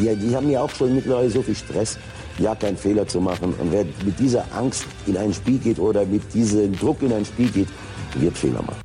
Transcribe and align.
die, 0.00 0.16
die 0.16 0.34
haben 0.34 0.50
ja 0.50 0.62
auch 0.62 0.70
schon 0.70 0.94
mittlerweile 0.94 1.30
so 1.30 1.42
viel 1.42 1.54
Stress, 1.54 1.98
ja 2.38 2.54
keinen 2.54 2.76
Fehler 2.76 3.06
zu 3.06 3.20
machen. 3.20 3.54
Und 3.54 3.72
wer 3.72 3.84
mit 4.04 4.18
dieser 4.18 4.44
Angst 4.54 4.84
in 5.06 5.16
ein 5.16 5.32
Spiel 5.32 5.58
geht 5.58 5.78
oder 5.78 6.04
mit 6.06 6.32
diesem 6.32 6.76
Druck 6.78 7.02
in 7.02 7.12
ein 7.12 7.24
Spiel 7.24 7.50
geht, 7.50 7.68
wird 8.14 8.36
Fehler 8.36 8.62
machen. 8.62 8.80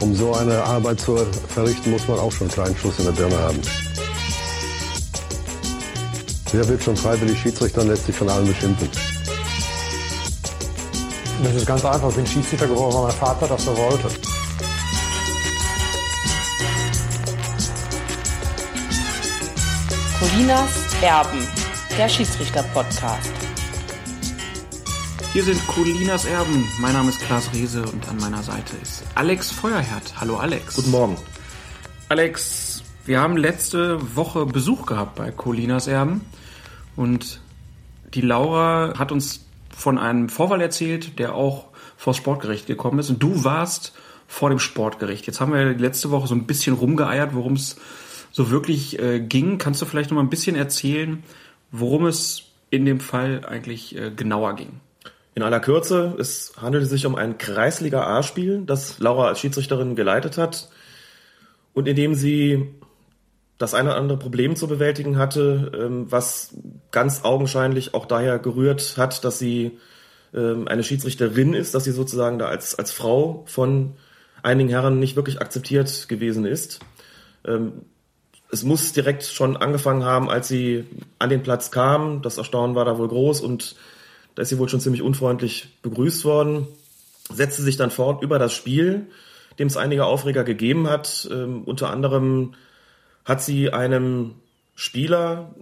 Um 0.00 0.14
so 0.14 0.34
eine 0.34 0.62
Arbeit 0.64 1.00
zu 1.00 1.16
verrichten, 1.48 1.92
muss 1.92 2.06
man 2.08 2.18
auch 2.18 2.32
schon 2.32 2.48
einen 2.48 2.54
kleinen 2.54 2.76
Schuss 2.76 2.98
in 2.98 3.04
der 3.04 3.12
Birne 3.12 3.38
haben. 3.38 3.60
Wer 6.52 6.68
wird 6.68 6.82
schon 6.82 6.96
freiwillig 6.96 7.38
Schiedsrichter 7.38 7.80
und 7.80 7.88
lässt 7.88 8.06
sich 8.06 8.16
von 8.16 8.28
allen 8.28 8.46
beschimpfen? 8.46 8.88
Das 11.42 11.54
ist 11.54 11.66
ganz 11.66 11.84
einfach. 11.84 12.08
Ich 12.10 12.16
bin 12.16 12.26
Schiedsrichter 12.26 12.66
geworden, 12.66 12.94
weil 12.94 13.02
mein 13.04 13.12
Vater 13.12 13.46
das 13.48 13.64
so 13.64 13.76
wollte. 13.76 14.08
Colinas 20.32 20.86
Erben, 21.02 21.46
der 21.98 22.08
Schiedsrichter-Podcast. 22.08 23.30
Hier 25.34 25.44
sind 25.44 25.66
Colinas 25.66 26.24
Erben. 26.24 26.66
Mein 26.80 26.94
Name 26.94 27.10
ist 27.10 27.20
Klaas 27.20 27.52
Rehse 27.52 27.82
und 27.82 28.08
an 28.08 28.16
meiner 28.16 28.42
Seite 28.42 28.74
ist 28.80 29.04
Alex 29.14 29.50
Feuerherd. 29.50 30.14
Hallo 30.18 30.38
Alex. 30.38 30.76
Guten 30.76 30.90
Morgen. 30.90 31.16
Alex, 32.08 32.82
wir 33.04 33.20
haben 33.20 33.36
letzte 33.36 34.16
Woche 34.16 34.46
Besuch 34.46 34.86
gehabt 34.86 35.16
bei 35.16 35.30
Colinas 35.30 35.86
Erben 35.86 36.22
und 36.96 37.42
die 38.14 38.22
Laura 38.22 38.94
hat 38.98 39.12
uns 39.12 39.44
von 39.68 39.98
einem 39.98 40.30
Vorfall 40.30 40.62
erzählt, 40.62 41.18
der 41.18 41.34
auch 41.34 41.66
vor 41.98 42.14
das 42.14 42.16
Sportgericht 42.16 42.66
gekommen 42.66 43.00
ist 43.00 43.10
und 43.10 43.22
du 43.22 43.44
warst 43.44 43.92
vor 44.26 44.48
dem 44.48 44.60
Sportgericht. 44.60 45.26
Jetzt 45.26 45.42
haben 45.42 45.52
wir 45.52 45.74
letzte 45.74 46.10
Woche 46.10 46.26
so 46.26 46.34
ein 46.34 46.46
bisschen 46.46 46.74
rumgeeiert, 46.74 47.34
worum 47.34 47.52
es 47.52 47.76
so 48.32 48.50
wirklich 48.50 48.98
äh, 48.98 49.20
ging. 49.20 49.58
Kannst 49.58 49.80
du 49.80 49.86
vielleicht 49.86 50.10
noch 50.10 50.16
mal 50.16 50.22
ein 50.22 50.30
bisschen 50.30 50.56
erzählen, 50.56 51.22
worum 51.70 52.06
es 52.06 52.44
in 52.70 52.84
dem 52.84 53.00
Fall 53.00 53.44
eigentlich 53.44 53.96
äh, 53.96 54.10
genauer 54.10 54.56
ging? 54.56 54.80
In 55.34 55.42
aller 55.42 55.60
Kürze, 55.60 56.14
es 56.18 56.52
handelte 56.60 56.86
sich 56.86 57.06
um 57.06 57.14
ein 57.14 57.38
Kreisliga 57.38 58.18
A-Spiel, 58.18 58.64
das 58.66 58.98
Laura 58.98 59.28
als 59.28 59.40
Schiedsrichterin 59.40 59.96
geleitet 59.96 60.36
hat 60.36 60.68
und 61.72 61.88
in 61.88 61.96
dem 61.96 62.14
sie 62.14 62.68
das 63.56 63.74
eine 63.74 63.90
oder 63.90 63.98
andere 63.98 64.18
Problem 64.18 64.56
zu 64.56 64.66
bewältigen 64.66 65.16
hatte, 65.16 65.72
ähm, 65.74 66.10
was 66.10 66.54
ganz 66.90 67.24
augenscheinlich 67.24 67.94
auch 67.94 68.06
daher 68.06 68.38
gerührt 68.38 68.96
hat, 68.96 69.24
dass 69.24 69.38
sie 69.38 69.78
ähm, 70.34 70.66
eine 70.68 70.82
Schiedsrichterin 70.82 71.54
ist, 71.54 71.74
dass 71.74 71.84
sie 71.84 71.92
sozusagen 71.92 72.38
da 72.38 72.46
als, 72.48 72.74
als 72.74 72.90
Frau 72.90 73.44
von 73.46 73.94
einigen 74.42 74.68
Herren 74.68 74.98
nicht 74.98 75.16
wirklich 75.16 75.40
akzeptiert 75.40 76.08
gewesen 76.08 76.44
ist. 76.44 76.80
Es 78.52 78.64
muss 78.64 78.92
direkt 78.92 79.24
schon 79.24 79.56
angefangen 79.56 80.04
haben, 80.04 80.28
als 80.28 80.46
sie 80.46 80.84
an 81.18 81.30
den 81.30 81.42
Platz 81.42 81.70
kam. 81.70 82.20
Das 82.20 82.36
Erstaunen 82.36 82.76
war 82.76 82.84
da 82.84 82.98
wohl 82.98 83.08
groß 83.08 83.40
und 83.40 83.76
da 84.34 84.42
ist 84.42 84.50
sie 84.50 84.58
wohl 84.58 84.68
schon 84.68 84.80
ziemlich 84.80 85.02
unfreundlich 85.02 85.78
begrüßt 85.80 86.24
worden. 86.26 86.68
Setzte 87.32 87.62
sich 87.62 87.78
dann 87.78 87.90
fort 87.90 88.22
über 88.22 88.38
das 88.38 88.52
Spiel, 88.52 89.06
dem 89.58 89.68
es 89.68 89.78
einige 89.78 90.04
Aufreger 90.04 90.44
gegeben 90.44 90.88
hat. 90.88 91.26
Ähm, 91.32 91.62
unter 91.64 91.88
anderem 91.90 92.52
hat 93.24 93.42
sie 93.42 93.72
einem 93.72 94.34
Spieler 94.74 95.54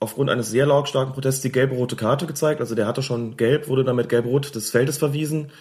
aufgrund 0.00 0.28
eines 0.28 0.50
sehr 0.50 0.66
lautstarken 0.66 1.14
Protests 1.14 1.42
die 1.42 1.52
gelb-rote 1.52 1.94
Karte 1.94 2.26
gezeigt. 2.26 2.60
Also 2.60 2.74
der 2.74 2.88
hatte 2.88 3.02
schon 3.02 3.36
gelb, 3.36 3.68
wurde 3.68 3.84
dann 3.84 3.96
mit 3.96 4.08
gelb-rot 4.08 4.52
des 4.52 4.70
Feldes 4.70 4.98
verwiesen 4.98 5.52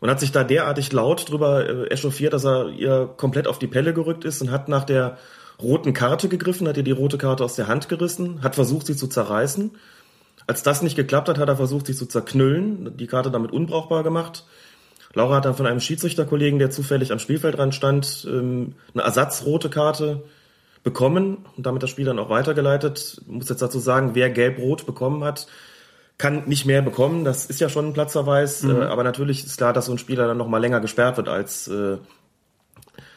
und 0.00 0.10
hat 0.10 0.20
sich 0.20 0.32
da 0.32 0.42
derartig 0.42 0.90
laut 0.92 1.30
drüber 1.30 1.68
äh, 1.68 1.86
echauffiert, 1.88 2.32
dass 2.32 2.46
er 2.46 2.70
ihr 2.70 3.10
komplett 3.16 3.46
auf 3.46 3.58
die 3.58 3.66
Pelle 3.66 3.92
gerückt 3.92 4.24
ist 4.24 4.40
und 4.40 4.50
hat 4.50 4.68
nach 4.68 4.84
der 4.84 5.18
roten 5.60 5.92
Karte 5.92 6.28
gegriffen, 6.28 6.68
hat 6.68 6.76
ihr 6.76 6.82
die 6.82 6.90
rote 6.90 7.18
Karte 7.18 7.44
aus 7.44 7.56
der 7.56 7.66
Hand 7.66 7.88
gerissen, 7.88 8.42
hat 8.42 8.54
versucht, 8.54 8.86
sie 8.86 8.96
zu 8.96 9.08
zerreißen. 9.08 9.72
Als 10.46 10.62
das 10.62 10.82
nicht 10.82 10.96
geklappt 10.96 11.28
hat, 11.28 11.38
hat 11.38 11.48
er 11.48 11.56
versucht, 11.56 11.86
sie 11.86 11.94
zu 11.94 12.06
zerknüllen, 12.06 12.96
die 12.96 13.06
Karte 13.06 13.30
damit 13.30 13.52
unbrauchbar 13.52 14.02
gemacht. 14.02 14.46
Laura 15.14 15.36
hat 15.36 15.44
dann 15.44 15.54
von 15.54 15.66
einem 15.66 15.80
Schiedsrichterkollegen, 15.80 16.58
der 16.58 16.70
zufällig 16.70 17.12
am 17.12 17.18
Spielfeldrand 17.18 17.74
stand, 17.74 18.26
ähm, 18.30 18.74
eine 18.94 19.02
ersatzrote 19.02 19.68
Karte 19.68 20.22
bekommen 20.84 21.44
und 21.56 21.66
damit 21.66 21.82
das 21.82 21.90
Spiel 21.90 22.04
dann 22.04 22.18
auch 22.18 22.30
weitergeleitet. 22.30 23.18
Ich 23.20 23.26
muss 23.26 23.48
jetzt 23.48 23.62
dazu 23.62 23.78
sagen, 23.78 24.14
wer 24.14 24.30
gelb-rot 24.30 24.86
bekommen 24.86 25.24
hat, 25.24 25.48
kann 26.18 26.48
nicht 26.48 26.66
mehr 26.66 26.82
bekommen. 26.82 27.24
Das 27.24 27.46
ist 27.46 27.60
ja 27.60 27.68
schon 27.68 27.86
ein 27.86 27.92
Platzverweis. 27.92 28.62
Mhm. 28.62 28.82
Äh, 28.82 28.84
aber 28.84 29.04
natürlich 29.04 29.44
ist 29.44 29.56
klar, 29.56 29.72
dass 29.72 29.86
so 29.86 29.92
ein 29.92 29.98
Spieler 29.98 30.26
dann 30.26 30.36
noch 30.36 30.48
mal 30.48 30.58
länger 30.58 30.80
gesperrt 30.80 31.16
wird 31.16 31.28
als 31.28 31.68
äh, 31.68 31.98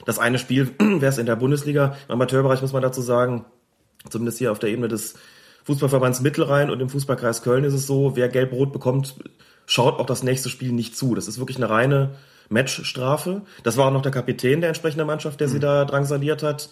das 0.05 0.19
eine 0.19 0.39
Spiel 0.39 0.71
wäre 0.79 1.07
es 1.07 1.17
in 1.17 1.25
der 1.25 1.35
Bundesliga. 1.35 1.95
Im 2.07 2.13
Amateurbereich 2.13 2.61
muss 2.61 2.73
man 2.73 2.81
dazu 2.81 3.01
sagen, 3.01 3.45
zumindest 4.09 4.37
hier 4.39 4.51
auf 4.51 4.59
der 4.59 4.69
Ebene 4.69 4.87
des 4.87 5.15
Fußballverbands 5.63 6.21
Mittelrhein 6.21 6.69
und 6.69 6.79
im 6.79 6.89
Fußballkreis 6.89 7.43
Köln 7.43 7.63
ist 7.63 7.73
es 7.73 7.85
so, 7.85 8.15
wer 8.15 8.29
gelb-rot 8.29 8.73
bekommt, 8.73 9.15
schaut 9.65 9.99
auch 9.99 10.05
das 10.05 10.23
nächste 10.23 10.49
Spiel 10.49 10.71
nicht 10.71 10.95
zu. 10.95 11.13
Das 11.15 11.27
ist 11.27 11.37
wirklich 11.39 11.57
eine 11.57 11.69
reine 11.69 12.15
Matchstrafe. 12.49 13.43
Das 13.63 13.77
war 13.77 13.87
auch 13.87 13.93
noch 13.93 14.01
der 14.01 14.11
Kapitän 14.11 14.61
der 14.61 14.69
entsprechenden 14.69 15.07
Mannschaft, 15.07 15.39
der 15.39 15.47
mhm. 15.47 15.51
sie 15.51 15.59
da 15.59 15.85
drangsaliert 15.85 16.43
hat. 16.43 16.69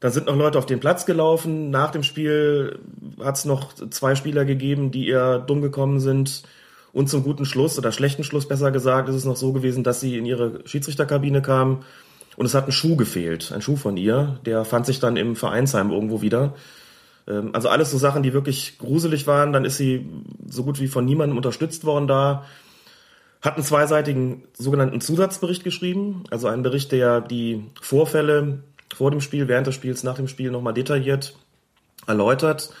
Dann 0.00 0.12
sind 0.12 0.26
noch 0.26 0.36
Leute 0.36 0.58
auf 0.58 0.66
den 0.66 0.78
Platz 0.78 1.06
gelaufen. 1.06 1.70
Nach 1.70 1.90
dem 1.90 2.04
Spiel 2.04 2.78
hat 3.20 3.36
es 3.36 3.44
noch 3.44 3.74
zwei 3.90 4.14
Spieler 4.14 4.44
gegeben, 4.44 4.92
die 4.92 5.08
eher 5.08 5.40
dumm 5.40 5.60
gekommen 5.60 5.98
sind. 5.98 6.44
Und 6.92 7.10
zum 7.10 7.24
guten 7.24 7.44
Schluss 7.44 7.78
oder 7.78 7.92
schlechten 7.92 8.24
Schluss 8.24 8.46
besser 8.46 8.70
gesagt, 8.70 9.08
ist 9.08 9.16
es 9.16 9.24
noch 9.24 9.36
so 9.36 9.52
gewesen, 9.52 9.84
dass 9.84 10.00
sie 10.00 10.16
in 10.16 10.24
ihre 10.24 10.60
Schiedsrichterkabine 10.66 11.42
kamen 11.42 11.84
und 12.38 12.46
es 12.46 12.54
hat 12.54 12.68
ein 12.68 12.72
Schuh 12.72 12.94
gefehlt, 12.94 13.50
ein 13.50 13.62
Schuh 13.62 13.74
von 13.74 13.96
ihr. 13.96 14.38
Der 14.46 14.64
fand 14.64 14.86
sich 14.86 15.00
dann 15.00 15.16
im 15.16 15.34
Vereinsheim 15.34 15.90
irgendwo 15.90 16.22
wieder. 16.22 16.54
Ähm, 17.26 17.50
also 17.52 17.68
alles 17.68 17.90
so 17.90 17.98
Sachen, 17.98 18.22
die 18.22 18.32
wirklich 18.32 18.78
gruselig 18.78 19.26
waren. 19.26 19.52
Dann 19.52 19.64
ist 19.64 19.76
sie 19.76 20.08
so 20.48 20.62
gut 20.62 20.78
wie 20.78 20.86
von 20.86 21.04
niemandem 21.04 21.36
unterstützt 21.36 21.84
worden 21.84 22.06
da. 22.06 22.44
Hat 23.42 23.56
einen 23.56 23.64
zweiseitigen 23.64 24.44
sogenannten 24.56 25.00
Zusatzbericht 25.00 25.64
geschrieben. 25.64 26.22
Also 26.30 26.46
einen 26.46 26.62
Bericht, 26.62 26.92
der 26.92 27.20
die 27.20 27.64
Vorfälle 27.80 28.60
vor 28.94 29.10
dem 29.10 29.20
Spiel, 29.20 29.48
während 29.48 29.66
des 29.66 29.74
Spiels, 29.74 30.04
nach 30.04 30.14
dem 30.14 30.28
Spiel 30.28 30.52
nochmal 30.52 30.74
detailliert 30.74 31.34
erläutert. 32.06 32.72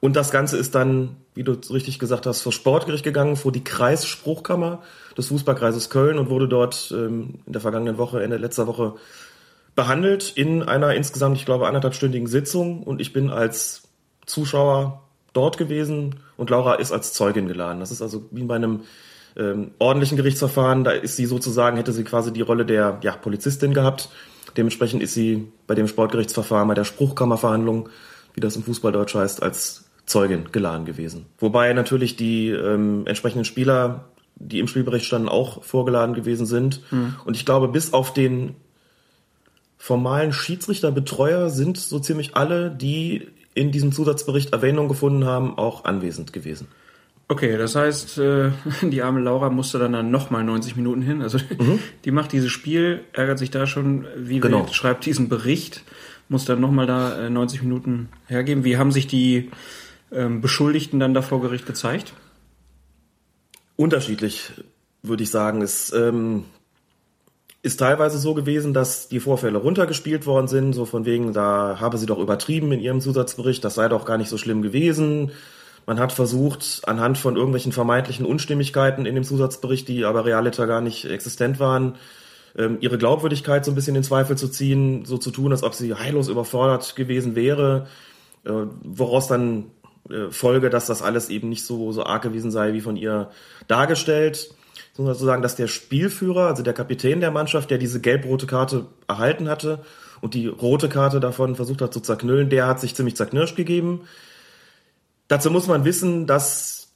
Und 0.00 0.16
das 0.16 0.30
Ganze 0.30 0.56
ist 0.56 0.74
dann, 0.74 1.16
wie 1.34 1.42
du 1.42 1.52
richtig 1.70 1.98
gesagt 1.98 2.26
hast, 2.26 2.42
vor 2.42 2.52
Sportgericht 2.52 3.04
gegangen, 3.04 3.36
vor 3.36 3.52
die 3.52 3.64
Kreisspruchkammer 3.64 4.82
des 5.16 5.28
Fußballkreises 5.28 5.90
Köln 5.90 6.18
und 6.18 6.30
wurde 6.30 6.48
dort 6.48 6.92
ähm, 6.94 7.40
in 7.46 7.52
der 7.52 7.62
vergangenen 7.62 7.98
Woche, 7.98 8.22
Ende 8.22 8.36
letzter 8.36 8.66
Woche 8.66 8.94
behandelt 9.74 10.32
in 10.34 10.62
einer 10.62 10.94
insgesamt, 10.94 11.36
ich 11.36 11.44
glaube, 11.44 11.66
anderthalbstündigen 11.66 12.26
Sitzung. 12.26 12.82
Und 12.82 13.00
ich 13.00 13.12
bin 13.12 13.30
als 13.30 13.82
Zuschauer 14.26 15.02
dort 15.32 15.58
gewesen 15.58 16.16
und 16.36 16.50
Laura 16.50 16.74
ist 16.74 16.92
als 16.92 17.12
Zeugin 17.12 17.48
geladen. 17.48 17.80
Das 17.80 17.90
ist 17.90 18.02
also 18.02 18.24
wie 18.30 18.42
bei 18.44 18.56
einem 18.56 18.80
ähm, 19.36 19.72
ordentlichen 19.78 20.16
Gerichtsverfahren. 20.16 20.84
Da 20.84 20.92
ist 20.92 21.16
sie 21.16 21.26
sozusagen, 21.26 21.76
hätte 21.76 21.92
sie 21.92 22.04
quasi 22.04 22.32
die 22.32 22.40
Rolle 22.40 22.64
der 22.64 22.98
ja, 23.02 23.12
Polizistin 23.12 23.74
gehabt. 23.74 24.08
Dementsprechend 24.56 25.02
ist 25.02 25.14
sie 25.14 25.52
bei 25.66 25.74
dem 25.74 25.88
Sportgerichtsverfahren, 25.88 26.68
bei 26.68 26.74
der 26.74 26.84
Spruchkammerverhandlung, 26.84 27.90
wie 28.34 28.40
das 28.40 28.56
im 28.56 28.62
Fußballdeutsch 28.62 29.14
heißt, 29.14 29.42
als 29.42 29.85
Zeugin 30.06 30.52
geladen 30.52 30.86
gewesen. 30.86 31.26
Wobei 31.38 31.72
natürlich 31.72 32.16
die 32.16 32.48
ähm, 32.48 33.02
entsprechenden 33.06 33.44
Spieler, 33.44 34.06
die 34.36 34.60
im 34.60 34.68
Spielbericht 34.68 35.04
standen, 35.04 35.28
auch 35.28 35.64
vorgeladen 35.64 36.14
gewesen 36.14 36.46
sind. 36.46 36.80
Mhm. 36.92 37.16
Und 37.24 37.36
ich 37.36 37.44
glaube, 37.44 37.68
bis 37.68 37.92
auf 37.92 38.12
den 38.12 38.54
formalen 39.76 40.32
Schiedsrichterbetreuer 40.32 41.50
sind 41.50 41.76
so 41.76 41.98
ziemlich 41.98 42.36
alle, 42.36 42.70
die 42.70 43.28
in 43.54 43.72
diesem 43.72 43.92
Zusatzbericht 43.92 44.52
Erwähnung 44.52 44.88
gefunden 44.88 45.24
haben, 45.24 45.58
auch 45.58 45.84
anwesend 45.84 46.32
gewesen. 46.32 46.68
Okay, 47.28 47.56
das 47.56 47.74
heißt, 47.74 48.18
äh, 48.18 48.50
die 48.82 49.02
arme 49.02 49.20
Laura 49.20 49.50
musste 49.50 49.78
dann, 49.78 49.92
dann 49.92 50.10
nochmal 50.10 50.44
90 50.44 50.76
Minuten 50.76 51.02
hin. 51.02 51.22
Also 51.22 51.38
mhm. 51.38 51.80
die 52.04 52.12
macht 52.12 52.32
dieses 52.32 52.52
Spiel, 52.52 53.00
ärgert 53.12 53.38
sich 53.38 53.50
da 53.50 53.66
schon, 53.66 54.06
wie 54.16 54.38
genau. 54.38 54.66
schreibt 54.70 55.04
diesen 55.06 55.28
Bericht, 55.28 55.82
muss 56.28 56.44
dann 56.44 56.60
nochmal 56.60 56.86
da 56.86 57.28
90 57.28 57.60
äh, 57.60 57.62
Minuten 57.64 58.08
hergeben. 58.26 58.64
Wie 58.64 58.76
haben 58.76 58.92
sich 58.92 59.06
die 59.06 59.50
ähm, 60.12 60.40
Beschuldigten 60.40 61.00
dann 61.00 61.14
da 61.14 61.22
vor 61.22 61.40
Gericht 61.40 61.66
gezeigt? 61.66 62.12
Unterschiedlich, 63.76 64.52
würde 65.02 65.22
ich 65.22 65.30
sagen. 65.30 65.62
Es 65.62 65.92
ähm, 65.92 66.44
ist 67.62 67.78
teilweise 67.78 68.18
so 68.18 68.32
gewesen, 68.32 68.72
dass 68.72 69.08
die 69.08 69.20
Vorfälle 69.20 69.58
runtergespielt 69.58 70.24
worden 70.24 70.48
sind, 70.48 70.72
so 70.72 70.84
von 70.84 71.04
wegen, 71.04 71.32
da 71.32 71.78
habe 71.80 71.98
sie 71.98 72.06
doch 72.06 72.18
übertrieben 72.18 72.72
in 72.72 72.80
ihrem 72.80 73.00
Zusatzbericht, 73.00 73.64
das 73.64 73.74
sei 73.74 73.88
doch 73.88 74.04
gar 74.04 74.18
nicht 74.18 74.28
so 74.28 74.38
schlimm 74.38 74.62
gewesen. 74.62 75.32
Man 75.84 76.00
hat 76.00 76.12
versucht, 76.12 76.82
anhand 76.86 77.18
von 77.18 77.36
irgendwelchen 77.36 77.72
vermeintlichen 77.72 78.26
Unstimmigkeiten 78.26 79.06
in 79.06 79.14
dem 79.14 79.24
Zusatzbericht, 79.24 79.88
die 79.88 80.04
aber 80.04 80.24
realiter 80.24 80.66
gar 80.66 80.80
nicht 80.80 81.04
existent 81.04 81.60
waren, 81.60 81.96
ähm, 82.56 82.78
ihre 82.80 82.98
Glaubwürdigkeit 82.98 83.64
so 83.64 83.72
ein 83.72 83.74
bisschen 83.74 83.96
in 83.96 84.02
Zweifel 84.02 84.36
zu 84.36 84.48
ziehen, 84.48 85.04
so 85.04 85.18
zu 85.18 85.30
tun, 85.30 85.52
als 85.52 85.62
ob 85.62 85.74
sie 85.74 85.94
heillos 85.94 86.28
überfordert 86.28 86.96
gewesen 86.96 87.34
wäre, 87.34 87.86
äh, 88.44 88.52
woraus 88.82 89.28
dann 89.28 89.66
Folge, 90.30 90.70
dass 90.70 90.86
das 90.86 91.02
alles 91.02 91.28
eben 91.28 91.48
nicht 91.48 91.64
so, 91.64 91.92
so 91.92 92.04
arg 92.04 92.22
gewesen 92.22 92.50
sei, 92.50 92.72
wie 92.72 92.80
von 92.80 92.96
ihr 92.96 93.30
dargestellt. 93.66 94.50
Ich 94.92 94.98
muss 94.98 95.08
also 95.08 95.26
sagen, 95.26 95.42
dass 95.42 95.56
der 95.56 95.68
Spielführer, 95.68 96.46
also 96.46 96.62
der 96.62 96.72
Kapitän 96.72 97.20
der 97.20 97.30
Mannschaft, 97.30 97.70
der 97.70 97.78
diese 97.78 98.00
gelb-rote 98.00 98.46
Karte 98.46 98.86
erhalten 99.08 99.48
hatte 99.48 99.80
und 100.20 100.34
die 100.34 100.46
rote 100.46 100.88
Karte 100.88 101.20
davon 101.20 101.56
versucht 101.56 101.82
hat 101.82 101.92
zu 101.92 102.00
zerknüllen, 102.00 102.48
der 102.48 102.66
hat 102.66 102.80
sich 102.80 102.94
ziemlich 102.94 103.16
zerknirscht 103.16 103.56
gegeben. 103.56 104.02
Dazu 105.28 105.50
muss 105.50 105.66
man 105.66 105.84
wissen, 105.84 106.26
dass 106.26 106.88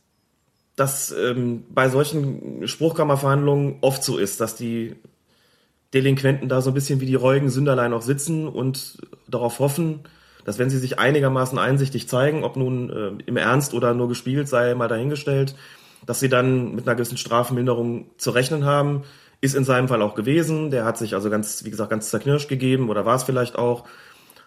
das 0.76 1.12
ähm, 1.12 1.64
bei 1.68 1.88
solchen 1.90 2.66
Spruchkammerverhandlungen 2.66 3.78
oft 3.82 4.02
so 4.02 4.16
ist, 4.16 4.40
dass 4.40 4.56
die 4.56 4.96
Delinquenten 5.92 6.48
da 6.48 6.62
so 6.62 6.70
ein 6.70 6.74
bisschen 6.74 7.00
wie 7.00 7.06
die 7.06 7.16
reuigen 7.16 7.50
Sünderlein 7.50 7.92
auch 7.92 8.02
sitzen 8.02 8.48
und 8.48 8.98
darauf 9.28 9.58
hoffen, 9.58 10.00
dass 10.44 10.58
wenn 10.58 10.70
sie 10.70 10.78
sich 10.78 10.98
einigermaßen 10.98 11.58
einsichtig 11.58 12.08
zeigen, 12.08 12.44
ob 12.44 12.56
nun 12.56 12.90
äh, 12.90 13.22
im 13.26 13.36
Ernst 13.36 13.74
oder 13.74 13.94
nur 13.94 14.08
gespielt 14.08 14.48
sei, 14.48 14.74
mal 14.74 14.88
dahingestellt, 14.88 15.54
dass 16.06 16.20
sie 16.20 16.28
dann 16.28 16.74
mit 16.74 16.86
einer 16.86 16.96
gewissen 16.96 17.18
Strafminderung 17.18 18.06
zu 18.16 18.30
rechnen 18.30 18.64
haben. 18.64 19.02
Ist 19.42 19.54
in 19.54 19.64
seinem 19.64 19.88
Fall 19.88 20.02
auch 20.02 20.14
gewesen. 20.14 20.70
Der 20.70 20.84
hat 20.84 20.98
sich 20.98 21.14
also 21.14 21.30
ganz, 21.30 21.64
wie 21.64 21.70
gesagt, 21.70 21.90
ganz 21.90 22.10
zerknirscht 22.10 22.48
gegeben 22.48 22.90
oder 22.90 23.06
war 23.06 23.16
es 23.16 23.22
vielleicht 23.22 23.56
auch. 23.56 23.84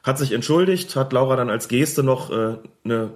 Hat 0.03 0.17
sich 0.17 0.33
entschuldigt, 0.33 0.95
hat 0.95 1.13
Laura 1.13 1.35
dann 1.35 1.49
als 1.49 1.67
Geste 1.67 2.03
noch 2.03 2.29
äh, 2.29 2.57
eine 2.83 3.11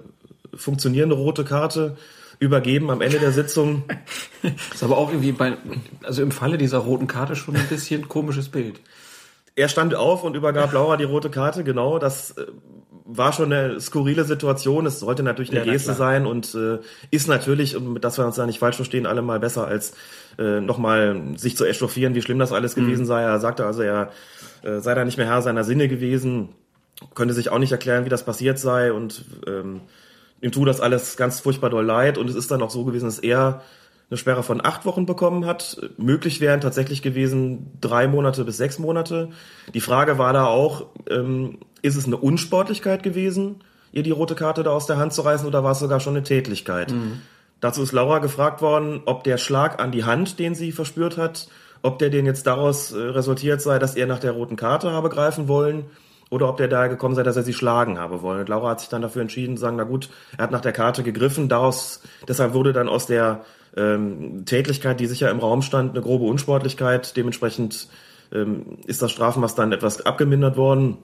funktionierende 0.54 1.14
rote 1.14 1.44
Karte 1.44 1.96
übergeben 2.40 2.90
am 2.90 3.00
Ende 3.00 3.18
der 3.18 3.32
Sitzung. 3.32 3.84
ist 4.72 4.82
aber 4.82 4.96
auch 4.96 5.10
irgendwie 5.10 5.32
bei, 5.32 5.56
also 6.02 6.22
im 6.22 6.30
Falle 6.30 6.58
dieser 6.58 6.78
roten 6.78 7.06
Karte 7.06 7.36
schon 7.36 7.56
ein 7.56 7.66
bisschen 7.68 8.08
komisches 8.08 8.48
Bild. 8.48 8.80
Er 9.58 9.68
stand 9.68 9.96
auf 9.96 10.22
und 10.22 10.36
übergab 10.36 10.72
Laura 10.72 10.96
die 10.96 11.02
rote 11.02 11.30
Karte, 11.30 11.64
genau. 11.64 11.98
Das 11.98 12.30
äh, 12.38 12.46
war 13.04 13.32
schon 13.32 13.52
eine 13.52 13.80
skurrile 13.80 14.22
Situation. 14.22 14.86
Es 14.86 15.00
sollte 15.00 15.24
natürlich 15.24 15.50
eine 15.50 15.66
ja, 15.66 15.72
Geste 15.72 15.94
sein 15.94 16.26
und 16.26 16.54
äh, 16.54 16.78
ist 17.10 17.26
natürlich, 17.26 17.76
dass 18.00 18.18
wir 18.18 18.24
uns 18.24 18.36
da 18.36 18.46
nicht 18.46 18.60
falsch 18.60 18.76
verstehen, 18.76 19.04
alle 19.04 19.20
mal 19.20 19.40
besser 19.40 19.66
als 19.66 19.94
äh, 20.38 20.60
nochmal 20.60 21.32
sich 21.34 21.56
zu 21.56 21.64
echauffieren, 21.64 22.14
wie 22.14 22.22
schlimm 22.22 22.38
das 22.38 22.52
alles 22.52 22.76
mhm. 22.76 22.82
gewesen 22.82 23.04
sei. 23.04 23.22
Er 23.22 23.40
sagte 23.40 23.66
also, 23.66 23.82
er 23.82 24.12
äh, 24.62 24.78
sei 24.78 24.94
da 24.94 25.04
nicht 25.04 25.18
mehr 25.18 25.26
Herr 25.26 25.42
seiner 25.42 25.64
Sinne 25.64 25.88
gewesen, 25.88 26.50
könnte 27.16 27.34
sich 27.34 27.50
auch 27.50 27.58
nicht 27.58 27.72
erklären, 27.72 28.04
wie 28.04 28.10
das 28.10 28.24
passiert 28.24 28.60
sei 28.60 28.92
und 28.92 29.24
ähm, 29.48 29.80
ihm 30.40 30.52
tut 30.52 30.68
das 30.68 30.80
alles 30.80 31.16
ganz 31.16 31.40
furchtbar 31.40 31.70
doll 31.70 31.84
leid 31.84 32.16
und 32.16 32.30
es 32.30 32.36
ist 32.36 32.52
dann 32.52 32.62
auch 32.62 32.70
so 32.70 32.84
gewesen, 32.84 33.06
dass 33.06 33.18
er 33.18 33.62
eine 34.10 34.16
Sperre 34.16 34.42
von 34.42 34.64
acht 34.64 34.86
Wochen 34.86 35.06
bekommen 35.06 35.44
hat. 35.44 35.78
Möglich 35.98 36.40
wären 36.40 36.60
tatsächlich 36.60 37.02
gewesen 37.02 37.72
drei 37.80 38.08
Monate 38.08 38.44
bis 38.44 38.56
sechs 38.56 38.78
Monate. 38.78 39.28
Die 39.74 39.80
Frage 39.80 40.18
war 40.18 40.32
da 40.32 40.46
auch, 40.46 40.86
ähm, 41.10 41.58
ist 41.82 41.96
es 41.96 42.06
eine 42.06 42.16
Unsportlichkeit 42.16 43.02
gewesen, 43.02 43.56
ihr 43.92 44.02
die 44.02 44.10
rote 44.10 44.34
Karte 44.34 44.62
da 44.62 44.70
aus 44.70 44.86
der 44.86 44.96
Hand 44.96 45.12
zu 45.12 45.22
reißen 45.22 45.46
oder 45.46 45.62
war 45.62 45.72
es 45.72 45.78
sogar 45.78 46.00
schon 46.00 46.14
eine 46.14 46.24
Tätlichkeit? 46.24 46.92
Mhm. 46.92 47.20
Dazu 47.60 47.82
ist 47.82 47.92
Laura 47.92 48.20
gefragt 48.20 48.62
worden, 48.62 49.02
ob 49.04 49.24
der 49.24 49.36
Schlag 49.36 49.80
an 49.80 49.92
die 49.92 50.04
Hand, 50.04 50.38
den 50.38 50.54
sie 50.54 50.72
verspürt 50.72 51.18
hat, 51.18 51.48
ob 51.82 51.98
der 51.98 52.08
den 52.08 52.24
jetzt 52.24 52.46
daraus 52.46 52.92
äh, 52.92 52.98
resultiert 52.98 53.60
sei, 53.60 53.78
dass 53.78 53.94
er 53.94 54.06
nach 54.06 54.20
der 54.20 54.32
roten 54.32 54.56
Karte 54.56 54.92
habe 54.92 55.10
greifen 55.10 55.48
wollen 55.48 55.84
oder 56.30 56.48
ob 56.48 56.56
der 56.56 56.68
da 56.68 56.86
gekommen 56.86 57.14
sei, 57.14 57.22
dass 57.22 57.36
er 57.36 57.42
sie 57.42 57.54
schlagen 57.54 57.98
habe 57.98 58.22
wollen. 58.22 58.40
Und 58.40 58.48
Laura 58.48 58.70
hat 58.70 58.80
sich 58.80 58.88
dann 58.88 59.02
dafür 59.02 59.22
entschieden 59.22 59.56
zu 59.56 59.62
sagen, 59.62 59.76
na 59.76 59.84
gut, 59.84 60.08
er 60.36 60.44
hat 60.44 60.50
nach 60.50 60.60
der 60.60 60.72
Karte 60.72 61.02
gegriffen, 61.02 61.48
daraus, 61.48 62.02
deshalb 62.26 62.54
wurde 62.54 62.72
dann 62.72 62.88
aus 62.88 63.06
der 63.06 63.44
ähm, 63.78 64.44
Tätlichkeit, 64.44 65.00
die 65.00 65.06
sicher 65.06 65.30
im 65.30 65.38
Raum 65.38 65.62
stand, 65.62 65.92
eine 65.92 66.02
grobe 66.02 66.24
Unsportlichkeit. 66.24 67.16
Dementsprechend 67.16 67.88
ähm, 68.32 68.78
ist 68.86 69.02
das 69.02 69.12
Strafmaß 69.12 69.54
dann 69.54 69.72
etwas 69.72 70.04
abgemindert 70.04 70.56
worden. 70.56 70.98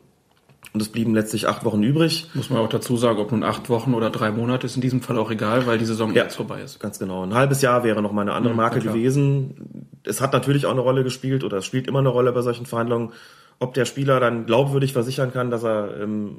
Und 0.73 0.81
es 0.81 0.89
blieben 0.89 1.15
letztlich 1.15 1.47
acht 1.47 1.65
Wochen 1.65 1.85
übrig. 1.85 2.29
Muss 2.35 2.51
man 2.51 2.59
auch 2.59 2.69
dazu 2.69 2.97
sagen, 2.97 3.21
ob 3.21 3.31
nun 3.31 3.45
acht 3.45 3.69
Wochen 3.71 3.95
oder 3.95 4.11
drei 4.11 4.33
Monate 4.33 4.67
ist 4.67 4.75
in 4.75 4.83
diesem 4.83 5.03
Fall 5.03 5.19
auch 5.19 5.31
egal, 5.31 5.67
weil 5.67 5.79
die 5.79 5.85
Saison 5.85 6.13
ja, 6.13 6.25
jetzt 6.25 6.35
vorbei 6.35 6.63
ist. 6.63 6.81
Ganz 6.81 6.99
genau. 6.99 7.23
Ein 7.23 7.35
halbes 7.35 7.63
Jahr 7.63 7.85
wäre 7.85 8.03
noch 8.03 8.11
mal 8.11 8.23
eine 8.23 8.33
andere 8.33 8.55
Marke 8.55 8.81
gewesen. 8.81 9.87
Es 10.03 10.21
hat 10.21 10.33
natürlich 10.33 10.67
auch 10.67 10.73
eine 10.73 10.81
Rolle 10.81 11.05
gespielt 11.05 11.45
oder 11.45 11.59
es 11.59 11.65
spielt 11.65 11.87
immer 11.87 12.01
eine 12.01 12.09
Rolle 12.09 12.33
bei 12.33 12.43
solchen 12.43 12.67
Verhandlungen, 12.67 13.13
ob 13.61 13.75
der 13.75 13.85
Spieler 13.85 14.19
dann 14.19 14.47
glaubwürdig 14.47 14.93
versichern 14.93 15.33
kann, 15.33 15.51
dass 15.51 15.63
er 15.63 16.01
ähm, 16.01 16.39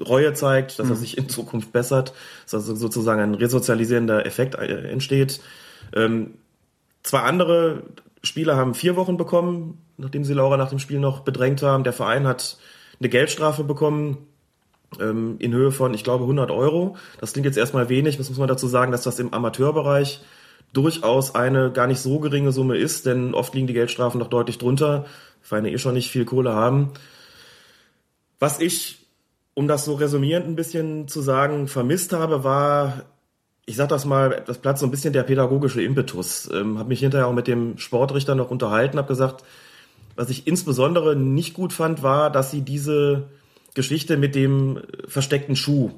Reue 0.00 0.32
zeigt, 0.34 0.78
dass 0.78 0.86
mhm. 0.86 0.92
er 0.92 0.96
sich 0.96 1.18
in 1.18 1.28
Zukunft 1.28 1.72
bessert, 1.72 2.12
dass 2.44 2.54
also 2.54 2.74
sozusagen 2.74 3.20
ein 3.20 3.34
resozialisierender 3.34 4.26
Effekt 4.26 4.54
äh, 4.54 4.90
entsteht. 4.90 5.40
Ähm, 5.94 6.34
zwei 7.02 7.20
andere 7.20 7.82
Spieler 8.22 8.56
haben 8.56 8.74
vier 8.74 8.96
Wochen 8.96 9.16
bekommen, 9.16 9.78
nachdem 9.96 10.24
sie 10.24 10.34
Laura 10.34 10.56
nach 10.56 10.70
dem 10.70 10.78
Spiel 10.78 11.00
noch 11.00 11.20
bedrängt 11.20 11.62
haben. 11.62 11.84
Der 11.84 11.92
Verein 11.92 12.26
hat 12.26 12.58
eine 13.00 13.08
Geldstrafe 13.08 13.64
bekommen 13.64 14.18
ähm, 15.00 15.36
in 15.38 15.52
Höhe 15.52 15.72
von, 15.72 15.94
ich 15.94 16.04
glaube, 16.04 16.24
100 16.24 16.50
Euro. 16.50 16.96
Das 17.20 17.32
klingt 17.32 17.46
jetzt 17.46 17.58
erstmal 17.58 17.88
wenig. 17.88 18.16
Das 18.16 18.28
muss 18.28 18.38
man 18.38 18.48
dazu 18.48 18.66
sagen, 18.66 18.92
dass 18.92 19.02
das 19.02 19.18
im 19.18 19.32
Amateurbereich 19.32 20.22
durchaus 20.72 21.34
eine 21.34 21.72
gar 21.72 21.86
nicht 21.86 22.00
so 22.00 22.18
geringe 22.20 22.52
Summe 22.52 22.76
ist, 22.76 23.06
denn 23.06 23.34
oft 23.34 23.54
liegen 23.54 23.66
die 23.66 23.72
Geldstrafen 23.72 24.18
noch 24.18 24.28
deutlich 24.28 24.58
drunter. 24.58 25.06
Vereine 25.40 25.70
eh 25.70 25.78
schon 25.78 25.94
nicht 25.94 26.10
viel 26.10 26.24
Kohle 26.24 26.52
haben. 26.52 26.90
Was 28.38 28.60
ich, 28.60 29.06
um 29.58 29.66
das 29.66 29.84
so 29.84 29.94
resümierend 29.94 30.46
ein 30.46 30.54
bisschen 30.54 31.08
zu 31.08 31.20
sagen, 31.20 31.66
vermisst 31.66 32.12
habe, 32.12 32.44
war, 32.44 33.02
ich 33.66 33.74
sag 33.74 33.88
das 33.88 34.04
mal 34.04 34.32
etwas 34.32 34.58
Platz, 34.58 34.78
so 34.78 34.86
ein 34.86 34.92
bisschen 34.92 35.12
der 35.12 35.24
pädagogische 35.24 35.82
Impetus. 35.82 36.48
Ähm, 36.52 36.78
habe 36.78 36.90
mich 36.90 37.00
hinterher 37.00 37.26
auch 37.26 37.32
mit 37.32 37.48
dem 37.48 37.76
Sportrichter 37.76 38.36
noch 38.36 38.52
unterhalten, 38.52 38.98
habe 38.98 39.08
gesagt, 39.08 39.42
was 40.14 40.30
ich 40.30 40.46
insbesondere 40.46 41.16
nicht 41.16 41.54
gut 41.54 41.72
fand, 41.72 42.04
war, 42.04 42.30
dass 42.30 42.52
sie 42.52 42.62
diese 42.62 43.24
Geschichte 43.74 44.16
mit 44.16 44.36
dem 44.36 44.78
versteckten 45.08 45.56
Schuh 45.56 45.90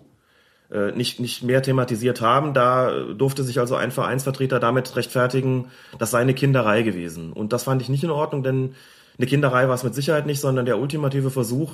äh, 0.72 0.92
nicht, 0.92 1.20
nicht 1.20 1.42
mehr 1.42 1.60
thematisiert 1.60 2.22
haben. 2.22 2.54
Da 2.54 3.12
durfte 3.12 3.42
sich 3.42 3.60
also 3.60 3.74
ein 3.74 3.90
Vereinsvertreter 3.90 4.58
damit 4.58 4.96
rechtfertigen, 4.96 5.66
das 5.98 6.12
sei 6.12 6.20
eine 6.20 6.32
Kinderei 6.32 6.80
gewesen. 6.80 7.30
Und 7.30 7.52
das 7.52 7.64
fand 7.64 7.82
ich 7.82 7.90
nicht 7.90 8.04
in 8.04 8.10
Ordnung, 8.10 8.42
denn 8.42 8.74
eine 9.18 9.26
Kinderei 9.26 9.68
war 9.68 9.74
es 9.74 9.84
mit 9.84 9.94
Sicherheit 9.94 10.24
nicht, 10.24 10.40
sondern 10.40 10.64
der 10.64 10.78
ultimative 10.78 11.30
Versuch, 11.30 11.72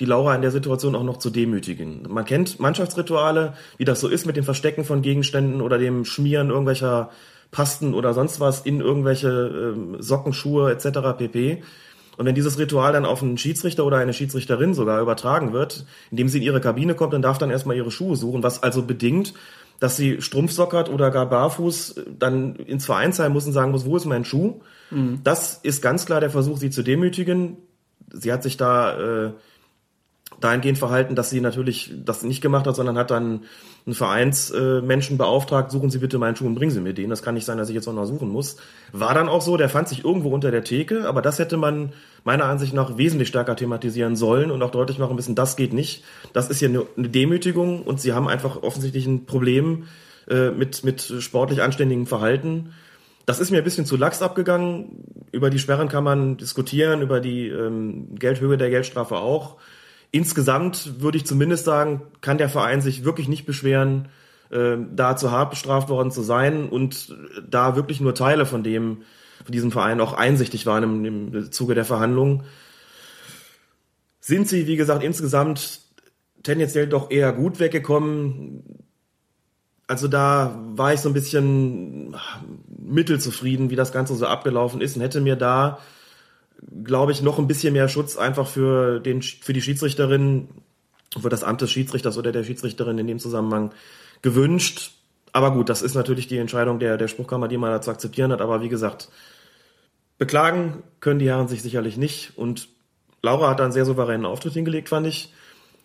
die 0.00 0.04
Laura 0.04 0.34
in 0.34 0.42
der 0.42 0.50
Situation 0.50 0.94
auch 0.94 1.04
noch 1.04 1.18
zu 1.18 1.30
demütigen. 1.30 2.06
Man 2.08 2.24
kennt 2.24 2.58
Mannschaftsrituale, 2.58 3.54
wie 3.78 3.84
das 3.84 4.00
so 4.00 4.08
ist 4.08 4.26
mit 4.26 4.36
dem 4.36 4.44
Verstecken 4.44 4.84
von 4.84 5.02
Gegenständen 5.02 5.60
oder 5.60 5.78
dem 5.78 6.04
Schmieren 6.04 6.50
irgendwelcher 6.50 7.10
Pasten 7.50 7.94
oder 7.94 8.14
sonst 8.14 8.40
was 8.40 8.62
in 8.62 8.80
irgendwelche 8.80 9.28
äh, 9.98 10.02
Socken, 10.02 10.32
Schuhe 10.32 10.72
etc. 10.72 11.16
pp. 11.18 11.62
Und 12.16 12.26
wenn 12.26 12.34
dieses 12.34 12.58
Ritual 12.58 12.92
dann 12.92 13.06
auf 13.06 13.22
einen 13.22 13.38
Schiedsrichter 13.38 13.84
oder 13.84 13.98
eine 13.98 14.12
Schiedsrichterin 14.12 14.74
sogar 14.74 15.00
übertragen 15.00 15.52
wird, 15.52 15.86
indem 16.10 16.28
sie 16.28 16.38
in 16.38 16.44
ihre 16.44 16.60
Kabine 16.60 16.94
kommt, 16.94 17.12
dann 17.12 17.22
darf 17.22 17.38
dann 17.38 17.50
erstmal 17.50 17.76
ihre 17.76 17.90
Schuhe 17.90 18.16
suchen, 18.16 18.42
was 18.42 18.62
also 18.62 18.82
bedingt, 18.82 19.34
dass 19.80 19.96
sie 19.96 20.20
strumpfsockert 20.20 20.88
oder 20.88 21.10
gar 21.10 21.28
barfuß 21.28 22.02
dann 22.18 22.54
ins 22.56 22.86
Vereinsheim 22.86 23.32
muss 23.32 23.46
und 23.46 23.52
sagen 23.52 23.72
muss, 23.72 23.84
wo 23.84 23.96
ist 23.96 24.04
mein 24.04 24.24
Schuh? 24.24 24.60
Mhm. 24.90 25.20
Das 25.24 25.58
ist 25.62 25.82
ganz 25.82 26.06
klar 26.06 26.20
der 26.20 26.30
Versuch, 26.30 26.58
sie 26.58 26.70
zu 26.70 26.82
demütigen. 26.82 27.56
Sie 28.12 28.32
hat 28.32 28.42
sich 28.42 28.56
da 28.56 29.26
äh, 29.26 29.32
dahingehend 30.42 30.78
verhalten, 30.78 31.14
dass 31.14 31.30
sie 31.30 31.40
natürlich 31.40 31.92
das 32.04 32.22
nicht 32.22 32.40
gemacht 32.40 32.66
hat, 32.66 32.76
sondern 32.76 32.98
hat 32.98 33.10
dann 33.10 33.42
einen 33.86 33.94
Vereinsmenschen 33.94 35.16
äh, 35.16 35.18
beauftragt, 35.18 35.70
suchen 35.70 35.90
Sie 35.90 35.98
bitte 35.98 36.18
meinen 36.18 36.36
Schuh 36.36 36.46
und 36.46 36.54
bringen 36.54 36.70
Sie 36.70 36.80
mir 36.80 36.94
den. 36.94 37.10
Das 37.10 37.22
kann 37.22 37.34
nicht 37.34 37.44
sein, 37.44 37.58
dass 37.58 37.68
ich 37.68 37.74
jetzt 37.74 37.86
noch 37.86 38.04
suchen 38.06 38.28
muss. 38.28 38.56
War 38.92 39.14
dann 39.14 39.28
auch 39.28 39.42
so, 39.42 39.56
der 39.56 39.68
fand 39.68 39.88
sich 39.88 40.04
irgendwo 40.04 40.30
unter 40.30 40.50
der 40.50 40.64
Theke, 40.64 41.08
aber 41.08 41.22
das 41.22 41.38
hätte 41.38 41.56
man 41.56 41.92
meiner 42.24 42.44
Ansicht 42.44 42.74
nach 42.74 42.96
wesentlich 42.96 43.28
stärker 43.28 43.56
thematisieren 43.56 44.16
sollen 44.16 44.50
und 44.50 44.62
auch 44.62 44.70
deutlich 44.70 44.98
machen 44.98 45.16
müssen, 45.16 45.34
das 45.34 45.56
geht 45.56 45.72
nicht. 45.72 46.04
Das 46.32 46.48
ist 46.48 46.60
hier 46.60 46.68
eine, 46.68 46.86
eine 46.96 47.08
Demütigung 47.08 47.82
und 47.82 48.00
Sie 48.00 48.12
haben 48.12 48.28
einfach 48.28 48.62
offensichtlich 48.62 49.06
ein 49.06 49.26
Problem 49.26 49.84
äh, 50.28 50.50
mit, 50.50 50.84
mit 50.84 51.02
sportlich 51.20 51.62
anständigem 51.62 52.06
Verhalten. 52.06 52.72
Das 53.26 53.40
ist 53.40 53.50
mir 53.50 53.58
ein 53.58 53.64
bisschen 53.64 53.86
zu 53.86 53.96
lax 53.96 54.22
abgegangen. 54.22 55.04
Über 55.30 55.50
die 55.50 55.58
Sperren 55.58 55.88
kann 55.88 56.04
man 56.04 56.36
diskutieren, 56.36 57.02
über 57.02 57.20
die 57.20 57.48
ähm, 57.48 58.14
Geldhöhe 58.16 58.56
der 58.56 58.70
Geldstrafe 58.70 59.16
auch. 59.16 59.56
Insgesamt 60.14 61.00
würde 61.00 61.16
ich 61.16 61.24
zumindest 61.24 61.64
sagen, 61.64 62.02
kann 62.20 62.36
der 62.36 62.50
Verein 62.50 62.82
sich 62.82 63.02
wirklich 63.02 63.28
nicht 63.28 63.46
beschweren, 63.46 64.08
äh, 64.50 64.76
da 64.94 65.16
zu 65.16 65.30
hart 65.30 65.50
bestraft 65.50 65.88
worden 65.88 66.10
zu 66.10 66.20
sein 66.20 66.68
und 66.68 67.16
da 67.48 67.76
wirklich 67.76 68.00
nur 68.02 68.14
Teile 68.14 68.44
von 68.44 68.62
dem, 68.62 68.98
von 69.42 69.52
diesem 69.52 69.72
Verein 69.72 70.02
auch 70.02 70.12
einsichtig 70.12 70.66
waren 70.66 70.82
im, 70.82 71.04
im 71.04 71.50
Zuge 71.50 71.74
der 71.74 71.86
Verhandlungen. 71.86 72.42
Sind 74.20 74.48
sie, 74.48 74.66
wie 74.66 74.76
gesagt, 74.76 75.02
insgesamt 75.02 75.80
tendenziell 76.42 76.86
doch 76.86 77.10
eher 77.10 77.32
gut 77.32 77.58
weggekommen. 77.58 78.84
Also 79.86 80.08
da 80.08 80.60
war 80.74 80.92
ich 80.92 81.00
so 81.00 81.08
ein 81.08 81.14
bisschen 81.14 82.14
mittelzufrieden, 82.68 83.70
wie 83.70 83.76
das 83.76 83.92
Ganze 83.92 84.14
so 84.14 84.26
abgelaufen 84.26 84.82
ist 84.82 84.94
und 84.94 85.02
hätte 85.02 85.22
mir 85.22 85.36
da 85.36 85.78
glaube 86.84 87.12
ich, 87.12 87.22
noch 87.22 87.38
ein 87.38 87.46
bisschen 87.46 87.72
mehr 87.72 87.88
Schutz 87.88 88.16
einfach 88.16 88.46
für, 88.46 89.00
den, 89.00 89.22
für 89.22 89.52
die 89.52 89.62
Schiedsrichterin, 89.62 90.48
für 91.20 91.28
das 91.28 91.44
Amt 91.44 91.60
des 91.60 91.70
Schiedsrichters 91.70 92.18
oder 92.18 92.32
der 92.32 92.44
Schiedsrichterin 92.44 92.98
in 92.98 93.06
dem 93.06 93.18
Zusammenhang 93.18 93.72
gewünscht. 94.22 94.92
Aber 95.32 95.52
gut, 95.52 95.68
das 95.68 95.82
ist 95.82 95.94
natürlich 95.94 96.28
die 96.28 96.38
Entscheidung 96.38 96.78
der, 96.78 96.96
der 96.96 97.08
Spruchkammer, 97.08 97.48
die 97.48 97.58
man 97.58 97.70
da 97.70 97.80
zu 97.80 97.90
akzeptieren 97.90 98.32
hat. 98.32 98.40
Aber 98.40 98.62
wie 98.62 98.68
gesagt, 98.68 99.08
beklagen 100.18 100.82
können 101.00 101.18
die 101.18 101.28
Herren 101.28 101.48
sich 101.48 101.62
sicherlich 101.62 101.96
nicht. 101.96 102.32
Und 102.36 102.68
Laura 103.22 103.50
hat 103.50 103.60
da 103.60 103.64
einen 103.64 103.72
sehr 103.72 103.84
souveränen 103.84 104.26
Auftritt 104.26 104.52
hingelegt, 104.52 104.88
fand 104.88 105.06
ich. 105.06 105.32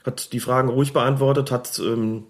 Hat 0.06 0.32
die 0.34 0.40
Fragen 0.40 0.70
ruhig 0.70 0.94
beantwortet, 0.94 1.52
hat 1.52 1.80
ähm, 1.80 2.24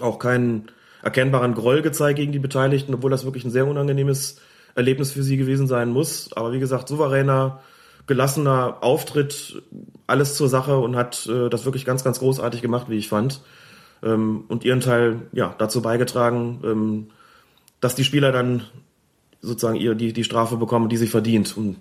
auch 0.00 0.18
keinen 0.18 0.70
erkennbaren 1.02 1.54
Groll 1.54 1.82
gezeigt 1.82 2.16
gegen 2.16 2.32
die 2.32 2.38
Beteiligten, 2.38 2.94
obwohl 2.94 3.10
das 3.10 3.24
wirklich 3.24 3.44
ein 3.44 3.50
sehr 3.50 3.66
unangenehmes 3.66 4.40
Erlebnis 4.74 5.12
für 5.12 5.22
sie 5.22 5.36
gewesen 5.36 5.66
sein 5.66 5.90
muss. 5.90 6.32
Aber 6.32 6.52
wie 6.52 6.58
gesagt, 6.58 6.88
souveräner, 6.88 7.60
gelassener 8.06 8.78
Auftritt, 8.82 9.62
alles 10.06 10.34
zur 10.34 10.48
Sache 10.48 10.78
und 10.78 10.96
hat 10.96 11.26
äh, 11.26 11.48
das 11.48 11.64
wirklich 11.64 11.84
ganz, 11.84 12.04
ganz 12.04 12.18
großartig 12.18 12.62
gemacht, 12.62 12.86
wie 12.88 12.98
ich 12.98 13.08
fand. 13.08 13.40
Ähm, 14.02 14.44
und 14.48 14.64
ihren 14.64 14.80
Teil 14.80 15.22
ja 15.32 15.54
dazu 15.58 15.80
beigetragen, 15.80 16.60
ähm, 16.64 17.06
dass 17.80 17.94
die 17.94 18.04
Spieler 18.04 18.32
dann 18.32 18.62
sozusagen 19.40 19.76
ihr 19.76 19.94
die, 19.94 20.12
die 20.12 20.24
Strafe 20.24 20.56
bekommen, 20.56 20.88
die 20.88 20.96
sie 20.96 21.06
verdient. 21.06 21.56
Und 21.56 21.76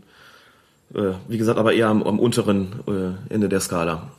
äh, 0.93 1.13
wie 1.27 1.37
gesagt, 1.37 1.59
aber 1.59 1.73
eher 1.73 1.87
am, 1.87 2.03
am 2.03 2.19
unteren 2.19 2.73
äh, 2.87 3.33
Ende 3.33 3.49
der 3.49 3.59
Skala. 3.59 4.11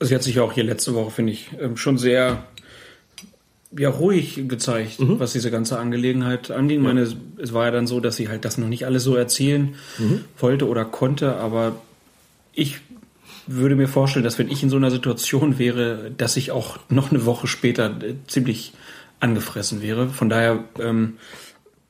Sie 0.00 0.14
hat 0.14 0.22
sich 0.22 0.40
auch 0.40 0.52
hier 0.52 0.64
letzte 0.64 0.94
Woche, 0.94 1.10
finde 1.10 1.32
ich, 1.32 1.50
ähm, 1.58 1.76
schon 1.76 1.96
sehr 1.98 2.44
ja, 3.76 3.90
ruhig 3.90 4.48
gezeigt, 4.48 5.00
mhm. 5.00 5.18
was 5.18 5.32
diese 5.32 5.50
ganze 5.50 5.78
Angelegenheit 5.78 6.50
anging. 6.50 6.82
Ja. 6.82 6.88
Meine, 6.88 7.08
es 7.38 7.52
war 7.52 7.66
ja 7.66 7.70
dann 7.70 7.86
so, 7.86 8.00
dass 8.00 8.16
sie 8.16 8.28
halt 8.28 8.44
das 8.44 8.58
noch 8.58 8.68
nicht 8.68 8.86
alles 8.86 9.04
so 9.04 9.16
erzählen 9.16 9.74
mhm. 9.98 10.24
wollte 10.38 10.68
oder 10.68 10.84
konnte, 10.84 11.36
aber 11.36 11.76
ich 12.52 12.80
würde 13.46 13.76
mir 13.76 13.88
vorstellen, 13.88 14.24
dass 14.24 14.38
wenn 14.38 14.50
ich 14.50 14.62
in 14.62 14.70
so 14.70 14.76
einer 14.76 14.90
Situation 14.90 15.58
wäre, 15.58 16.10
dass 16.16 16.36
ich 16.36 16.50
auch 16.50 16.78
noch 16.88 17.10
eine 17.10 17.26
Woche 17.26 17.46
später 17.46 17.90
äh, 18.02 18.14
ziemlich 18.26 18.72
angefressen 19.20 19.82
wäre. 19.82 20.08
Von 20.08 20.28
daher, 20.28 20.64
ähm, 20.80 21.18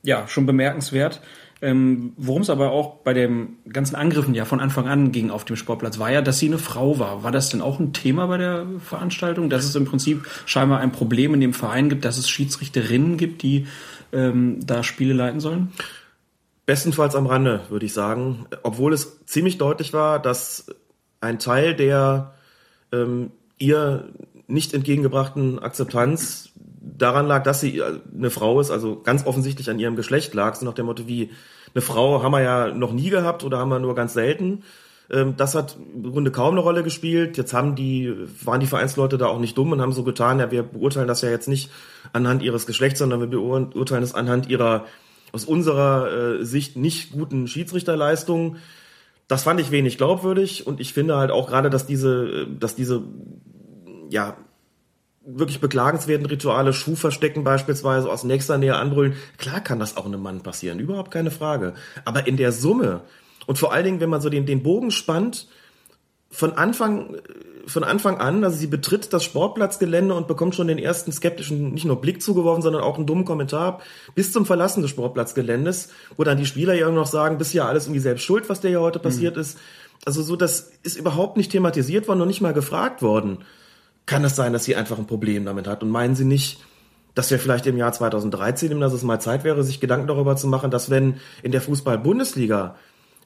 ja, 0.03 0.27
schon 0.27 0.45
bemerkenswert. 0.45 1.21
Ähm, 1.61 2.13
Worum 2.17 2.43
es 2.43 2.49
aber 2.49 2.71
auch 2.71 2.97
bei 2.97 3.13
den 3.13 3.57
ganzen 3.67 3.95
Angriffen 3.95 4.35
ja 4.35 4.45
von 4.45 4.59
Anfang 4.59 4.87
an 4.87 5.11
ging 5.11 5.31
auf 5.31 5.43
dem 5.43 5.55
Sportplatz, 5.55 5.97
war 5.97 6.11
ja, 6.11 6.21
dass 6.21 6.39
sie 6.39 6.47
eine 6.47 6.59
Frau 6.59 6.99
war. 6.99 7.23
War 7.23 7.31
das 7.31 7.49
denn 7.49 7.61
auch 7.61 7.79
ein 7.79 7.93
Thema 7.93 8.27
bei 8.27 8.37
der 8.37 8.65
Veranstaltung, 8.79 9.49
dass 9.49 9.65
es 9.65 9.75
im 9.75 9.85
Prinzip 9.85 10.27
scheinbar 10.45 10.79
ein 10.79 10.91
Problem 10.91 11.33
in 11.33 11.41
dem 11.41 11.53
Verein 11.53 11.89
gibt, 11.89 12.05
dass 12.05 12.17
es 12.17 12.29
Schiedsrichterinnen 12.29 13.17
gibt, 13.17 13.41
die 13.41 13.67
ähm, 14.13 14.59
da 14.65 14.83
Spiele 14.83 15.13
leiten 15.13 15.39
sollen? 15.39 15.71
Bestenfalls 16.67 17.15
am 17.15 17.27
Rande, 17.27 17.61
würde 17.69 17.85
ich 17.85 17.93
sagen. 17.93 18.45
Obwohl 18.61 18.93
es 18.93 19.25
ziemlich 19.25 19.57
deutlich 19.57 19.93
war, 19.93 20.21
dass 20.21 20.67
ein 21.21 21.39
Teil 21.39 21.73
der 21.73 22.35
ähm, 22.91 23.31
ihr 23.57 24.09
nicht 24.47 24.73
entgegengebrachten 24.73 25.59
Akzeptanz 25.59 26.51
daran 26.97 27.27
lag, 27.27 27.43
dass 27.43 27.59
sie 27.59 27.79
äh, 27.79 27.99
eine 28.15 28.29
Frau 28.29 28.59
ist, 28.59 28.71
also 28.71 29.01
ganz 29.01 29.25
offensichtlich 29.25 29.69
an 29.69 29.79
ihrem 29.79 29.95
Geschlecht 29.95 30.33
lag, 30.33 30.55
so 30.55 30.65
nach 30.65 30.73
dem 30.73 30.85
Motto 30.85 31.07
wie, 31.07 31.31
eine 31.73 31.81
Frau 31.81 32.23
haben 32.23 32.31
wir 32.31 32.41
ja 32.41 32.73
noch 32.73 32.93
nie 32.93 33.09
gehabt 33.09 33.43
oder 33.43 33.59
haben 33.59 33.69
wir 33.69 33.79
nur 33.79 33.95
ganz 33.95 34.13
selten. 34.13 34.63
Ähm, 35.11 35.35
das 35.37 35.55
hat 35.55 35.77
im 35.93 36.11
Grunde 36.11 36.31
kaum 36.31 36.53
eine 36.53 36.61
Rolle 36.61 36.83
gespielt. 36.83 37.37
Jetzt 37.37 37.53
haben 37.53 37.75
die, 37.75 38.13
waren 38.43 38.59
die 38.59 38.67
Vereinsleute 38.67 39.17
da 39.17 39.27
auch 39.27 39.39
nicht 39.39 39.57
dumm 39.57 39.71
und 39.71 39.81
haben 39.81 39.91
so 39.91 40.03
getan, 40.03 40.39
ja, 40.39 40.51
wir 40.51 40.63
beurteilen 40.63 41.07
das 41.07 41.21
ja 41.21 41.29
jetzt 41.29 41.47
nicht 41.47 41.69
anhand 42.13 42.41
ihres 42.41 42.65
Geschlechts, 42.65 42.99
sondern 42.99 43.19
wir 43.19 43.27
beurteilen 43.27 44.03
es 44.03 44.15
anhand 44.15 44.49
ihrer, 44.49 44.85
aus 45.31 45.45
unserer 45.45 46.39
äh, 46.39 46.45
Sicht 46.45 46.77
nicht 46.77 47.11
guten 47.11 47.47
Schiedsrichterleistungen. 47.47 48.57
Das 49.27 49.43
fand 49.43 49.59
ich 49.59 49.71
wenig 49.71 49.97
glaubwürdig 49.97 50.65
und 50.65 50.79
ich 50.79 50.93
finde 50.93 51.17
halt 51.17 51.31
auch 51.31 51.47
gerade, 51.47 51.69
dass 51.69 51.85
diese, 51.85 52.43
äh, 52.43 52.47
dass 52.59 52.75
diese, 52.75 53.03
ja, 54.09 54.37
wirklich 55.27 55.59
beklagenswerten 55.59 56.25
Rituale, 56.25 56.71
Schuh 56.73 56.95
verstecken 56.95 57.43
beispielsweise, 57.43 58.09
aus 58.09 58.23
nächster 58.23 58.57
Nähe 58.57 58.77
anbrüllen. 58.77 59.15
Klar 59.37 59.59
kann 59.59 59.79
das 59.79 59.97
auch 59.97 60.05
einem 60.05 60.21
Mann 60.21 60.41
passieren, 60.41 60.79
überhaupt 60.79 61.11
keine 61.11 61.31
Frage. 61.31 61.73
Aber 62.05 62.27
in 62.27 62.37
der 62.37 62.53
Summe 62.53 63.01
und 63.45 63.57
vor 63.57 63.73
allen 63.73 63.85
Dingen, 63.85 63.99
wenn 63.99 64.09
man 64.09 64.21
so 64.21 64.29
den, 64.29 64.45
den 64.45 64.63
Bogen 64.63 64.91
spannt, 64.91 65.47
von 66.29 66.53
Anfang, 66.53 67.15
von 67.65 67.83
Anfang 67.85 68.17
an, 68.17 68.43
also 68.43 68.57
sie 68.57 68.67
betritt 68.67 69.13
das 69.13 69.23
Sportplatzgelände 69.23 70.13
und 70.13 70.27
bekommt 70.27 70.55
schon 70.55 70.67
den 70.67 70.77
ersten 70.77 71.11
skeptischen, 71.11 71.73
nicht 71.73 71.85
nur 71.85 72.01
Blick 72.01 72.21
zugeworfen, 72.21 72.61
sondern 72.61 72.83
auch 72.83 72.97
einen 72.97 73.05
dummen 73.05 73.23
Kommentar 73.23 73.79
bis 74.15 74.33
zum 74.33 74.45
Verlassen 74.45 74.81
des 74.81 74.91
Sportplatzgeländes, 74.91 75.89
wo 76.17 76.23
dann 76.25 76.37
die 76.37 76.45
Spieler 76.45 76.73
ja 76.73 76.89
noch 76.91 77.07
sagen, 77.07 77.37
bist 77.37 77.53
ja 77.53 77.65
alles 77.65 77.85
irgendwie 77.85 78.01
selbst 78.01 78.23
schuld, 78.23 78.49
was 78.49 78.59
dir 78.59 78.69
ja 78.69 78.79
heute 78.79 78.99
passiert 78.99 79.35
mhm. 79.35 79.41
ist. 79.41 79.57
Also 80.05 80.21
so, 80.21 80.35
das 80.35 80.71
ist 80.83 80.97
überhaupt 80.97 81.37
nicht 81.37 81.51
thematisiert 81.51 82.07
worden 82.07 82.21
und 82.21 82.27
nicht 82.27 82.41
mal 82.41 82.53
gefragt 82.53 83.01
worden 83.01 83.39
kann 84.07 84.23
es 84.23 84.35
sein, 84.35 84.53
dass 84.53 84.63
sie 84.63 84.75
einfach 84.75 84.97
ein 84.97 85.05
Problem 85.05 85.45
damit 85.45 85.67
hat. 85.67 85.83
Und 85.83 85.91
meinen 85.91 86.15
Sie 86.15 86.25
nicht, 86.25 86.59
dass 87.13 87.29
wir 87.29 87.37
vielleicht 87.37 87.67
im 87.67 87.77
Jahr 87.77 87.91
2013, 87.93 88.79
dass 88.79 88.93
es 88.93 89.03
mal 89.03 89.19
Zeit 89.19 89.43
wäre, 89.43 89.63
sich 89.63 89.79
Gedanken 89.79 90.07
darüber 90.07 90.35
zu 90.35 90.47
machen, 90.47 90.71
dass 90.71 90.89
wenn 90.89 91.19
in 91.43 91.51
der 91.51 91.61
Fußball-Bundesliga 91.61 92.75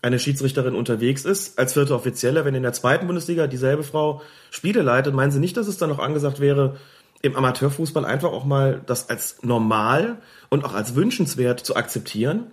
eine 0.02 0.18
Schiedsrichterin 0.18 0.74
unterwegs 0.74 1.26
ist, 1.26 1.60
als 1.60 1.74
vierte 1.74 1.94
Offizielle, 1.94 2.44
wenn 2.44 2.56
in 2.56 2.64
der 2.64 2.74
zweiten 2.74 3.06
Bundesliga 3.08 3.48
dieselbe 3.48 3.84
Frau 3.84 4.22
Spiele 4.50 4.82
leitet, 4.82 5.14
meinen 5.14 5.32
Sie 5.32 5.40
nicht, 5.40 5.56
dass 5.58 5.68
es 5.68 5.78
dann 5.78 5.90
noch 5.90 6.00
angesagt 6.00 6.40
wäre, 6.40 6.78
im 7.22 7.36
Amateurfußball 7.36 8.04
einfach 8.04 8.32
auch 8.32 8.46
mal 8.46 8.82
das 8.86 9.10
als 9.10 9.44
normal 9.44 10.18
und 10.50 10.66
auch 10.66 10.74
als 10.74 10.96
wünschenswert 10.96 11.60
zu 11.60 11.76
akzeptieren? 11.76 12.48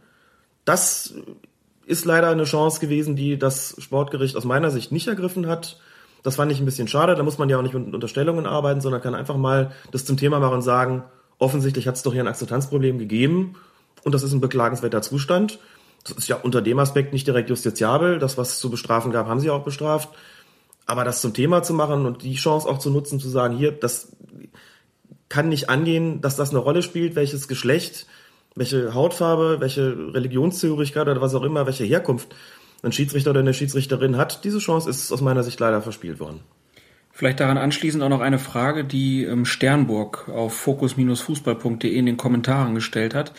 Das 0.67 1.15
ist 1.87 2.05
leider 2.05 2.29
eine 2.29 2.45
Chance 2.45 2.81
gewesen, 2.81 3.17
die 3.17 3.39
das 3.39 3.77
Sportgericht 3.79 4.37
aus 4.37 4.45
meiner 4.45 4.71
Sicht 4.71 4.93
nicht 4.93 5.09
ergriffen 5.09 5.47
hat. 5.47 5.81
Das 6.29 6.37
fand 6.37 6.53
ich 6.53 6.61
ein 6.61 6.67
bisschen 6.67 6.89
schade. 6.89 7.15
Da 7.15 7.23
muss 7.23 7.39
man 7.39 7.49
ja 7.49 7.57
auch 7.57 7.63
nicht 7.63 7.73
mit 7.73 7.95
Unterstellungen 7.95 8.45
arbeiten, 8.45 8.83
sondern 8.83 9.01
kann 9.01 9.15
einfach 9.15 9.39
mal 9.39 9.73
das 9.93 10.05
zum 10.05 10.19
Thema 10.19 10.39
machen 10.41 10.57
und 10.57 10.63
sagen, 10.63 11.03
offensichtlich 11.39 11.89
hat 11.89 11.95
es 11.95 12.03
doch 12.03 12.13
hier 12.13 12.23
ein 12.23 12.29
Akzeptanzproblem 12.29 12.99
gegeben 12.99 13.55
und 14.05 14.15
das 14.15 14.23
ist 14.23 14.35
ein 14.35 14.43
beklagenswerter 14.43 15.01
Zustand. 15.01 15.59
Das 16.05 16.13
ist 16.19 16.29
ja 16.29 16.37
unter 16.37 16.61
dem 16.61 16.79
Aspekt 16.81 17.15
nicht 17.15 17.27
direkt 17.27 17.49
justiziabel. 17.49 18.19
Das, 18.19 18.37
was 18.37 18.51
es 18.51 18.59
zu 18.59 18.69
bestrafen 18.69 19.11
gab, 19.11 19.27
haben 19.27 19.41
sie 19.41 19.49
auch 19.49 19.65
bestraft. 19.65 20.11
Aber 20.85 21.03
das 21.03 21.23
zum 21.23 21.33
Thema 21.33 21.63
zu 21.63 21.73
machen 21.73 22.05
und 22.05 22.23
die 22.23 22.35
Chance 22.35 22.69
auch 22.69 22.77
zu 22.77 22.91
nutzen, 22.91 23.19
zu 23.21 23.31
sagen, 23.31 23.57
hier, 23.57 23.73
das 23.73 24.13
kann 25.31 25.49
nicht 25.49 25.71
angehen, 25.71 26.21
dass 26.21 26.37
das 26.37 26.51
eine 26.51 26.59
Rolle 26.59 26.83
spielt, 26.83 27.17
welches 27.17 27.49
Geschlecht, 27.49 28.07
welche 28.55 28.93
Hautfarbe, 28.93 29.61
welche 29.61 29.97
Religionszugehörigkeit 30.13 31.09
oder 31.09 31.23
was 31.23 31.35
auch 31.35 31.43
immer, 31.43 31.65
welche 31.65 31.85
Herkunft 31.85 32.35
ein 32.83 32.93
Schiedsrichter 32.93 33.31
oder 33.31 33.41
eine 33.41 33.55
Schiedsrichterin 33.55 34.17
hat. 34.17 34.45
Diese 34.45 34.59
Chance 34.59 34.89
ist 34.89 35.13
aus 35.13 35.21
meiner 35.21 35.43
Sicht 35.43 35.59
leider 35.61 35.83
verspielt 35.83 36.21
worden. 36.21 36.41
Vielleicht 37.13 37.41
daran 37.41 37.59
anschließend 37.59 38.03
auch 38.05 38.09
noch 38.09 38.21
eine 38.21 38.39
Frage, 38.39 38.85
die 38.85 39.25
ähm, 39.25 39.45
Sternburg 39.45 40.29
auf 40.29 40.55
fokus-fußball.de 40.55 41.93
in 41.93 42.07
den 42.07 42.17
Kommentaren 42.17 42.77
gestellt 42.77 43.15
hat. 43.15 43.33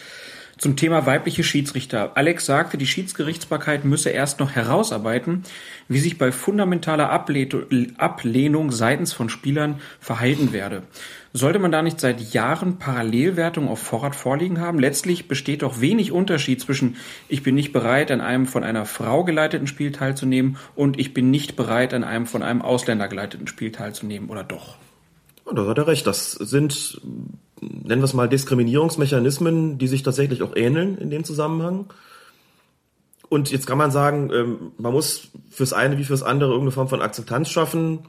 Zum 0.58 0.76
Thema 0.76 1.06
weibliche 1.06 1.46
Schiedsrichter. 1.46 2.18
Alex 2.18 2.46
sagte, 2.46 2.78
die 2.78 2.86
Schiedsgerichtsbarkeit 2.86 3.86
müsse 3.86 4.10
erst 4.10 4.42
noch 4.42 4.52
herausarbeiten, 4.52 5.44
wie 5.88 6.00
sich 6.00 6.18
bei 6.18 6.34
fundamentaler 6.34 7.10
Ablehnung 7.10 8.72
seitens 8.74 9.14
von 9.14 9.30
Spielern 9.30 9.80
verhalten 10.02 10.52
werde. 10.52 10.84
Sollte 11.32 11.60
man 11.60 11.72
da 11.72 11.84
nicht 11.84 12.00
seit 12.00 12.34
Jahren 12.34 12.80
Parallelwertung 12.80 13.68
auf 13.68 13.80
Vorrat 13.80 14.16
vorliegen 14.16 14.60
haben? 14.60 14.80
Letztlich 14.80 15.28
besteht 15.28 15.62
doch 15.62 15.80
wenig 15.80 16.12
Unterschied 16.12 16.60
zwischen 16.60 16.96
ich 17.28 17.44
bin 17.44 17.54
nicht 17.54 17.72
bereit, 17.72 18.10
an 18.10 18.20
einem 18.20 18.48
von 18.48 18.64
einer 18.64 18.86
Frau 18.86 19.24
geleiteten 19.24 19.68
Spiel 19.68 19.92
teilzunehmen 19.92 20.58
und 20.76 21.00
ich 21.00 21.14
bin 21.14 21.30
nicht 21.30 21.56
bereit, 21.56 21.94
an 21.94 22.04
einem 22.04 22.26
von 22.26 22.42
einem 22.42 22.64
Ausländer 22.64 23.08
geleiteten 23.08 23.46
Spiel 23.46 23.72
teilzunehmen, 23.72 24.30
oder 24.30 24.44
doch? 24.44 24.78
Ja, 25.46 25.54
da 25.54 25.68
hat 25.68 25.78
er 25.78 25.88
recht. 25.88 26.08
Das 26.08 26.32
sind, 26.32 27.00
nennen 27.62 28.02
wir 28.02 28.06
es 28.06 28.14
mal, 28.16 28.28
Diskriminierungsmechanismen, 28.28 29.78
die 29.78 29.88
sich 29.88 30.02
tatsächlich 30.02 30.42
auch 30.42 30.56
ähneln 30.56 30.98
in 30.98 31.12
dem 31.12 31.24
Zusammenhang. 31.24 31.94
Und 33.30 33.52
jetzt 33.52 33.68
kann 33.68 33.78
man 33.78 33.92
sagen, 33.92 34.32
ähm, 34.34 34.72
man 34.80 34.92
muss 34.92 35.30
fürs 35.52 35.74
eine 35.74 36.00
wie 36.00 36.04
fürs 36.04 36.24
andere 36.24 36.50
irgendeine 36.50 36.72
Form 36.72 36.88
von 36.88 37.02
Akzeptanz 37.04 37.50
schaffen. 37.50 38.00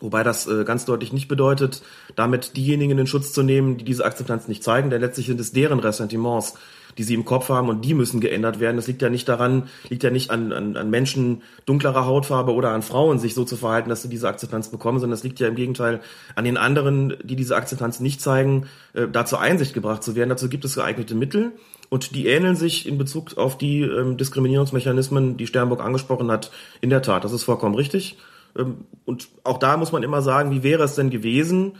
Wobei 0.00 0.22
das 0.22 0.46
äh, 0.46 0.64
ganz 0.64 0.84
deutlich 0.84 1.12
nicht 1.12 1.28
bedeutet, 1.28 1.82
damit 2.16 2.56
diejenigen 2.56 2.98
in 2.98 3.06
Schutz 3.06 3.32
zu 3.32 3.42
nehmen, 3.42 3.76
die 3.76 3.84
diese 3.84 4.04
Akzeptanz 4.04 4.48
nicht 4.48 4.64
zeigen, 4.64 4.90
denn 4.90 5.00
letztlich 5.00 5.26
sind 5.26 5.40
es 5.40 5.52
deren 5.52 5.78
Ressentiments, 5.78 6.54
die 6.98 7.02
sie 7.04 7.14
im 7.14 7.24
Kopf 7.24 7.48
haben 7.48 7.68
und 7.68 7.84
die 7.84 7.94
müssen 7.94 8.20
geändert 8.20 8.60
werden. 8.60 8.76
Das 8.76 8.86
liegt 8.86 9.02
ja 9.02 9.10
nicht 9.10 9.28
daran, 9.28 9.68
liegt 9.88 10.02
ja 10.02 10.10
nicht 10.10 10.30
an, 10.30 10.52
an, 10.52 10.76
an 10.76 10.90
Menschen 10.90 11.42
dunklerer 11.66 12.04
Hautfarbe 12.06 12.52
oder 12.52 12.70
an 12.70 12.82
Frauen, 12.82 13.18
sich 13.18 13.34
so 13.34 13.44
zu 13.44 13.56
verhalten, 13.56 13.88
dass 13.88 14.02
sie 14.02 14.08
diese 14.08 14.28
Akzeptanz 14.28 14.68
bekommen, 14.68 14.98
sondern 14.98 15.14
es 15.14 15.22
liegt 15.22 15.40
ja 15.40 15.48
im 15.48 15.54
Gegenteil 15.54 16.00
an 16.34 16.44
den 16.44 16.56
anderen, 16.56 17.16
die 17.22 17.36
diese 17.36 17.56
Akzeptanz 17.56 18.00
nicht 18.00 18.20
zeigen, 18.20 18.66
äh, 18.94 19.06
dazu 19.10 19.36
Einsicht 19.36 19.74
gebracht 19.74 20.02
zu 20.02 20.14
werden. 20.14 20.30
Dazu 20.30 20.48
gibt 20.48 20.64
es 20.64 20.74
geeignete 20.74 21.14
Mittel 21.14 21.52
und 21.88 22.14
die 22.14 22.26
ähneln 22.26 22.56
sich 22.56 22.86
in 22.88 22.98
Bezug 22.98 23.36
auf 23.36 23.58
die 23.58 23.82
ähm, 23.82 24.16
Diskriminierungsmechanismen, 24.16 25.36
die 25.36 25.46
Sternburg 25.46 25.80
angesprochen 25.80 26.30
hat, 26.30 26.50
in 26.80 26.90
der 26.90 27.02
Tat. 27.02 27.24
Das 27.24 27.32
ist 27.32 27.44
vollkommen 27.44 27.74
richtig. 27.74 28.16
Ähm, 28.56 28.84
und 29.04 29.28
auch 29.44 29.58
da 29.58 29.76
muss 29.76 29.92
man 29.92 30.02
immer 30.02 30.22
sagen, 30.22 30.50
wie 30.50 30.62
wäre 30.62 30.84
es 30.84 30.94
denn 30.94 31.10
gewesen, 31.10 31.76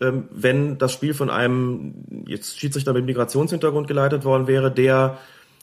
ähm, 0.00 0.28
wenn 0.30 0.78
das 0.78 0.92
Spiel 0.92 1.14
von 1.14 1.30
einem 1.30 1.94
jetzt 2.26 2.58
Schiedsrichter 2.58 2.92
mit 2.92 3.06
Migrationshintergrund 3.06 3.86
geleitet 3.86 4.24
worden 4.24 4.46
wäre, 4.46 4.70
der 4.70 5.18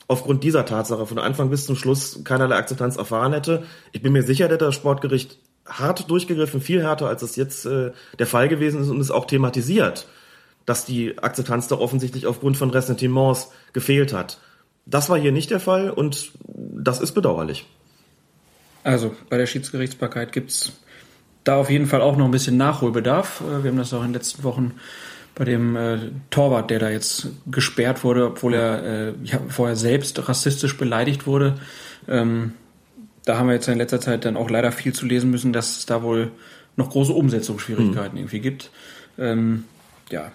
aufgrund 0.07 0.43
dieser 0.43 0.65
Tatsache 0.65 1.05
von 1.05 1.19
Anfang 1.19 1.49
bis 1.49 1.65
zum 1.65 1.75
Schluss 1.75 2.21
keinerlei 2.23 2.57
Akzeptanz 2.57 2.97
erfahren 2.97 3.33
hätte. 3.33 3.63
Ich 3.91 4.01
bin 4.01 4.13
mir 4.13 4.23
sicher, 4.23 4.47
der 4.47 4.57
das 4.57 4.75
Sportgericht 4.75 5.39
hart 5.65 6.09
durchgegriffen, 6.09 6.59
viel 6.59 6.83
härter, 6.83 7.07
als 7.07 7.21
es 7.21 7.35
jetzt 7.35 7.65
äh, 7.65 7.91
der 8.19 8.27
Fall 8.27 8.49
gewesen 8.49 8.81
ist 8.81 8.89
und 8.89 8.99
es 8.99 9.11
auch 9.11 9.25
thematisiert, 9.25 10.07
dass 10.65 10.85
die 10.85 11.17
Akzeptanz 11.17 11.67
doch 11.67 11.79
offensichtlich 11.79 12.27
aufgrund 12.27 12.57
von 12.57 12.71
Ressentiments 12.71 13.51
gefehlt 13.73 14.11
hat. 14.11 14.39
Das 14.85 15.09
war 15.09 15.17
hier 15.17 15.31
nicht 15.31 15.51
der 15.51 15.59
Fall 15.59 15.89
und 15.91 16.31
das 16.43 16.99
ist 16.99 17.13
bedauerlich. 17.13 17.65
Also 18.83 19.15
bei 19.29 19.37
der 19.37 19.45
Schiedsgerichtsbarkeit 19.45 20.31
gibt's 20.31 20.73
da 21.43 21.57
auf 21.57 21.69
jeden 21.69 21.87
Fall 21.87 22.01
auch 22.01 22.17
noch 22.17 22.25
ein 22.25 22.31
bisschen 22.31 22.57
Nachholbedarf. 22.57 23.41
Äh, 23.41 23.63
wir 23.63 23.71
haben 23.71 23.77
das 23.77 23.93
auch 23.93 24.01
in 24.01 24.07
den 24.07 24.13
letzten 24.13 24.43
Wochen 24.43 24.73
bei 25.35 25.45
dem 25.45 25.75
äh, 25.75 25.97
Torwart, 26.29 26.69
der 26.69 26.79
da 26.79 26.89
jetzt 26.89 27.27
gesperrt 27.47 28.03
wurde, 28.03 28.27
obwohl 28.27 28.53
er 28.53 28.83
äh, 28.83 29.13
ja, 29.23 29.39
vorher 29.47 29.75
selbst 29.75 30.27
rassistisch 30.27 30.77
beleidigt 30.77 31.25
wurde. 31.25 31.57
Ähm, 32.07 32.53
da 33.25 33.37
haben 33.37 33.47
wir 33.47 33.53
jetzt 33.53 33.67
in 33.67 33.77
letzter 33.77 34.01
Zeit 34.01 34.25
dann 34.25 34.35
auch 34.35 34.49
leider 34.49 34.71
viel 34.71 34.93
zu 34.93 35.05
lesen 35.05 35.31
müssen, 35.31 35.53
dass 35.53 35.77
es 35.77 35.85
da 35.85 36.03
wohl 36.03 36.31
noch 36.75 36.89
große 36.89 37.13
Umsetzungsschwierigkeiten 37.13 38.13
mhm. 38.13 38.17
irgendwie 38.17 38.39
gibt. 38.39 38.71
Ähm, 39.17 39.65
ja, 40.09 40.31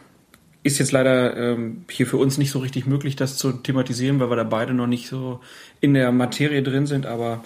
ist 0.62 0.78
jetzt 0.78 0.92
leider 0.92 1.36
ähm, 1.36 1.84
hier 1.90 2.06
für 2.06 2.16
uns 2.16 2.38
nicht 2.38 2.50
so 2.50 2.58
richtig 2.58 2.86
möglich, 2.86 3.16
das 3.16 3.36
zu 3.36 3.52
thematisieren, 3.52 4.18
weil 4.20 4.30
wir 4.30 4.36
da 4.36 4.44
beide 4.44 4.74
noch 4.74 4.86
nicht 4.86 5.08
so 5.08 5.40
in 5.80 5.94
der 5.94 6.10
Materie 6.12 6.62
drin 6.62 6.86
sind. 6.86 7.06
Aber 7.06 7.44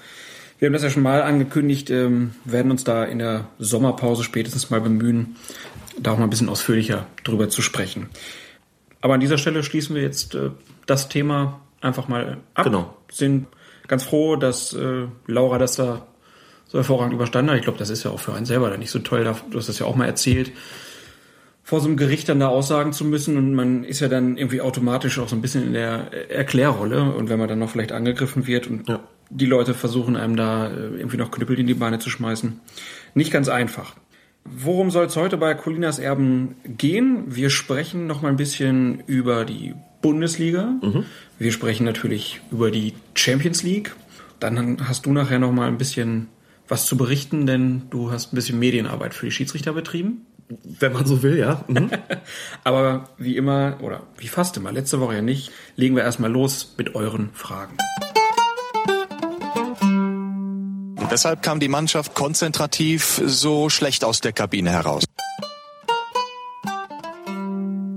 wir 0.61 0.67
haben 0.67 0.75
das 0.75 0.83
ja 0.83 0.91
schon 0.91 1.03
mal 1.03 1.23
angekündigt, 1.23 1.91
ähm, 1.91 2.33
werden 2.45 2.71
uns 2.71 2.85
da 2.85 3.05
in 3.05 3.19
der 3.19 3.49
Sommerpause 3.59 4.23
spätestens 4.23 4.69
mal 4.69 4.81
bemühen, 4.81 5.37
da 5.99 6.13
auch 6.13 6.19
mal 6.19 6.25
ein 6.25 6.31
bisschen 6.31 6.51
ausführlicher 6.51 7.07
drüber 7.25 7.49
zu 7.49 7.63
sprechen. 7.63 8.11
Aber 9.01 9.15
an 9.15 9.21
dieser 9.21 9.39
Stelle 9.39 9.63
schließen 9.63 9.97
wir 9.97 10.03
jetzt 10.03 10.35
äh, 10.35 10.51
das 10.85 11.09
Thema 11.09 11.63
einfach 11.81 12.09
mal 12.09 12.39
ab. 12.53 12.65
Genau. 12.65 12.95
Sind 13.11 13.47
ganz 13.89 14.05
froh, 14.05 14.37
dass 14.37 14.75
äh, 14.75 15.07
Laura 15.27 15.57
das 15.57 15.77
da 15.77 16.07
so 16.67 16.77
hervorragend 16.77 17.15
überstanden 17.15 17.51
hat. 17.51 17.59
Ich 17.59 17.65
glaube, 17.65 17.79
das 17.79 17.89
ist 17.89 18.05
ja 18.05 18.11
auch 18.11 18.21
für 18.21 18.35
einen 18.35 18.45
selber 18.47 18.69
da 18.69 18.77
nicht 18.77 18.91
so 18.91 18.99
toll. 18.99 19.25
Du 19.51 19.59
hast 19.59 19.69
das 19.71 19.79
ja 19.79 19.87
auch 19.87 19.97
mal 19.97 20.05
erzählt, 20.05 20.53
vor 21.65 21.81
so 21.81 21.89
einem 21.89 21.97
Gericht 21.97 22.29
dann 22.29 22.39
da 22.39 22.49
aussagen 22.49 22.93
zu 22.93 23.07
müssen. 23.07 23.39
Und 23.39 23.55
man 23.55 23.83
ist 23.83 24.01
ja 24.01 24.09
dann 24.09 24.37
irgendwie 24.37 24.61
automatisch 24.61 25.19
auch 25.19 25.29
so 25.29 25.37
ein 25.37 25.41
bisschen 25.41 25.67
in 25.67 25.73
der 25.73 26.31
Erklärrolle. 26.31 27.03
Und 27.15 27.31
wenn 27.31 27.39
man 27.39 27.49
dann 27.49 27.59
noch 27.59 27.71
vielleicht 27.71 27.93
angegriffen 27.93 28.47
wird 28.47 28.67
und 28.67 28.89
ja. 28.89 29.01
Die 29.31 29.47
Leute 29.47 29.75
versuchen 29.75 30.17
einem 30.17 30.37
da 30.37 30.69
äh, 30.69 30.99
irgendwie 30.99 31.17
noch 31.17 31.31
Knüppel 31.31 31.59
in 31.59 31.67
die 31.67 31.75
Beine 31.75 31.99
zu 31.99 32.11
schmeißen, 32.11 32.61
nicht 33.15 33.33
ganz 33.33 33.49
einfach. 33.49 33.95
Worum 34.45 34.91
soll 34.91 35.07
es 35.07 35.17
heute 35.17 35.37
bei 35.37 35.55
Colinas 35.55 35.99
Erben 35.99 36.57
gehen? 36.65 37.25
Wir 37.29 37.51
sprechen 37.51 38.07
noch 38.07 38.23
mal 38.23 38.29
ein 38.29 38.37
bisschen 38.37 39.03
über 39.07 39.45
die 39.45 39.75
Bundesliga. 40.03 40.75
Mhm. 40.83 41.05
Wir 41.39 41.53
sprechen 41.53 41.85
natürlich 41.85 42.41
über 42.51 42.71
die 42.71 42.95
Champions 43.15 43.63
League. 43.63 43.95
Dann 44.41 44.89
hast 44.89 45.07
du 45.07 45.13
nachher 45.13 45.39
noch 45.39 45.53
mal 45.53 45.69
ein 45.69 45.79
bisschen 45.79 46.29
was 46.69 46.87
zu 46.87 46.97
berichten, 46.97 47.47
denn 47.47 47.83
du 47.91 48.11
hast 48.11 48.33
ein 48.33 48.37
bisschen 48.37 48.59
Medienarbeit 48.59 49.13
für 49.13 49.27
die 49.27 49.33
Schiedsrichter 49.33 49.73
betrieben. 49.73 50.27
Wenn 50.79 50.93
man 50.93 51.07
so 51.07 51.23
will, 51.23 51.39
ja. 51.39 51.65
Mhm. 51.69 51.91
Aber 52.65 53.11
wie 53.19 53.37
immer, 53.37 53.79
oder 53.83 54.05
wie 54.17 54.29
fast 54.29 54.57
immer, 54.57 54.73
letzte 54.73 55.01
Woche 55.01 55.17
ja 55.17 55.23
nicht, 55.23 55.53
legen 55.77 55.95
wir 55.97 56.03
erstmal 56.03 56.31
los 56.31 56.75
mit 56.77 56.95
euren 56.95 57.31
Fragen. 57.35 57.77
Weshalb 61.11 61.43
kam 61.43 61.59
die 61.59 61.67
Mannschaft 61.67 62.15
konzentrativ 62.15 63.21
so 63.27 63.69
schlecht 63.69 64.05
aus 64.05 64.21
der 64.21 64.33
Kabine 64.33 64.71
heraus? 64.71 65.03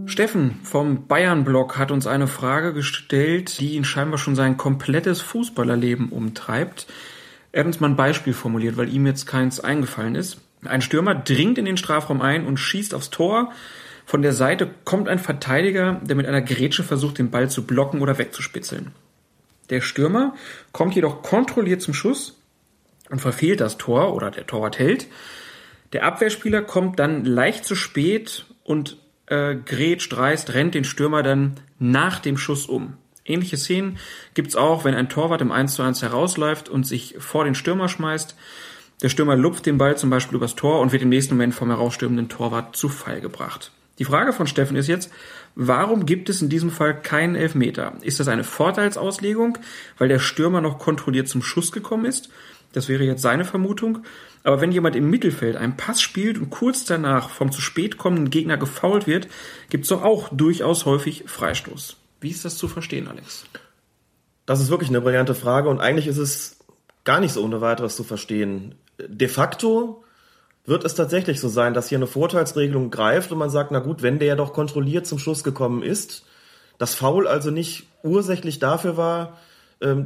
Steffen 0.08 0.60
vom 0.63 1.05
Bayern-Blog 1.05 1.77
hat 1.77 1.91
uns 1.91 2.08
eine 2.08 2.25
Frage 2.25 2.74
gestellt, 2.74 3.60
die 3.60 3.75
ihn 3.75 3.84
scheinbar 3.84 4.17
schon 4.17 4.36
sein 4.36 4.58
komplettes 4.58 5.22
Fußballerleben 5.22 6.10
umtreibt. 6.10 6.88
Er 7.51 7.60
hat 7.60 7.67
uns 7.67 7.79
mal 7.79 7.91
ein 7.91 7.96
Beispiel 7.96 8.34
formuliert, 8.34 8.77
weil 8.77 8.91
ihm 8.91 9.05
jetzt 9.05 9.27
keins 9.27 9.60
eingefallen 9.60 10.15
ist. 10.15 10.39
Ein 10.65 10.82
Stürmer 10.82 11.13
dringt 11.13 11.60
in 11.60 11.65
den 11.65 11.77
Strafraum 11.77 12.20
ein 12.20 12.48
und 12.48 12.58
schießt 12.58 12.96
aufs 12.96 13.12
Tor. 13.12 13.51
Von 14.08 14.24
der 14.24 14.34
Seite 14.34 14.72
kommt 14.86 15.08
ein 15.08 15.20
Verteidiger, 15.20 16.01
der 16.01 16.15
mit 16.15 16.25
einer 16.25 16.41
Grätsche 16.41 16.84
versucht, 16.84 17.20
den 17.20 17.29
Ball 17.29 17.48
zu 17.48 17.67
blocken 17.67 18.01
oder 18.01 18.17
wegzuspitzeln. 18.17 18.91
Der 19.70 19.82
Stürmer 19.82 20.34
kommt 20.72 20.96
jedoch 20.96 21.22
kontrolliert 21.22 21.84
zum 21.84 21.93
Schuss 21.93 22.39
und 23.13 23.20
verfehlt 23.20 23.62
das 23.62 23.77
Tor 23.77 24.15
oder 24.15 24.32
der 24.32 24.48
Torwart 24.48 24.79
hält. 24.79 25.05
Der 25.93 26.03
Abwehrspieler 26.03 26.63
kommt 26.63 26.98
dann 26.98 27.25
leicht 27.25 27.63
zu 27.63 27.75
spät 27.75 28.46
und 28.63 28.98
äh, 29.27 29.53
grätscht, 29.53 30.17
reißt, 30.17 30.55
rennt 30.55 30.74
den 30.74 30.84
Stürmer 30.84 31.22
dann 31.22 31.60
nach 31.77 32.20
dem 32.20 32.39
Schuss 32.39 32.65
um. 32.65 32.98
Ähnliche 33.24 33.55
Szenen 33.55 34.00
gibt's 34.34 34.55
auch, 34.55 34.84
wenn 34.84 34.96
ein 34.96 35.10
Torwart 35.10 35.41
im 35.41 35.51
1 35.51 35.75
zu 35.75 35.83
1 35.83 36.01
herausläuft 36.01 36.70
und 36.70 36.87
sich 36.87 37.16
vor 37.20 37.44
den 37.44 37.53
Stürmer 37.53 37.87
schmeißt. 37.87 38.35
Der 39.03 39.09
Stürmer 39.09 39.35
lupft 39.35 39.68
den 39.68 39.77
Ball 39.77 39.96
zum 39.96 40.09
Beispiel 40.09 40.37
übers 40.37 40.55
Tor 40.55 40.79
und 40.79 40.92
wird 40.92 41.03
im 41.03 41.09
nächsten 41.09 41.35
Moment 41.35 41.53
vom 41.53 41.70
herausstürmenden 41.70 42.29
Torwart 42.29 42.75
zu 42.75 42.90
Fall 42.90 43.22
gebracht. 43.22 43.72
Die 44.00 44.05
Frage 44.05 44.33
von 44.33 44.48
Steffen 44.48 44.75
ist 44.75 44.87
jetzt, 44.87 45.11
warum 45.53 46.07
gibt 46.07 46.29
es 46.29 46.42
in 46.42 46.50
diesem 46.50 46.72
Fall 46.72 47.00
keinen 47.00 47.35
Elfmeter? 47.35 47.94
Ist 48.01 48.20
das 48.20 48.27
eine 48.27 48.44
Vorteilsauslegung, 48.44 49.59
weil 50.00 50.07
der 50.07 50.18
Stürmer 50.18 50.61
noch 50.61 50.79
kontrolliert 50.79 51.27
zum 51.27 51.44
Schuss 51.44 51.72
gekommen 51.72 52.05
ist? 52.05 52.29
Das 52.74 52.90
wäre 52.90 53.03
jetzt 53.03 53.22
seine 53.22 53.46
Vermutung. 53.46 54.00
Aber 54.44 54.59
wenn 54.59 54.72
jemand 54.72 54.96
im 54.96 55.09
Mittelfeld 55.09 55.55
einen 55.55 55.77
Pass 55.77 56.01
spielt 56.01 56.38
und 56.38 56.50
kurz 56.50 56.83
danach 56.83 57.29
vom 57.29 57.51
zu 57.51 57.62
spät 57.62 57.98
kommenden 57.98 58.29
Gegner 58.29 58.57
gefault 58.57 59.07
wird, 59.07 59.27
gibt 59.70 59.86
es 59.86 59.90
doch 59.90 60.03
auch 60.03 60.29
durchaus 60.31 60.86
häufig 60.86 61.24
Freistoß. 61.27 61.96
Wie 62.20 62.29
ist 62.29 62.44
das 62.44 62.57
zu 62.57 62.68
verstehen, 62.68 63.07
Alex? 63.07 63.46
Das 64.46 64.59
ist 64.59 64.70
wirklich 64.70 64.90
eine 64.90 65.01
brillante 65.01 65.36
Frage 65.36 65.70
und 65.70 65.79
eigentlich 65.79 66.07
ist 66.07 66.18
es 66.18 66.57
gar 67.05 67.20
nicht 67.20 67.33
so 67.33 67.44
ohne 67.44 67.62
weiteres 67.62 67.96
zu 67.96 68.03
verstehen. 68.03 68.75
De 69.00 69.27
facto 69.27 70.03
wird 70.66 70.83
es 70.83 70.96
tatsächlich 70.96 71.40
so 71.40 71.50
sein, 71.50 71.74
dass 71.74 71.90
hier 71.90 71.98
eine 71.98 72.07
Vorteilsregelung 72.07 72.90
greift 72.90 73.31
und 73.31 73.38
man 73.38 73.50
sagt, 73.50 73.72
na 73.72 73.79
gut, 73.79 74.01
wenn 74.01 74.20
der 74.20 74.29
ja 74.29 74.36
doch 74.36 74.53
kontrolliert 74.53 75.05
zum 75.05 75.20
Schluss 75.20 75.44
gekommen 75.44 75.83
ist, 75.83 76.25
das 76.77 76.96
Foul 76.96 77.27
also 77.27 77.51
nicht 77.51 77.88
ursächlich 78.01 78.59
dafür 78.59 78.98
war, 78.98 79.38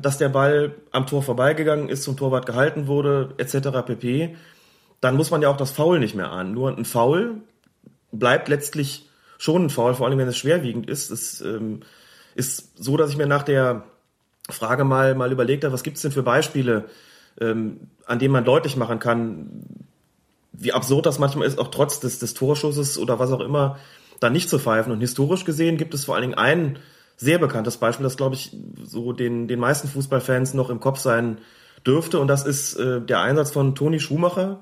dass 0.01 0.17
der 0.17 0.29
Ball 0.29 0.75
am 0.91 1.05
Tor 1.05 1.21
vorbeigegangen 1.21 1.89
ist, 1.89 2.03
zum 2.03 2.17
Torwart 2.17 2.45
gehalten 2.45 2.87
wurde, 2.87 3.33
etc. 3.37 3.69
pp., 3.85 4.35
dann 5.01 5.15
muss 5.15 5.29
man 5.29 5.41
ja 5.41 5.49
auch 5.49 5.57
das 5.57 5.71
Foul 5.71 5.99
nicht 5.99 6.15
mehr 6.15 6.31
an. 6.31 6.53
Nur 6.53 6.75
ein 6.75 6.85
Foul 6.85 7.41
bleibt 8.11 8.47
letztlich 8.47 9.09
schon 9.37 9.65
ein 9.65 9.69
Foul, 9.69 9.93
vor 9.93 10.07
allem 10.07 10.17
wenn 10.17 10.27
es 10.27 10.37
schwerwiegend 10.37 10.89
ist. 10.89 11.11
Es 11.11 11.41
ähm, 11.41 11.81
ist 12.33 12.83
so, 12.83 12.97
dass 12.97 13.11
ich 13.11 13.17
mir 13.17 13.27
nach 13.27 13.43
der 13.43 13.83
Frage 14.49 14.83
mal, 14.83 15.13
mal 15.13 15.31
überlegt 15.31 15.63
habe, 15.63 15.73
was 15.73 15.83
gibt 15.83 15.97
es 15.97 16.01
denn 16.01 16.11
für 16.11 16.23
Beispiele, 16.23 16.85
ähm, 17.39 17.91
an 18.05 18.19
denen 18.19 18.31
man 18.31 18.45
deutlich 18.45 18.75
machen 18.75 18.99
kann, 18.99 19.63
wie 20.53 20.73
absurd 20.73 21.05
das 21.05 21.19
manchmal 21.19 21.47
ist, 21.47 21.59
auch 21.59 21.67
trotz 21.67 21.99
des, 21.99 22.17
des 22.17 22.33
Torschusses 22.33 22.97
oder 22.97 23.19
was 23.19 23.31
auch 23.31 23.41
immer, 23.41 23.77
da 24.19 24.29
nicht 24.29 24.49
zu 24.49 24.57
pfeifen. 24.57 24.91
Und 24.91 25.01
historisch 25.01 25.45
gesehen 25.45 25.77
gibt 25.77 25.93
es 25.93 26.05
vor 26.05 26.15
allen 26.15 26.23
Dingen 26.23 26.37
ein 26.37 26.79
sehr 27.17 27.39
bekanntes 27.39 27.77
Beispiel, 27.77 28.03
das, 28.03 28.15
glaube 28.15 28.36
ich, 28.36 28.56
so 28.84 29.12
den, 29.12 29.47
den 29.47 29.60
meisten 29.60 29.88
Fußballfans 29.88 30.53
noch 30.53 30.69
im 30.69 30.80
Kopf 30.80 30.99
sein 30.99 31.39
dürfte. 31.86 32.19
Und 32.19 32.27
das 32.27 32.45
ist 32.45 32.75
äh, 32.75 33.01
der 33.01 33.21
Einsatz 33.21 33.51
von 33.51 33.75
Toni 33.75 33.99
Schumacher 33.99 34.60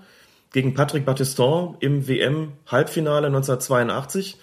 gegen 0.51 0.73
Patrick 0.73 1.05
Battiston 1.05 1.75
im 1.81 2.07
WM-Halbfinale 2.07 3.27
1982. 3.27 4.37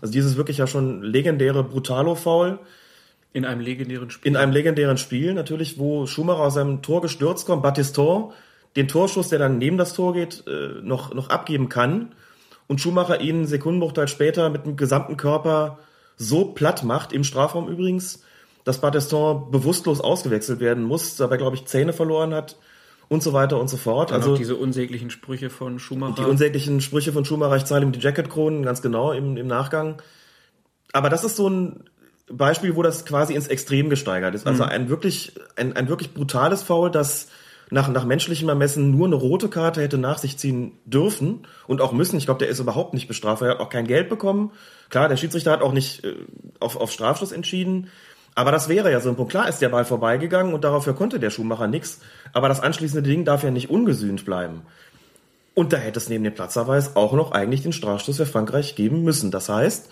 Also 0.00 0.12
dieses 0.12 0.36
wirklich 0.36 0.58
ja 0.58 0.66
schon 0.66 1.02
legendäre 1.02 1.62
Brutalo-Foul. 1.62 2.58
In 3.34 3.44
einem 3.44 3.60
legendären 3.60 4.10
Spiel. 4.10 4.30
In 4.30 4.36
einem 4.36 4.52
legendären 4.52 4.96
Spiel, 4.96 5.34
natürlich, 5.34 5.78
wo 5.78 6.06
Schumacher 6.06 6.40
aus 6.40 6.54
seinem 6.54 6.80
Tor 6.80 7.02
gestürzt 7.02 7.46
kommt, 7.46 7.62
Battiston 7.62 8.32
den 8.76 8.88
Torschuss, 8.88 9.28
der 9.28 9.38
dann 9.38 9.58
neben 9.58 9.76
das 9.76 9.92
Tor 9.92 10.14
geht, 10.14 10.44
äh, 10.46 10.80
noch, 10.82 11.12
noch 11.12 11.28
abgeben 11.28 11.68
kann. 11.68 12.14
Und 12.66 12.80
Schumacher 12.80 13.20
ihn 13.20 13.46
Sekundenbruchteil 13.46 14.08
später 14.08 14.48
mit 14.48 14.64
dem 14.64 14.76
gesamten 14.76 15.16
Körper 15.16 15.78
so 16.18 16.46
platt 16.46 16.84
macht, 16.84 17.12
im 17.12 17.24
Strafraum 17.24 17.68
übrigens, 17.68 18.22
dass 18.64 18.80
Battiston 18.80 19.50
bewusstlos 19.50 20.00
ausgewechselt 20.00 20.60
werden 20.60 20.84
muss, 20.84 21.16
dabei, 21.16 21.38
glaube 21.38 21.56
ich, 21.56 21.64
Zähne 21.64 21.94
verloren 21.94 22.34
hat 22.34 22.56
und 23.08 23.22
so 23.22 23.32
weiter 23.32 23.58
und 23.58 23.68
so 23.68 23.76
fort. 23.76 24.10
Dann 24.10 24.20
also 24.20 24.36
diese 24.36 24.56
unsäglichen 24.56 25.10
Sprüche 25.10 25.48
von 25.48 25.78
Schumacher. 25.78 26.22
Die 26.22 26.28
unsäglichen 26.28 26.80
Sprüche 26.80 27.12
von 27.12 27.24
Schumacher, 27.24 27.56
ich 27.56 27.64
zahle 27.64 27.86
ihm 27.86 27.92
die 27.92 28.00
Jacketkronen, 28.00 28.62
ganz 28.62 28.82
genau 28.82 29.12
im, 29.12 29.36
im 29.36 29.46
Nachgang. 29.46 30.02
Aber 30.92 31.08
das 31.08 31.24
ist 31.24 31.36
so 31.36 31.48
ein 31.48 31.84
Beispiel, 32.30 32.76
wo 32.76 32.82
das 32.82 33.06
quasi 33.06 33.34
ins 33.34 33.46
Extrem 33.46 33.88
gesteigert 33.88 34.34
ist. 34.34 34.46
Also 34.46 34.64
mhm. 34.64 34.68
ein 34.68 34.88
wirklich, 34.90 35.32
ein, 35.56 35.74
ein 35.74 35.88
wirklich 35.88 36.12
brutales 36.12 36.62
Foul, 36.62 36.90
das 36.90 37.28
nach, 37.70 37.88
nach 37.88 38.04
menschlichem 38.04 38.48
Ermessen 38.48 38.90
nur 38.90 39.06
eine 39.06 39.16
rote 39.16 39.48
Karte 39.48 39.82
hätte 39.82 39.98
nach 39.98 40.18
sich 40.18 40.38
ziehen 40.38 40.72
dürfen 40.84 41.46
und 41.66 41.80
auch 41.80 41.92
müssen. 41.92 42.16
Ich 42.16 42.24
glaube, 42.24 42.38
der 42.38 42.48
ist 42.48 42.60
überhaupt 42.60 42.94
nicht 42.94 43.08
bestraft. 43.08 43.42
Er 43.42 43.50
hat 43.50 43.60
auch 43.60 43.68
kein 43.68 43.86
Geld 43.86 44.08
bekommen. 44.08 44.52
Klar, 44.88 45.08
der 45.08 45.16
Schiedsrichter 45.16 45.52
hat 45.52 45.62
auch 45.62 45.72
nicht 45.72 46.04
äh, 46.04 46.14
auf, 46.60 46.76
auf 46.76 46.90
Strafschluss 46.90 47.32
entschieden. 47.32 47.88
Aber 48.34 48.52
das 48.52 48.68
wäre 48.68 48.90
ja 48.90 49.00
so 49.00 49.08
ein 49.08 49.16
Punkt. 49.16 49.32
Klar 49.32 49.48
ist 49.48 49.60
der 49.60 49.68
Ball 49.68 49.84
vorbeigegangen 49.84 50.54
und 50.54 50.64
dafür 50.64 50.94
konnte 50.94 51.18
der 51.18 51.30
Schuhmacher 51.30 51.66
nichts. 51.66 52.00
Aber 52.32 52.48
das 52.48 52.60
anschließende 52.60 53.08
Ding 53.08 53.24
darf 53.24 53.42
ja 53.42 53.50
nicht 53.50 53.68
ungesühnt 53.68 54.24
bleiben. 54.24 54.62
Und 55.54 55.72
da 55.72 55.76
hätte 55.76 55.98
es 55.98 56.08
neben 56.08 56.22
dem 56.22 56.34
Platzerweis 56.34 56.94
auch 56.94 57.14
noch 57.14 57.32
eigentlich 57.32 57.62
den 57.62 57.72
Strafstoß 57.72 58.16
für 58.18 58.26
Frankreich 58.26 58.76
geben 58.76 59.02
müssen. 59.02 59.32
Das 59.32 59.48
heißt, 59.48 59.90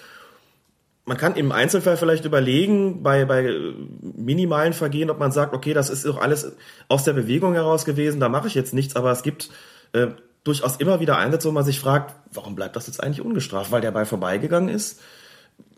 man 1.07 1.17
kann 1.17 1.37
im 1.37 1.53
Einzelfall 1.53 1.97
vielleicht 1.97 2.25
überlegen, 2.25 3.05
bei, 3.05 3.25
bei 3.25 3.55
minimalen 4.01 4.73
Vergehen, 4.73 5.09
ob 5.09 5.21
man 5.21 5.31
sagt, 5.31 5.55
okay, 5.55 5.73
das 5.73 5.89
ist 5.89 6.05
doch 6.05 6.21
alles 6.21 6.57
aus 6.89 7.05
der 7.05 7.13
Bewegung 7.13 7.55
heraus 7.55 7.85
gewesen, 7.85 8.19
da 8.19 8.29
mache 8.29 8.49
ich 8.49 8.55
jetzt 8.55 8.75
nichts, 8.75 8.97
aber 8.97 9.13
es 9.13 9.23
gibt 9.23 9.49
äh, 9.93 10.09
durchaus 10.43 10.77
immer 10.77 10.99
wieder 10.99 11.17
Einsätze, 11.17 11.49
wo 11.49 11.53
man 11.53 11.65
sich 11.65 11.79
fragt, 11.79 12.17
warum 12.33 12.57
bleibt 12.57 12.75
das 12.75 12.89
jetzt 12.89 13.03
eigentlich 13.03 13.25
ungestraft, 13.25 13.71
weil 13.71 13.81
der 13.81 13.93
Ball 13.93 14.05
vorbeigegangen 14.05 14.69
ist? 14.69 15.01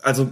Also 0.01 0.31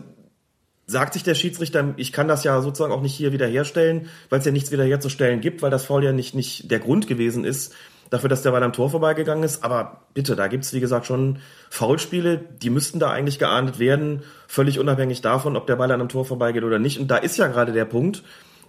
sagt 0.86 1.12
sich 1.12 1.24
der 1.24 1.34
Schiedsrichter, 1.34 1.92
ich 1.98 2.10
kann 2.10 2.26
das 2.26 2.42
ja 2.44 2.62
sozusagen 2.62 2.92
auch 2.92 3.02
nicht 3.02 3.14
hier 3.14 3.32
wiederherstellen, 3.32 4.08
weil 4.30 4.38
es 4.38 4.46
ja 4.46 4.52
nichts 4.52 4.72
wiederherzustellen 4.72 5.42
gibt, 5.42 5.60
weil 5.60 5.70
das 5.70 5.84
Foul 5.84 6.04
ja 6.04 6.12
nicht, 6.12 6.34
nicht 6.34 6.70
der 6.70 6.78
Grund 6.78 7.06
gewesen 7.06 7.44
ist 7.44 7.74
dafür, 8.10 8.28
dass 8.28 8.42
der 8.42 8.50
Ball 8.50 8.62
am 8.62 8.72
Tor 8.72 8.90
vorbeigegangen 8.90 9.44
ist. 9.44 9.64
Aber 9.64 10.02
bitte, 10.14 10.36
da 10.36 10.46
gibt's 10.48 10.72
wie 10.72 10.80
gesagt, 10.80 11.06
schon 11.06 11.38
Foulspiele, 11.70 12.38
die 12.38 12.70
müssten 12.70 12.98
da 12.98 13.10
eigentlich 13.10 13.38
geahndet 13.38 13.78
werden, 13.78 14.22
völlig 14.46 14.78
unabhängig 14.78 15.20
davon, 15.20 15.56
ob 15.56 15.66
der 15.66 15.76
Ball 15.76 15.90
an 15.90 16.00
einem 16.00 16.08
Tor 16.08 16.24
vorbeigeht 16.24 16.64
oder 16.64 16.78
nicht. 16.78 16.98
Und 16.98 17.10
da 17.10 17.16
ist 17.16 17.36
ja 17.36 17.48
gerade 17.48 17.72
der 17.72 17.84
Punkt, 17.84 18.22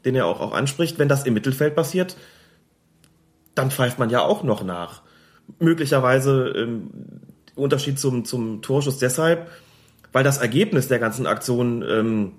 den 0.05 0.15
er 0.15 0.25
auch, 0.25 0.41
auch 0.41 0.53
anspricht, 0.53 0.99
wenn 0.99 1.09
das 1.09 1.25
im 1.25 1.33
Mittelfeld 1.33 1.75
passiert, 1.75 2.17
dann 3.55 3.71
pfeift 3.71 3.99
man 3.99 4.09
ja 4.09 4.21
auch 4.21 4.43
noch 4.43 4.63
nach. 4.63 5.01
Möglicherweise 5.59 6.49
ähm, 6.55 6.89
Unterschied 7.55 7.99
zum, 7.99 8.25
zum 8.25 8.61
Torschuss 8.61 8.99
deshalb, 8.99 9.49
weil 10.11 10.23
das 10.23 10.37
Ergebnis 10.37 10.87
der 10.87 10.99
ganzen 10.99 11.25
Aktion 11.25 11.83
ähm, 11.87 12.33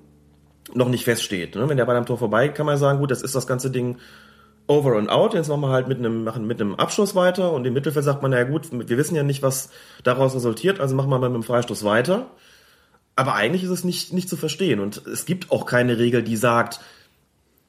noch 0.74 0.88
nicht 0.88 1.04
feststeht. 1.04 1.56
Ne? 1.56 1.68
Wenn 1.68 1.76
der 1.76 1.86
Ball 1.86 1.96
am 1.96 2.06
Tor 2.06 2.18
vorbei, 2.18 2.48
kann 2.48 2.66
man 2.66 2.76
sagen, 2.76 2.98
gut, 2.98 3.10
das 3.10 3.22
ist 3.22 3.34
das 3.34 3.46
ganze 3.46 3.70
Ding 3.70 3.98
over 4.68 4.96
and 4.96 5.10
out. 5.10 5.34
Jetzt 5.34 5.48
machen 5.48 5.62
wir 5.62 5.70
halt 5.70 5.88
mit 5.88 5.98
einem, 5.98 6.24
machen 6.24 6.46
mit 6.46 6.60
einem 6.60 6.76
Abschluss 6.76 7.14
weiter 7.14 7.52
und 7.52 7.66
im 7.66 7.72
Mittelfeld 7.72 8.04
sagt 8.04 8.22
man, 8.22 8.30
na 8.30 8.38
ja 8.38 8.44
gut, 8.44 8.68
wir 8.70 8.96
wissen 8.96 9.16
ja 9.16 9.24
nicht, 9.24 9.42
was 9.42 9.70
daraus 10.04 10.34
resultiert, 10.34 10.78
also 10.78 10.94
machen 10.94 11.10
wir 11.10 11.18
mal 11.18 11.28
mit 11.28 11.42
dem 11.42 11.42
Freistoß 11.42 11.84
weiter. 11.84 12.26
Aber 13.16 13.34
eigentlich 13.34 13.64
ist 13.64 13.70
es 13.70 13.82
nicht, 13.82 14.12
nicht 14.12 14.28
zu 14.28 14.36
verstehen 14.36 14.78
und 14.78 15.04
es 15.06 15.24
gibt 15.26 15.50
auch 15.50 15.66
keine 15.66 15.98
Regel, 15.98 16.22
die 16.22 16.36
sagt, 16.36 16.80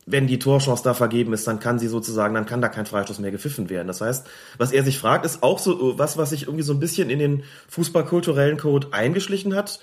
wenn 0.06 0.28
die 0.28 0.40
Torchance 0.40 0.84
da 0.84 0.94
vergeben 0.94 1.34
ist, 1.34 1.48
dann 1.48 1.60
kann 1.60 1.78
sie 1.78 1.88
sozusagen, 1.88 2.34
dann 2.34 2.46
kann 2.46 2.62
da 2.62 2.68
kein 2.68 2.86
Freistoß 2.86 3.20
mehr 3.20 3.32
gepfiffen 3.32 3.70
werden. 3.70 3.88
Das 3.88 4.02
heißt, 4.02 4.28
was 4.58 4.72
er 4.72 4.84
sich 4.84 4.98
fragt, 4.98 5.24
ist 5.24 5.44
auch 5.44 5.60
so 5.60 5.98
was, 6.00 6.18
was 6.18 6.32
sich 6.32 6.44
irgendwie 6.44 6.64
so 6.64 6.74
ein 6.74 6.80
bisschen 6.80 7.10
in 7.10 7.20
den 7.20 7.44
fußballkulturellen 7.68 8.58
Code 8.58 8.88
eingeschlichen 8.92 9.56
hat 9.56 9.80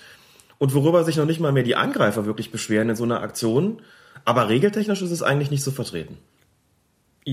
und 0.57 0.73
worüber 0.73 1.03
sich 1.05 1.15
noch 1.15 1.25
nicht 1.25 1.39
mal 1.39 1.53
mehr 1.53 1.63
die 1.63 1.77
Angreifer 1.77 2.25
wirklich 2.25 2.51
beschweren 2.51 2.89
in 2.89 2.95
so 2.95 3.05
einer 3.05 3.21
Aktion. 3.21 3.81
Aber 4.25 4.49
regeltechnisch 4.49 5.01
ist 5.01 5.11
es 5.11 5.23
eigentlich 5.23 5.51
nicht 5.51 5.63
zu 5.63 5.71
vertreten. 5.71 6.17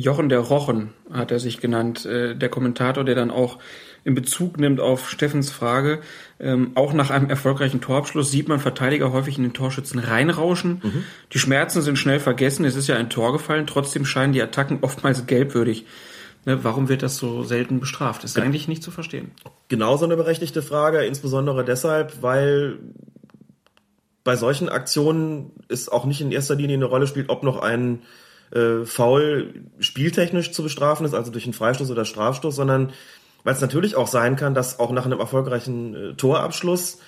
Jochen 0.01 0.29
der 0.29 0.41
Rochen 0.41 0.91
hat 1.13 1.31
er 1.31 1.39
sich 1.39 1.61
genannt, 1.61 2.05
äh, 2.05 2.35
der 2.35 2.49
Kommentator, 2.49 3.05
der 3.05 3.15
dann 3.15 3.31
auch 3.31 3.59
in 4.03 4.15
Bezug 4.15 4.59
nimmt 4.59 4.81
auf 4.81 5.09
Steffens 5.09 5.51
Frage. 5.51 6.01
Ähm, 6.41 6.73
auch 6.75 6.93
nach 6.93 7.11
einem 7.11 7.31
erfolgreichen 7.31 7.81
Torabschluss 7.81 8.31
sieht 8.31 8.49
man 8.49 8.59
Verteidiger 8.59 9.13
häufig 9.13 9.37
in 9.37 9.45
den 9.45 9.53
Torschützen 9.53 10.01
reinrauschen. 10.01 10.81
Mhm. 10.83 11.05
Die 11.33 11.39
Schmerzen 11.39 11.81
sind 11.81 11.97
schnell 11.97 12.19
vergessen, 12.19 12.65
es 12.65 12.75
ist 12.75 12.89
ja 12.89 12.97
ein 12.97 13.09
Tor 13.09 13.33
gefallen, 13.33 13.69
trotzdem 13.69 14.05
scheinen 14.05 14.33
die 14.33 14.43
Attacken 14.43 14.79
oftmals 14.83 15.27
gelbwürdig. 15.27 15.87
Ne, 16.45 16.63
warum 16.65 16.89
wird 16.89 17.03
das 17.03 17.17
so 17.17 17.45
selten 17.45 17.79
bestraft? 17.79 18.25
Ist 18.25 18.39
eigentlich 18.39 18.69
nicht 18.69 18.83
zu 18.83 18.91
verstehen. 18.91 19.31
Genauso 19.69 20.05
eine 20.05 20.17
berechtigte 20.17 20.61
Frage, 20.61 21.05
insbesondere 21.05 21.65
deshalb, 21.65 22.21
weil 22.21 22.81
bei 24.25 24.35
solchen 24.37 24.69
Aktionen 24.69 25.53
es 25.69 25.89
auch 25.89 26.05
nicht 26.05 26.21
in 26.21 26.33
erster 26.33 26.57
Linie 26.57 26.77
eine 26.77 26.85
Rolle 26.87 27.07
spielt, 27.07 27.29
ob 27.29 27.45
noch 27.45 27.63
ein 27.63 28.03
äh, 28.55 28.85
Foul 28.85 29.55
spieltechnisch 29.81 30.53
zu 30.53 30.63
bestrafen 30.63 31.05
ist, 31.05 31.15
also 31.15 31.31
durch 31.31 31.45
einen 31.45 31.53
Freistoß 31.53 31.91
oder 31.91 32.05
Strafstoß, 32.05 32.55
sondern 32.55 32.93
weil 33.43 33.55
es 33.55 33.61
natürlich 33.61 33.95
auch 33.95 34.07
sein 34.07 34.37
kann, 34.37 34.55
dass 34.55 34.79
auch 34.81 34.91
nach 34.91 35.05
einem 35.05 35.21
erfolgreichen 35.21 35.95
äh, 35.95 36.15
Torabschluss 36.15 36.99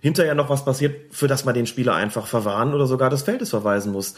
hinterher 0.00 0.34
noch 0.34 0.48
was 0.48 0.64
passiert, 0.64 1.14
für 1.14 1.28
das 1.28 1.44
man 1.44 1.54
den 1.54 1.66
Spieler 1.66 1.94
einfach 1.94 2.26
verwarnen 2.26 2.74
oder 2.74 2.86
sogar 2.86 3.10
des 3.10 3.22
Feldes 3.22 3.50
verweisen 3.50 3.92
muss. 3.92 4.14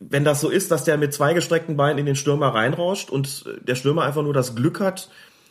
Wenn 0.00 0.24
das 0.24 0.40
so 0.40 0.48
ist, 0.48 0.70
dass 0.70 0.84
der 0.84 0.96
mit 0.96 1.12
zwei 1.12 1.34
gestreckten 1.34 1.76
Beinen 1.76 1.98
in 1.98 2.06
den 2.06 2.14
Stürmer 2.16 2.54
reinrauscht 2.54 3.10
und 3.10 3.44
äh, 3.46 3.64
der 3.64 3.74
Stürmer 3.74 4.02
einfach 4.02 4.22
nur 4.22 4.34
das 4.34 4.54
Glück 4.54 4.80
hat, 4.80 5.08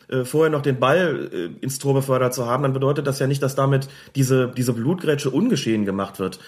äh, 0.10 0.24
vorher 0.24 0.50
noch 0.50 0.62
den 0.62 0.80
Ball 0.80 1.30
äh, 1.32 1.50
ins 1.64 1.80
Tor 1.80 1.94
befördert 1.94 2.34
zu 2.34 2.46
haben, 2.46 2.64
dann 2.64 2.74
bedeutet 2.74 3.08
das 3.08 3.20
ja 3.20 3.28
nicht, 3.28 3.44
dass 3.44 3.56
damit 3.56 3.90
diese, 4.16 4.48
diese 4.48 4.74
Blutgrätsche 4.74 5.30
ungeschehen 5.30 5.86
gemacht 5.86 6.20
wird. 6.20 6.40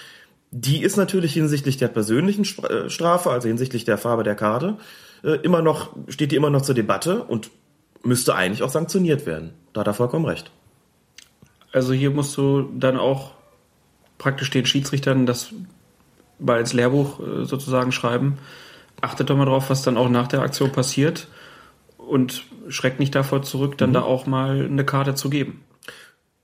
Die 0.52 0.82
ist 0.82 0.98
natürlich 0.98 1.34
hinsichtlich 1.34 1.78
der 1.78 1.90
persönlichen 1.90 2.44
äh, 2.64 2.90
Strafe, 2.90 3.30
also 3.30 3.48
hinsichtlich 3.48 3.86
der 3.86 3.98
Farbe 3.98 4.24
der 4.24 4.36
Karte, 4.36 4.78
äh, 5.24 5.36
immer 5.44 5.62
noch, 5.62 5.96
steht 6.08 6.32
die 6.32 6.36
immer 6.36 6.50
noch 6.50 6.64
zur 6.64 6.76
Debatte 6.76 7.24
und 7.24 7.52
müsste 8.04 8.36
eigentlich 8.36 8.64
auch 8.64 8.70
sanktioniert 8.70 9.26
werden. 9.26 9.54
Da 9.74 9.82
hat 9.82 9.88
er 9.88 9.94
vollkommen 9.94 10.26
recht. 10.26 10.52
Also 11.72 11.94
hier 11.94 12.10
musst 12.10 12.36
du 12.38 12.70
dann 12.78 12.98
auch 12.98 13.32
praktisch 14.18 14.50
den 14.50 14.66
Schiedsrichtern 14.66 15.26
das 15.26 15.54
mal 16.40 16.60
ins 16.60 16.74
Lehrbuch 16.74 17.20
äh, 17.20 17.46
sozusagen 17.46 17.92
schreiben. 17.92 18.38
Achtet 19.02 19.30
doch 19.30 19.38
mal 19.38 19.46
drauf, 19.46 19.70
was 19.70 19.84
dann 19.84 19.98
auch 19.98 20.10
nach 20.10 20.28
der 20.28 20.42
Aktion 20.42 20.72
passiert 20.72 21.28
und 21.98 22.44
schreckt 22.70 23.00
nicht 23.00 23.14
davor 23.14 23.44
zurück, 23.44 23.78
dann 23.78 23.92
mhm. 23.92 23.94
da 23.94 24.02
auch 24.02 24.26
mal 24.26 24.66
eine 24.66 24.86
Karte 24.86 25.16
zu 25.16 25.30
geben. 25.30 25.62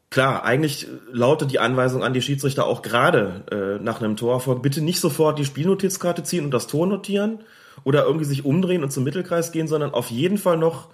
Klar, 0.09 0.43
eigentlich 0.43 0.87
lautet 1.11 1.51
die 1.51 1.59
Anweisung 1.59 2.03
an 2.03 2.13
die 2.13 2.21
Schiedsrichter 2.21 2.65
auch 2.65 2.81
gerade 2.81 3.43
äh, 3.51 3.83
nach 3.83 4.01
einem 4.01 4.15
Torerfolg, 4.15 4.61
bitte 4.61 4.81
nicht 4.81 4.99
sofort 4.99 5.39
die 5.39 5.45
Spielnotizkarte 5.45 6.23
ziehen 6.23 6.45
und 6.45 6.51
das 6.51 6.67
Tor 6.67 6.87
notieren 6.87 7.39
oder 7.83 8.05
irgendwie 8.05 8.25
sich 8.25 8.45
umdrehen 8.45 8.83
und 8.83 8.91
zum 8.91 9.03
Mittelkreis 9.03 9.51
gehen, 9.51 9.67
sondern 9.67 9.93
auf 9.93 10.11
jeden 10.11 10.37
Fall 10.37 10.57
noch 10.57 10.89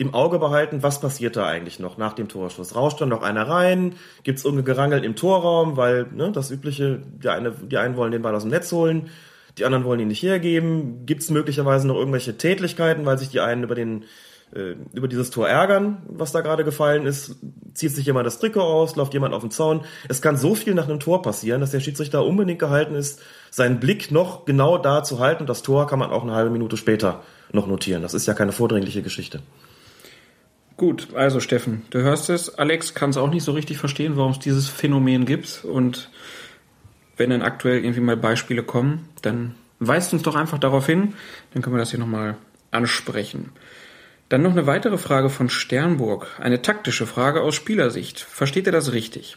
im 0.00 0.14
Auge 0.14 0.38
behalten, 0.38 0.82
was 0.82 1.00
passiert 1.00 1.36
da 1.36 1.46
eigentlich 1.46 1.78
noch 1.78 1.98
nach 1.98 2.14
dem 2.14 2.28
Torschuss. 2.28 2.74
Rauscht 2.74 3.00
dann 3.02 3.10
noch 3.10 3.22
einer 3.22 3.46
rein? 3.46 3.96
Gibt 4.22 4.38
es 4.38 4.46
irgendwie 4.46 4.64
Gerangel 4.64 5.04
im 5.04 5.14
Torraum? 5.14 5.76
Weil 5.76 6.06
ne, 6.14 6.32
das 6.32 6.50
übliche, 6.50 7.02
die, 7.22 7.28
eine, 7.28 7.50
die 7.50 7.76
einen 7.76 7.96
wollen 7.96 8.10
den 8.10 8.22
Ball 8.22 8.34
aus 8.34 8.44
dem 8.44 8.50
Netz 8.50 8.72
holen, 8.72 9.10
die 9.58 9.66
anderen 9.66 9.84
wollen 9.84 10.00
ihn 10.00 10.08
nicht 10.08 10.22
hergeben. 10.22 11.04
Gibt 11.04 11.22
es 11.22 11.28
möglicherweise 11.28 11.86
noch 11.86 11.96
irgendwelche 11.96 12.38
Tätlichkeiten, 12.38 13.04
weil 13.04 13.18
sich 13.18 13.28
die 13.28 13.40
einen 13.40 13.62
über 13.62 13.74
den 13.74 14.04
äh, 14.54 14.74
über 14.92 15.08
dieses 15.08 15.30
Tor 15.30 15.48
ärgern, 15.48 16.02
was 16.08 16.32
da 16.32 16.40
gerade 16.40 16.64
gefallen 16.64 17.06
ist, 17.06 17.36
zieht 17.74 17.92
sich 17.92 18.06
jemand 18.06 18.26
das 18.26 18.38
Trikot 18.38 18.60
aus, 18.60 18.96
läuft 18.96 19.14
jemand 19.14 19.34
auf 19.34 19.42
den 19.42 19.50
Zaun. 19.50 19.82
Es 20.08 20.22
kann 20.22 20.36
so 20.36 20.54
viel 20.54 20.74
nach 20.74 20.88
einem 20.88 21.00
Tor 21.00 21.22
passieren, 21.22 21.60
dass 21.60 21.70
der 21.70 21.80
Schiedsrichter 21.80 22.24
unbedingt 22.24 22.58
gehalten 22.58 22.94
ist, 22.94 23.20
seinen 23.50 23.80
Blick 23.80 24.10
noch 24.10 24.44
genau 24.44 24.78
da 24.78 25.04
zu 25.04 25.18
halten. 25.18 25.46
Das 25.46 25.62
Tor 25.62 25.86
kann 25.86 25.98
man 25.98 26.10
auch 26.10 26.22
eine 26.22 26.34
halbe 26.34 26.50
Minute 26.50 26.76
später 26.76 27.22
noch 27.52 27.66
notieren. 27.66 28.02
Das 28.02 28.14
ist 28.14 28.26
ja 28.26 28.34
keine 28.34 28.52
vordringliche 28.52 29.02
Geschichte. 29.02 29.40
Gut, 30.76 31.08
also 31.14 31.40
Steffen, 31.40 31.82
du 31.90 32.00
hörst 32.00 32.30
es. 32.30 32.58
Alex 32.58 32.94
kann 32.94 33.10
es 33.10 33.18
auch 33.18 33.30
nicht 33.30 33.44
so 33.44 33.52
richtig 33.52 33.76
verstehen, 33.76 34.16
warum 34.16 34.32
es 34.32 34.38
dieses 34.38 34.68
Phänomen 34.68 35.26
gibt. 35.26 35.64
Und 35.64 36.10
wenn 37.18 37.30
dann 37.30 37.42
aktuell 37.42 37.84
irgendwie 37.84 38.00
mal 38.00 38.16
Beispiele 38.16 38.62
kommen, 38.62 39.08
dann 39.20 39.54
weist 39.78 40.12
uns 40.14 40.22
doch 40.22 40.36
einfach 40.36 40.58
darauf 40.58 40.86
hin. 40.86 41.14
Dann 41.52 41.62
können 41.62 41.76
wir 41.76 41.80
das 41.80 41.90
hier 41.90 42.00
nochmal 42.00 42.36
ansprechen. 42.70 43.50
Dann 44.30 44.42
noch 44.42 44.52
eine 44.52 44.68
weitere 44.68 44.96
Frage 44.96 45.28
von 45.28 45.50
Sternburg. 45.50 46.28
Eine 46.38 46.62
taktische 46.62 47.04
Frage 47.04 47.42
aus 47.42 47.56
Spielersicht. 47.56 48.20
Versteht 48.20 48.66
ihr 48.66 48.72
das 48.72 48.92
richtig? 48.92 49.36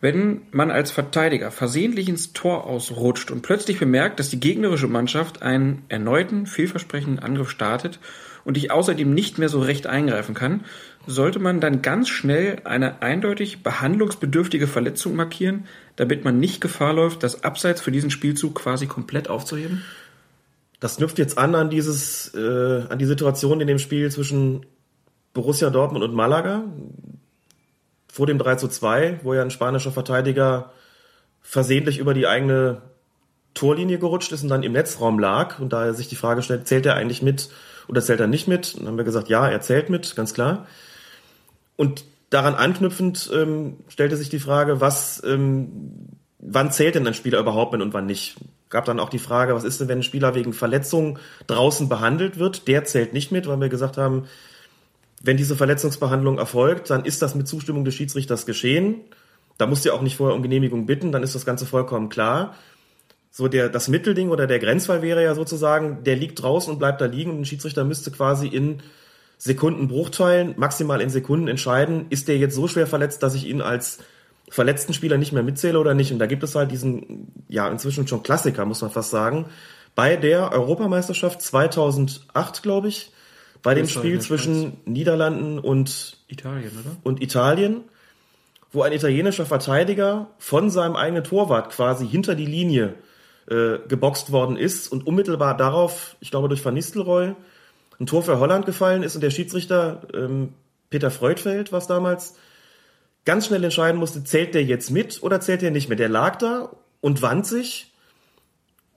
Wenn 0.00 0.42
man 0.52 0.70
als 0.70 0.92
Verteidiger 0.92 1.50
versehentlich 1.50 2.08
ins 2.08 2.32
Tor 2.32 2.68
ausrutscht 2.68 3.32
und 3.32 3.42
plötzlich 3.42 3.80
bemerkt, 3.80 4.20
dass 4.20 4.30
die 4.30 4.38
gegnerische 4.38 4.86
Mannschaft 4.86 5.42
einen 5.42 5.82
erneuten, 5.88 6.46
vielversprechenden 6.46 7.18
Angriff 7.18 7.50
startet 7.50 7.98
und 8.44 8.56
ich 8.56 8.70
außerdem 8.70 9.12
nicht 9.12 9.38
mehr 9.38 9.48
so 9.48 9.58
recht 9.60 9.88
eingreifen 9.88 10.36
kann, 10.36 10.64
sollte 11.08 11.40
man 11.40 11.60
dann 11.60 11.82
ganz 11.82 12.08
schnell 12.08 12.60
eine 12.62 13.02
eindeutig 13.02 13.64
behandlungsbedürftige 13.64 14.68
Verletzung 14.68 15.16
markieren, 15.16 15.66
damit 15.96 16.24
man 16.24 16.38
nicht 16.38 16.60
Gefahr 16.60 16.92
läuft, 16.92 17.24
das 17.24 17.42
Abseits 17.42 17.80
für 17.80 17.90
diesen 17.90 18.12
Spielzug 18.12 18.54
quasi 18.54 18.86
komplett 18.86 19.28
aufzuheben? 19.28 19.82
Das 20.80 20.96
knüpft 20.96 21.18
jetzt 21.18 21.38
an 21.38 21.54
an 21.54 21.70
dieses, 21.70 22.34
äh, 22.34 22.82
an 22.88 22.98
die 22.98 23.06
Situation 23.06 23.60
in 23.60 23.66
dem 23.66 23.78
Spiel 23.78 24.10
zwischen 24.10 24.64
Borussia 25.34 25.70
Dortmund 25.70 26.04
und 26.04 26.14
Malaga 26.14 26.64
vor 28.10 28.26
dem 28.26 28.38
3 28.38 28.56
zu 28.56 28.68
2, 28.68 29.20
wo 29.22 29.34
ja 29.34 29.42
ein 29.42 29.50
spanischer 29.50 29.92
Verteidiger 29.92 30.72
versehentlich 31.40 31.98
über 31.98 32.14
die 32.14 32.26
eigene 32.26 32.82
Torlinie 33.54 33.98
gerutscht 33.98 34.32
ist 34.32 34.42
und 34.42 34.48
dann 34.48 34.62
im 34.62 34.72
Netzraum 34.72 35.18
lag 35.18 35.58
und 35.58 35.72
da 35.72 35.92
sich 35.92 36.08
die 36.08 36.16
Frage 36.16 36.42
stellt, 36.42 36.66
zählt 36.68 36.86
er 36.86 36.94
eigentlich 36.94 37.22
mit 37.22 37.50
oder 37.88 38.02
zählt 38.02 38.20
er 38.20 38.26
nicht 38.26 38.46
mit? 38.48 38.74
Und 38.74 38.80
dann 38.80 38.88
haben 38.88 38.96
wir 38.98 39.04
gesagt, 39.04 39.28
ja, 39.28 39.48
er 39.48 39.60
zählt 39.60 39.90
mit, 39.90 40.14
ganz 40.14 40.34
klar. 40.34 40.66
Und 41.76 42.04
daran 42.30 42.54
anknüpfend 42.54 43.30
ähm, 43.32 43.78
stellte 43.88 44.16
sich 44.16 44.28
die 44.28 44.38
Frage, 44.38 44.80
was, 44.80 45.22
ähm, 45.24 46.08
wann 46.38 46.70
zählt 46.70 46.94
denn 46.94 47.06
ein 47.06 47.14
Spieler 47.14 47.40
überhaupt 47.40 47.72
mit 47.72 47.80
und 47.80 47.94
wann 47.94 48.06
nicht? 48.06 48.36
Gab 48.70 48.84
dann 48.84 49.00
auch 49.00 49.08
die 49.08 49.18
Frage, 49.18 49.54
was 49.54 49.64
ist 49.64 49.80
denn, 49.80 49.88
wenn 49.88 49.98
ein 49.98 50.02
Spieler 50.02 50.34
wegen 50.34 50.52
Verletzung 50.52 51.18
draußen 51.46 51.88
behandelt 51.88 52.38
wird? 52.38 52.68
Der 52.68 52.84
zählt 52.84 53.12
nicht 53.12 53.32
mit, 53.32 53.46
weil 53.46 53.60
wir 53.60 53.68
gesagt 53.68 53.96
haben, 53.96 54.24
wenn 55.22 55.36
diese 55.36 55.56
Verletzungsbehandlung 55.56 56.38
erfolgt, 56.38 56.90
dann 56.90 57.04
ist 57.04 57.22
das 57.22 57.34
mit 57.34 57.48
Zustimmung 57.48 57.84
des 57.84 57.94
Schiedsrichters 57.94 58.46
geschehen. 58.46 59.00
Da 59.56 59.66
musst 59.66 59.84
du 59.84 59.92
auch 59.92 60.02
nicht 60.02 60.16
vorher 60.16 60.36
um 60.36 60.42
Genehmigung 60.42 60.86
bitten, 60.86 61.10
dann 61.10 61.22
ist 61.22 61.34
das 61.34 61.44
Ganze 61.44 61.66
vollkommen 61.66 62.08
klar 62.08 62.54
so 63.38 63.46
der, 63.48 63.68
das 63.68 63.86
Mittelding 63.88 64.30
oder 64.30 64.48
der 64.48 64.58
Grenzfall 64.58 65.00
wäre 65.00 65.22
ja 65.22 65.34
sozusagen, 65.34 66.02
der 66.02 66.16
liegt 66.16 66.42
draußen 66.42 66.72
und 66.72 66.80
bleibt 66.80 67.00
da 67.00 67.06
liegen 67.06 67.30
und 67.30 67.40
ein 67.40 67.44
Schiedsrichter 67.44 67.84
müsste 67.84 68.10
quasi 68.10 68.48
in 68.48 68.82
Sekundenbruchteilen, 69.38 70.54
maximal 70.56 71.00
in 71.00 71.10
Sekunden 71.10 71.46
entscheiden, 71.46 72.06
ist 72.10 72.26
der 72.26 72.38
jetzt 72.38 72.56
so 72.56 72.66
schwer 72.66 72.88
verletzt, 72.88 73.22
dass 73.22 73.36
ich 73.36 73.46
ihn 73.46 73.60
als 73.60 73.98
verletzten 74.50 74.94
Spieler 74.94 75.18
nicht 75.18 75.32
mehr 75.32 75.42
mitzähle 75.42 75.78
oder 75.78 75.94
nicht. 75.94 76.12
Und 76.12 76.18
da 76.18 76.26
gibt 76.26 76.42
es 76.42 76.54
halt 76.54 76.70
diesen, 76.70 77.32
ja, 77.48 77.68
inzwischen 77.68 78.06
schon 78.06 78.22
Klassiker, 78.22 78.64
muss 78.64 78.82
man 78.82 78.90
fast 78.90 79.10
sagen. 79.10 79.46
Bei 79.94 80.16
der 80.16 80.52
Europameisterschaft 80.52 81.42
2008, 81.42 82.62
glaube 82.62 82.88
ich, 82.88 83.12
bei 83.62 83.74
dem 83.74 83.88
Spiel 83.88 84.20
zwischen 84.20 84.78
Niederlanden 84.84 85.58
und 85.58 86.18
Italien, 86.28 86.70
oder? 86.78 86.96
Und 87.02 87.22
Italien, 87.22 87.82
wo 88.72 88.82
ein 88.82 88.92
italienischer 88.92 89.46
Verteidiger 89.46 90.28
von 90.38 90.70
seinem 90.70 90.94
eigenen 90.94 91.24
Torwart 91.24 91.70
quasi 91.70 92.06
hinter 92.06 92.34
die 92.34 92.46
Linie 92.46 92.94
äh, 93.50 93.78
geboxt 93.88 94.30
worden 94.30 94.56
ist 94.56 94.92
und 94.92 95.06
unmittelbar 95.06 95.56
darauf, 95.56 96.16
ich 96.20 96.30
glaube 96.30 96.48
durch 96.48 96.64
Van 96.64 96.74
Nistelrooy, 96.74 97.34
ein 97.98 98.06
Tor 98.06 98.22
für 98.22 98.38
Holland 98.38 98.66
gefallen 98.66 99.02
ist 99.02 99.16
und 99.16 99.22
der 99.22 99.30
Schiedsrichter 99.30 100.02
ähm, 100.14 100.52
Peter 100.90 101.10
Freudfeld, 101.10 101.72
was 101.72 101.86
damals, 101.86 102.36
ganz 103.28 103.44
schnell 103.44 103.62
entscheiden 103.62 104.00
musste, 104.00 104.24
zählt 104.24 104.54
der 104.54 104.64
jetzt 104.64 104.90
mit 104.90 105.22
oder 105.22 105.38
zählt 105.38 105.60
der 105.60 105.70
nicht 105.70 105.90
mit. 105.90 105.98
Der 105.98 106.08
lag 106.08 106.36
da 106.36 106.70
und 107.02 107.20
wand 107.20 107.46
sich 107.46 107.92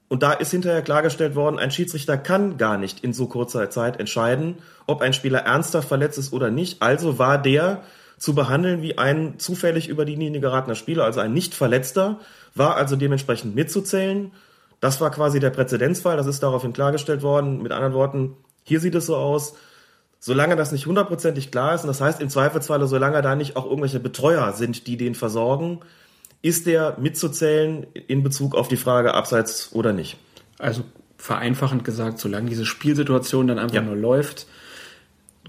Und 0.07 0.23
da 0.23 0.31
ist 0.31 0.51
hinterher 0.51 0.83
klargestellt 0.83 1.35
worden, 1.35 1.59
ein 1.59 1.69
Schiedsrichter 1.69 2.17
kann 2.17 2.57
gar 2.57 2.77
nicht 2.77 3.03
in 3.03 3.11
so 3.11 3.27
kurzer 3.27 3.69
Zeit 3.69 3.99
entscheiden, 3.99 4.59
ob 4.87 5.01
ein 5.01 5.11
Spieler 5.11 5.39
ernsthaft 5.39 5.89
verletzt 5.89 6.17
ist 6.17 6.31
oder 6.31 6.49
nicht. 6.49 6.81
Also 6.81 7.19
war 7.19 7.41
der 7.41 7.83
zu 8.17 8.33
behandeln 8.33 8.81
wie 8.81 8.97
ein 8.97 9.37
zufällig 9.37 9.89
über 9.89 10.05
die 10.05 10.15
Linie 10.15 10.39
geratener 10.39 10.75
Spieler, 10.75 11.03
also 11.03 11.19
ein 11.19 11.33
nicht 11.33 11.53
Verletzter, 11.53 12.21
war 12.55 12.77
also 12.77 12.95
dementsprechend 12.95 13.53
mitzuzählen. 13.53 14.31
Das 14.79 15.01
war 15.01 15.11
quasi 15.11 15.41
der 15.41 15.49
Präzedenzfall, 15.49 16.15
das 16.15 16.27
ist 16.27 16.41
daraufhin 16.41 16.71
klargestellt 16.71 17.21
worden. 17.21 17.61
Mit 17.61 17.73
anderen 17.73 17.93
Worten, 17.93 18.37
hier 18.63 18.79
sieht 18.79 18.95
es 18.95 19.07
so 19.07 19.17
aus, 19.17 19.55
solange 20.21 20.55
das 20.55 20.71
nicht 20.71 20.85
hundertprozentig 20.85 21.51
klar 21.51 21.73
ist, 21.73 21.81
und 21.81 21.87
das 21.87 21.99
heißt 21.99 22.21
im 22.21 22.29
Zweifelsfalle, 22.29 22.87
solange 22.87 23.21
da 23.23 23.35
nicht 23.35 23.57
auch 23.57 23.65
irgendwelche 23.65 23.99
Betreuer 23.99 24.53
sind, 24.53 24.85
die 24.85 24.95
den 24.95 25.15
versorgen, 25.15 25.79
ist 26.43 26.67
der 26.67 26.95
mitzuzählen 26.99 27.87
in 28.07 28.23
Bezug 28.23 28.55
auf 28.55 28.67
die 28.67 28.77
Frage 28.77 29.15
abseits 29.15 29.71
oder 29.73 29.93
nicht? 29.93 30.17
Also 30.59 30.83
vereinfachend 31.17 31.83
gesagt, 31.83 32.19
solange 32.19 32.49
diese 32.49 32.65
Spielsituation 32.65 33.47
dann 33.47 33.59
einfach 33.59 33.75
ja. 33.75 33.81
nur 33.81 33.95
läuft, 33.95 34.45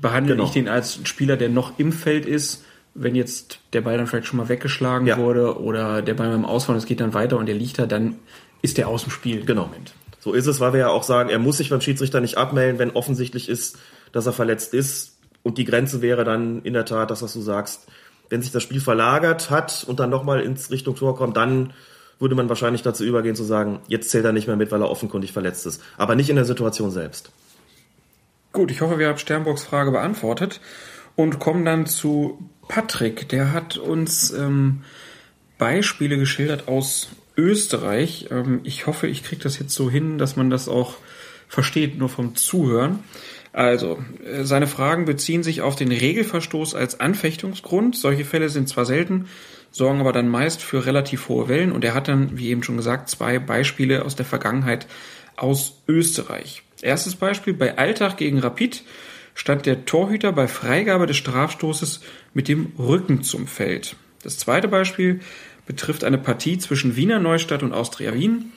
behandle 0.00 0.34
genau. 0.34 0.46
ich 0.46 0.52
den 0.52 0.68
als 0.68 1.00
Spieler, 1.04 1.36
der 1.36 1.50
noch 1.50 1.78
im 1.78 1.92
Feld 1.92 2.26
ist. 2.26 2.64
Wenn 2.94 3.14
jetzt 3.14 3.60
der 3.72 3.82
Ball 3.82 3.96
dann 3.96 4.06
vielleicht 4.06 4.26
schon 4.26 4.38
mal 4.38 4.48
weggeschlagen 4.48 5.06
ja. 5.06 5.18
wurde 5.18 5.60
oder 5.60 6.02
der 6.02 6.14
Ball 6.14 6.30
beim 6.30 6.44
Ausfahren, 6.44 6.76
es 6.76 6.86
geht 6.86 7.00
dann 7.00 7.14
weiter 7.14 7.38
und 7.38 7.46
der 7.46 7.54
liegt 7.54 7.78
da, 7.78 7.86
dann 7.86 8.16
ist 8.62 8.78
der 8.78 8.88
aus 8.88 9.04
dem 9.04 9.10
Spiel. 9.10 9.44
Genau. 9.44 9.70
So 10.18 10.34
ist 10.34 10.46
es, 10.46 10.60
weil 10.60 10.72
wir 10.72 10.80
ja 10.80 10.88
auch 10.88 11.02
sagen, 11.02 11.30
er 11.30 11.38
muss 11.38 11.56
sich 11.56 11.70
beim 11.70 11.80
Schiedsrichter 11.80 12.20
nicht 12.20 12.36
abmelden, 12.36 12.78
wenn 12.78 12.90
offensichtlich 12.90 13.48
ist, 13.48 13.78
dass 14.12 14.26
er 14.26 14.32
verletzt 14.32 14.74
ist. 14.74 15.18
Und 15.42 15.58
die 15.58 15.64
Grenze 15.64 16.02
wäre 16.02 16.24
dann 16.24 16.62
in 16.62 16.74
der 16.74 16.84
Tat, 16.84 17.10
das, 17.10 17.22
was 17.22 17.32
du 17.32 17.40
sagst, 17.40 17.86
wenn 18.28 18.42
sich 18.42 18.52
das 18.52 18.62
Spiel 18.62 18.80
verlagert 18.80 19.50
hat 19.50 19.84
und 19.86 20.00
dann 20.00 20.10
nochmal 20.10 20.40
ins 20.40 20.70
Richtung 20.70 20.94
Tor 20.94 21.16
kommt, 21.16 21.36
dann 21.36 21.72
würde 22.18 22.34
man 22.34 22.48
wahrscheinlich 22.48 22.82
dazu 22.82 23.04
übergehen 23.04 23.34
zu 23.34 23.42
sagen, 23.42 23.80
jetzt 23.88 24.10
zählt 24.10 24.24
er 24.24 24.32
nicht 24.32 24.46
mehr 24.46 24.56
mit, 24.56 24.70
weil 24.70 24.80
er 24.80 24.90
offenkundig 24.90 25.32
verletzt 25.32 25.66
ist. 25.66 25.82
Aber 25.98 26.14
nicht 26.14 26.30
in 26.30 26.36
der 26.36 26.44
Situation 26.44 26.90
selbst. 26.90 27.32
Gut, 28.52 28.70
ich 28.70 28.80
hoffe, 28.80 28.98
wir 28.98 29.08
haben 29.08 29.18
Sternburgs 29.18 29.64
Frage 29.64 29.90
beantwortet 29.90 30.60
und 31.16 31.40
kommen 31.40 31.64
dann 31.64 31.86
zu 31.86 32.38
Patrick. 32.68 33.28
Der 33.28 33.52
hat 33.52 33.76
uns 33.76 34.30
ähm, 34.30 34.82
Beispiele 35.58 36.16
geschildert 36.16 36.68
aus 36.68 37.08
Österreich. 37.36 38.28
Ähm, 38.30 38.60
ich 38.62 38.86
hoffe, 38.86 39.08
ich 39.08 39.24
kriege 39.24 39.42
das 39.42 39.58
jetzt 39.58 39.74
so 39.74 39.90
hin, 39.90 40.18
dass 40.18 40.36
man 40.36 40.48
das 40.48 40.68
auch 40.68 40.94
versteht, 41.48 41.98
nur 41.98 42.08
vom 42.08 42.34
Zuhören. 42.36 43.00
Also, 43.52 44.02
äh, 44.24 44.44
seine 44.44 44.66
Fragen 44.66 45.04
beziehen 45.04 45.42
sich 45.42 45.60
auf 45.60 45.76
den 45.76 45.92
Regelverstoß 45.92 46.74
als 46.74 47.00
Anfechtungsgrund. 47.00 47.96
Solche 47.96 48.24
Fälle 48.24 48.48
sind 48.48 48.68
zwar 48.68 48.86
selten, 48.86 49.26
sorgen 49.70 50.00
aber 50.00 50.12
dann 50.12 50.28
meist 50.28 50.62
für 50.62 50.86
relativ 50.86 51.28
hohe 51.28 51.48
Wellen 51.48 51.72
und 51.72 51.84
er 51.84 51.94
hat 51.94 52.08
dann, 52.08 52.38
wie 52.38 52.48
eben 52.48 52.62
schon 52.62 52.76
gesagt, 52.76 53.10
zwei 53.10 53.38
Beispiele 53.38 54.04
aus 54.04 54.16
der 54.16 54.26
Vergangenheit 54.26 54.86
aus 55.36 55.82
Österreich. 55.86 56.62
Erstes 56.80 57.14
Beispiel, 57.14 57.54
bei 57.54 57.78
Alltag 57.78 58.16
gegen 58.16 58.38
Rapid 58.38 58.82
stand 59.34 59.66
der 59.66 59.84
Torhüter 59.84 60.32
bei 60.32 60.48
Freigabe 60.48 61.06
des 61.06 61.16
Strafstoßes 61.16 62.00
mit 62.34 62.48
dem 62.48 62.72
Rücken 62.78 63.22
zum 63.22 63.46
Feld. 63.46 63.96
Das 64.22 64.38
zweite 64.38 64.68
Beispiel 64.68 65.20
betrifft 65.66 66.04
eine 66.04 66.18
Partie 66.18 66.58
zwischen 66.58 66.96
Wiener 66.96 67.18
Neustadt 67.18 67.62
und 67.62 67.72
Austria 67.72 68.14
Wien. 68.14 68.52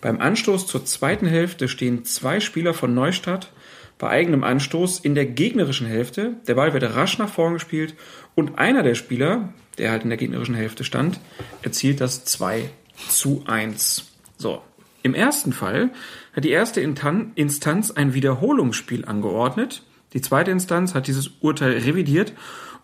Beim 0.00 0.20
Anstoß 0.20 0.66
zur 0.66 0.84
zweiten 0.84 1.26
Hälfte 1.26 1.68
stehen 1.68 2.04
zwei 2.04 2.40
Spieler 2.40 2.74
von 2.74 2.94
Neustadt 2.94 3.50
bei 3.98 4.08
eigenem 4.08 4.44
Anstoß 4.44 5.00
in 5.00 5.14
der 5.14 5.26
gegnerischen 5.26 5.86
Hälfte. 5.86 6.34
Der 6.46 6.54
Ball 6.54 6.72
wird 6.72 6.84
rasch 6.94 7.18
nach 7.18 7.28
vorn 7.28 7.54
gespielt 7.54 7.94
und 8.34 8.58
einer 8.58 8.82
der 8.82 8.94
Spieler, 8.94 9.52
der 9.76 9.90
halt 9.90 10.04
in 10.04 10.08
der 10.08 10.18
gegnerischen 10.18 10.54
Hälfte 10.54 10.84
stand, 10.84 11.20
erzielt 11.62 12.00
das 12.00 12.24
2 12.24 12.70
zu 13.08 13.44
1. 13.46 14.12
So. 14.36 14.62
Im 15.02 15.14
ersten 15.14 15.52
Fall 15.52 15.90
hat 16.32 16.44
die 16.44 16.50
erste 16.50 16.80
Instanz 16.80 17.90
ein 17.90 18.14
Wiederholungsspiel 18.14 19.04
angeordnet. 19.04 19.82
Die 20.12 20.20
zweite 20.20 20.50
Instanz 20.50 20.94
hat 20.94 21.06
dieses 21.06 21.28
Urteil 21.40 21.78
revidiert 21.78 22.32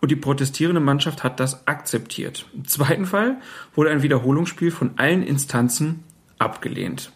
und 0.01 0.11
die 0.11 0.15
protestierende 0.15 0.79
Mannschaft 0.79 1.23
hat 1.23 1.39
das 1.39 1.67
akzeptiert. 1.67 2.45
Im 2.53 2.67
zweiten 2.67 3.05
Fall 3.05 3.37
wurde 3.73 3.91
ein 3.91 4.03
Wiederholungsspiel 4.03 4.71
von 4.71 4.91
allen 4.97 5.23
Instanzen 5.23 6.03
abgelehnt. 6.39 7.11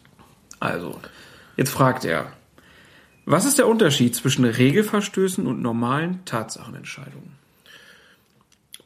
Also, 0.59 0.99
jetzt 1.55 1.71
fragt 1.71 2.05
er, 2.05 2.33
was 3.29 3.45
ist 3.45 3.59
der 3.59 3.67
Unterschied 3.67 4.15
zwischen 4.15 4.43
Regelverstößen 4.43 5.45
und 5.45 5.61
normalen 5.61 6.25
Tatsachenentscheidungen? 6.25 7.37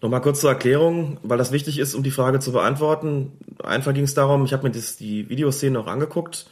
Nochmal 0.02 0.20
kurz 0.20 0.42
zur 0.42 0.50
Erklärung, 0.50 1.18
weil 1.24 1.38
das 1.38 1.54
wichtig 1.54 1.80
ist, 1.80 1.96
um 1.96 2.04
die 2.04 2.12
Frage 2.12 2.40
zu 2.40 2.52
beantworten. 2.52 3.32
Einfach 3.64 3.94
ging 3.94 4.04
es 4.04 4.16
darum, 4.16 4.44
ich 4.44 4.52
habe 4.52 4.64
mir 4.64 4.72
das, 4.72 4.98
die 4.98 5.30
Videoszene 5.30 5.80
auch 5.80 5.88
angeguckt. 5.88 6.48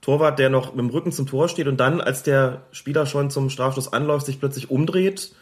Torwart, 0.00 0.38
der 0.38 0.48
noch 0.48 0.70
mit 0.70 0.78
dem 0.78 0.88
Rücken 0.88 1.12
zum 1.12 1.26
Tor 1.26 1.50
steht 1.50 1.66
und 1.68 1.78
dann, 1.78 2.00
als 2.00 2.22
der 2.22 2.62
Spieler 2.72 3.04
schon 3.04 3.28
zum 3.28 3.50
Strafstoß 3.50 3.92
anläuft, 3.92 4.24
sich 4.24 4.40
plötzlich 4.40 4.70
umdreht 4.70 5.32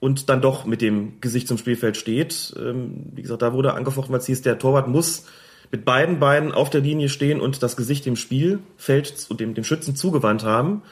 und 0.00 0.28
dann 0.28 0.42
doch 0.42 0.66
mit 0.66 0.82
dem 0.82 1.18
Gesicht 1.22 1.48
zum 1.48 1.56
Spielfeld 1.56 1.96
steht. 1.96 2.54
Ähm, 2.58 3.06
wie 3.14 3.22
gesagt, 3.22 3.40
da 3.40 3.54
wurde 3.54 3.72
angefochten, 3.72 4.12
weil 4.12 4.20
es 4.20 4.26
hieß, 4.26 4.42
der 4.42 4.58
Torwart 4.58 4.86
muss 4.86 5.24
mit 5.72 5.86
beiden 5.86 6.20
Beinen 6.20 6.52
auf 6.52 6.68
der 6.68 6.82
Linie 6.82 7.08
stehen 7.08 7.40
und 7.40 7.62
das 7.62 7.78
Gesicht 7.78 8.04
dem 8.04 8.16
Spielfeld 8.16 9.26
und 9.30 9.40
dem, 9.40 9.54
dem 9.54 9.64
Schützen 9.64 9.96
zugewandt 9.96 10.44
haben. 10.44 10.82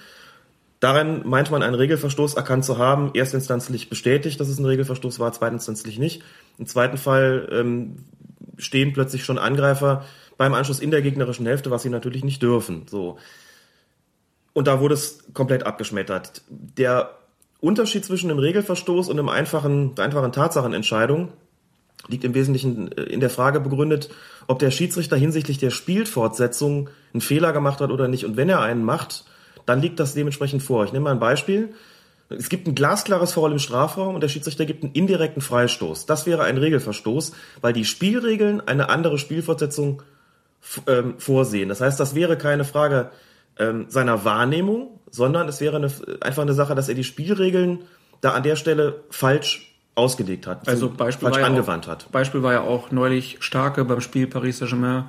Darin 0.85 1.23
meint 1.25 1.51
man 1.51 1.63
einen 1.63 1.77
Regelverstoß 1.77 2.35
erkannt 2.35 2.63
zu 2.63 2.77
haben, 2.77 3.15
erstinstanzlich 3.15 3.89
bestätigt, 3.89 4.39
dass 4.39 4.49
es 4.49 4.59
ein 4.59 4.67
Regelverstoß 4.67 5.19
war, 5.19 5.33
zweitinstanzlich 5.33 5.99
nicht. 5.99 6.23
Im 6.59 6.67
zweiten 6.67 6.99
Fall 6.99 7.49
ähm, 7.51 8.05
stehen 8.59 8.93
plötzlich 8.93 9.25
schon 9.25 9.39
Angreifer 9.39 10.05
beim 10.37 10.53
Anschluss 10.53 10.81
in 10.81 10.91
der 10.91 11.01
gegnerischen 11.01 11.47
Hälfte, 11.47 11.71
was 11.71 11.85
sie 11.85 11.89
natürlich 11.89 12.23
nicht 12.23 12.43
dürfen. 12.43 12.83
So. 12.87 13.17
Und 14.53 14.67
da 14.67 14.79
wurde 14.79 14.93
es 14.93 15.25
komplett 15.33 15.65
abgeschmettert. 15.65 16.43
Der 16.51 17.17
Unterschied 17.61 18.05
zwischen 18.05 18.31
einem 18.31 18.41
Regelverstoß 18.41 19.09
und 19.09 19.19
einem 19.19 19.31
einfachen, 19.31 19.95
der 19.95 20.05
einfachen 20.05 20.33
Tatsachenentscheidung 20.33 21.33
liegt 22.09 22.25
im 22.25 22.35
Wesentlichen 22.35 22.93
äh, 22.93 23.05
in 23.05 23.21
der 23.21 23.31
Frage 23.31 23.61
begründet, 23.61 24.11
ob 24.49 24.59
der 24.59 24.71
Schiedsrichter 24.71 25.17
hinsichtlich 25.17 25.57
der 25.57 25.71
Spielfortsetzung 25.71 26.91
einen 27.15 27.23
Fehler 27.23 27.55
gemacht 27.55 27.81
hat 27.81 27.91
oder 27.91 28.07
nicht. 28.07 28.27
Und 28.27 28.37
wenn 28.37 28.51
er 28.51 28.61
einen 28.61 28.85
macht, 28.85 29.25
dann 29.67 29.81
liegt 29.81 30.01
das 30.01 30.15
dementsprechend 30.15 30.63
vor. 30.63 30.85
Ich 30.85 30.93
nehme 30.93 31.05
mal 31.05 31.13
ein 31.13 31.21
Beispiel. 31.21 31.75
Es 32.29 32.49
gibt 32.49 32.67
ein 32.67 32.75
glasklares 32.75 33.33
Foul 33.33 33.53
im 33.53 33.59
Strafraum 33.59 34.15
und 34.15 34.21
der 34.23 34.29
Schiedsrichter 34.29 34.65
gibt 34.65 34.83
einen 34.83 34.93
indirekten 34.93 35.43
Freistoß. 35.43 36.07
Das 36.07 36.27
wäre 36.27 36.45
ein 36.45 36.57
Regelverstoß, 36.57 37.33
weil 37.61 37.73
die 37.73 37.85
Spielregeln 37.85 38.61
eine 38.67 38.89
andere 38.89 39.19
Spielfortsetzung 39.19 40.03
ähm, 40.87 41.15
vorsehen. 41.19 41.69
Das 41.69 41.81
heißt, 41.81 42.01
das 42.01 42.15
wäre 42.15 42.39
keine 42.39 42.65
Frage 42.65 43.11
ähm, 43.59 43.87
seiner 43.89 44.25
Wahrnehmung, 44.25 45.01
sondern 45.11 45.49
es 45.49 45.61
wäre 45.61 45.77
eine, 45.77 45.91
einfach 46.21 46.43
eine 46.43 46.55
Sache, 46.55 46.75
dass 46.75 46.89
er 46.89 46.95
die 46.95 47.05
Spielregeln 47.05 47.81
da 48.21 48.33
an 48.33 48.43
der 48.43 48.57
Stelle 48.57 49.03
falsch 49.11 49.71
ausgelegt 49.95 50.47
hat, 50.47 50.67
also 50.67 50.91
Beispiel 50.91 51.29
falsch 51.29 51.45
angewandt 51.45 51.87
auch, 51.87 51.93
hat. 51.93 52.11
Beispiel 52.11 52.43
war 52.43 52.53
ja 52.53 52.63
auch 52.63 52.91
neulich 52.91 53.37
Starke 53.41 53.85
beim 53.85 54.01
Spiel 54.01 54.27
Paris 54.27 54.59
Saint-Germain 54.59 55.05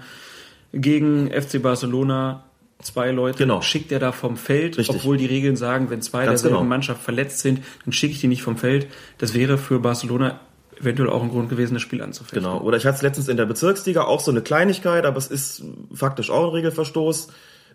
gegen 0.73 1.31
FC 1.31 1.61
Barcelona 1.61 2.43
zwei 2.85 3.11
Leute 3.11 3.37
genau. 3.37 3.61
schickt 3.61 3.91
er 3.91 3.99
da 3.99 4.11
vom 4.11 4.37
Feld, 4.37 4.77
Richtig. 4.77 4.95
obwohl 4.95 5.17
die 5.17 5.25
Regeln 5.25 5.55
sagen, 5.55 5.89
wenn 5.89 6.01
zwei 6.01 6.25
Ganz 6.25 6.41
derselben 6.41 6.57
genau. 6.57 6.69
Mannschaft 6.69 7.01
verletzt 7.01 7.39
sind, 7.39 7.61
dann 7.83 7.93
schicke 7.93 8.13
ich 8.13 8.21
die 8.21 8.27
nicht 8.27 8.43
vom 8.43 8.57
Feld. 8.57 8.87
Das 9.17 9.33
wäre 9.33 9.57
für 9.57 9.79
Barcelona 9.79 10.39
eventuell 10.79 11.09
auch 11.09 11.23
ein 11.23 11.29
Grund 11.29 11.49
gewesen, 11.49 11.73
das 11.73 11.83
Spiel 11.83 12.01
anzufechten. 12.01 12.43
Genau. 12.43 12.61
Oder 12.61 12.77
ich 12.77 12.85
hatte 12.85 12.97
es 12.97 13.01
letztens 13.01 13.27
in 13.27 13.37
der 13.37 13.45
Bezirksliga 13.45 14.03
auch 14.03 14.19
so 14.19 14.31
eine 14.31 14.41
Kleinigkeit, 14.41 15.05
aber 15.05 15.17
es 15.17 15.27
ist 15.27 15.63
faktisch 15.93 16.29
auch 16.29 16.45
ein 16.45 16.49
Regelverstoß 16.51 17.27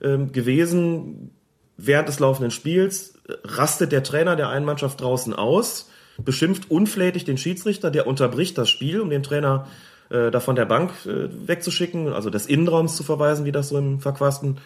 ähm, 0.02 0.32
gewesen. 0.32 1.30
Während 1.76 2.08
des 2.08 2.20
laufenden 2.20 2.50
Spiels 2.50 3.14
rastet 3.42 3.90
der 3.92 4.02
Trainer 4.02 4.36
der 4.36 4.50
einen 4.50 4.66
Mannschaft 4.66 5.00
draußen 5.00 5.34
aus, 5.34 5.88
beschimpft 6.18 6.70
unflätig 6.70 7.24
den 7.24 7.38
Schiedsrichter, 7.38 7.90
der 7.90 8.06
unterbricht 8.06 8.58
das 8.58 8.68
Spiel, 8.68 9.00
um 9.00 9.08
den 9.08 9.22
Trainer 9.22 9.66
äh, 10.10 10.30
da 10.30 10.40
von 10.40 10.56
der 10.56 10.66
Bank 10.66 10.90
äh, 11.06 11.28
wegzuschicken, 11.46 12.12
also 12.12 12.28
des 12.28 12.46
Innenraums 12.46 12.96
zu 12.96 13.02
verweisen, 13.02 13.46
wie 13.46 13.52
das 13.52 13.70
so 13.70 13.78
im 13.78 14.00
verquasten 14.00 14.58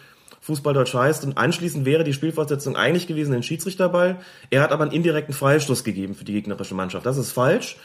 Fußballdeutsch 0.45 0.93
heißt. 0.93 1.25
Und 1.25 1.37
anschließend 1.37 1.85
wäre 1.85 2.03
die 2.03 2.13
Spielfortsetzung 2.13 2.75
eigentlich 2.75 3.07
gewesen 3.07 3.33
ein 3.33 3.41
Schiedsrichterball. 3.41 4.19
Er 4.51 4.61
hat 4.61 4.71
aber 4.71 4.83
einen 4.83 4.91
indirekten 4.91 5.33
Freistoß 5.33 5.83
gegeben 5.83 6.13
für 6.13 6.23
die 6.23 6.33
gegnerische 6.33 6.75
Mannschaft. 6.75 7.05
Das 7.05 7.17
ist 7.17 7.31
falsch. 7.31 7.77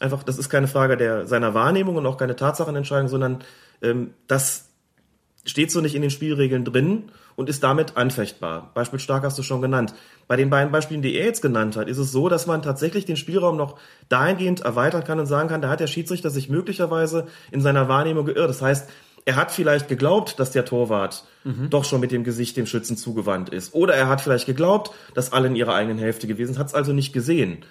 Einfach, 0.00 0.24
das 0.24 0.36
ist 0.36 0.48
keine 0.48 0.66
Frage 0.66 0.96
der 0.96 1.26
seiner 1.28 1.54
Wahrnehmung 1.54 1.94
und 1.94 2.06
auch 2.06 2.16
keine 2.16 2.34
Tatsachenentscheidung, 2.34 3.08
sondern 3.08 3.44
ähm, 3.82 4.14
das 4.26 4.68
steht 5.44 5.70
so 5.70 5.80
nicht 5.80 5.94
in 5.94 6.02
den 6.02 6.10
Spielregeln 6.10 6.64
drin 6.64 7.04
und 7.36 7.48
ist 7.48 7.62
damit 7.62 7.96
anfechtbar. 7.96 8.72
Beispiel 8.74 8.98
stark 8.98 9.22
hast 9.22 9.38
du 9.38 9.44
schon 9.44 9.62
genannt. 9.62 9.94
Bei 10.26 10.34
den 10.34 10.50
beiden 10.50 10.72
Beispielen, 10.72 11.02
die 11.02 11.14
er 11.14 11.24
jetzt 11.24 11.40
genannt 11.40 11.76
hat, 11.76 11.88
ist 11.88 11.98
es 11.98 12.10
so, 12.10 12.28
dass 12.28 12.48
man 12.48 12.62
tatsächlich 12.62 13.06
den 13.06 13.16
Spielraum 13.16 13.56
noch 13.56 13.78
dahingehend 14.08 14.62
erweitern 14.62 15.04
kann 15.04 15.20
und 15.20 15.26
sagen 15.26 15.48
kann, 15.48 15.62
da 15.62 15.68
hat 15.68 15.78
der 15.78 15.86
Schiedsrichter 15.86 16.30
sich 16.30 16.48
möglicherweise 16.48 17.28
in 17.52 17.60
seiner 17.60 17.88
Wahrnehmung 17.88 18.26
geirrt. 18.26 18.50
Das 18.50 18.60
heißt, 18.60 18.90
er 19.24 19.36
hat 19.36 19.50
vielleicht 19.50 19.88
geglaubt, 19.88 20.38
dass 20.38 20.50
der 20.50 20.64
Torwart 20.64 21.24
mhm. 21.44 21.70
doch 21.70 21.84
schon 21.84 22.00
mit 22.00 22.12
dem 22.12 22.24
Gesicht 22.24 22.56
dem 22.56 22.66
Schützen 22.66 22.96
zugewandt 22.96 23.50
ist. 23.50 23.74
Oder 23.74 23.94
er 23.94 24.08
hat 24.08 24.20
vielleicht 24.20 24.46
geglaubt, 24.46 24.90
dass 25.14 25.32
alle 25.32 25.48
in 25.48 25.56
ihrer 25.56 25.74
eigenen 25.74 25.98
Hälfte 25.98 26.26
gewesen 26.26 26.54
sind, 26.54 26.58
hat 26.58 26.68
es 26.68 26.74
also 26.74 26.92
nicht 26.92 27.12
gesehen. 27.12 27.64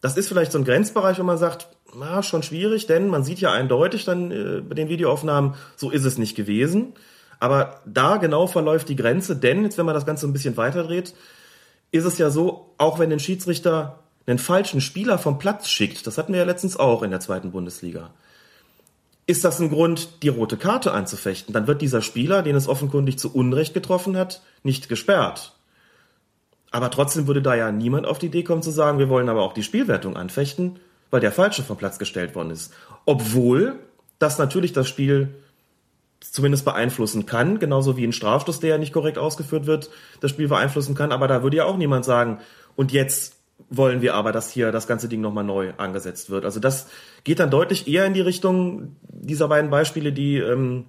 Das 0.00 0.16
ist 0.16 0.28
vielleicht 0.28 0.52
so 0.52 0.58
ein 0.58 0.64
Grenzbereich, 0.64 1.18
wo 1.18 1.22
man 1.22 1.38
sagt, 1.38 1.68
na, 1.94 2.22
schon 2.22 2.42
schwierig, 2.42 2.86
denn 2.86 3.08
man 3.08 3.24
sieht 3.24 3.40
ja 3.40 3.52
eindeutig 3.52 4.04
dann 4.04 4.30
äh, 4.30 4.60
bei 4.60 4.74
den 4.74 4.88
Videoaufnahmen, 4.88 5.54
so 5.76 5.90
ist 5.90 6.04
es 6.04 6.18
nicht 6.18 6.36
gewesen. 6.36 6.94
Aber 7.38 7.80
da 7.86 8.18
genau 8.18 8.46
verläuft 8.46 8.88
die 8.88 8.96
Grenze, 8.96 9.36
denn 9.36 9.64
jetzt, 9.64 9.78
wenn 9.78 9.86
man 9.86 9.94
das 9.94 10.06
Ganze 10.06 10.26
ein 10.26 10.32
bisschen 10.32 10.56
weiterdreht, 10.56 11.14
ist 11.90 12.04
es 12.04 12.18
ja 12.18 12.30
so, 12.30 12.74
auch 12.78 12.98
wenn 12.98 13.12
ein 13.12 13.20
Schiedsrichter 13.20 13.98
einen 14.26 14.38
falschen 14.38 14.80
Spieler 14.80 15.18
vom 15.18 15.38
Platz 15.38 15.68
schickt, 15.68 16.06
das 16.06 16.18
hatten 16.18 16.32
wir 16.32 16.40
ja 16.40 16.46
letztens 16.46 16.76
auch 16.76 17.02
in 17.02 17.10
der 17.10 17.20
zweiten 17.20 17.50
Bundesliga, 17.50 18.10
ist 19.30 19.44
das 19.44 19.60
ein 19.60 19.70
Grund, 19.70 20.22
die 20.22 20.28
rote 20.28 20.56
Karte 20.56 20.92
einzufechten. 20.92 21.54
Dann 21.54 21.66
wird 21.66 21.80
dieser 21.80 22.02
Spieler, 22.02 22.42
den 22.42 22.56
es 22.56 22.68
offenkundig 22.68 23.18
zu 23.18 23.32
Unrecht 23.32 23.74
getroffen 23.74 24.16
hat, 24.16 24.42
nicht 24.64 24.88
gesperrt. 24.88 25.54
Aber 26.72 26.90
trotzdem 26.90 27.26
würde 27.26 27.42
da 27.42 27.54
ja 27.54 27.70
niemand 27.70 28.06
auf 28.06 28.18
die 28.18 28.26
Idee 28.26 28.42
kommen 28.42 28.62
zu 28.62 28.70
sagen, 28.70 28.98
wir 28.98 29.08
wollen 29.08 29.28
aber 29.28 29.42
auch 29.42 29.52
die 29.52 29.62
Spielwertung 29.62 30.16
anfechten, 30.16 30.80
weil 31.10 31.20
der 31.20 31.32
Falsche 31.32 31.62
vom 31.62 31.76
Platz 31.76 31.98
gestellt 31.98 32.34
worden 32.34 32.50
ist. 32.50 32.72
Obwohl 33.06 33.78
das 34.18 34.38
natürlich 34.38 34.72
das 34.72 34.88
Spiel 34.88 35.34
zumindest 36.20 36.64
beeinflussen 36.64 37.24
kann, 37.24 37.58
genauso 37.58 37.96
wie 37.96 38.04
ein 38.04 38.12
Strafstoß, 38.12 38.60
der 38.60 38.70
ja 38.70 38.78
nicht 38.78 38.92
korrekt 38.92 39.16
ausgeführt 39.16 39.66
wird, 39.66 39.90
das 40.20 40.30
Spiel 40.30 40.48
beeinflussen 40.48 40.94
kann. 40.94 41.12
Aber 41.12 41.28
da 41.28 41.42
würde 41.42 41.56
ja 41.56 41.64
auch 41.64 41.76
niemand 41.76 42.04
sagen, 42.04 42.38
und 42.76 42.92
jetzt 42.92 43.39
wollen 43.68 44.02
wir 44.02 44.14
aber, 44.14 44.32
dass 44.32 44.50
hier 44.50 44.72
das 44.72 44.86
ganze 44.86 45.08
Ding 45.08 45.20
nochmal 45.20 45.44
neu 45.44 45.72
angesetzt 45.76 46.30
wird. 46.30 46.44
Also 46.44 46.60
das 46.60 46.88
geht 47.24 47.40
dann 47.40 47.50
deutlich 47.50 47.86
eher 47.86 48.06
in 48.06 48.14
die 48.14 48.20
Richtung 48.20 48.96
dieser 49.02 49.48
beiden 49.48 49.70
Beispiele, 49.70 50.12
die, 50.12 50.38
ähm, 50.38 50.86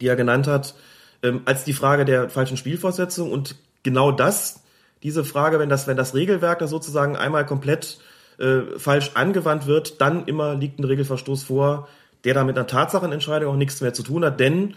die 0.00 0.08
er 0.08 0.16
genannt 0.16 0.46
hat, 0.46 0.74
ähm, 1.22 1.42
als 1.44 1.64
die 1.64 1.72
Frage 1.72 2.04
der 2.04 2.28
falschen 2.28 2.56
Spielfortsetzung. 2.56 3.30
Und 3.30 3.56
genau 3.82 4.12
das, 4.12 4.62
diese 5.02 5.24
Frage, 5.24 5.58
wenn 5.58 5.68
das, 5.68 5.86
wenn 5.86 5.96
das 5.96 6.14
Regelwerk 6.14 6.58
da 6.58 6.66
sozusagen 6.66 7.16
einmal 7.16 7.46
komplett 7.46 7.98
äh, 8.38 8.78
falsch 8.78 9.12
angewandt 9.14 9.66
wird, 9.66 10.00
dann 10.00 10.26
immer 10.26 10.54
liegt 10.54 10.78
ein 10.78 10.84
Regelverstoß 10.84 11.44
vor, 11.44 11.88
der 12.24 12.34
da 12.34 12.44
mit 12.44 12.56
einer 12.56 12.66
Tatsachenentscheidung 12.66 13.52
auch 13.52 13.56
nichts 13.56 13.80
mehr 13.80 13.94
zu 13.94 14.02
tun 14.02 14.24
hat, 14.24 14.40
denn 14.40 14.74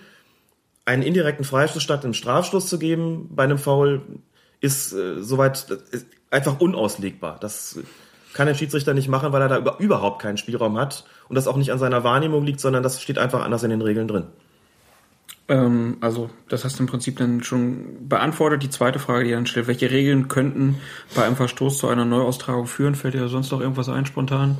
einen 0.86 1.02
indirekten 1.02 1.46
Freistoß 1.46 1.82
statt 1.82 2.04
einem 2.04 2.14
Strafstoß 2.14 2.68
zu 2.68 2.80
geben 2.80 3.30
bei 3.32 3.44
einem 3.44 3.58
Foul 3.58 4.02
ist 4.62 4.94
äh, 4.94 5.22
soweit 5.22 5.70
ist 5.92 6.08
einfach 6.32 6.60
unauslegbar. 6.60 7.38
Das 7.40 7.80
kann 8.34 8.48
der 8.48 8.54
Schiedsrichter 8.54 8.94
nicht 8.94 9.08
machen, 9.08 9.32
weil 9.32 9.42
er 9.42 9.48
da 9.48 9.58
über, 9.58 9.80
überhaupt 9.80 10.22
keinen 10.22 10.38
Spielraum 10.38 10.78
hat 10.78 11.06
und 11.30 11.36
das 11.36 11.48
auch 11.48 11.56
nicht 11.56 11.72
an 11.72 11.80
seiner 11.80 12.04
Wahrnehmung 12.04 12.44
liegt, 12.44 12.60
sondern 12.60 12.84
das 12.84 13.02
steht 13.02 13.18
einfach 13.18 13.44
anders 13.44 13.64
in 13.64 13.70
den 13.70 13.82
Regeln 13.82 14.08
drin. 14.08 14.26
Ähm, 15.48 15.98
also, 16.02 16.30
das 16.50 16.66
hast 16.66 16.78
du 16.78 16.84
im 16.84 16.90
Prinzip 16.90 17.18
dann 17.18 17.44
schon 17.44 18.10
beantwortet. 18.10 18.64
Die 18.64 18.70
zweite 18.70 19.00
Frage, 19.00 19.26
die 19.26 19.32
dann 19.32 19.46
stellt, 19.46 19.68
welche 19.68 19.92
Regeln 19.92 20.28
könnten 20.28 20.76
bei 21.16 21.24
einem 21.24 21.36
Verstoß 21.36 21.78
zu 21.78 21.88
einer 21.88 22.06
Neuaustragung 22.06 22.68
führen? 22.68 22.96
Fällt 22.96 23.14
dir 23.14 23.28
sonst 23.30 23.52
noch 23.52 23.62
irgendwas 23.62 23.90
ein, 23.90 24.06
spontan? 24.06 24.58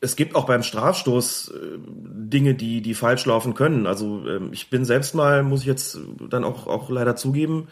es 0.00 0.16
gibt 0.16 0.34
auch 0.34 0.46
beim 0.46 0.62
Strafstoß 0.62 1.48
äh, 1.48 1.78
Dinge, 1.78 2.54
die, 2.54 2.80
die 2.80 2.94
falsch 2.94 3.26
laufen 3.26 3.54
können. 3.54 3.86
Also 3.86 4.26
ähm, 4.26 4.50
ich 4.52 4.70
bin 4.70 4.84
selbst 4.84 5.14
mal, 5.14 5.42
muss 5.42 5.60
ich 5.60 5.66
jetzt 5.66 5.98
dann 6.30 6.44
auch, 6.44 6.66
auch 6.66 6.90
leider 6.90 7.16
zugeben, 7.16 7.68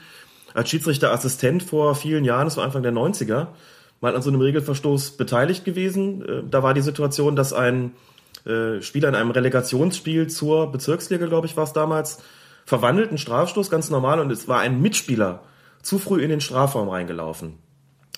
als 0.55 0.71
Schiedsrichterassistent 0.71 1.63
vor 1.63 1.95
vielen 1.95 2.25
Jahren, 2.25 2.47
das 2.47 2.57
war 2.57 2.65
Anfang 2.65 2.83
der 2.83 2.93
90er, 2.93 3.49
mal 4.01 4.17
an 4.17 4.23
so 4.23 4.31
einem 4.31 4.41
Regelverstoß 4.41 5.13
beteiligt 5.17 5.65
gewesen. 5.65 6.25
Äh, 6.27 6.43
da 6.49 6.63
war 6.63 6.73
die 6.73 6.81
Situation, 6.81 7.37
dass 7.37 7.53
ein 7.53 7.93
äh, 8.47 8.81
Spieler 8.81 9.09
in 9.09 9.15
einem 9.15 9.31
Relegationsspiel 9.31 10.29
zur 10.29 10.71
Bezirksliga, 10.71 11.27
glaube 11.27 11.47
ich, 11.47 11.57
war 11.57 11.65
es 11.65 11.73
damals, 11.73 12.23
verwandelt, 12.65 13.09
einen 13.09 13.19
Strafstoß, 13.19 13.69
ganz 13.69 13.91
normal, 13.91 14.21
und 14.21 14.31
es 14.31 14.49
war 14.49 14.61
ein 14.61 14.81
Mitspieler 14.81 15.43
zu 15.83 15.99
früh 15.99 16.23
in 16.23 16.31
den 16.31 16.41
Strafraum 16.41 16.89
reingelaufen. 16.89 17.59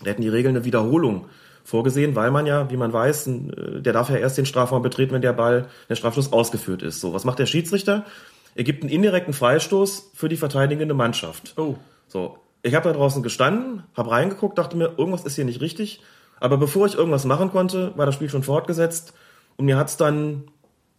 Da 0.02 0.10
hätten 0.10 0.22
die 0.22 0.28
Regeln 0.28 0.54
eine 0.54 0.64
Wiederholung 0.64 1.26
vorgesehen, 1.64 2.14
weil 2.14 2.30
man 2.30 2.46
ja, 2.46 2.70
wie 2.70 2.76
man 2.76 2.92
weiß, 2.92 3.26
äh, 3.26 3.80
der 3.80 3.92
darf 3.92 4.10
ja 4.10 4.16
erst 4.16 4.38
den 4.38 4.46
Strafraum 4.46 4.82
betreten, 4.82 5.14
wenn 5.14 5.22
der 5.22 5.32
Ball, 5.32 5.68
der 5.88 5.96
Strafstoß 5.96 6.32
ausgeführt 6.32 6.82
ist. 6.82 7.00
So, 7.00 7.14
was 7.14 7.24
macht 7.24 7.38
der 7.38 7.46
Schiedsrichter? 7.46 8.04
Er 8.54 8.64
gibt 8.64 8.82
einen 8.82 8.92
indirekten 8.92 9.34
Freistoß 9.34 10.12
für 10.14 10.28
die 10.28 10.36
verteidigende 10.36 10.94
Mannschaft. 10.94 11.54
Oh. 11.56 11.76
So, 12.08 12.38
ich 12.62 12.74
habe 12.74 12.88
da 12.88 12.94
draußen 12.94 13.22
gestanden, 13.22 13.84
habe 13.96 14.10
reingeguckt, 14.10 14.58
dachte 14.58 14.76
mir, 14.76 14.94
irgendwas 14.96 15.24
ist 15.24 15.36
hier 15.36 15.44
nicht 15.44 15.60
richtig. 15.60 16.02
Aber 16.40 16.58
bevor 16.58 16.86
ich 16.86 16.94
irgendwas 16.94 17.24
machen 17.24 17.50
konnte, 17.50 17.92
war 17.96 18.06
das 18.06 18.14
Spiel 18.14 18.28
schon 18.28 18.42
fortgesetzt 18.42 19.14
und 19.56 19.64
mir 19.64 19.76
hat's 19.76 19.96
dann 19.96 20.44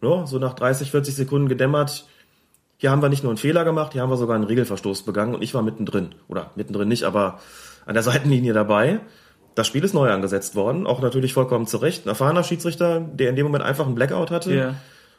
ja, 0.02 0.26
so 0.26 0.38
nach 0.38 0.54
30, 0.54 0.90
40 0.90 1.14
Sekunden 1.14 1.48
gedämmert, 1.48 2.06
hier 2.78 2.92
haben 2.92 3.02
wir 3.02 3.08
nicht 3.08 3.24
nur 3.24 3.30
einen 3.30 3.38
Fehler 3.38 3.64
gemacht, 3.64 3.92
hier 3.92 4.02
haben 4.02 4.10
wir 4.10 4.16
sogar 4.16 4.36
einen 4.36 4.44
Regelverstoß 4.44 5.02
begangen 5.02 5.34
und 5.34 5.42
ich 5.42 5.52
war 5.52 5.62
mittendrin. 5.62 6.14
Oder 6.28 6.52
mittendrin 6.54 6.88
nicht, 6.88 7.02
aber 7.02 7.40
an 7.86 7.94
der 7.94 8.02
Seitenlinie 8.04 8.52
dabei. 8.52 9.00
Das 9.56 9.66
Spiel 9.66 9.82
ist 9.82 9.94
neu 9.94 10.08
angesetzt 10.10 10.54
worden, 10.54 10.86
auch 10.86 11.02
natürlich 11.02 11.34
vollkommen 11.34 11.66
zu 11.66 11.78
Recht. 11.78 12.06
Ein 12.06 12.10
erfahrener 12.10 12.44
Schiedsrichter, 12.44 13.00
der 13.00 13.30
in 13.30 13.36
dem 13.36 13.46
Moment 13.46 13.64
einfach 13.64 13.86
einen 13.86 13.96
Blackout 13.96 14.30
hatte. 14.30 14.54
Ja. 14.54 14.74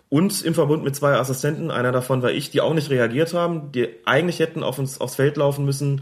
Und 0.09 0.41
im 0.41 0.55
Verbund 0.55 0.83
mit 0.83 0.95
zwei 0.95 1.13
Assistenten, 1.13 1.69
einer 1.69 1.91
davon 1.91 2.23
war 2.23 2.31
ich, 2.31 2.49
die 2.49 2.61
auch 2.61 2.73
nicht 2.73 2.89
reagiert 2.89 3.33
haben, 3.33 3.71
die 3.71 3.89
eigentlich 4.05 4.39
hätten 4.39 4.63
auf 4.63 4.79
uns 4.79 4.99
aufs 4.99 5.15
Feld 5.15 5.37
laufen 5.37 5.65
müssen 5.65 6.01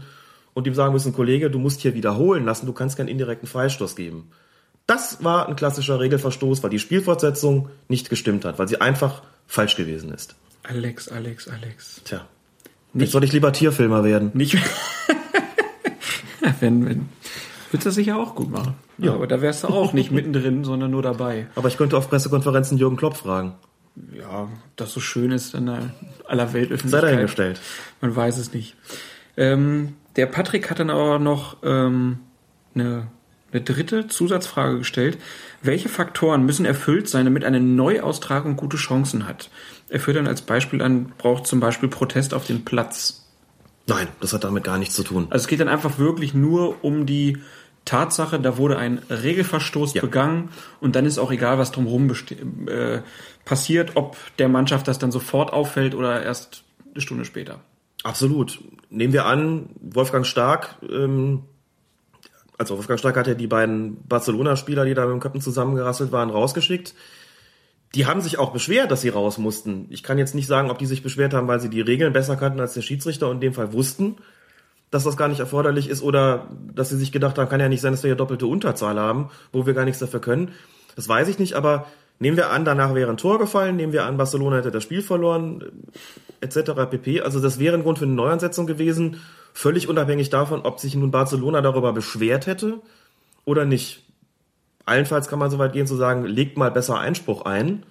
und 0.54 0.66
ihm 0.66 0.74
sagen 0.74 0.94
müssen, 0.94 1.12
Kollege, 1.12 1.50
du 1.50 1.58
musst 1.58 1.82
hier 1.82 1.94
wiederholen 1.94 2.46
lassen, 2.46 2.64
du 2.64 2.72
kannst 2.72 2.96
keinen 2.96 3.08
indirekten 3.08 3.46
Freistoß 3.46 3.96
geben. 3.96 4.30
Das 4.86 5.22
war 5.22 5.46
ein 5.46 5.56
klassischer 5.56 6.00
Regelverstoß, 6.00 6.62
weil 6.62 6.70
die 6.70 6.78
Spielfortsetzung 6.78 7.68
nicht 7.88 8.08
gestimmt 8.08 8.46
hat, 8.46 8.58
weil 8.58 8.66
sie 8.66 8.80
einfach 8.80 9.22
falsch 9.46 9.76
gewesen 9.76 10.10
ist. 10.10 10.36
Alex, 10.62 11.08
Alex, 11.08 11.46
Alex. 11.46 12.00
Tja. 12.04 12.26
Jetzt 12.94 13.12
soll 13.12 13.24
ich 13.24 13.32
lieber 13.32 13.52
Tierfilmer 13.52 14.02
werden. 14.02 14.30
Nicht. 14.32 14.56
wenn, 16.60 16.86
wenn. 16.86 17.08
Würdest 17.70 17.84
du 17.84 17.88
das 17.88 17.94
sicher 17.96 18.16
auch 18.16 18.34
gut 18.34 18.50
machen. 18.50 18.76
Ja. 18.96 19.12
Aber 19.12 19.26
da 19.26 19.42
wärst 19.42 19.64
du 19.64 19.68
auch 19.68 19.92
nicht 19.92 20.10
mittendrin, 20.10 20.64
sondern 20.64 20.90
nur 20.90 21.02
dabei. 21.02 21.48
Aber 21.54 21.68
ich 21.68 21.76
könnte 21.76 21.98
auf 21.98 22.08
Pressekonferenzen 22.08 22.78
Jürgen 22.78 22.96
Klopp 22.96 23.18
fragen. 23.18 23.52
Ja, 24.12 24.48
das 24.76 24.92
so 24.92 25.00
schön 25.00 25.30
ist 25.30 25.54
in 25.54 25.66
der 25.66 25.90
aller 26.26 26.48
Sei 26.48 26.54
Weltöffentlichkeit. 26.54 27.02
dahingestellt. 27.12 27.60
Man 28.00 28.14
weiß 28.14 28.38
es 28.38 28.52
nicht. 28.52 28.76
Ähm, 29.36 29.94
der 30.16 30.26
Patrick 30.26 30.70
hat 30.70 30.78
dann 30.78 30.90
aber 30.90 31.18
noch 31.18 31.58
ähm, 31.62 32.18
eine, 32.74 33.08
eine 33.52 33.62
dritte 33.62 34.08
Zusatzfrage 34.08 34.78
gestellt. 34.78 35.18
Welche 35.62 35.88
Faktoren 35.88 36.44
müssen 36.44 36.64
erfüllt 36.66 37.08
sein, 37.08 37.24
damit 37.24 37.44
eine 37.44 37.60
Neuaustragung 37.60 38.56
gute 38.56 38.76
Chancen 38.76 39.26
hat? 39.26 39.50
Er 39.88 40.00
führt 40.00 40.16
dann 40.16 40.26
als 40.26 40.42
Beispiel 40.42 40.82
an, 40.82 41.12
braucht 41.18 41.46
zum 41.46 41.60
Beispiel 41.60 41.88
Protest 41.88 42.34
auf 42.34 42.46
dem 42.46 42.64
Platz. 42.64 43.24
Nein, 43.86 44.08
das 44.20 44.32
hat 44.32 44.44
damit 44.44 44.64
gar 44.64 44.78
nichts 44.78 44.94
zu 44.94 45.02
tun. 45.02 45.28
Also 45.30 45.44
es 45.44 45.48
geht 45.48 45.60
dann 45.60 45.68
einfach 45.68 45.98
wirklich 45.98 46.34
nur 46.34 46.84
um 46.84 47.06
die 47.06 47.38
Tatsache, 47.88 48.38
da 48.38 48.58
wurde 48.58 48.76
ein 48.76 48.98
Regelverstoß 49.08 49.94
Ja. 49.94 50.02
begangen 50.02 50.50
und 50.80 50.94
dann 50.94 51.06
ist 51.06 51.18
auch 51.18 51.32
egal, 51.32 51.58
was 51.58 51.72
drumherum 51.72 52.12
äh, 52.66 53.00
passiert, 53.46 53.92
ob 53.94 54.16
der 54.38 54.48
Mannschaft 54.48 54.86
das 54.88 54.98
dann 54.98 55.10
sofort 55.10 55.52
auffällt 55.52 55.94
oder 55.94 56.22
erst 56.22 56.64
eine 56.92 57.00
Stunde 57.00 57.24
später. 57.24 57.60
Absolut. 58.02 58.60
Nehmen 58.90 59.12
wir 59.14 59.24
an, 59.24 59.70
Wolfgang 59.80 60.26
Stark, 60.26 60.76
ähm, 60.88 61.44
also 62.58 62.76
Wolfgang 62.76 62.98
Stark 62.98 63.16
hat 63.16 63.26
ja 63.26 63.34
die 63.34 63.46
beiden 63.46 63.96
Barcelona-Spieler, 64.06 64.84
die 64.84 64.94
da 64.94 65.06
mit 65.06 65.12
dem 65.14 65.20
Köppen 65.20 65.40
zusammengerasselt 65.40 66.12
waren, 66.12 66.28
rausgeschickt. 66.28 66.94
Die 67.94 68.04
haben 68.04 68.20
sich 68.20 68.38
auch 68.38 68.52
beschwert, 68.52 68.90
dass 68.90 69.00
sie 69.00 69.08
raus 69.08 69.38
mussten. 69.38 69.86
Ich 69.88 70.02
kann 70.02 70.18
jetzt 70.18 70.34
nicht 70.34 70.46
sagen, 70.46 70.70
ob 70.70 70.78
die 70.78 70.84
sich 70.86 71.02
beschwert 71.02 71.32
haben, 71.32 71.48
weil 71.48 71.60
sie 71.60 71.70
die 71.70 71.80
Regeln 71.80 72.12
besser 72.12 72.36
kannten 72.36 72.60
als 72.60 72.74
der 72.74 72.82
Schiedsrichter 72.82 73.28
und 73.28 73.36
in 73.36 73.40
dem 73.40 73.54
Fall 73.54 73.72
wussten, 73.72 74.16
dass 74.90 75.04
das 75.04 75.16
gar 75.16 75.28
nicht 75.28 75.40
erforderlich 75.40 75.88
ist 75.88 76.02
oder 76.02 76.48
dass 76.74 76.88
sie 76.88 76.96
sich 76.96 77.12
gedacht 77.12 77.38
haben, 77.38 77.48
kann 77.48 77.60
ja 77.60 77.68
nicht 77.68 77.80
sein, 77.80 77.92
dass 77.92 78.02
wir 78.02 78.08
hier 78.08 78.16
doppelte 78.16 78.46
Unterzahl 78.46 78.98
haben, 78.98 79.30
wo 79.52 79.66
wir 79.66 79.74
gar 79.74 79.84
nichts 79.84 80.00
dafür 80.00 80.20
können. 80.20 80.52
Das 80.96 81.08
weiß 81.08 81.28
ich 81.28 81.38
nicht, 81.38 81.54
aber 81.54 81.86
nehmen 82.18 82.36
wir 82.36 82.50
an, 82.50 82.64
danach 82.64 82.94
wäre 82.94 83.10
ein 83.10 83.16
Tor 83.16 83.38
gefallen, 83.38 83.76
nehmen 83.76 83.92
wir 83.92 84.04
an, 84.04 84.16
Barcelona 84.16 84.56
hätte 84.56 84.70
das 84.70 84.82
Spiel 84.82 85.02
verloren, 85.02 85.64
etc. 86.40 86.72
pp. 86.90 87.20
Also 87.20 87.40
das 87.40 87.58
wäre 87.58 87.76
ein 87.76 87.82
Grund 87.82 87.98
für 87.98 88.04
eine 88.04 88.14
Neuansetzung 88.14 88.66
gewesen, 88.66 89.20
völlig 89.52 89.88
unabhängig 89.88 90.30
davon, 90.30 90.62
ob 90.62 90.80
sich 90.80 90.94
nun 90.94 91.10
Barcelona 91.10 91.60
darüber 91.60 91.92
beschwert 91.92 92.46
hätte 92.46 92.80
oder 93.44 93.64
nicht. 93.64 94.04
Allenfalls 94.86 95.28
kann 95.28 95.38
man 95.38 95.50
so 95.50 95.58
weit 95.58 95.74
gehen 95.74 95.86
zu 95.86 95.96
sagen, 95.96 96.24
legt 96.24 96.56
mal 96.56 96.70
besser 96.70 96.98
Einspruch 96.98 97.42
ein, 97.42 97.84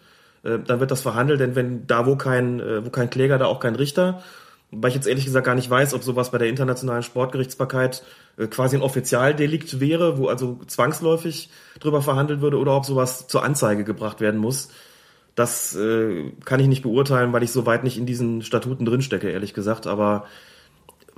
äh, 0.43 0.59
dann 0.59 0.79
wird 0.79 0.91
das 0.91 1.01
verhandelt, 1.01 1.39
denn 1.39 1.55
wenn 1.55 1.85
da 1.85 2.05
wo 2.05 2.15
kein, 2.15 2.59
äh, 2.59 2.85
wo 2.85 2.89
kein 2.89 3.09
Kläger, 3.09 3.37
da 3.37 3.45
auch 3.45 3.59
kein 3.59 3.75
Richter. 3.75 4.23
Weil 4.71 4.89
ich 4.89 4.95
jetzt 4.95 5.07
ehrlich 5.07 5.25
gesagt 5.25 5.45
gar 5.45 5.55
nicht 5.55 5.69
weiß, 5.69 5.93
ob 5.93 6.03
sowas 6.03 6.31
bei 6.31 6.37
der 6.37 6.49
internationalen 6.49 7.03
Sportgerichtsbarkeit 7.03 8.03
äh, 8.37 8.47
quasi 8.47 8.75
ein 8.75 8.81
Offizialdelikt 8.81 9.79
wäre, 9.79 10.17
wo 10.17 10.27
also 10.27 10.59
zwangsläufig 10.67 11.49
drüber 11.79 12.01
verhandelt 12.01 12.41
würde 12.41 12.57
oder 12.57 12.75
ob 12.75 12.85
sowas 12.85 13.27
zur 13.27 13.43
Anzeige 13.43 13.83
gebracht 13.83 14.19
werden 14.19 14.39
muss. 14.39 14.69
Das 15.35 15.75
äh, 15.75 16.31
kann 16.45 16.59
ich 16.59 16.67
nicht 16.67 16.81
beurteilen, 16.81 17.31
weil 17.31 17.43
ich 17.43 17.51
so 17.51 17.65
weit 17.65 17.83
nicht 17.83 17.97
in 17.97 18.05
diesen 18.05 18.41
Statuten 18.41 18.85
drinstecke, 18.85 19.29
ehrlich 19.29 19.53
gesagt. 19.53 19.87
Aber 19.87 20.25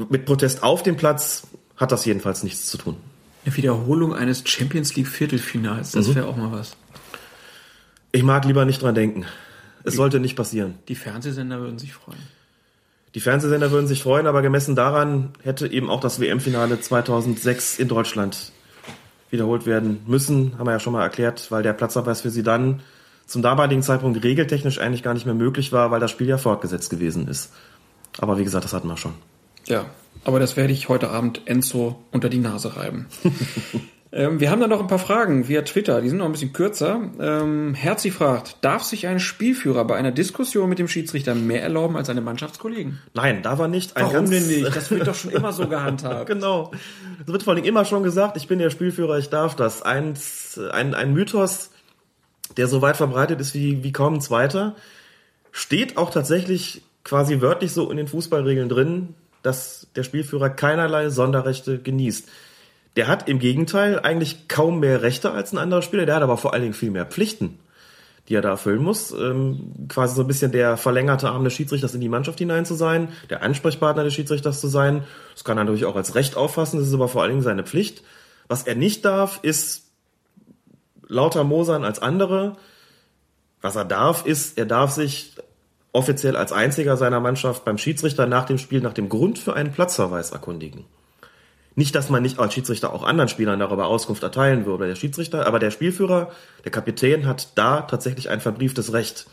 mit 0.10 0.26
Protest 0.26 0.62
auf 0.62 0.84
dem 0.84 0.98
Platz 0.98 1.48
hat 1.76 1.92
das 1.92 2.06
jedenfalls 2.06 2.44
nichts 2.44 2.68
zu 2.68 2.78
tun. 2.78 2.98
Eine 3.46 3.56
Wiederholung 3.56 4.14
eines 4.14 4.44
Champions 4.46 4.96
League 4.96 5.08
Viertelfinals, 5.08 5.92
das 5.92 6.14
wäre 6.14 6.28
auch 6.28 6.36
mal 6.36 6.52
was. 6.52 6.76
Ich 8.12 8.24
mag 8.24 8.46
lieber 8.46 8.66
nicht 8.66 8.82
dran 8.82 8.96
denken. 8.96 9.26
Es 9.84 9.96
sollte 9.96 10.20
nicht 10.20 10.36
passieren. 10.36 10.76
Die 10.88 10.96
Fernsehsender 10.96 11.62
würden 11.62 11.80
sich 11.80 11.94
freuen. 11.94 12.20
Die 13.16 13.20
Fernsehsender 13.20 13.72
würden 13.72 13.88
sich 13.88 14.04
freuen, 14.04 14.28
aber 14.28 14.42
gemessen 14.42 14.76
daran 14.76 15.34
hätte 15.44 15.68
eben 15.68 15.90
auch 15.90 16.00
das 16.00 16.20
WM-Finale 16.20 16.80
2006 16.80 17.80
in 17.80 17.88
Deutschland 17.88 18.52
wiederholt 19.32 19.66
werden 19.66 20.02
müssen. 20.06 20.58
Haben 20.58 20.68
wir 20.68 20.74
ja 20.74 20.80
schon 20.80 20.94
mal 20.94 21.04
erklärt, 21.04 21.52
weil 21.52 21.64
der 21.64 21.74
Platzverweis 21.74 22.22
für 22.22 22.30
sie 22.30 22.44
dann 22.44 22.82
zum 23.26 23.42
damaligen 23.42 23.84
Zeitpunkt 23.84 24.24
regeltechnisch 24.24 24.80
eigentlich 24.80 25.04
gar 25.04 25.14
nicht 25.14 25.26
mehr 25.26 25.36
möglich 25.36 25.72
war, 25.72 25.92
weil 25.92 26.00
das 26.00 26.12
Spiel 26.12 26.28
ja 26.28 26.38
fortgesetzt 26.38 26.90
gewesen 26.90 27.28
ist. 27.28 27.52
Aber 28.20 28.38
wie 28.38 28.44
gesagt, 28.44 28.66
das 28.66 28.74
hatten 28.74 28.88
wir 28.88 28.98
schon. 28.98 29.14
Ja, 29.66 29.86
aber 30.24 30.40
das 30.40 30.58
werde 30.58 30.74
ich 30.74 30.90
heute 30.90 31.10
Abend 31.10 31.42
Enzo 31.46 32.04
unter 32.12 32.30
die 32.30 32.40
Nase 32.40 32.76
reiben. 32.76 33.08
ähm, 34.12 34.40
wir 34.40 34.50
haben 34.50 34.60
da 34.60 34.68
noch 34.68 34.80
ein 34.80 34.88
paar 34.88 34.98
Fragen 34.98 35.48
via 35.48 35.62
Twitter, 35.62 36.02
die 36.02 36.10
sind 36.10 36.18
noch 36.18 36.26
ein 36.26 36.32
bisschen 36.32 36.52
kürzer. 36.52 37.00
Ähm, 37.20 37.76
Herzi 37.76 38.10
fragt, 38.10 38.58
darf 38.62 38.84
sich 38.84 39.06
ein 39.06 39.20
Spielführer 39.20 39.86
bei 39.86 39.96
einer 39.98 40.12
Diskussion 40.12 40.68
mit 40.68 40.80
dem 40.80 40.88
Schiedsrichter 40.88 41.36
mehr 41.36 41.62
erlauben 41.62 41.96
als 41.96 42.08
seine 42.08 42.22
Mannschaftskollegen? 42.22 43.00
Nein, 43.14 43.44
da 43.44 43.60
war 43.60 43.68
nicht 43.68 43.98
ein 43.98 44.06
Warum 44.06 44.30
denn 44.30 44.48
nicht? 44.48 44.76
Das 44.76 44.90
wird 44.90 45.06
doch 45.06 45.14
schon 45.14 45.32
immer 45.32 45.54
so 45.54 45.68
gehandhabt. 45.70 46.26
genau. 46.26 46.72
Es 47.22 47.32
wird 47.32 47.44
vor 47.44 47.54
allem 47.54 47.64
immer 47.64 47.86
schon 47.86 48.02
gesagt, 48.02 48.36
ich 48.36 48.48
bin 48.48 48.58
der 48.58 48.72
Spielführer, 48.72 49.20
ich 49.20 49.30
darf 49.30 49.56
das. 49.56 49.84
Eins, 49.84 50.60
ein, 50.72 50.96
ein 50.96 51.14
Mythos, 51.14 51.70
der 52.58 52.68
so 52.68 52.82
weit 52.82 52.98
verbreitet 52.98 53.40
ist 53.40 53.54
wie, 53.54 53.84
wie 53.84 53.92
kaum 53.92 54.16
ein 54.16 54.22
zweiter, 54.22 54.76
steht 55.52 55.98
auch 55.98 56.10
tatsächlich 56.10 56.82
quasi 57.04 57.42
wörtlich 57.42 57.74
so 57.74 57.92
in 57.92 57.98
den 57.98 58.08
Fußballregeln 58.08 58.70
drin, 58.70 59.16
dass 59.44 59.88
der 59.96 60.02
Spielführer 60.02 60.50
keinerlei 60.50 61.10
Sonderrechte 61.10 61.78
genießt. 61.78 62.28
Der 62.96 63.08
hat 63.08 63.30
im 63.30 63.40
Gegenteil 63.40 64.00
eigentlich 64.00 64.48
kaum 64.48 64.80
mehr 64.80 65.02
Rechte 65.02 65.32
als 65.32 65.54
ein 65.54 65.58
anderer 65.58 65.82
Spieler, 65.82 66.06
der 66.06 66.16
hat 66.16 66.24
aber 66.24 66.38
vor 66.38 66.54
allen 66.54 66.64
Dingen 66.64 66.74
viel 66.74 66.92
mehr 66.92 67.06
Pflichten, 67.06 67.60
die 68.28 68.36
er 68.36 68.42
da 68.42 68.50
erfüllen 68.50 68.82
muss. 68.82 69.12
Ähm, 69.12 69.74
quasi 69.88 70.16
so 70.16 70.22
ein 70.22 70.28
bisschen 70.28 70.52
der 70.52 70.76
verlängerte 70.76 71.30
Arm 71.30 71.44
des 71.44 71.54
Schiedsrichters 71.54 71.94
in 71.94 72.02
die 72.02 72.10
Mannschaft 72.10 72.40
hinein 72.40 72.66
zu 72.66 72.76
sein, 72.76 73.10
der 73.30 73.44
Ansprechpartner 73.44 74.04
des 74.04 74.14
Schiedsrichters 74.14 74.60
zu 74.60 74.68
sein. 74.68 75.04
Das 75.34 75.44
kann 75.44 75.58
er 75.58 75.64
natürlich 75.64 75.86
auch 75.86 75.96
als 75.96 76.16
Recht 76.16 76.36
auffassen, 76.36 76.80
das 76.80 76.88
ist 76.88 76.94
aber 76.94 77.08
vor 77.08 77.22
allen 77.22 77.32
Dingen 77.32 77.44
seine 77.44 77.64
Pflicht. 77.64 78.04
Was 78.48 78.64
er 78.64 78.76
nicht 78.76 79.06
darf, 79.06 79.40
ist 79.44 79.92
lauter 81.08 81.44
Mosern 81.44 81.84
als 81.84 82.02
andere. 82.02 82.58
Was 83.62 83.76
er 83.76 83.86
darf, 83.86 84.26
ist, 84.26 84.58
er 84.58 84.66
darf 84.66 84.92
sich 84.92 85.36
offiziell 85.92 86.36
als 86.36 86.52
einziger 86.52 86.98
seiner 86.98 87.20
Mannschaft 87.20 87.66
beim 87.66 87.78
Schiedsrichter 87.78 88.26
nach 88.26 88.46
dem 88.46 88.58
Spiel 88.58 88.82
nach 88.82 88.94
dem 88.94 89.10
Grund 89.10 89.40
für 89.40 89.54
einen 89.54 89.72
Platzverweis 89.72 90.32
erkundigen. 90.32 90.86
Nicht, 91.76 91.96
dass 91.96 92.10
man 92.10 92.22
nicht 92.22 92.40
als 92.40 92.54
Schiedsrichter 92.54 92.92
auch 92.94 93.04
anderen 93.04 93.30
Spielern 93.30 93.60
darüber 93.60 93.88
Auskunft 93.88 94.24
erteilen 94.24 94.66
würde, 94.66 94.88
der 94.88 94.96
Schiedsrichter, 94.96 95.46
aber 95.48 95.60
der 95.60 95.72
Spielführer, 95.72 96.32
der 96.66 96.72
Kapitän 96.72 97.26
hat 97.26 97.50
da 97.56 97.82
tatsächlich 97.82 98.30
ein 98.30 98.42
verbrieftes 98.42 98.92
Recht. 98.92 99.28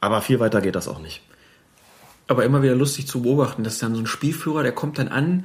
Aber 0.00 0.20
viel 0.22 0.38
weiter 0.38 0.60
geht 0.60 0.74
das 0.74 0.86
auch 0.86 1.00
nicht. 1.00 1.22
Aber 2.28 2.44
immer 2.44 2.62
wieder 2.62 2.74
lustig 2.74 3.06
zu 3.06 3.22
beobachten, 3.22 3.64
dass 3.64 3.78
dann 3.78 3.94
so 3.94 4.00
ein 4.00 4.06
Spielführer, 4.06 4.62
der 4.62 4.72
kommt 4.72 4.98
dann 4.98 5.08
an, 5.08 5.44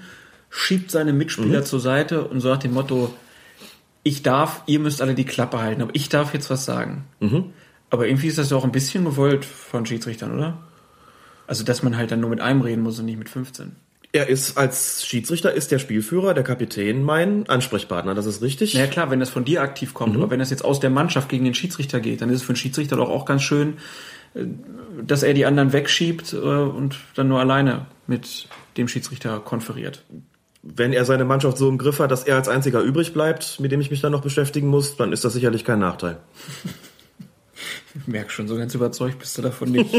schiebt 0.49 0.91
seine 0.91 1.13
Mitspieler 1.13 1.63
zur 1.63 1.79
Seite 1.79 2.23
und 2.25 2.39
so 2.39 2.49
nach 2.49 2.57
dem 2.57 2.73
Motto, 2.73 3.13
ich 4.03 4.23
darf, 4.23 4.63
ihr 4.65 4.79
müsst 4.79 5.01
alle 5.01 5.15
die 5.15 5.25
Klappe 5.25 5.59
halten, 5.59 5.81
aber 5.81 5.95
ich 5.95 6.09
darf 6.09 6.33
jetzt 6.33 6.49
was 6.49 6.65
sagen. 6.65 7.05
Aber 7.89 8.07
irgendwie 8.07 8.27
ist 8.27 8.37
das 8.37 8.49
ja 8.49 8.57
auch 8.57 8.63
ein 8.63 8.71
bisschen 8.71 9.05
gewollt 9.05 9.45
von 9.45 9.85
Schiedsrichtern, 9.85 10.33
oder? 10.33 10.57
Also, 11.47 11.63
dass 11.63 11.81
man 11.83 11.97
halt 11.97 12.11
dann 12.11 12.19
nur 12.19 12.29
mit 12.29 12.41
einem 12.41 12.61
reden 12.61 12.83
muss 12.83 12.99
und 12.99 13.05
nicht 13.05 13.17
mit 13.17 13.29
15. 13.29 13.75
Er 14.11 14.27
ist 14.27 14.57
als 14.57 15.05
Schiedsrichter 15.05 15.53
ist 15.53 15.71
der 15.71 15.77
Spielführer, 15.77 16.33
der 16.33 16.43
Kapitän 16.43 17.03
mein 17.03 17.47
Ansprechpartner, 17.47 18.15
das 18.15 18.25
ist 18.25 18.41
richtig. 18.41 18.73
Na 18.73 18.81
ja, 18.81 18.87
klar, 18.87 19.11
wenn 19.11 19.19
das 19.19 19.29
von 19.29 19.45
dir 19.45 19.61
aktiv 19.61 19.93
kommt, 19.93 20.15
aber 20.15 20.31
wenn 20.31 20.39
das 20.39 20.49
jetzt 20.49 20.65
aus 20.65 20.79
der 20.79 20.89
Mannschaft 20.89 21.29
gegen 21.29 21.45
den 21.45 21.53
Schiedsrichter 21.53 21.99
geht, 21.99 22.21
dann 22.21 22.29
ist 22.29 22.37
es 22.37 22.41
für 22.41 22.53
den 22.53 22.57
Schiedsrichter 22.57 22.95
doch 22.95 23.09
auch 23.09 23.25
ganz 23.25 23.43
schön, 23.43 23.77
äh, 24.33 24.45
dass 25.05 25.21
er 25.21 25.35
die 25.35 25.45
anderen 25.45 25.73
wegschiebt 25.73 26.33
äh, 26.33 26.37
und 26.37 26.97
dann 27.15 27.27
nur 27.27 27.39
alleine 27.39 27.85
mit 28.07 28.47
dem 28.77 28.87
Schiedsrichter 28.87 29.39
konferiert. 29.39 30.03
Wenn 30.63 30.91
er 30.91 31.05
seine 31.05 31.23
Mannschaft 31.23 31.57
so 31.57 31.69
im 31.69 31.77
Griff 31.77 31.99
hat, 31.99 32.09
dass 32.09 32.23
er 32.23 32.35
als 32.35 32.49
einziger 32.49 32.81
übrig 32.81 33.13
bleibt, 33.13 33.59
mit 33.59 33.71
dem 33.71 33.79
ich 33.79 33.91
mich 33.91 34.01
dann 34.01 34.11
noch 34.11 34.21
beschäftigen 34.21 34.67
muss, 34.67 34.97
dann 34.97 35.13
ist 35.13 35.23
das 35.23 35.33
sicherlich 35.33 35.63
kein 35.63 35.79
Nachteil. 35.79 36.17
Ich 37.95 38.07
merke 38.07 38.29
schon, 38.29 38.47
so 38.47 38.57
ganz 38.57 38.75
überzeugt 38.75 39.19
bist 39.19 39.37
du 39.37 39.41
davon 39.41 39.71
nicht. 39.71 39.93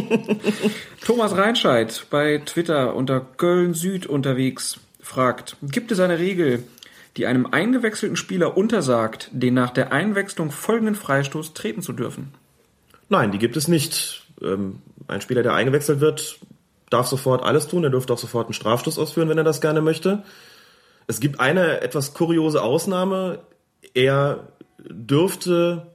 Thomas 1.05 1.37
Reinscheid 1.37 2.07
bei 2.11 2.39
Twitter 2.39 2.95
unter 2.95 3.21
Köln 3.21 3.75
Süd 3.75 4.07
unterwegs 4.07 4.79
fragt, 5.01 5.57
gibt 5.63 5.93
es 5.93 6.01
eine 6.01 6.19
Regel, 6.19 6.63
die 7.17 7.27
einem 7.27 7.47
eingewechselten 7.47 8.17
Spieler 8.17 8.57
untersagt, 8.57 9.29
den 9.33 9.55
nach 9.55 9.71
der 9.71 9.93
Einwechslung 9.93 10.51
folgenden 10.51 10.95
Freistoß 10.95 11.55
treten 11.55 11.83
zu 11.83 11.93
dürfen? 11.93 12.33
Nein, 13.09 13.33
die 13.33 13.39
gibt 13.39 13.57
es 13.57 13.67
nicht. 13.67 14.27
Ähm, 14.41 14.81
ein 15.09 15.21
Spieler, 15.21 15.43
der 15.43 15.55
eingewechselt 15.55 16.01
wird, 16.01 16.39
darf 16.91 17.07
sofort 17.09 17.43
alles 17.43 17.67
tun. 17.67 17.85
Er 17.85 17.91
dürfte 17.91 18.13
auch 18.13 18.19
sofort 18.19 18.47
einen 18.47 18.55
Strafstoß 18.55 18.99
ausführen, 18.99 19.29
wenn 19.29 19.39
er 19.39 19.45
das 19.45 19.61
gerne 19.61 19.81
möchte. 19.81 20.23
Es 21.07 21.19
gibt 21.19 21.41
eine 21.41 21.81
etwas 21.81 22.15
kuriose 22.15 22.63
Ausnahme. 22.63 23.41
Er 23.95 24.49
dürfte 24.79 25.90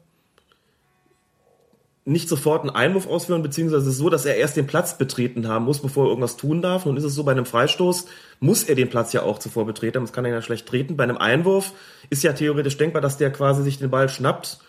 nicht 2.07 2.29
sofort 2.29 2.61
einen 2.61 2.69
Einwurf 2.69 3.07
ausführen, 3.07 3.41
beziehungsweise 3.41 3.81
es 3.81 3.93
ist 3.93 3.97
so, 3.97 4.11
dass 4.11 4.25
er 4.25 4.35
erst 4.35 4.55
den 4.55 4.67
Platz 4.67 4.95
betreten 4.95 5.47
haben 5.47 5.65
muss, 5.65 5.79
bevor 5.79 6.05
er 6.05 6.09
irgendwas 6.09 6.37
tun 6.37 6.61
darf. 6.61 6.85
Nun 6.85 6.97
ist 6.97 7.03
es 7.03 7.15
so, 7.15 7.23
bei 7.23 7.31
einem 7.31 7.47
Freistoß 7.47 8.05
muss 8.39 8.63
er 8.63 8.75
den 8.75 8.91
Platz 8.91 9.11
ja 9.11 9.23
auch 9.23 9.39
zuvor 9.39 9.65
betreten, 9.65 10.01
das 10.01 10.13
kann 10.13 10.23
er 10.23 10.31
ja 10.31 10.41
schlecht 10.43 10.67
treten. 10.67 10.97
Bei 10.97 11.03
einem 11.03 11.17
Einwurf 11.17 11.73
ist 12.11 12.23
ja 12.23 12.33
theoretisch 12.33 12.77
denkbar, 12.77 13.01
dass 13.01 13.17
der 13.17 13.31
quasi 13.31 13.63
sich 13.63 13.79
den 13.79 13.89
Ball 13.89 14.07
schnappt, 14.07 14.59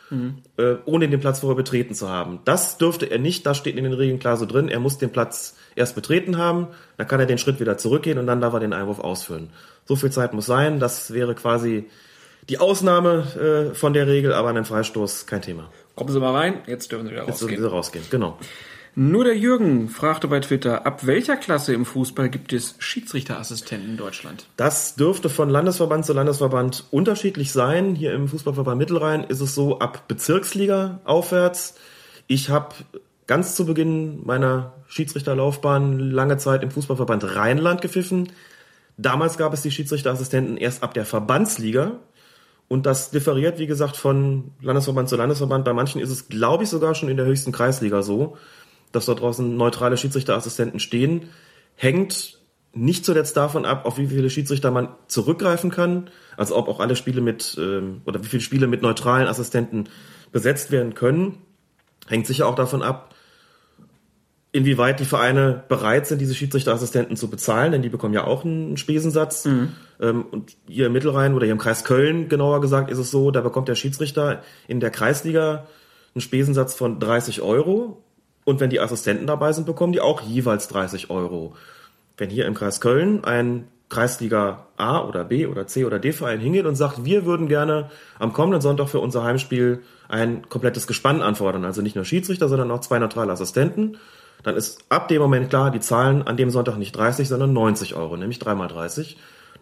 äh, 0.57 0.77
ohne 0.87 1.11
den 1.11 1.21
Platz 1.21 1.41
vorher 1.41 1.57
betreten 1.57 1.95
zu 1.95 2.09
haben. 2.09 2.41
Das 2.47 2.79
dürfte 2.79 3.05
er 3.05 3.19
nicht, 3.19 3.45
das 3.45 3.59
steht 3.59 3.77
in 3.77 3.85
den 3.85 3.93
Regeln 3.93 4.19
klar 4.19 4.39
so 4.39 4.47
drin. 4.47 4.69
Er 4.69 4.81
muss 4.81 4.97
den 4.97 5.11
Platz 5.11 5.57
erst 5.75 5.95
betreten 5.95 6.39
haben, 6.39 6.69
dann 6.97 7.07
kann 7.07 7.21
er 7.21 7.27
den 7.27 7.37
Schritt 7.37 7.61
wieder 7.61 7.77
zurückgehen 7.77 8.17
und 8.17 8.27
dann 8.27 8.41
darf 8.41 8.55
er 8.55 8.61
den 8.61 8.73
Einwurf 8.73 9.01
ausführen. 9.01 9.51
So 9.85 9.95
viel 9.95 10.11
Zeit 10.11 10.33
muss 10.33 10.47
sein, 10.47 10.81
das 10.81 11.13
wäre 11.13 11.35
quasi 11.35 11.85
die 12.49 12.59
Ausnahme 12.59 13.71
äh, 13.73 13.75
von 13.75 13.93
der 13.93 14.07
Regel, 14.07 14.33
aber 14.33 14.49
ein 14.49 14.65
Freistoß 14.65 15.27
kein 15.27 15.43
Thema. 15.43 15.69
Kommen 15.97 16.13
Sie 16.13 16.21
mal 16.21 16.37
rein, 16.37 16.59
jetzt 16.67 16.93
dürfen 16.93 17.07
Sie 17.07 17.13
wieder 17.13 17.27
Jetzt 17.27 17.41
dürfen 17.41 17.55
rausgehen. 17.55 17.63
Sie 17.63 17.71
rausgehen, 17.71 18.05
genau. 18.11 18.39
Nur 18.99 19.25
der 19.25 19.37
Jürgen 19.37 19.89
fragte 19.89 20.29
bei 20.29 20.41
Twitter, 20.41 20.87
ab 20.87 21.07
welcher 21.07 21.37
Klasse 21.37 21.75
im 21.75 21.85
Fußball 21.85 22.31
gibt 22.31 22.53
es 22.53 22.77
Schiedsrichterassistenten 22.79 23.91
in 23.91 23.97
Deutschland? 23.99 24.47
Das 24.57 24.95
dürfte 24.95 25.29
von 25.29 25.51
Landesverband 25.51 26.07
zu 26.07 26.15
Landesverband 26.15 26.85
unterschiedlich 26.91 27.53
sein. 27.53 27.95
Hier 27.95 28.15
im 28.15 28.29
Fußballverband 28.29 28.79
Mittelrhein 28.79 29.25
ist 29.25 29.41
es 29.41 29.55
so 29.55 29.81
ab 29.81 30.09
Bezirksliga 30.09 31.01
aufwärts. 31.05 31.75
Ich 32.27 32.49
habe 32.49 32.75
ganz 33.27 33.55
zu 33.55 33.67
Beginn 33.67 34.25
meiner 34.25 34.73
Schiedsrichterlaufbahn 34.89 35.99
lange 35.99 36.39
Zeit 36.39 36.63
im 36.63 36.71
Fußballverband 36.71 37.37
Rheinland 37.37 37.83
gepfiffen. 37.83 38.33
Damals 38.97 39.37
gab 39.37 39.53
es 39.53 39.61
die 39.61 39.71
Schiedsrichterassistenten 39.71 40.57
erst 40.57 40.83
ab 40.83 40.95
der 40.95 41.05
Verbandsliga. 41.05 41.99
Und 42.69 42.87
das 42.87 43.11
differiert, 43.11 43.59
wie 43.59 43.67
gesagt, 43.67 43.97
von 43.97 44.51
Landesverband 44.61 45.09
zu 45.09 45.17
Landesverband. 45.17 45.65
Bei 45.65 45.73
manchen 45.73 46.01
ist 46.01 46.11
es, 46.11 46.29
glaube 46.29 46.65
ich, 46.65 46.71
sogar 46.71 46.95
schon 46.95 47.09
in 47.09 47.17
der 47.17 47.27
höchsten 47.27 47.53
Kreisliga 47.53 48.03
so, 48.03 48.37
dass 48.93 49.07
dort 49.07 49.21
draußen 49.21 49.57
neutrale 49.57 49.97
Schiedsrichterassistenten 49.97 50.81
stehen. 50.81 51.29
Hängt 51.77 52.39
nicht 52.73 53.05
zuletzt 53.05 53.37
davon 53.37 53.65
ab, 53.65 53.87
auf 53.87 53.99
wie 53.99 54.09
viele 54.09 54.31
Schiedsrichter 54.31 54.71
man 54.71 54.89
zurückgreifen 55.07 55.71
kann. 55.71 56.11
Also 56.37 56.57
ob 56.57 56.69
auch 56.69 56.81
alle 56.81 56.97
Spiele 56.97 57.21
mit, 57.21 57.57
ähm, 57.59 58.03
oder 58.05 58.23
wie 58.23 58.29
viele 58.29 58.43
Spiele 58.43 58.67
mit 58.67 58.83
neutralen 58.83 59.29
Assistenten 59.29 59.89
besetzt 60.33 60.71
werden 60.71 60.95
können. 60.95 61.39
Hängt 62.09 62.27
sicher 62.27 62.47
auch 62.47 62.55
davon 62.55 62.83
ab, 62.83 63.15
inwieweit 64.57 65.01
die 65.01 65.05
Vereine 65.05 65.65
bereit 65.69 66.07
sind, 66.07 66.19
diese 66.19 66.35
Schiedsrichterassistenten 66.35 67.17
zu 67.17 67.29
bezahlen, 67.29 67.73
denn 67.73 67.83
die 67.83 67.91
bekommen 67.91 68.15
ja 68.15 68.25
auch 68.25 68.45
einen 68.45 68.79
Spesensatz. 68.79 69.45
Ähm, 70.01 70.25
und 70.31 70.57
hier 70.67 70.87
im 70.87 70.93
Mittelrhein 70.93 71.35
oder 71.35 71.45
hier 71.45 71.53
im 71.53 71.59
Kreis 71.59 71.85
Köln, 71.85 72.31
genauer 72.31 72.63
gesagt, 72.63 72.91
ist 72.91 72.99
es 72.99 73.11
so, 73.11 73.31
da 73.31 73.43
bekommt 73.43 73.69
der 73.69 73.75
Schiedsrichter 73.75 74.43
in 74.67 74.81
der 74.81 74.91
Kreisliga 74.91 75.67
einen 76.15 76.23
Spesensatz 76.23 76.75
von 76.75 76.99
30 76.99 77.43
Euro. 77.43 78.03
Und 78.45 78.61
wenn 78.61 78.71
die 78.71 78.81
Assistenten 78.81 79.27
dabei 79.27 79.53
sind, 79.53 79.67
bekommen 79.67 79.93
die 79.93 80.01
auch 80.01 80.23
jeweils 80.23 80.69
30 80.69 81.11
Euro. 81.11 81.55
Wenn 82.17 82.31
hier 82.31 82.47
im 82.47 82.55
Kreis 82.55 82.81
Köln 82.81 83.25
ein 83.25 83.69
Kreisliga 83.89 84.67
A 84.79 85.05
oder 85.05 85.25
B 85.25 85.47
oder 85.47 85.67
C 85.67 85.85
oder 85.85 85.99
D 85.99 86.13
Verein 86.13 86.41
hingeht 86.41 86.65
und 86.65 86.77
sagt, 86.77 87.05
wir 87.05 87.27
würden 87.27 87.47
gerne 87.47 87.91
am 88.19 88.33
kommenden 88.33 88.63
Sonntag 88.63 88.89
für 88.89 89.01
unser 89.01 89.23
Heimspiel 89.23 89.83
ein 90.09 90.49
komplettes 90.49 90.87
Gespann 90.87 91.23
anfordern, 91.23 91.65
also 91.65 91.83
nicht 91.83 91.95
nur 91.95 92.05
Schiedsrichter, 92.05 92.49
sondern 92.49 92.71
auch 92.71 92.81
zwei 92.81 92.99
neutrale 92.99 93.33
Assistenten, 93.33 93.99
dann 94.47 94.55
ist 94.55 94.85
ab 94.91 95.09
dem 95.09 95.21
Moment 95.21 95.51
klar, 95.51 95.73
die 95.73 95.81
zahlen 95.81 96.23
an 96.23 96.37
dem 96.37 96.51
Sonntag 96.51 96.77
nicht 96.77 96.93
30, 96.95 97.27
sondern 97.27 97.53
90 97.53 97.97
Euro, 97.97 98.17
nämlich 98.17 98.39
dreimal 98.39 98.69
30. 98.69 99.17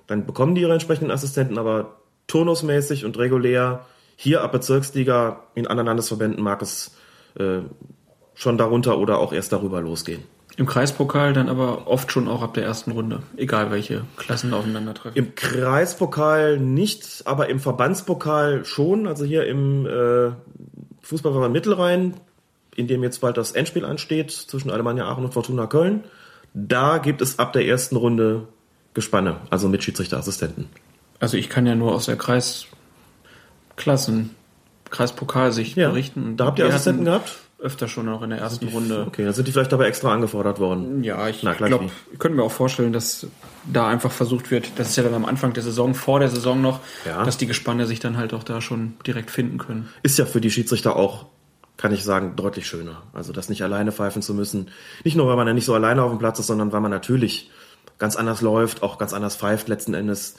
Dann 0.07 0.27
bekommen 0.27 0.55
die 0.55 0.61
ihre 0.61 0.75
entsprechenden 0.75 1.11
Assistenten 1.11 1.57
aber 1.57 1.97
turnusmäßig 2.27 3.07
und 3.07 3.17
regulär. 3.17 3.87
Hier 4.17 4.43
ab 4.43 4.53
Bezirksliga, 4.53 5.41
in 5.55 5.67
anderen 5.67 5.87
Landesverbänden 5.87 6.45
mag 6.45 6.61
es 6.61 6.95
äh, 7.39 7.61
schon 8.35 8.59
darunter 8.59 8.99
oder 8.99 9.21
auch 9.21 9.33
erst 9.33 9.55
darüber 9.55 9.81
losgehen. 9.81 10.23
Im 10.59 10.67
Kreispokal 10.67 11.33
dann 11.33 11.49
aber 11.49 11.87
oft 11.87 12.13
schon 12.13 12.29
auch 12.29 12.43
ab 12.43 12.53
der 12.53 12.65
ersten 12.65 12.91
Runde, 12.91 13.23
egal 13.39 13.71
welche 13.71 14.05
Klassen 14.19 14.53
aufeinandertreffen. 14.53 15.17
Im 15.17 15.35
Kreispokal 15.35 16.59
nicht, 16.59 17.23
aber 17.25 17.49
im 17.49 17.59
Verbandspokal 17.59 18.67
schon. 18.67 19.07
Also 19.07 19.25
hier 19.25 19.47
im 19.47 19.87
äh, 19.87 20.33
Fußballverband 21.01 21.55
Mittelrhein, 21.55 22.21
in 22.77 22.87
dem 22.87 23.03
jetzt 23.03 23.21
bald 23.21 23.37
das 23.37 23.53
Endspiel 23.53 23.85
ansteht 23.85 24.31
zwischen 24.31 24.71
Alemannia 24.71 25.07
Aachen 25.07 25.25
und 25.25 25.35
Fortuna 25.35 25.67
Köln. 25.67 26.05
Da 26.55 26.99
gibt 26.99 27.21
es 27.21 27.39
ab 27.39 27.53
der 27.53 27.67
ersten 27.67 27.97
Runde 27.97 28.47
Gespanne, 28.95 29.39
also 29.51 29.69
mit 29.69 29.83
Schiedsrichterassistenten. 29.83 30.67
Also 31.19 31.37
ich 31.37 31.49
kann 31.49 31.67
ja 31.67 31.75
nur 31.75 31.95
aus 31.95 32.07
der 32.07 32.17
Kreisklassenkategorie 32.17 34.31
Kreispokalsicht 34.91 35.77
Ja. 35.77 35.89
berichten. 35.89 36.37
Da 36.37 36.45
habt 36.47 36.59
ihr 36.61 36.67
Assistenten 36.67 37.05
gehabt? 37.05 37.33
Öfter 37.59 37.89
schon 37.89 38.09
auch 38.11 38.21
in 38.23 38.31
der 38.31 38.39
ersten 38.41 38.69
Runde. 38.69 39.05
Okay, 39.09 39.25
dann 39.25 39.33
sind 39.33 39.49
die 39.49 39.53
vielleicht 39.53 39.73
aber 39.73 39.87
extra 39.87 40.13
angefordert 40.13 40.61
worden. 40.61 41.03
Ja, 41.03 41.27
ich 41.29 41.41
glaube, 41.41 41.87
ich 42.13 42.19
könnte 42.19 42.37
mir 42.37 42.43
auch 42.45 42.53
vorstellen, 42.53 42.93
dass 42.93 43.27
da 43.73 43.89
einfach 43.89 44.13
versucht 44.13 44.51
wird, 44.51 44.73
das 44.77 44.91
ist 44.91 44.97
ja 44.97 45.03
dann 45.03 45.15
am 45.15 45.25
Anfang 45.25 45.55
der 45.55 45.63
Saison, 45.63 45.95
vor 45.95 46.21
der 46.21 46.29
Saison 46.29 46.61
noch, 46.61 46.81
Ja. 47.07 47.25
dass 47.25 47.39
die 47.39 47.47
Gespanne 47.47 47.87
sich 47.87 48.01
dann 48.01 48.19
halt 48.19 48.35
auch 48.35 48.43
da 48.45 48.61
schon 48.61 48.95
direkt 49.07 49.31
finden 49.31 49.57
können. 49.59 49.89
Ist 50.03 50.19
ja 50.19 50.27
für 50.27 50.43
die 50.43 50.51
Schiedsrichter 50.51 50.95
auch, 50.95 51.25
kann 51.77 51.93
ich 51.93 52.05
sagen, 52.05 52.37
deutlich 52.37 52.67
schöner. 52.67 53.03
Also 53.13 53.33
das 53.33 53.49
nicht 53.49 53.63
alleine 53.63 53.93
pfeifen 53.93 54.23
zu 54.23 54.35
müssen. 54.35 54.69
Nicht 55.03 55.17
nur, 55.17 55.27
weil 55.27 55.37
man 55.37 55.47
ja 55.47 55.55
nicht 55.55 55.65
so 55.65 55.75
alleine 55.75 56.03
auf 56.03 56.11
dem 56.11 56.19
Platz 56.19 56.39
ist, 56.39 56.47
sondern 56.47 56.73
weil 56.73 56.81
man 56.81 56.91
natürlich 56.91 57.51
ganz 57.99 58.17
anders 58.17 58.41
läuft, 58.43 58.83
auch 58.83 58.99
ganz 58.99 59.13
anders 59.13 59.37
pfeift 59.37 59.69
letzten 59.69 59.95
Endes. 59.95 60.37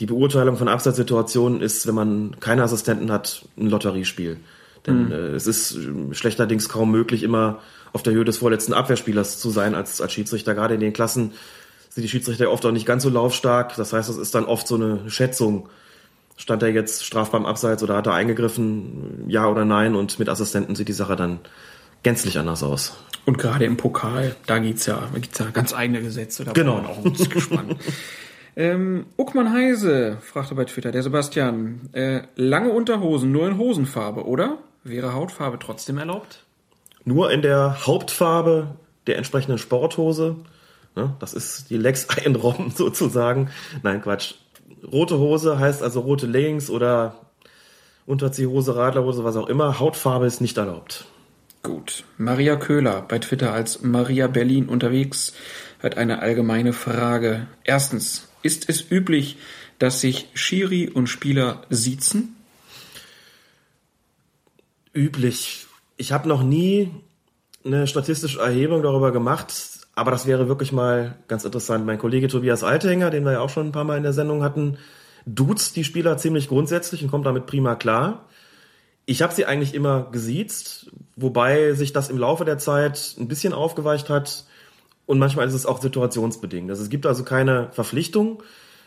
Die 0.00 0.06
Beurteilung 0.06 0.56
von 0.56 0.68
Abseitssituationen 0.68 1.60
ist, 1.60 1.86
wenn 1.86 1.94
man 1.94 2.36
keine 2.40 2.62
Assistenten 2.62 3.10
hat, 3.10 3.46
ein 3.56 3.68
Lotteriespiel. 3.68 4.38
Denn 4.86 5.10
äh, 5.10 5.30
es 5.30 5.46
ist 5.46 5.76
äh, 5.76 6.14
schlechterdings 6.14 6.68
kaum 6.68 6.90
möglich, 6.90 7.22
immer 7.22 7.60
auf 7.92 8.02
der 8.02 8.12
Höhe 8.12 8.24
des 8.24 8.38
vorletzten 8.38 8.74
Abwehrspielers 8.74 9.38
zu 9.38 9.50
sein 9.50 9.74
als, 9.74 10.00
als 10.00 10.12
Schiedsrichter. 10.12 10.54
Gerade 10.54 10.74
in 10.74 10.80
den 10.80 10.92
Klassen 10.92 11.32
sind 11.88 12.02
die 12.02 12.08
Schiedsrichter 12.08 12.50
oft 12.50 12.64
auch 12.64 12.72
nicht 12.72 12.86
ganz 12.86 13.02
so 13.02 13.08
laufstark. 13.08 13.74
Das 13.76 13.92
heißt, 13.92 14.08
es 14.08 14.16
ist 14.16 14.34
dann 14.34 14.44
oft 14.44 14.68
so 14.68 14.76
eine 14.76 15.10
Schätzung. 15.10 15.68
Stand 16.38 16.62
er 16.62 16.70
jetzt 16.70 17.04
strafbar 17.04 17.40
im 17.40 17.46
Abseits 17.46 17.82
oder 17.82 17.96
hat 17.96 18.06
er 18.06 18.14
eingegriffen? 18.14 19.24
Ja 19.28 19.46
oder 19.48 19.64
nein? 19.66 19.94
Und 19.94 20.18
mit 20.18 20.30
Assistenten 20.30 20.74
sieht 20.76 20.88
die 20.88 20.92
Sache 20.94 21.16
dann 21.16 21.40
gänzlich 22.02 22.38
anders 22.38 22.62
aus. 22.62 22.96
Und 23.26 23.36
gerade 23.36 23.66
im 23.66 23.76
Pokal, 23.76 24.34
da 24.46 24.58
gibt's 24.58 24.86
ja, 24.86 25.02
da 25.12 25.18
gibt's 25.18 25.38
ja 25.38 25.46
ganz 25.50 25.74
eigene 25.74 26.00
Gesetze. 26.00 26.44
Da 26.46 26.52
Genau. 26.52 26.78
auch 26.78 27.04
ein 27.04 27.12
bisschen 27.12 27.28
gespannt. 27.30 27.76
Ähm, 28.56 29.06
Uckmann 29.16 29.52
Heise 29.52 30.18
fragte 30.20 30.56
bei 30.56 30.64
Twitter, 30.64 30.90
der 30.90 31.04
Sebastian, 31.04 31.90
äh, 31.92 32.22
lange 32.34 32.70
Unterhosen 32.72 33.30
nur 33.30 33.46
in 33.46 33.56
Hosenfarbe, 33.56 34.26
oder? 34.26 34.58
Wäre 34.82 35.14
Hautfarbe 35.14 35.60
trotzdem 35.60 35.96
erlaubt? 35.96 36.42
Nur 37.04 37.30
in 37.30 37.40
der 37.42 37.86
Hauptfarbe 37.86 38.74
der 39.06 39.16
entsprechenden 39.16 39.58
Sporthose. 39.58 40.34
Ne, 40.96 41.14
das 41.20 41.34
ist 41.34 41.70
die 41.70 41.76
Lex 41.76 42.08
Ein 42.24 42.34
Rom 42.34 42.72
sozusagen. 42.74 43.50
Nein, 43.84 44.02
Quatsch. 44.02 44.34
Rote 44.84 45.18
Hose 45.18 45.58
heißt 45.58 45.82
also 45.82 46.00
rote 46.00 46.26
Leggings 46.26 46.70
oder 46.70 47.14
Unterziehhose, 48.06 48.76
Radlerhose, 48.76 49.24
was 49.24 49.36
auch 49.36 49.48
immer. 49.48 49.78
Hautfarbe 49.78 50.26
ist 50.26 50.40
nicht 50.40 50.56
erlaubt. 50.56 51.04
Gut. 51.62 52.04
Maria 52.16 52.56
Köhler 52.56 53.02
bei 53.06 53.18
Twitter 53.18 53.52
als 53.52 53.82
Maria 53.82 54.28
Berlin 54.28 54.68
unterwegs 54.68 55.34
hat 55.82 55.96
eine 55.96 56.20
allgemeine 56.20 56.72
Frage. 56.72 57.46
Erstens, 57.64 58.28
ist 58.42 58.68
es 58.68 58.90
üblich, 58.90 59.36
dass 59.78 60.00
sich 60.00 60.28
Schiri 60.34 60.88
und 60.88 61.08
Spieler 61.08 61.62
siezen? 61.68 62.36
üblich. 64.98 65.66
Ich 65.96 66.12
habe 66.12 66.28
noch 66.28 66.42
nie 66.42 66.90
eine 67.64 67.86
statistische 67.86 68.40
Erhebung 68.40 68.82
darüber 68.82 69.12
gemacht, 69.12 69.52
aber 69.98 70.12
das 70.12 70.26
wäre 70.26 70.46
wirklich 70.46 70.70
mal 70.70 71.16
ganz 71.26 71.44
interessant. 71.44 71.84
Mein 71.84 71.98
Kollege 71.98 72.28
Tobias 72.28 72.62
Althänger, 72.62 73.10
den 73.10 73.24
wir 73.24 73.32
ja 73.32 73.40
auch 73.40 73.50
schon 73.50 73.66
ein 73.66 73.72
paar 73.72 73.82
Mal 73.82 73.96
in 73.96 74.04
der 74.04 74.12
Sendung 74.12 74.44
hatten, 74.44 74.78
duzt 75.26 75.74
die 75.74 75.82
Spieler 75.82 76.16
ziemlich 76.16 76.48
grundsätzlich 76.48 77.02
und 77.02 77.10
kommt 77.10 77.26
damit 77.26 77.46
prima 77.46 77.74
klar. 77.74 78.26
Ich 79.06 79.22
habe 79.22 79.34
sie 79.34 79.44
eigentlich 79.44 79.74
immer 79.74 80.08
gesiezt, 80.12 80.92
wobei 81.16 81.72
sich 81.72 81.92
das 81.92 82.10
im 82.10 82.18
Laufe 82.18 82.44
der 82.44 82.58
Zeit 82.58 83.16
ein 83.18 83.26
bisschen 83.26 83.52
aufgeweicht 83.52 84.08
hat 84.08 84.44
und 85.06 85.18
manchmal 85.18 85.48
ist 85.48 85.54
es 85.54 85.66
auch 85.66 85.82
situationsbedingt. 85.82 86.70
Also 86.70 86.84
es 86.84 86.90
gibt 86.90 87.04
also 87.04 87.24
keine 87.24 87.68
Verpflichtung. 87.72 88.42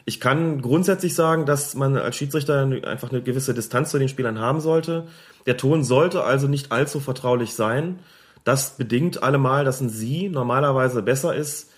Ich 0.06 0.22
kann 0.22 0.62
grundsätzlich 0.62 1.14
sagen, 1.14 1.46
dass 1.46 1.76
man 1.76 1.98
als 1.98 2.16
Schiedsrichter 2.16 2.62
einfach 2.86 3.12
eine 3.12 3.22
gewisse 3.22 3.54
Distanz 3.54 3.92
zu 3.92 4.00
den 4.00 4.08
Spielern 4.08 4.40
haben 4.40 4.62
sollte. 4.62 5.08
Der 5.46 5.58
Ton 5.58 5.84
sollte 5.84 6.24
also 6.24 6.48
nicht 6.48 6.72
allzu 6.72 7.02
vertraulich 7.02 7.54
sein. 7.54 8.00
Das 8.44 8.78
bedingt 8.78 9.22
allemal, 9.24 9.66
dass 9.66 9.82
ein 9.82 9.90
Sie 9.90 10.30
normalerweise 10.30 11.02
besser 11.02 11.36
ist. 11.36 11.70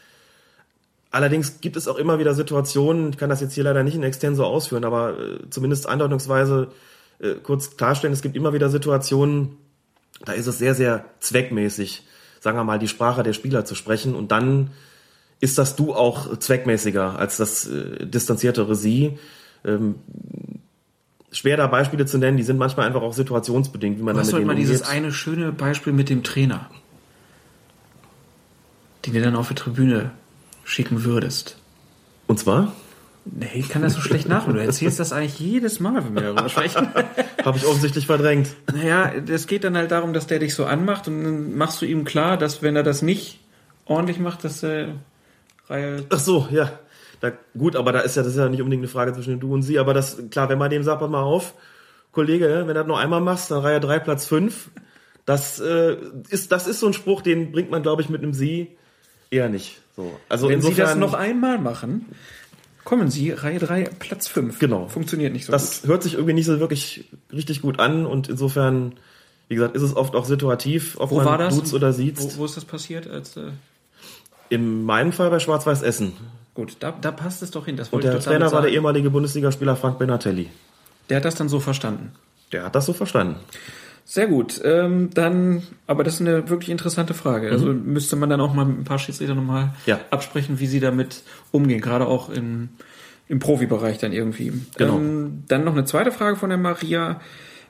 Allerdings 1.12 1.62
gibt 1.62 1.76
es 1.76 1.88
auch 1.88 1.98
immer 1.98 2.18
wieder 2.18 2.34
Situationen, 2.34 3.12
ich 3.12 3.18
kann 3.18 3.30
das 3.30 3.42
jetzt 3.42 3.54
hier 3.54 3.64
leider 3.64 3.84
nicht 3.84 3.96
in 3.96 4.04
extenso 4.04 4.46
ausführen, 4.46 4.84
aber 4.84 5.20
äh, 5.20 5.50
zumindest 5.50 5.88
andeutungsweise 5.88 6.70
äh, 7.20 7.36
kurz 7.36 7.78
klarstellen, 7.78 8.14
es 8.14 8.24
gibt 8.24 8.36
immer 8.36 8.54
wieder 8.54 8.70
Situationen, 8.70 9.58
da 10.26 10.32
ist 10.32 10.48
es 10.48 10.58
sehr, 10.58 10.74
sehr 10.74 11.06
zweckmäßig, 11.20 12.08
sagen 12.40 12.58
wir 12.58 12.64
mal, 12.64 12.80
die 12.80 12.88
Sprache 12.88 13.22
der 13.22 13.34
Spieler 13.34 13.64
zu 13.64 13.76
sprechen 13.76 14.16
und 14.16 14.32
dann 14.32 14.72
ist 15.40 15.58
das 15.58 15.76
Du 15.76 15.94
auch 15.94 16.38
zweckmäßiger 16.38 17.20
als 17.20 17.38
das 17.38 17.68
äh, 17.68 18.08
distanziertere 18.08 18.76
Sie. 18.76 19.20
Ähm, 19.66 19.96
schwer 21.34 21.58
da 21.58 21.68
Beispiele 21.68 22.06
zu 22.06 22.18
nennen, 22.18 22.38
die 22.38 22.44
sind 22.44 22.58
manchmal 22.58 22.88
einfach 22.88 23.02
auch 23.02 23.14
situationsbedingt, 23.14 24.00
wie 24.00 24.04
man 24.04 24.16
damit 24.16 24.32
heute 24.32 24.46
mal 24.46 24.56
dieses 24.56 24.82
umgeht. 24.82 24.96
eine 24.96 25.12
schöne 25.12 25.52
Beispiel 25.52 25.92
mit 25.92 26.10
dem 26.10 26.24
Trainer, 26.24 26.70
den 29.06 29.14
du 29.14 29.22
dann 29.22 29.36
auf 29.36 29.50
die 29.50 29.56
Tribüne 29.56 30.12
schicken 30.64 31.04
würdest. 31.04 31.58
Und 32.28 32.40
zwar 32.40 32.74
Nee, 33.26 33.50
ich 33.54 33.70
kann 33.70 33.82
das 33.82 33.94
so 33.94 34.02
schlecht 34.02 34.28
nachholen. 34.28 34.58
Du 34.58 34.66
erzählst 34.66 35.00
das 35.00 35.14
eigentlich 35.14 35.40
jedes 35.40 35.80
Mal, 35.80 36.04
wenn 36.04 36.14
wir 36.14 36.22
darüber 36.24 36.50
sprechen. 36.50 36.90
habe 37.46 37.58
ich 37.58 37.66
offensichtlich 37.66 38.06
verdrängt. 38.06 38.50
Naja, 38.74 39.14
es 39.14 39.48
geht 39.48 39.64
dann 39.64 39.78
halt 39.78 39.92
darum, 39.92 40.12
dass 40.12 40.28
der 40.28 40.40
dich 40.40 40.54
so 40.56 40.66
anmacht 40.66 41.08
und 41.08 41.24
dann 41.24 41.56
machst 41.56 41.82
du 41.82 41.86
ihm 41.86 42.04
klar, 42.04 42.38
dass 42.38 42.62
wenn 42.62 42.76
er 42.76 42.84
das 42.84 43.02
nicht 43.02 43.40
ordentlich 43.86 44.20
macht, 44.20 44.44
dass 44.44 44.62
er 44.62 44.96
Reihe. 45.70 46.04
Ach 46.10 46.20
so, 46.20 46.48
ja. 46.52 46.74
Da, 47.24 47.32
gut, 47.58 47.78
aber 47.78 47.94
da 47.94 48.02
ist 48.02 48.18
ja, 48.18 48.22
das 48.22 48.34
ist 48.34 48.38
ja 48.38 48.50
nicht 48.50 48.60
unbedingt 48.60 48.82
eine 48.82 48.90
Frage 48.90 49.14
zwischen 49.14 49.40
du 49.40 49.54
und 49.54 49.62
sie, 49.62 49.80
aber 49.80 49.94
das, 49.94 50.18
klar, 50.30 50.50
wenn 50.50 50.58
man 50.58 50.70
dem 50.70 50.84
sagt, 50.84 51.00
pass 51.00 51.10
mal 51.10 51.22
auf, 51.22 51.54
Kollege, 52.12 52.50
wenn 52.50 52.68
du 52.68 52.74
das 52.74 52.86
noch 52.86 52.98
einmal 52.98 53.22
machst, 53.22 53.50
dann 53.50 53.62
Reihe 53.62 53.80
3, 53.80 54.00
Platz 54.00 54.26
5, 54.26 54.70
das, 55.26 55.62
äh, 55.62 55.96
ist, 56.28 56.52
das 56.52 56.68
ist 56.68 56.82
so 56.82 56.88
ein 56.88 56.92
Spruch, 56.92 57.22
den 57.22 57.54
bringt 57.54 57.72
man, 57.72 57.82
glaube 57.82 58.02
ich, 58.02 58.10
mit 58.10 58.22
einem 58.22 58.34
sie 58.34 58.76
eher 59.32 59.48
nicht. 59.48 59.80
So. 59.96 60.20
Also 60.28 60.50
Wenn 60.50 60.56
insofern, 60.56 60.76
Sie 60.76 60.82
das 60.82 60.96
noch 60.98 61.14
einmal 61.14 61.60
machen, 61.60 62.08
kommen 62.84 63.10
Sie, 63.10 63.32
Reihe 63.32 63.60
3, 63.60 63.86
Platz 64.00 64.28
5. 64.28 64.60
Genau. 64.60 64.90
Funktioniert 64.90 65.32
nicht 65.32 65.46
so 65.46 65.54
das 65.54 65.88
hört 65.88 66.04
sich 66.04 66.16
irgendwie 66.16 66.34
nicht 66.34 66.48
so 66.48 66.60
wirklich 66.60 67.06
richtig 67.32 67.62
gut 67.62 67.80
an 67.80 68.06
und 68.06 68.28
insofern, 68.28 68.96
wie 69.48 69.56
gesagt, 69.56 69.78
ist 69.78 69.82
es 69.82 69.96
oft 69.96 70.14
auch 70.16 70.26
situativ, 70.26 70.98
ob 71.00 71.12
Wo 71.12 71.16
man 71.16 71.26
war 71.26 71.38
das? 71.38 71.56
duzt 71.56 71.74
oder 71.74 71.94
sieht. 71.94 72.20
Wo, 72.20 72.40
wo 72.40 72.44
ist 72.44 72.58
das 72.58 72.66
passiert? 72.66 73.08
Als, 73.08 73.38
äh, 73.38 73.52
In 74.50 74.84
meinem 74.84 75.14
Fall 75.14 75.30
bei 75.30 75.40
Schwarz-Weiß 75.40 75.84
Essen. 75.84 76.12
Gut, 76.54 76.78
da, 76.80 76.94
da 77.00 77.12
passt 77.12 77.42
es 77.44 77.52
doch 77.52 77.66
hin. 77.66 77.78
Das 77.78 77.90
Und 77.90 78.04
der 78.04 78.20
Trainer 78.20 78.52
war 78.52 78.62
der 78.62 78.72
ehemalige 78.72 79.10
Bundesligaspieler 79.10 79.76
Frank 79.76 80.00
Benatelli. 80.00 80.50
Der 81.10 81.18
hat 81.18 81.26
das 81.26 81.36
dann 81.36 81.50
so 81.50 81.60
verstanden. 81.60 82.14
Der 82.52 82.64
hat 82.66 82.76
das 82.76 82.86
so 82.86 82.94
verstanden. 82.94 83.36
Sehr 84.06 84.28
gut. 84.28 84.60
Ähm, 84.64 85.10
dann, 85.14 85.64
aber 85.88 86.04
das 86.04 86.16
ist 86.16 86.22
eine 86.22 86.50
wirklich 86.50 86.70
interessante 86.70 87.14
Frage. 87.14 87.50
Also 87.52 87.68
müsste 87.68 88.16
man 88.16 88.30
dann 88.30 88.42
auch 88.42 88.54
mal 88.54 88.66
mit 88.66 88.80
ein 88.80 88.84
paar 88.84 89.00
Schiedsrichter 89.00 89.34
nochmal 89.36 89.66
Mhm. 89.66 89.72
Ja. 89.86 90.00
absprechen, 90.12 90.60
wie 90.60 90.68
sie 90.68 90.80
damit 90.80 91.24
umgehen, 91.52 91.80
gerade 91.82 92.06
auch 92.08 92.30
im, 92.30 92.70
im 93.30 93.40
Profibereich 93.40 93.98
dann 94.00 94.12
irgendwie. 94.12 94.54
Genau. 94.78 94.98
Ähm, 94.98 95.44
dann 95.48 95.64
noch 95.64 95.72
eine 95.74 95.86
zweite 95.86 96.12
Frage 96.12 96.36
von 96.36 96.50
der 96.50 96.58
Maria. 96.58 97.22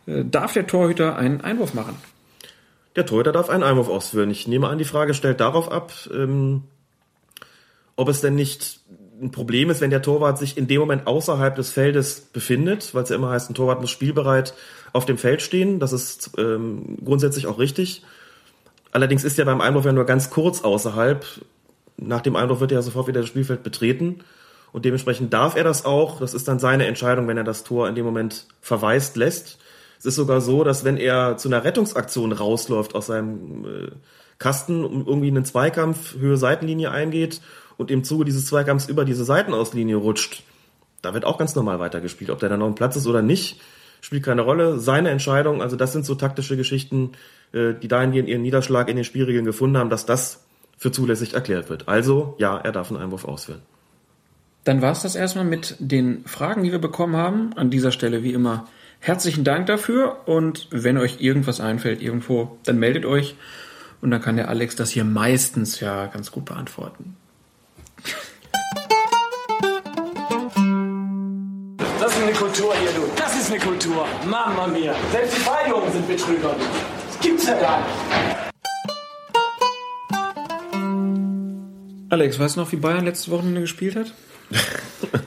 Äh, 0.07 0.25
darf 0.25 0.53
der 0.53 0.65
Torhüter 0.67 1.15
einen 1.17 1.41
Einwurf 1.41 1.73
machen? 1.75 1.95
Der 2.95 3.05
Torhüter 3.05 3.31
darf 3.31 3.49
einen 3.49 3.63
Einwurf 3.63 3.89
ausführen. 3.89 4.29
Ich 4.31 4.47
nehme 4.47 4.67
an, 4.67 4.77
die 4.79 4.85
Frage 4.85 5.13
stellt 5.13 5.39
darauf 5.39 5.71
ab, 5.71 5.93
ähm, 6.13 6.63
ob 7.95 8.09
es 8.09 8.21
denn 8.21 8.35
nicht 8.35 8.79
ein 9.21 9.31
Problem 9.31 9.69
ist, 9.69 9.81
wenn 9.81 9.89
der 9.89 10.01
Torwart 10.01 10.37
sich 10.37 10.57
in 10.57 10.67
dem 10.67 10.79
Moment 10.79 11.07
außerhalb 11.07 11.55
des 11.55 11.71
Feldes 11.71 12.21
befindet, 12.21 12.93
weil 12.93 13.03
es 13.03 13.09
ja 13.09 13.15
immer 13.15 13.29
heißt, 13.29 13.49
ein 13.49 13.53
Torwart 13.53 13.81
muss 13.81 13.89
spielbereit 13.89 14.53
auf 14.91 15.05
dem 15.05 15.17
Feld 15.17 15.41
stehen. 15.41 15.79
Das 15.79 15.93
ist 15.93 16.31
ähm, 16.37 16.97
grundsätzlich 17.03 17.47
auch 17.47 17.59
richtig. 17.59 18.03
Allerdings 18.91 19.23
ist 19.23 19.39
er 19.39 19.45
beim 19.45 19.61
Einwurf 19.61 19.85
ja 19.85 19.91
nur 19.91 20.05
ganz 20.05 20.29
kurz 20.29 20.63
außerhalb. 20.63 21.25
Nach 21.97 22.21
dem 22.21 22.35
Einwurf 22.35 22.59
wird 22.59 22.71
er 22.71 22.79
ja 22.79 22.81
sofort 22.81 23.07
wieder 23.07 23.21
das 23.21 23.29
Spielfeld 23.29 23.63
betreten. 23.63 24.19
Und 24.71 24.85
dementsprechend 24.85 25.33
darf 25.33 25.55
er 25.55 25.63
das 25.63 25.85
auch. 25.85 26.19
Das 26.19 26.33
ist 26.33 26.47
dann 26.47 26.59
seine 26.59 26.85
Entscheidung, 26.87 27.27
wenn 27.27 27.37
er 27.37 27.43
das 27.43 27.63
Tor 27.63 27.87
in 27.87 27.95
dem 27.95 28.05
Moment 28.05 28.47
verweist 28.61 29.15
lässt. 29.15 29.59
Es 29.99 30.05
ist 30.05 30.15
sogar 30.15 30.41
so, 30.41 30.63
dass 30.63 30.83
wenn 30.83 30.97
er 30.97 31.37
zu 31.37 31.47
einer 31.47 31.63
Rettungsaktion 31.63 32.31
rausläuft 32.31 32.93
aus 32.93 33.05
seinem 33.05 33.65
äh, 33.65 33.91
Kasten 34.37 34.83
und 34.83 35.07
irgendwie 35.07 35.29
einen 35.29 35.45
Zweikampf 35.45 36.15
Höhe 36.15 36.37
Seitenlinie 36.37 36.91
eingeht 36.91 37.41
und 37.77 37.91
im 37.91 38.03
Zuge 38.03 38.25
dieses 38.25 38.45
Zweikampfs 38.45 38.87
über 38.87 39.05
diese 39.05 39.25
Seitenauslinie 39.25 39.95
rutscht, 39.95 40.43
da 41.01 41.13
wird 41.13 41.25
auch 41.25 41.37
ganz 41.37 41.55
normal 41.55 41.79
weitergespielt. 41.79 42.29
Ob 42.29 42.39
der 42.39 42.49
dann 42.49 42.59
noch 42.59 42.67
im 42.67 42.75
Platz 42.75 42.95
ist 42.95 43.07
oder 43.07 43.21
nicht, 43.21 43.61
spielt 44.01 44.23
keine 44.23 44.41
Rolle. 44.41 44.79
Seine 44.79 45.09
Entscheidung, 45.09 45.61
also 45.61 45.75
das 45.75 45.93
sind 45.93 46.05
so 46.05 46.15
taktische 46.15 46.57
Geschichten, 46.57 47.11
äh, 47.51 47.73
die 47.73 47.87
dahingehend 47.87 48.29
ihren 48.29 48.41
Niederschlag 48.41 48.89
in 48.89 48.95
den 48.95 49.05
Spielregeln 49.05 49.45
gefunden 49.45 49.77
haben, 49.77 49.89
dass 49.89 50.05
das 50.05 50.43
für 50.77 50.91
zulässig 50.91 51.33
erklärt 51.33 51.69
wird. 51.69 51.87
Also, 51.87 52.35
ja, 52.37 52.57
er 52.57 52.71
darf 52.71 52.91
einen 52.91 53.01
Einwurf 53.01 53.25
ausführen. 53.25 53.61
Dann 54.63 54.81
war 54.81 54.91
es 54.91 55.01
das 55.01 55.15
erstmal 55.15 55.45
mit 55.45 55.75
den 55.79 56.25
Fragen, 56.25 56.63
die 56.63 56.71
wir 56.71 56.79
bekommen 56.79 57.15
haben. 57.15 57.51
An 57.55 57.69
dieser 57.69 57.91
Stelle 57.91 58.23
wie 58.23 58.33
immer 58.33 58.65
herzlichen 59.03 59.43
Dank 59.43 59.67
dafür 59.67 60.27
und 60.27 60.67
wenn 60.71 60.97
euch 60.97 61.19
irgendwas 61.19 61.59
einfällt 61.59 62.01
irgendwo, 62.01 62.57
dann 62.63 62.79
meldet 62.79 63.05
euch 63.05 63.35
und 64.01 64.11
dann 64.11 64.21
kann 64.21 64.37
der 64.37 64.47
Alex 64.47 64.77
das 64.77 64.91
hier 64.91 65.03
meistens 65.03 65.81
ja 65.81 66.05
ganz 66.07 66.31
gut 66.31 66.45
beantworten. 66.45 67.17
Das 72.23 72.31
ist 72.31 72.39
Nico 72.39 72.45
Kultur 72.45 72.73
hier, 72.75 72.91
du. 72.93 73.01
Das 73.17 73.35
ist 73.35 73.51
eine 73.51 73.59
Kultur. 73.59 74.07
Mama 74.25 74.65
mia. 74.67 74.95
Selbst 75.11 75.37
die 75.37 75.43
Balljungen 75.43 75.91
sind 75.91 76.07
Betrüger. 76.07 76.55
Das 77.07 77.19
gibt's 77.19 77.45
ja 77.45 77.59
gar 77.59 77.79
nicht. 77.79 77.89
Alex, 82.09 82.39
weißt 82.39 82.55
du 82.55 82.61
noch, 82.61 82.71
wie 82.71 82.77
Bayern 82.77 83.03
letzte 83.03 83.29
Wochenende 83.31 83.61
gespielt 83.61 83.95
hat? 83.95 84.13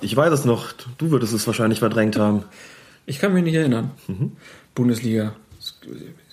Ich 0.00 0.16
weiß 0.16 0.32
es 0.32 0.44
noch. 0.44 0.72
Du 0.98 1.12
würdest 1.12 1.32
es 1.32 1.46
wahrscheinlich 1.46 1.78
verdrängt 1.78 2.16
haben. 2.16 2.42
Ich 3.06 3.20
kann 3.20 3.32
mich 3.32 3.44
nicht 3.44 3.54
erinnern. 3.54 3.92
Bundesliga. 4.74 5.36
Das 5.56 5.76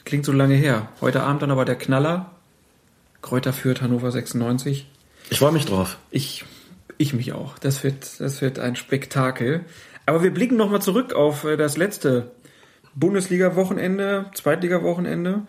klingt 0.06 0.26
so 0.26 0.32
lange 0.32 0.56
her. 0.56 0.90
Heute 1.02 1.22
Abend 1.22 1.44
dann 1.44 1.52
aber 1.52 1.66
der 1.66 1.76
Knaller. 1.76 2.32
Kräuter 3.22 3.54
führt 3.54 3.84
Hannover 3.84 4.12
96. 4.12 4.88
Ich 5.30 5.38
freue 5.38 5.52
mich 5.52 5.68
drauf. 5.68 6.00
Ich, 6.10 6.46
ich 7.00 7.14
mich 7.14 7.34
auch. 7.34 7.58
Das 7.58 7.84
wird, 7.84 8.20
das 8.20 8.42
wird 8.42 8.60
ein 8.60 8.76
Spektakel. 8.76 9.62
Aber 10.06 10.22
wir 10.22 10.34
blicken 10.34 10.58
nochmal 10.58 10.82
zurück 10.82 11.14
auf 11.14 11.46
äh, 11.46 11.58
das 11.58 11.78
letzte 11.78 12.32
Bundesliga-Wochenende, 12.94 14.26
Zweitliga-Wochenende. 14.36 15.44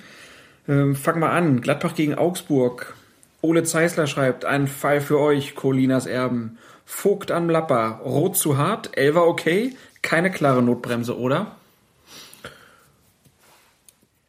Ähm, 0.69 0.95
fang 0.95 1.19
mal 1.19 1.31
an. 1.31 1.61
Gladbach 1.61 1.95
gegen 1.95 2.15
Augsburg. 2.15 2.95
Ole 3.43 3.65
Zeisler 3.65 4.07
schreibt, 4.07 4.45
ein 4.45 4.69
Fall 4.69 5.01
für 5.01 5.19
euch, 5.19 5.55
Colinas 5.55 6.07
Erben. 6.07 6.59
Vogt 6.85 7.33
am 7.33 7.51
Lapper. 7.51 8.01
Rot 8.05 8.37
zu 8.37 8.57
hart. 8.57 8.97
Elver 8.97 9.27
okay. 9.27 9.75
Keine 10.03 10.31
klare 10.31 10.63
Notbremse, 10.63 11.19
oder? 11.19 11.57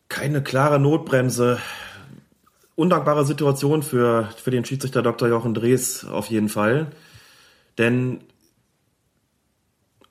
Keine 0.09 0.41
klare 0.41 0.80
Notbremse. 0.80 1.59
Undankbare 2.76 3.26
Situation 3.26 3.84
für, 3.84 4.30
für 4.41 4.49
den 4.49 4.65
Schiedsrichter 4.65 5.03
Dr. 5.03 5.28
Jochen 5.28 5.53
Drees 5.53 6.03
auf 6.05 6.28
jeden 6.28 6.49
Fall. 6.49 6.88
Denn 7.82 8.19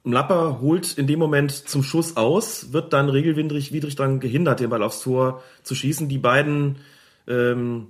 Mlapper 0.03 0.61
holt 0.61 0.99
in 0.99 1.07
dem 1.07 1.21
Moment 1.21 1.53
zum 1.53 1.85
Schuss 1.85 2.17
aus, 2.17 2.73
wird 2.73 2.93
dann 2.93 3.09
regelwidrig 3.09 3.73
widrig 3.73 3.95
daran 3.95 4.19
gehindert, 4.19 4.59
den 4.59 4.71
Ball 4.71 4.83
aufs 4.83 5.03
Tor 5.03 5.41
zu 5.63 5.77
schießen. 5.77 6.09
Die 6.09 6.19
beiden, 6.19 6.79
ähm, 7.29 7.87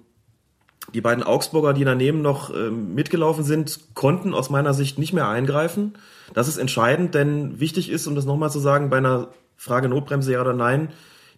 die 0.92 1.00
beiden 1.00 1.24
Augsburger, 1.24 1.72
die 1.72 1.84
daneben 1.84 2.20
noch 2.20 2.54
ähm, 2.54 2.94
mitgelaufen 2.94 3.42
sind, 3.42 3.94
konnten 3.94 4.34
aus 4.34 4.50
meiner 4.50 4.74
Sicht 4.74 4.98
nicht 4.98 5.14
mehr 5.14 5.28
eingreifen. 5.28 5.94
Das 6.34 6.46
ist 6.46 6.58
entscheidend, 6.58 7.14
denn 7.14 7.58
wichtig 7.58 7.88
ist, 7.88 8.06
um 8.06 8.14
das 8.14 8.26
nochmal 8.26 8.50
zu 8.50 8.58
sagen, 8.58 8.90
bei 8.90 8.98
einer 8.98 9.28
Frage 9.56 9.88
Notbremse 9.88 10.32
ja 10.32 10.42
oder 10.42 10.52
nein, 10.52 10.90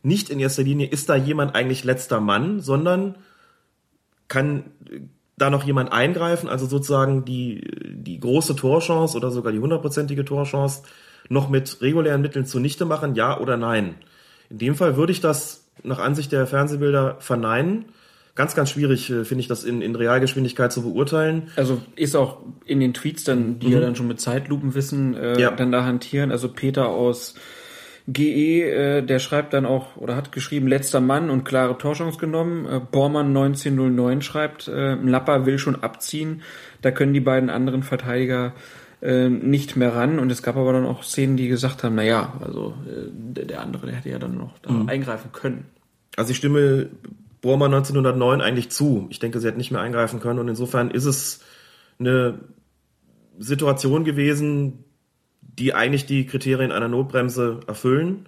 nicht 0.02 0.30
in 0.30 0.40
erster 0.40 0.64
Linie 0.64 0.88
ist 0.88 1.08
da 1.08 1.14
jemand 1.14 1.54
eigentlich 1.54 1.84
letzter 1.84 2.18
Mann, 2.18 2.58
sondern 2.58 3.14
kann 4.26 4.64
da 5.42 5.50
noch 5.50 5.64
jemand 5.64 5.92
eingreifen, 5.92 6.48
also 6.48 6.66
sozusagen 6.66 7.24
die, 7.24 7.60
die 7.84 8.18
große 8.20 8.56
Torchance 8.56 9.16
oder 9.16 9.30
sogar 9.30 9.52
die 9.52 9.58
hundertprozentige 9.58 10.24
Torchance 10.24 10.82
noch 11.28 11.48
mit 11.50 11.78
regulären 11.80 12.22
Mitteln 12.22 12.46
zunichte 12.46 12.84
machen, 12.84 13.14
ja 13.14 13.38
oder 13.38 13.56
nein. 13.56 13.96
In 14.50 14.58
dem 14.58 14.74
Fall 14.74 14.96
würde 14.96 15.12
ich 15.12 15.20
das 15.20 15.66
nach 15.82 15.98
Ansicht 15.98 16.32
der 16.32 16.46
Fernsehbilder 16.46 17.16
verneinen. 17.18 17.86
Ganz, 18.34 18.54
ganz 18.54 18.70
schwierig 18.70 19.10
äh, 19.10 19.24
finde 19.24 19.40
ich 19.42 19.48
das 19.48 19.62
in, 19.64 19.82
in 19.82 19.94
Realgeschwindigkeit 19.94 20.72
zu 20.72 20.82
beurteilen. 20.82 21.50
Also 21.56 21.82
ist 21.96 22.16
auch 22.16 22.38
in 22.64 22.80
den 22.80 22.94
Tweets 22.94 23.24
dann, 23.24 23.58
die 23.58 23.70
ja 23.70 23.80
dann 23.80 23.94
schon 23.94 24.08
mit 24.08 24.20
Zeitlupenwissen 24.20 25.14
äh, 25.14 25.40
Ja. 25.40 25.50
dann 25.50 25.70
da 25.72 25.84
hantieren. 25.84 26.30
Also 26.30 26.48
Peter 26.48 26.88
aus 26.88 27.34
GE, 28.08 28.62
äh, 28.62 29.02
der 29.02 29.18
schreibt 29.18 29.52
dann 29.52 29.64
auch 29.64 29.96
oder 29.96 30.16
hat 30.16 30.32
geschrieben, 30.32 30.66
letzter 30.66 31.00
Mann 31.00 31.30
und 31.30 31.44
klare 31.44 31.78
Torchance 31.78 32.18
genommen. 32.18 32.66
Äh, 32.66 32.80
Bormann 32.80 33.28
1909 33.28 34.22
schreibt, 34.22 34.68
äh, 34.68 34.94
Lapper 34.94 35.46
will 35.46 35.58
schon 35.58 35.82
abziehen. 35.82 36.42
Da 36.80 36.90
können 36.90 37.14
die 37.14 37.20
beiden 37.20 37.48
anderen 37.48 37.82
Verteidiger 37.82 38.54
äh, 39.00 39.28
nicht 39.28 39.76
mehr 39.76 39.94
ran. 39.94 40.18
Und 40.18 40.30
es 40.30 40.42
gab 40.42 40.56
aber 40.56 40.72
dann 40.72 40.86
auch 40.86 41.04
Szenen, 41.04 41.36
die 41.36 41.48
gesagt 41.48 41.84
haben, 41.84 41.94
na 41.94 42.02
ja, 42.02 42.32
also 42.40 42.74
äh, 42.88 43.08
der, 43.10 43.44
der 43.44 43.60
andere, 43.60 43.86
der 43.86 43.96
hätte 43.96 44.10
ja 44.10 44.18
dann 44.18 44.36
noch 44.36 44.58
da 44.58 44.84
eingreifen 44.86 45.30
können. 45.32 45.66
Also 46.16 46.32
ich 46.32 46.36
stimme 46.36 46.88
Bormann 47.40 47.72
1909 47.72 48.40
eigentlich 48.40 48.70
zu. 48.70 49.06
Ich 49.10 49.18
denke, 49.18 49.40
sie 49.40 49.46
hätte 49.46 49.58
nicht 49.58 49.70
mehr 49.70 49.80
eingreifen 49.80 50.20
können 50.20 50.38
und 50.38 50.48
insofern 50.48 50.90
ist 50.90 51.04
es 51.04 51.40
eine 51.98 52.40
Situation 53.38 54.04
gewesen, 54.04 54.84
die 55.58 55.74
eigentlich 55.74 56.06
die 56.06 56.26
Kriterien 56.26 56.72
einer 56.72 56.88
Notbremse 56.88 57.60
erfüllen. 57.66 58.26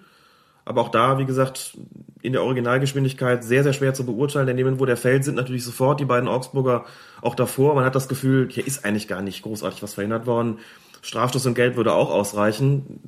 Aber 0.65 0.81
auch 0.81 0.89
da, 0.89 1.19
wie 1.19 1.27
gesagt, 1.27 1.77
in 2.23 2.33
der 2.33 2.43
Originalgeschwindigkeit 2.43 3.45
sehr, 3.45 3.63
sehr 3.63 3.75
schwer 3.75 3.93
zu 3.93 4.07
beurteilen. 4.07 4.47
Denn 4.47 4.57
neben 4.57 4.81
wo 4.81 4.87
der 4.87 4.97
fällt, 4.97 5.25
sind 5.25 5.35
natürlich 5.35 5.65
sofort 5.65 6.01
die 6.01 6.07
beiden 6.07 6.29
Augsburger 6.29 6.87
auch 7.21 7.35
davor. 7.35 7.75
Man 7.75 7.85
hat 7.85 7.95
das 7.95 8.09
Gefühl, 8.09 8.49
hier 8.51 8.67
ist 8.67 8.85
eigentlich 8.85 9.09
gar 9.09 9.21
nicht 9.21 9.43
großartig 9.43 9.83
was 9.83 9.95
verhindert 9.95 10.27
worden. 10.27 10.59
Strafstoß 11.03 11.45
und 11.47 11.55
Gelb 11.55 11.77
würde 11.77 11.93
auch 11.93 12.11
ausreichen. 12.11 13.01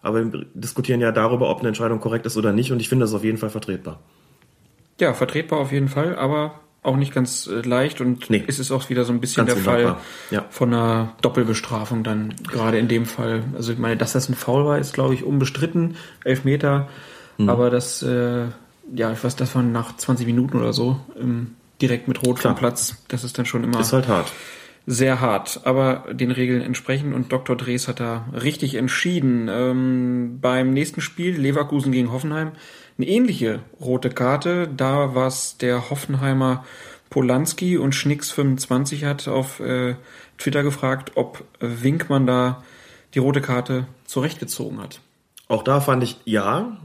Aber 0.00 0.32
wir 0.32 0.46
diskutieren 0.54 1.00
ja 1.00 1.12
darüber, 1.12 1.50
ob 1.50 1.60
eine 1.60 1.68
Entscheidung 1.68 2.00
korrekt 2.00 2.24
ist 2.24 2.36
oder 2.36 2.52
nicht. 2.52 2.72
Und 2.72 2.80
ich 2.80 2.88
finde 2.88 3.04
das 3.04 3.14
auf 3.14 3.24
jeden 3.24 3.38
Fall 3.38 3.50
vertretbar. 3.50 4.00
Ja, 5.00 5.12
vertretbar 5.12 5.58
auf 5.58 5.72
jeden 5.72 5.88
Fall, 5.88 6.16
aber 6.16 6.60
auch 6.84 6.96
nicht 6.96 7.12
ganz 7.14 7.46
äh, 7.48 7.60
leicht 7.66 8.00
und 8.00 8.30
Nee. 8.30 8.44
es 8.46 8.58
ist 8.58 8.70
auch 8.70 8.88
wieder 8.90 9.04
so 9.04 9.12
ein 9.12 9.20
bisschen 9.20 9.46
der 9.46 9.56
Fall 9.56 9.96
ja. 10.30 10.44
von 10.50 10.72
einer 10.72 11.14
Doppelbestrafung 11.22 12.04
dann 12.04 12.34
gerade 12.46 12.78
in 12.78 12.88
dem 12.88 13.06
Fall. 13.06 13.42
Also 13.56 13.72
ich 13.72 13.78
meine, 13.78 13.96
dass 13.96 14.12
das 14.12 14.28
ein 14.28 14.34
Foul 14.34 14.64
war, 14.64 14.78
ist 14.78 14.92
glaube 14.94 15.14
ich 15.14 15.24
unbestritten, 15.24 15.96
elf 16.24 16.44
Meter, 16.44 16.88
Mhm. 17.36 17.48
aber 17.48 17.68
das, 17.68 18.00
äh, 18.02 18.44
ja, 18.94 19.10
ich 19.12 19.24
weiß, 19.24 19.34
das 19.34 19.54
war 19.56 19.62
nach 19.64 19.96
20 19.96 20.24
Minuten 20.26 20.56
oder 20.58 20.72
so 20.72 21.00
ähm, 21.20 21.56
direkt 21.82 22.06
mit 22.06 22.24
Rot 22.24 22.38
Klar. 22.38 22.52
vom 22.54 22.60
Platz. 22.60 22.96
Das 23.08 23.24
ist 23.24 23.36
dann 23.38 23.44
schon 23.46 23.64
immer 23.64 23.80
Ist 23.80 23.92
halt 23.92 24.06
hart. 24.06 24.30
sehr 24.86 25.20
hart, 25.20 25.62
aber 25.64 26.04
den 26.12 26.30
Regeln 26.30 26.60
entsprechend 26.62 27.12
und 27.14 27.32
Dr. 27.32 27.56
Drees 27.56 27.88
hat 27.88 27.98
da 27.98 28.26
richtig 28.32 28.76
entschieden. 28.76 29.48
Ähm, 29.50 30.38
beim 30.40 30.70
nächsten 30.70 31.00
Spiel, 31.00 31.34
Leverkusen 31.36 31.90
gegen 31.90 32.12
Hoffenheim, 32.12 32.52
eine 32.98 33.06
ähnliche 33.06 33.60
rote 33.80 34.10
Karte. 34.10 34.68
Da 34.68 35.14
war 35.14 35.26
es 35.26 35.56
der 35.58 35.90
Hoffenheimer 35.90 36.64
Polanski 37.10 37.78
und 37.78 37.94
Schnicks25 37.94 39.06
hat 39.06 39.28
auf 39.28 39.60
äh, 39.60 39.96
Twitter 40.38 40.62
gefragt, 40.62 41.12
ob 41.14 41.44
Winkmann 41.60 42.26
da 42.26 42.62
die 43.14 43.20
rote 43.20 43.40
Karte 43.40 43.86
zurechtgezogen 44.04 44.80
hat. 44.80 45.00
Auch 45.46 45.62
da 45.62 45.80
fand 45.80 46.02
ich, 46.02 46.16
ja, 46.24 46.78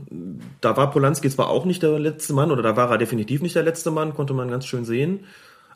da 0.61 0.77
war 0.77 0.91
Polanski 0.91 1.29
zwar 1.29 1.49
auch 1.49 1.65
nicht 1.65 1.81
der 1.81 1.97
letzte 1.97 2.33
Mann, 2.33 2.51
oder 2.51 2.61
da 2.61 2.75
war 2.75 2.91
er 2.91 2.97
definitiv 2.97 3.41
nicht 3.41 3.55
der 3.55 3.63
letzte 3.63 3.89
Mann, 3.89 4.13
konnte 4.13 4.33
man 4.33 4.49
ganz 4.49 4.65
schön 4.65 4.85
sehen. 4.85 5.25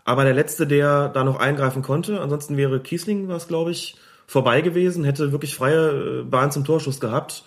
Aber 0.05 0.25
der 0.25 0.33
letzte, 0.33 0.67
der 0.67 1.07
da 1.09 1.23
noch 1.23 1.39
eingreifen 1.39 1.81
konnte, 1.81 2.19
ansonsten 2.19 2.57
wäre 2.57 2.81
Kiesling, 2.81 3.29
was 3.29 3.47
glaube 3.47 3.71
ich, 3.71 3.95
vorbei 4.27 4.61
gewesen, 4.61 5.03
hätte 5.05 5.31
wirklich 5.31 5.55
freie 5.55 6.19
äh, 6.19 6.23
Bahn 6.23 6.51
zum 6.51 6.65
Torschuss 6.65 6.99
gehabt. 6.99 7.45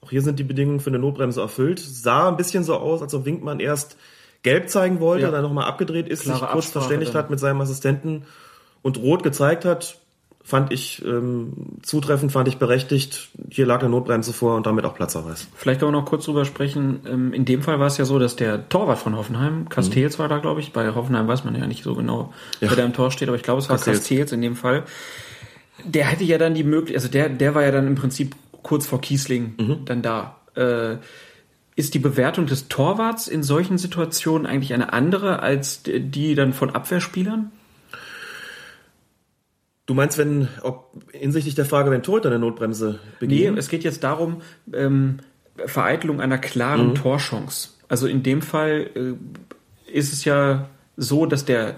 Auch 0.00 0.10
hier 0.10 0.22
sind 0.22 0.38
die 0.38 0.44
Bedingungen 0.44 0.80
für 0.80 0.90
eine 0.90 0.98
Notbremse 0.98 1.40
erfüllt. 1.40 1.80
Sah 1.80 2.28
ein 2.28 2.36
bisschen 2.36 2.64
so 2.64 2.76
aus, 2.76 3.02
als 3.02 3.12
ob 3.14 3.24
Winkmann 3.24 3.60
erst 3.60 3.96
gelb 4.42 4.68
zeigen 4.70 5.00
wollte, 5.00 5.24
Ja. 5.24 5.30
dann 5.32 5.42
nochmal 5.42 5.64
abgedreht 5.64 6.08
ist, 6.08 6.22
Klare 6.22 6.38
sich 6.38 6.48
kurz 6.48 6.52
Absprache 6.66 6.84
verständigt 6.84 7.14
dann. 7.14 7.22
hat 7.24 7.30
mit 7.30 7.40
seinem 7.40 7.60
Assistenten 7.60 8.22
und 8.82 8.98
rot 8.98 9.22
gezeigt 9.22 9.64
hat. 9.64 9.98
Fand 10.44 10.72
ich 10.72 11.04
ähm, 11.04 11.52
zutreffend, 11.82 12.32
fand 12.32 12.48
ich 12.48 12.56
berechtigt. 12.56 13.28
Hier 13.50 13.66
lag 13.66 13.80
eine 13.80 13.90
Notbremse 13.90 14.32
vor 14.32 14.56
und 14.56 14.64
damit 14.66 14.86
auch 14.86 14.94
Platzverweis. 14.94 15.46
Vielleicht 15.54 15.80
können 15.80 15.92
wir 15.92 16.00
noch 16.00 16.06
kurz 16.06 16.24
drüber 16.24 16.46
sprechen. 16.46 17.00
Ähm, 17.06 17.32
In 17.34 17.44
dem 17.44 17.60
Fall 17.62 17.80
war 17.80 17.86
es 17.88 17.98
ja 17.98 18.06
so, 18.06 18.18
dass 18.18 18.34
der 18.36 18.66
Torwart 18.70 18.98
von 18.98 19.14
Hoffenheim, 19.14 19.68
Castells 19.68 20.18
war 20.18 20.28
da, 20.28 20.38
glaube 20.38 20.60
ich. 20.60 20.72
Bei 20.72 20.94
Hoffenheim 20.94 21.28
weiß 21.28 21.44
man 21.44 21.54
ja 21.54 21.66
nicht 21.66 21.82
so 21.84 21.94
genau, 21.94 22.32
Ja. 22.60 22.70
wer 22.70 22.76
da 22.78 22.84
im 22.84 22.94
Tor 22.94 23.10
steht, 23.10 23.28
aber 23.28 23.36
ich 23.36 23.42
glaube, 23.42 23.60
es 23.60 23.68
war. 23.68 23.76
Castells 23.76 24.32
in 24.32 24.40
dem 24.40 24.56
Fall. 24.56 24.84
Der 25.84 26.06
hätte 26.06 26.24
ja 26.24 26.38
dann 26.38 26.54
die 26.54 26.64
Möglichkeit, 26.64 26.96
also 26.96 27.08
der, 27.08 27.28
der 27.28 27.54
war 27.54 27.62
ja 27.62 27.70
dann 27.70 27.86
im 27.86 27.94
Prinzip 27.96 28.34
kurz 28.62 28.86
vor 28.86 29.00
Kiesling 29.00 29.54
Mhm. 29.58 29.84
dann 29.84 30.02
da. 30.02 30.36
Äh, 30.54 30.96
ist 31.76 31.94
die 31.94 31.98
Bewertung 32.00 32.46
des 32.46 32.68
Torwarts 32.68 33.28
in 33.28 33.42
solchen 33.44 33.78
Situationen 33.78 34.46
eigentlich 34.46 34.74
eine 34.74 34.92
andere 34.92 35.40
als 35.40 35.82
die- 35.84 36.34
dann 36.34 36.52
von 36.52 36.70
Abwehrspielern? 36.74 37.52
Du 39.86 39.94
meinst, 39.94 40.18
wenn, 40.18 40.48
ob 40.62 40.92
hinsichtlich 41.12 41.54
der 41.54 41.64
Frage, 41.64 41.90
wenn 41.90 42.02
Torhüter 42.02 42.28
eine 42.28 42.38
Notbremse 42.38 42.98
Nee, 43.02 43.16
begehen? 43.20 43.56
es 43.56 43.68
geht 43.68 43.84
jetzt 43.84 44.04
darum, 44.04 44.42
ähm, 44.74 45.18
Vereitelung 45.64 46.20
einer 46.20 46.36
Mhm. 46.36 46.40
klaren 46.42 46.94
Torchance. 46.94 47.70
Also 47.88 48.06
in 48.06 48.22
dem 48.22 48.42
Fall 48.42 48.90
äh, 48.94 49.92
ist 49.92 50.12
es 50.12 50.24
ja 50.24 50.68
so, 50.96 51.24
dass 51.26 51.44
der, 51.46 51.76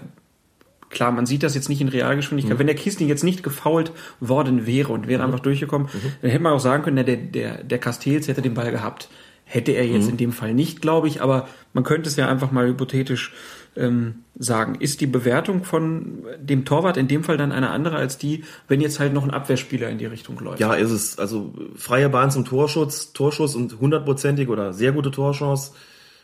klar, 0.91 1.11
man 1.11 1.25
sieht 1.25 1.43
das 1.43 1.55
jetzt 1.55 1.69
nicht 1.69 1.81
in 1.81 1.87
Mhm. 1.87 1.93
Realgeschwindigkeit, 1.93 2.59
wenn 2.59 2.67
der 2.67 2.75
Kiesling 2.75 3.07
jetzt 3.07 3.23
nicht 3.23 3.43
gefault 3.43 3.91
worden 4.19 4.65
wäre 4.67 4.91
und 4.93 5.05
Mhm. 5.05 5.07
wäre 5.07 5.23
einfach 5.23 5.39
durchgekommen, 5.39 5.87
dann 6.21 6.31
hätte 6.31 6.43
man 6.43 6.53
auch 6.53 6.59
sagen 6.59 6.83
können, 6.83 6.97
na, 6.97 7.03
der, 7.03 7.17
der, 7.17 7.63
der 7.63 7.79
Castells 7.79 8.27
hätte 8.27 8.41
den 8.41 8.53
Ball 8.53 8.71
gehabt. 8.71 9.09
Hätte 9.45 9.71
er 9.73 9.85
Mhm. 9.85 9.93
jetzt 9.93 10.09
in 10.09 10.17
dem 10.17 10.31
Fall 10.31 10.53
nicht, 10.53 10.81
glaube 10.81 11.07
ich, 11.09 11.21
aber 11.21 11.47
man 11.73 11.83
könnte 11.83 12.07
es 12.07 12.15
ja 12.15 12.27
einfach 12.29 12.51
mal 12.51 12.67
hypothetisch 12.67 13.33
ähm, 13.77 14.15
sagen. 14.37 14.75
Ist 14.75 14.99
die 14.99 15.07
Bewertung 15.07 15.63
von 15.63 16.25
dem 16.41 16.65
Torwart 16.65 16.97
in 16.97 17.07
dem 17.07 17.23
Fall 17.23 17.37
dann 17.37 17.53
eine 17.53 17.69
andere 17.69 17.95
als 17.95 18.17
die, 18.17 18.43
wenn 18.67 18.81
jetzt 18.81 18.99
halt 18.99 19.13
noch 19.13 19.23
ein 19.23 19.31
Abwehrspieler 19.31 19.89
in 19.89 19.97
die 19.97 20.07
Richtung 20.07 20.37
läuft? 20.39 20.59
Ja, 20.59 20.73
ist 20.73 20.91
es. 20.91 21.17
Also 21.17 21.53
freie 21.77 22.09
Bahn 22.09 22.31
zum 22.31 22.43
Torschutz, 22.43 23.13
Torschuss 23.13 23.55
und 23.55 23.79
hundertprozentige 23.79 24.51
oder 24.51 24.73
sehr 24.73 24.91
gute 24.91 25.09
Torchance, 25.09 25.71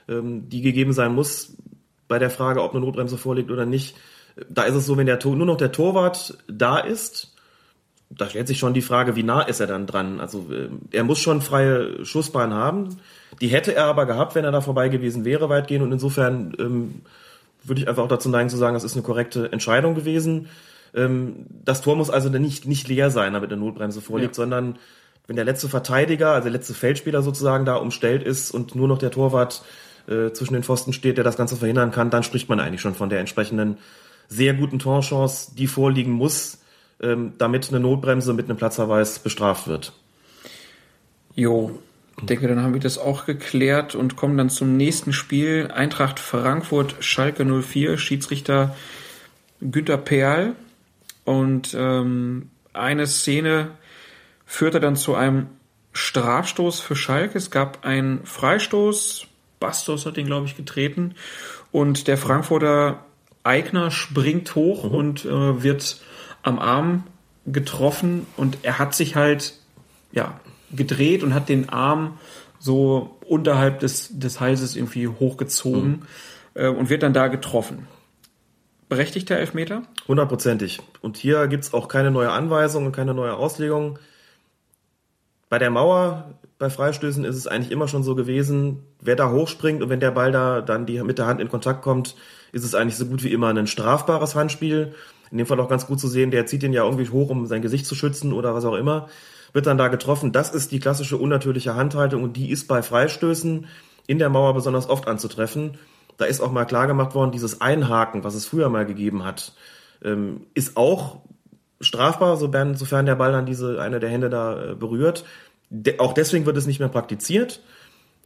ähm, 0.10 0.50
die 0.50 0.62
gegeben 0.62 0.92
sein 0.92 1.16
muss 1.16 1.56
bei 2.10 2.20
der 2.20 2.30
Frage, 2.30 2.62
ob 2.62 2.72
eine 2.72 2.82
Notbremse 2.82 3.18
vorliegt 3.18 3.50
oder 3.50 3.66
nicht. 3.66 3.96
Da 4.50 4.64
ist 4.64 4.76
es 4.76 4.86
so, 4.86 4.98
wenn 4.98 5.08
der 5.08 5.20
Tor, 5.20 5.36
nur 5.36 5.48
noch 5.48 5.58
der 5.58 5.72
Torwart 5.72 6.38
da 6.48 6.78
ist 6.78 7.34
da 8.10 8.30
stellt 8.30 8.48
sich 8.48 8.60
schon 8.60 8.74
die 8.74 8.82
Frage, 8.82 9.16
wie 9.16 9.24
nah 9.24 9.42
ist 9.42 9.60
er 9.60 9.68
dann 9.68 9.86
dran? 9.86 10.20
Also 10.20 10.48
äh, 10.52 10.70
er 10.92 11.04
muss 11.04 11.20
schon 11.20 11.42
freie 11.42 12.06
Schussbahn 12.06 12.54
haben. 12.54 12.98
Die 13.42 13.50
hätte 13.50 13.76
er 13.76 13.86
aber 13.86 14.06
gehabt, 14.06 14.36
wenn 14.36 14.46
er 14.46 14.52
da 14.52 14.62
vorbei 14.62 14.90
gewesen 14.90 15.26
wäre, 15.26 15.50
weitgehend. 15.50 15.84
Und 15.84 15.92
insofern 15.92 16.56
ähm, 16.58 17.02
würde 17.64 17.82
ich 17.82 17.88
einfach 17.90 18.04
auch 18.04 18.08
dazu 18.08 18.30
neigen 18.30 18.50
zu 18.50 18.58
sagen, 18.58 18.76
das 18.76 18.86
ist 18.86 18.94
eine 18.94 19.04
korrekte 19.04 19.52
Entscheidung 19.52 19.94
gewesen. 19.94 20.48
Ähm, 20.96 21.48
das 21.66 21.82
Tor 21.82 21.98
muss 21.98 22.10
also 22.10 22.30
nicht, 22.30 22.66
nicht 22.66 22.88
leer 22.88 23.12
sein, 23.12 23.34
damit 23.34 23.52
eine 23.52 23.60
Notbremse 23.60 24.00
vorliegt, 24.00 24.38
ja. 24.38 24.44
sondern 24.44 24.78
wenn 25.28 25.36
der 25.36 25.46
letzte 25.46 25.68
Verteidiger, 25.68 26.32
also 26.32 26.46
der 26.46 26.54
letzte 26.54 26.74
Feldspieler 26.74 27.22
sozusagen 27.22 27.66
da 27.66 27.76
umstellt 27.76 28.24
ist 28.24 28.52
und 28.52 28.74
nur 28.74 28.88
noch 28.88 29.00
der 29.00 29.12
Torwart 29.12 29.64
äh, 30.08 30.32
zwischen 30.32 30.54
den 30.54 30.64
Pfosten 30.64 30.94
steht, 30.94 31.18
der 31.18 31.26
das 31.26 31.36
Ganze 31.36 31.58
verhindern 31.58 31.92
kann, 31.92 32.10
dann 32.10 32.24
spricht 32.24 32.48
man 32.48 32.62
eigentlich 32.62 32.80
schon 32.80 32.96
von 32.96 33.10
der 33.10 33.20
entsprechenden 33.20 33.78
sehr 34.28 34.54
guten 34.54 34.80
Torchance, 34.80 35.56
die 35.56 35.68
vorliegen 35.68 36.12
muss, 36.12 36.60
ähm, 37.02 37.34
damit 37.38 37.70
eine 37.70 37.80
Notbremse 37.80 38.34
mit 38.34 38.50
einem 38.50 38.58
Platzverweis 38.58 39.20
bestraft 39.20 39.68
wird. 39.68 39.94
Jo, 41.36 41.80
ich 42.20 42.26
denke, 42.26 42.48
dann 42.48 42.64
haben 42.64 42.74
wir 42.74 42.82
das 42.82 42.98
auch 42.98 43.26
geklärt 43.26 43.94
und 43.94 44.16
kommen 44.16 44.38
dann 44.38 44.50
zum 44.50 44.76
nächsten 44.76 45.14
Spiel. 45.14 45.70
Eintracht 45.72 46.20
Frankfurt, 46.20 46.96
Schalke 47.00 47.46
04, 47.46 47.98
Schiedsrichter 48.00 48.76
Günter 49.62 49.98
Perl. 49.98 50.56
Und 51.26 51.76
ähm, 51.78 52.50
eine 52.74 53.06
Szene 53.06 53.72
führte 54.46 54.80
dann 54.80 54.96
zu 54.96 55.14
einem 55.14 55.48
Strafstoß 55.94 56.80
für 56.80 56.96
Schalke. 56.96 57.38
Es 57.38 57.52
gab 57.52 57.86
einen 57.86 58.26
Freistoß. 58.26 59.28
Bastos 59.60 60.06
hat 60.06 60.18
den, 60.18 60.26
glaube 60.26 60.48
ich, 60.48 60.58
getreten. 60.58 61.14
Und 61.72 62.08
der 62.08 62.18
Frankfurter 62.18 63.06
Eigner 63.48 63.90
springt 63.90 64.54
hoch 64.56 64.84
mhm. 64.84 64.92
und 64.92 65.26
äh, 65.26 65.64
wird 65.64 66.02
am 66.44 66.60
Arm 66.60 67.04
getroffen. 67.46 68.28
Und 68.38 68.60
er 68.64 68.78
hat 68.78 68.94
sich 68.94 69.16
halt, 69.16 69.54
ja, 70.12 70.40
gedreht 70.72 71.24
und 71.24 71.34
hat 71.34 71.50
den 71.50 71.70
Arm 71.70 72.20
so 72.60 73.18
unterhalb 73.26 73.80
des, 73.80 74.20
des 74.20 74.40
Halses 74.40 74.76
irgendwie 74.76 75.08
hochgezogen 75.08 75.90
mhm. 75.90 76.02
äh, 76.54 76.68
und 76.68 76.90
wird 76.90 77.04
dann 77.04 77.14
da 77.14 77.28
getroffen 77.28 77.88
berechtigter 78.90 79.38
Elfmeter? 79.38 79.84
Hundertprozentig. 80.08 80.80
Und 81.02 81.18
hier 81.18 81.48
gibt's 81.48 81.74
auch 81.74 81.88
keine 81.88 82.12
neue 82.12 82.32
Anweisung 82.32 82.86
und 82.86 82.92
keine 82.92 83.14
neue 83.14 83.36
Auslegung. 83.36 84.00
Bei 85.50 85.60
der 85.60 85.70
Mauer, 85.70 86.34
bei 86.60 86.70
Freistößen 86.70 87.24
ist 87.24 87.36
es 87.36 87.48
eigentlich 87.48 87.72
immer 87.72 87.88
schon 87.88 88.04
so 88.04 88.16
gewesen, 88.16 88.84
wer 89.00 89.16
da 89.16 89.30
hochspringt 89.30 89.84
und 89.84 89.90
wenn 89.90 90.00
der 90.00 90.12
Ball 90.12 90.32
da 90.32 90.62
dann 90.62 90.86
die, 90.86 91.02
mit 91.04 91.18
der 91.18 91.28
Hand 91.28 91.40
in 91.40 91.50
Kontakt 91.50 91.82
kommt, 91.84 92.16
ist 92.52 92.64
es 92.64 92.74
eigentlich 92.74 92.98
so 92.98 93.06
gut 93.06 93.24
wie 93.24 93.32
immer 93.32 93.50
ein 93.50 93.68
strafbares 93.68 94.36
Handspiel. 94.36 94.94
In 95.30 95.38
dem 95.38 95.46
Fall 95.46 95.60
auch 95.60 95.70
ganz 95.70 95.86
gut 95.86 96.00
zu 96.00 96.08
sehen, 96.08 96.32
der 96.32 96.46
zieht 96.46 96.64
ihn 96.64 96.74
ja 96.74 96.84
irgendwie 96.84 97.10
hoch, 97.10 97.30
um 97.30 97.46
sein 97.46 97.62
Gesicht 97.62 97.86
zu 97.86 97.96
schützen 97.96 98.34
oder 98.34 98.56
was 98.56 98.66
auch 98.66 98.76
immer, 98.76 99.10
wird 99.54 99.68
dann 99.68 99.78
da 99.78 99.88
getroffen. 99.90 100.32
Das 100.32 100.54
ist 100.54 100.72
die 100.72 100.80
klassische 100.80 101.18
unnatürliche 101.18 101.76
Handhaltung 101.76 102.24
und 102.24 102.38
die 102.38 102.50
ist 102.50 102.68
bei 102.68 102.82
Freistößen 102.82 103.68
in 104.08 104.20
der 104.20 104.30
Mauer 104.30 104.54
besonders 104.54 104.90
oft 104.90 105.08
anzutreffen. 105.08 105.78
Da 106.18 106.26
ist 106.26 106.42
auch 106.42 106.52
mal 106.52 106.66
klar 106.66 106.88
gemacht 106.88 107.14
worden, 107.14 107.32
dieses 107.32 107.62
Einhaken, 107.62 108.24
was 108.24 108.34
es 108.34 108.48
früher 108.48 108.70
mal 108.70 108.86
gegeben 108.86 109.24
hat, 109.24 109.54
ähm, 110.04 110.48
ist 110.54 110.78
auch 110.78 111.20
strafbar, 111.80 112.38
sofern 112.38 113.06
der 113.06 113.16
Ball 113.16 113.32
dann 113.32 113.46
diese 113.46 113.80
eine 113.82 114.00
der 114.00 114.10
Hände 114.10 114.30
da 114.30 114.72
äh, 114.72 114.76
berührt. 114.76 115.26
De 115.70 116.00
auch 116.00 116.14
deswegen 116.14 116.46
wird 116.46 116.58
es 116.58 116.68
nicht 116.68 116.80
mehr 116.80 116.90
praktiziert. 116.90 117.62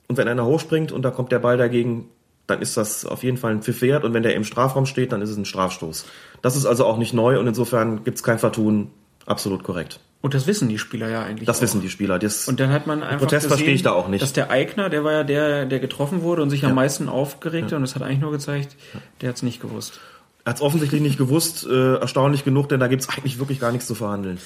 Und 0.08 0.18
wenn 0.18 0.28
einer 0.28 0.46
hochspringt 0.46 0.92
und 0.92 1.04
da 1.04 1.12
kommt 1.12 1.32
der 1.32 1.40
Ball 1.40 1.58
dagegen, 1.58 2.10
dann 2.48 2.62
ist 2.62 2.78
das 2.78 3.06
auf 3.06 3.24
jeden 3.24 3.38
Fall 3.38 3.52
ein 3.52 3.62
Pfiff 3.62 3.82
wert. 3.82 4.04
Und 4.04 4.14
wenn 4.14 4.24
der 4.24 4.36
im 4.36 4.44
Strafraum 4.44 4.86
steht, 4.86 5.12
dann 5.12 5.22
ist 5.22 5.30
es 5.30 5.38
ein 5.38 5.46
Strafstoß. 5.46 6.06
Das 6.42 6.56
ist 6.56 6.66
also 6.66 6.86
auch 6.86 6.98
nicht 6.98 7.14
neu 7.14 7.40
und 7.40 7.48
insofern 7.48 8.04
gibt 8.04 8.18
es 8.18 8.24
kein 8.24 8.40
Vertun. 8.40 8.92
Absolut 9.26 9.64
korrekt. 9.64 10.00
Und 10.22 10.36
das 10.36 10.46
wissen 10.46 10.70
die 10.70 10.78
Spieler 10.78 11.10
ja 11.10 11.24
eigentlich. 11.24 11.48
Das 11.48 11.58
auch. 11.58 11.62
wissen 11.64 11.82
die 11.82 11.90
Spieler. 11.90 12.20
Das 12.20 12.48
und 12.48 12.60
dann 12.60 12.72
hat 12.72 12.86
man 12.86 13.02
einfach 13.02 13.20
Protest 13.20 13.46
gesehen, 13.46 13.50
verstehe 13.50 13.74
ich 13.74 13.84
da 13.84 13.92
auch 13.92 14.08
nicht. 14.08 14.22
Dass 14.22 14.34
der 14.34 14.52
Eigner, 14.52 14.90
der 14.90 15.04
war 15.04 15.14
ja 15.14 15.24
der, 15.24 15.66
der 15.66 15.80
getroffen 15.80 16.22
wurde 16.22 16.44
und 16.44 16.50
sich 16.50 16.62
ja. 16.62 16.70
am 16.70 16.76
meisten 16.76 17.10
aufgeregt 17.10 17.72
ja. 17.72 17.78
und 17.78 17.84
das 17.84 17.96
hat 17.96 18.04
eigentlich 18.04 18.20
nur 18.20 18.32
gezeigt, 18.32 18.76
der 19.22 19.30
hat 19.30 19.38
es 19.38 19.44
nicht 19.44 19.62
gewusst. 19.62 20.00
Er 20.44 20.52
hat 20.52 20.58
es 20.58 20.62
offensichtlich 20.62 21.02
nicht 21.02 21.18
gewusst, 21.18 21.66
äh, 21.70 21.96
erstaunlich 21.96 22.44
genug, 22.44 22.70
denn 22.70 22.80
da 22.80 22.88
gibt 22.88 23.04
es 23.04 23.10
eigentlich 23.10 23.40
wirklich 23.40 23.60
gar 23.60 23.72
nichts 23.72 23.88
zu 23.88 23.96
verhandeln. 23.96 24.40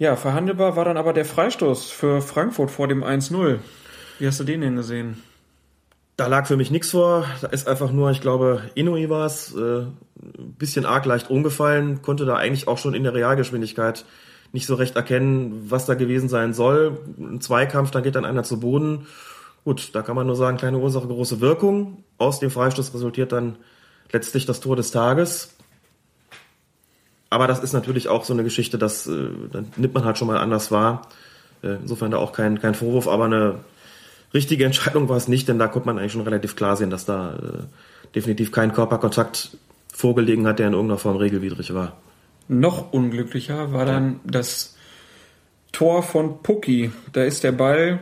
Ja, 0.00 0.16
verhandelbar 0.16 0.76
war 0.76 0.86
dann 0.86 0.96
aber 0.96 1.12
der 1.12 1.26
Freistoß 1.26 1.90
für 1.90 2.22
Frankfurt 2.22 2.70
vor 2.70 2.88
dem 2.88 3.04
1-0. 3.04 3.58
Wie 4.18 4.26
hast 4.26 4.40
du 4.40 4.44
den 4.44 4.62
denn 4.62 4.74
gesehen? 4.74 5.22
Da 6.16 6.26
lag 6.26 6.46
für 6.46 6.56
mich 6.56 6.70
nichts 6.70 6.92
vor. 6.92 7.26
Da 7.42 7.48
ist 7.48 7.68
einfach 7.68 7.92
nur, 7.92 8.10
ich 8.10 8.22
glaube, 8.22 8.62
Inui 8.74 9.10
war 9.10 9.26
es, 9.26 9.54
äh, 9.54 9.80
ein 9.80 10.54
bisschen 10.56 10.86
arg 10.86 11.04
leicht 11.04 11.28
umgefallen, 11.28 12.00
konnte 12.00 12.24
da 12.24 12.36
eigentlich 12.36 12.66
auch 12.66 12.78
schon 12.78 12.94
in 12.94 13.02
der 13.02 13.12
Realgeschwindigkeit 13.12 14.06
nicht 14.52 14.66
so 14.66 14.74
recht 14.74 14.96
erkennen, 14.96 15.66
was 15.68 15.84
da 15.84 15.92
gewesen 15.92 16.30
sein 16.30 16.54
soll. 16.54 16.98
Ein 17.18 17.42
Zweikampf, 17.42 17.90
dann 17.90 18.02
geht 18.02 18.14
dann 18.14 18.24
einer 18.24 18.42
zu 18.42 18.58
Boden. 18.58 19.06
Gut, 19.66 19.94
da 19.94 20.00
kann 20.00 20.16
man 20.16 20.26
nur 20.26 20.36
sagen, 20.36 20.56
kleine 20.56 20.78
Ursache, 20.78 21.08
große 21.08 21.42
Wirkung. 21.42 22.04
Aus 22.16 22.40
dem 22.40 22.50
Freistoß 22.50 22.94
resultiert 22.94 23.32
dann 23.32 23.56
letztlich 24.10 24.46
das 24.46 24.60
Tor 24.60 24.76
des 24.76 24.92
Tages. 24.92 25.58
Aber 27.30 27.46
das 27.46 27.60
ist 27.60 27.72
natürlich 27.72 28.08
auch 28.08 28.24
so 28.24 28.32
eine 28.32 28.42
Geschichte, 28.42 28.76
das 28.76 29.06
äh, 29.06 29.28
nimmt 29.76 29.94
man 29.94 30.04
halt 30.04 30.18
schon 30.18 30.26
mal 30.26 30.38
anders 30.38 30.72
wahr. 30.72 31.02
Äh, 31.62 31.76
insofern 31.80 32.10
da 32.10 32.18
auch 32.18 32.32
kein, 32.32 32.60
kein 32.60 32.74
Vorwurf, 32.74 33.06
aber 33.06 33.26
eine 33.26 33.60
richtige 34.34 34.64
Entscheidung 34.64 35.08
war 35.08 35.16
es 35.16 35.28
nicht, 35.28 35.48
denn 35.48 35.58
da 35.58 35.68
konnte 35.68 35.86
man 35.86 35.98
eigentlich 35.98 36.12
schon 36.12 36.22
relativ 36.22 36.56
klar 36.56 36.76
sehen, 36.76 36.90
dass 36.90 37.04
da 37.04 37.34
äh, 37.34 38.14
definitiv 38.14 38.50
kein 38.50 38.72
Körperkontakt 38.72 39.56
vorgelegen 39.92 40.46
hat, 40.46 40.58
der 40.58 40.66
in 40.66 40.72
irgendeiner 40.72 40.98
Form 40.98 41.16
regelwidrig 41.16 41.72
war. 41.72 41.96
Noch 42.48 42.92
unglücklicher 42.92 43.72
war 43.72 43.84
dann 43.84 44.18
das 44.24 44.76
Tor 45.70 46.02
von 46.02 46.42
Pucki. 46.42 46.90
Da 47.12 47.22
ist 47.22 47.44
der 47.44 47.52
Ball 47.52 48.00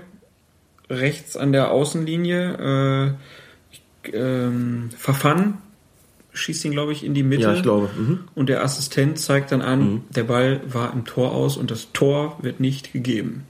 rechts 0.88 1.36
an 1.36 1.52
der 1.52 1.70
Außenlinie. 1.70 3.16
Äh, 4.04 4.10
ähm, 4.14 4.88
Verfan 4.96 5.58
schießt 6.38 6.64
ihn, 6.64 6.72
glaube 6.72 6.92
ich, 6.92 7.04
in 7.04 7.14
die 7.14 7.22
Mitte. 7.22 7.42
Ja, 7.42 7.54
ich 7.54 7.62
glaube. 7.62 7.90
Mhm. 7.96 8.20
Und 8.34 8.48
der 8.48 8.62
Assistent 8.62 9.18
zeigt 9.18 9.52
dann 9.52 9.62
an, 9.62 9.80
mhm. 9.80 10.02
der 10.10 10.24
Ball 10.24 10.60
war 10.66 10.92
im 10.92 11.04
Tor 11.04 11.32
aus 11.32 11.56
und 11.56 11.70
das 11.70 11.92
Tor 11.92 12.38
wird 12.42 12.60
nicht 12.60 12.92
gegeben. 12.92 13.46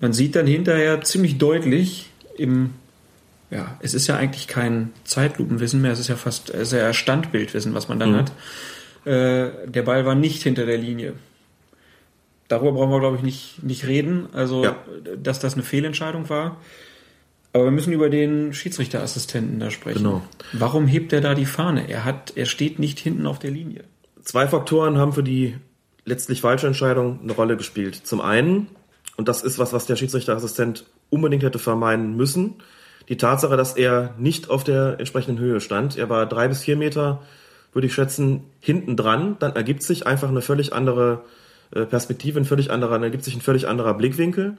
Man 0.00 0.12
sieht 0.12 0.36
dann 0.36 0.46
hinterher 0.46 1.00
ziemlich 1.02 1.38
deutlich 1.38 2.10
im, 2.36 2.70
ja, 3.50 3.78
es 3.80 3.94
ist 3.94 4.06
ja 4.06 4.16
eigentlich 4.16 4.48
kein 4.48 4.92
Zeitlupenwissen 5.04 5.80
mehr, 5.80 5.92
es 5.92 6.00
ist 6.00 6.08
ja 6.08 6.16
fast 6.16 6.52
sehr 6.62 6.92
Standbildwissen, 6.92 7.74
was 7.74 7.88
man 7.88 7.98
dann 7.98 8.12
mhm. 8.12 8.16
hat. 8.16 8.32
Äh, 9.04 9.50
der 9.66 9.82
Ball 9.82 10.04
war 10.06 10.14
nicht 10.14 10.42
hinter 10.42 10.66
der 10.66 10.78
Linie. 10.78 11.14
Darüber 12.48 12.72
brauchen 12.72 12.90
wir, 12.90 13.00
glaube 13.00 13.16
ich, 13.16 13.22
nicht, 13.22 13.62
nicht 13.62 13.86
reden. 13.86 14.28
Also, 14.32 14.64
ja. 14.64 14.76
dass 15.16 15.40
das 15.40 15.54
eine 15.54 15.62
Fehlentscheidung 15.62 16.28
war. 16.28 16.58
Aber 17.54 17.64
wir 17.64 17.70
müssen 17.70 17.92
über 17.92 18.10
den 18.10 18.52
Schiedsrichterassistenten 18.52 19.60
da 19.60 19.70
sprechen. 19.70 20.02
Genau. 20.02 20.22
Warum 20.52 20.86
hebt 20.86 21.12
er 21.12 21.20
da 21.20 21.34
die 21.34 21.46
Fahne? 21.46 21.88
Er 21.88 22.04
hat, 22.04 22.32
er 22.34 22.46
steht 22.46 22.78
nicht 22.78 22.98
hinten 22.98 23.26
auf 23.26 23.38
der 23.38 23.52
Linie. 23.52 23.84
Zwei 24.22 24.48
Faktoren 24.48 24.98
haben 24.98 25.12
für 25.12 25.22
die 25.22 25.56
letztlich 26.04 26.40
falsche 26.40 26.66
Entscheidung 26.66 27.20
eine 27.22 27.32
Rolle 27.32 27.56
gespielt. 27.56 27.94
Zum 27.94 28.20
einen, 28.20 28.66
und 29.16 29.28
das 29.28 29.42
ist 29.42 29.58
was, 29.58 29.72
was 29.72 29.86
der 29.86 29.96
Schiedsrichterassistent 29.96 30.84
unbedingt 31.10 31.44
hätte 31.44 31.60
vermeiden 31.60 32.16
müssen, 32.16 32.56
die 33.08 33.16
Tatsache, 33.16 33.56
dass 33.56 33.76
er 33.76 34.14
nicht 34.18 34.50
auf 34.50 34.64
der 34.64 34.96
entsprechenden 34.98 35.38
Höhe 35.38 35.60
stand. 35.60 35.96
Er 35.96 36.10
war 36.10 36.26
drei 36.26 36.48
bis 36.48 36.62
vier 36.62 36.76
Meter 36.76 37.22
würde 37.74 37.88
ich 37.88 37.94
schätzen, 37.94 38.44
hinten 38.60 38.96
dran, 38.96 39.36
dann 39.40 39.54
ergibt 39.56 39.82
sich 39.82 40.06
einfach 40.06 40.28
eine 40.28 40.40
völlig 40.42 40.72
andere 40.72 41.24
äh, 41.74 41.84
Perspektive, 41.84 42.38
ein 42.40 42.44
völlig 42.44 42.70
anderer, 42.70 42.92
dann 42.92 43.02
ergibt 43.02 43.24
sich 43.24 43.34
ein 43.34 43.40
völlig 43.40 43.68
anderer 43.68 43.94
Blickwinkel. 43.94 44.56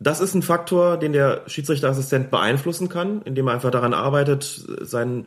Das 0.00 0.20
ist 0.20 0.34
ein 0.34 0.42
Faktor, 0.42 0.96
den 0.96 1.12
der 1.12 1.42
Schiedsrichterassistent 1.46 2.30
beeinflussen 2.30 2.88
kann, 2.88 3.22
indem 3.22 3.48
er 3.48 3.54
einfach 3.54 3.70
daran 3.70 3.94
arbeitet, 3.94 4.64
sein 4.80 5.26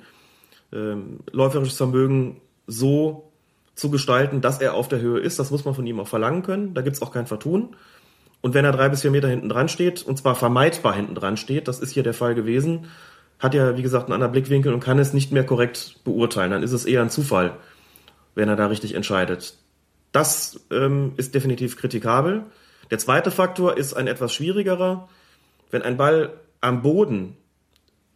ähm, 0.73 1.19
läuferisches 1.31 1.77
Vermögen 1.77 2.41
so 2.67 3.31
zu 3.75 3.89
gestalten, 3.89 4.41
dass 4.41 4.59
er 4.59 4.73
auf 4.73 4.87
der 4.87 4.99
Höhe 4.99 5.19
ist. 5.19 5.39
Das 5.39 5.51
muss 5.51 5.65
man 5.65 5.73
von 5.73 5.85
ihm 5.85 5.99
auch 5.99 6.07
verlangen 6.07 6.43
können. 6.43 6.73
Da 6.73 6.81
gibt's 6.81 7.01
auch 7.01 7.11
kein 7.11 7.27
Vertun. 7.27 7.75
Und 8.41 8.53
wenn 8.53 8.65
er 8.65 8.71
drei 8.71 8.89
bis 8.89 9.01
vier 9.01 9.11
Meter 9.11 9.27
hinten 9.27 9.49
dran 9.49 9.69
steht, 9.69 10.03
und 10.03 10.17
zwar 10.17 10.35
vermeidbar 10.35 10.93
hinten 10.93 11.15
dran 11.15 11.37
steht, 11.37 11.67
das 11.67 11.79
ist 11.79 11.91
hier 11.91 12.03
der 12.03 12.13
Fall 12.13 12.35
gewesen, 12.35 12.87
hat 13.39 13.53
ja, 13.53 13.77
wie 13.77 13.83
gesagt, 13.83 14.05
einen 14.05 14.13
anderen 14.13 14.31
Blickwinkel 14.31 14.73
und 14.73 14.79
kann 14.79 14.99
es 14.99 15.13
nicht 15.13 15.31
mehr 15.31 15.45
korrekt 15.45 15.99
beurteilen. 16.03 16.51
Dann 16.51 16.63
ist 16.63 16.71
es 16.71 16.85
eher 16.85 17.01
ein 17.01 17.09
Zufall, 17.09 17.57
wenn 18.35 18.49
er 18.49 18.55
da 18.55 18.67
richtig 18.67 18.95
entscheidet. 18.95 19.55
Das 20.11 20.59
ähm, 20.71 21.13
ist 21.17 21.35
definitiv 21.35 21.77
kritikabel. 21.77 22.43
Der 22.89 22.99
zweite 22.99 23.31
Faktor 23.31 23.77
ist 23.77 23.93
ein 23.93 24.07
etwas 24.07 24.33
schwierigerer. 24.33 25.09
Wenn 25.71 25.81
ein 25.81 25.97
Ball 25.97 26.33
am 26.61 26.81
Boden 26.81 27.35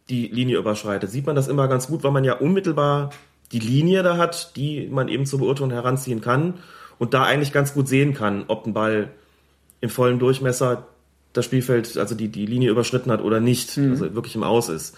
die 0.08 0.28
Linie 0.28 0.58
überschreitet, 0.58 1.10
sieht 1.10 1.26
man 1.26 1.36
das 1.36 1.48
immer 1.48 1.68
ganz 1.68 1.86
gut, 1.86 2.02
weil 2.02 2.10
man 2.10 2.24
ja 2.24 2.34
unmittelbar 2.34 3.10
die 3.52 3.58
Linie 3.58 4.02
da 4.02 4.16
hat, 4.16 4.56
die 4.56 4.88
man 4.88 5.08
eben 5.08 5.26
zur 5.26 5.40
Beurteilung 5.40 5.70
heranziehen 5.70 6.20
kann 6.20 6.54
und 6.98 7.14
da 7.14 7.24
eigentlich 7.24 7.52
ganz 7.52 7.74
gut 7.74 7.88
sehen 7.88 8.14
kann, 8.14 8.44
ob 8.48 8.66
ein 8.66 8.72
Ball 8.72 9.10
im 9.80 9.90
vollen 9.90 10.18
Durchmesser 10.18 10.86
das 11.32 11.44
Spielfeld, 11.44 11.96
also 11.96 12.14
die, 12.14 12.28
die 12.28 12.46
Linie 12.46 12.70
überschritten 12.70 13.10
hat 13.10 13.22
oder 13.22 13.40
nicht, 13.40 13.76
mhm. 13.76 13.92
also 13.92 14.14
wirklich 14.14 14.34
im 14.34 14.42
Aus 14.42 14.68
ist. 14.68 14.96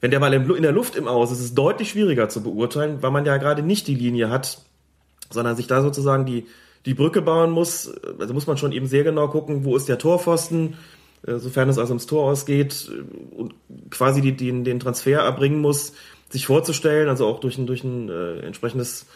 Wenn 0.00 0.10
der 0.10 0.20
Ball 0.20 0.34
in 0.34 0.62
der 0.62 0.72
Luft 0.72 0.96
im 0.96 1.06
Aus 1.06 1.30
ist, 1.30 1.38
ist 1.38 1.44
es 1.44 1.54
deutlich 1.54 1.90
schwieriger 1.90 2.28
zu 2.28 2.42
beurteilen, 2.42 3.02
weil 3.02 3.12
man 3.12 3.24
ja 3.24 3.36
gerade 3.36 3.62
nicht 3.62 3.86
die 3.86 3.94
Linie 3.94 4.30
hat, 4.30 4.60
sondern 5.30 5.56
sich 5.56 5.68
da 5.68 5.80
sozusagen 5.80 6.26
die 6.26 6.46
die 6.86 6.94
Brücke 6.94 7.22
bauen 7.22 7.50
muss. 7.50 7.92
Also 8.18 8.34
muss 8.34 8.46
man 8.46 8.56
schon 8.56 8.72
eben 8.72 8.86
sehr 8.86 9.04
genau 9.04 9.28
gucken, 9.28 9.64
wo 9.64 9.76
ist 9.76 9.88
der 9.88 9.98
Torpfosten, 9.98 10.74
äh, 11.26 11.36
sofern 11.36 11.68
es 11.68 11.78
also 11.78 11.92
ums 11.92 12.06
Tor 12.06 12.30
ausgeht 12.30 12.90
äh, 12.90 13.34
und 13.34 13.54
quasi 13.90 14.20
die, 14.20 14.36
den, 14.36 14.64
den 14.64 14.80
Transfer 14.80 15.20
erbringen 15.20 15.60
muss, 15.60 15.92
sich 16.30 16.46
vorzustellen, 16.46 17.08
also 17.08 17.26
auch 17.26 17.40
durch 17.40 17.58
ein, 17.58 17.66
durch 17.66 17.84
ein 17.84 18.08
äh, 18.08 18.40
entsprechendes 18.40 19.06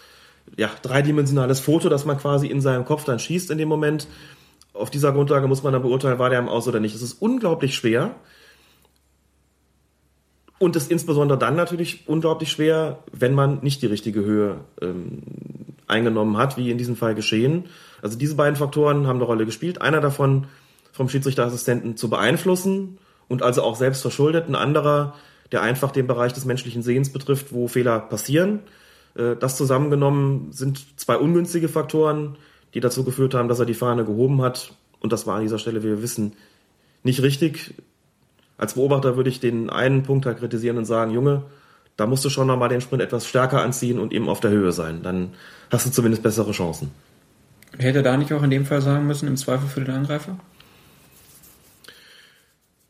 ja, 0.57 0.71
dreidimensionales 0.83 1.61
Foto, 1.61 1.89
das 1.89 2.05
man 2.05 2.19
quasi 2.19 2.47
in 2.47 2.61
seinem 2.61 2.85
Kopf 2.85 3.05
dann 3.05 3.19
schießt 3.19 3.51
in 3.51 3.59
dem 3.59 3.69
Moment. 3.69 4.07
Auf 4.73 4.91
dieser 4.91 5.13
Grundlage 5.13 5.49
muss 5.49 5.63
man 5.63 5.73
dann 5.73 5.83
beurteilen, 5.83 6.19
war 6.19 6.31
der 6.31 6.39
im 6.39 6.49
Aus 6.49 6.69
oder 6.69 6.81
nicht. 6.81 6.95
Es 6.95 7.03
ist 7.03 7.15
unglaublich 7.15 7.75
schwer. 7.75 8.15
Und 10.59 10.77
es 10.77 10.85
ist 10.85 10.91
insbesondere 10.91 11.39
dann 11.39 11.57
natürlich 11.57 12.09
unglaublich 12.09 12.51
schwer, 12.51 13.03
wenn 13.13 13.35
man 13.35 13.59
nicht 13.63 13.83
die 13.83 13.87
richtige 13.87 14.21
Höhe 14.25 14.61
ähm, 14.81 15.23
eingenommen 15.87 16.37
hat, 16.37 16.57
wie 16.57 16.71
in 16.71 16.79
diesem 16.79 16.97
Fall 16.97 17.15
geschehen. 17.15 17.65
Also 18.03 18.19
diese 18.19 18.35
beiden 18.35 18.57
Faktoren 18.57 19.07
haben 19.07 19.17
eine 19.17 19.25
Rolle 19.25 19.47
gespielt. 19.47 19.81
Einer 19.81 20.01
davon 20.01 20.47
vom 20.93 21.09
Schiedsrichterassistenten 21.09 21.97
zu 21.97 22.09
beeinflussen 22.09 22.99
und 23.29 23.43
also 23.43 23.63
auch 23.63 23.77
selbst 23.77 24.03
verschuldet. 24.03 24.49
Ein 24.49 24.55
anderer, 24.55 25.15
der 25.53 25.63
einfach 25.63 25.93
den 25.93 26.07
Bereich 26.07 26.33
des 26.33 26.45
menschlichen 26.45 26.83
Sehens 26.83 27.13
betrifft, 27.13 27.53
wo 27.53 27.69
Fehler 27.69 28.01
passieren. 28.01 28.61
Äh, 29.15 29.37
das 29.37 29.57
zusammengenommen 29.57 30.53
sind 30.53 30.99
zwei 30.99 31.17
ungünstige 31.17 31.69
Faktoren, 31.69 32.37
die 32.75 32.81
dazu 32.81 33.05
geführt 33.05 33.35
haben, 33.35 33.49
dass 33.49 33.59
er 33.59 33.67
die 33.67 33.75
Fahne 33.75 34.05
gehoben 34.05 34.43
hat. 34.43 34.75
Und 35.01 35.13
das 35.13 35.27
war 35.27 35.37
an 35.37 35.43
dieser 35.43 35.59
Stelle, 35.59 35.83
wie 35.83 35.89
wir 35.89 36.03
wissen, 36.03 36.33
nicht 37.03 37.23
richtig. 37.23 37.75
Als 38.59 38.75
Beobachter 38.75 39.17
würde 39.17 39.31
ich 39.31 39.39
den 39.39 39.71
einen 39.71 40.03
Punkt 40.03 40.27
halt 40.27 40.39
kritisieren 40.39 40.79
und 40.79 40.87
sagen, 40.87 41.13
Junge, 41.13 41.45
da 41.97 42.07
musst 42.07 42.25
du 42.25 42.31
schon 42.31 42.47
nochmal 42.47 42.69
den 42.69 42.81
Sprint 42.81 43.03
etwas 43.03 43.27
stärker 43.27 43.63
anziehen 43.63 43.99
und 43.99 44.13
eben 44.13 44.29
auf 44.29 44.41
der 44.41 44.51
Höhe 44.51 44.73
sein. 44.73 45.03
Dann 45.03 45.35
hast 45.71 45.87
du 45.87 45.91
zumindest 45.91 46.23
bessere 46.23 46.53
Chancen. 46.53 46.91
Hätte 47.79 48.03
da 48.03 48.17
nicht 48.17 48.33
auch 48.33 48.43
in 48.43 48.51
dem 48.51 48.67
Fall 48.67 48.81
sagen 48.81 49.07
müssen, 49.07 49.27
im 49.27 49.37
Zweifel 49.37 49.69
für 49.69 49.81
den 49.81 49.95
Angreifer? 49.95 50.39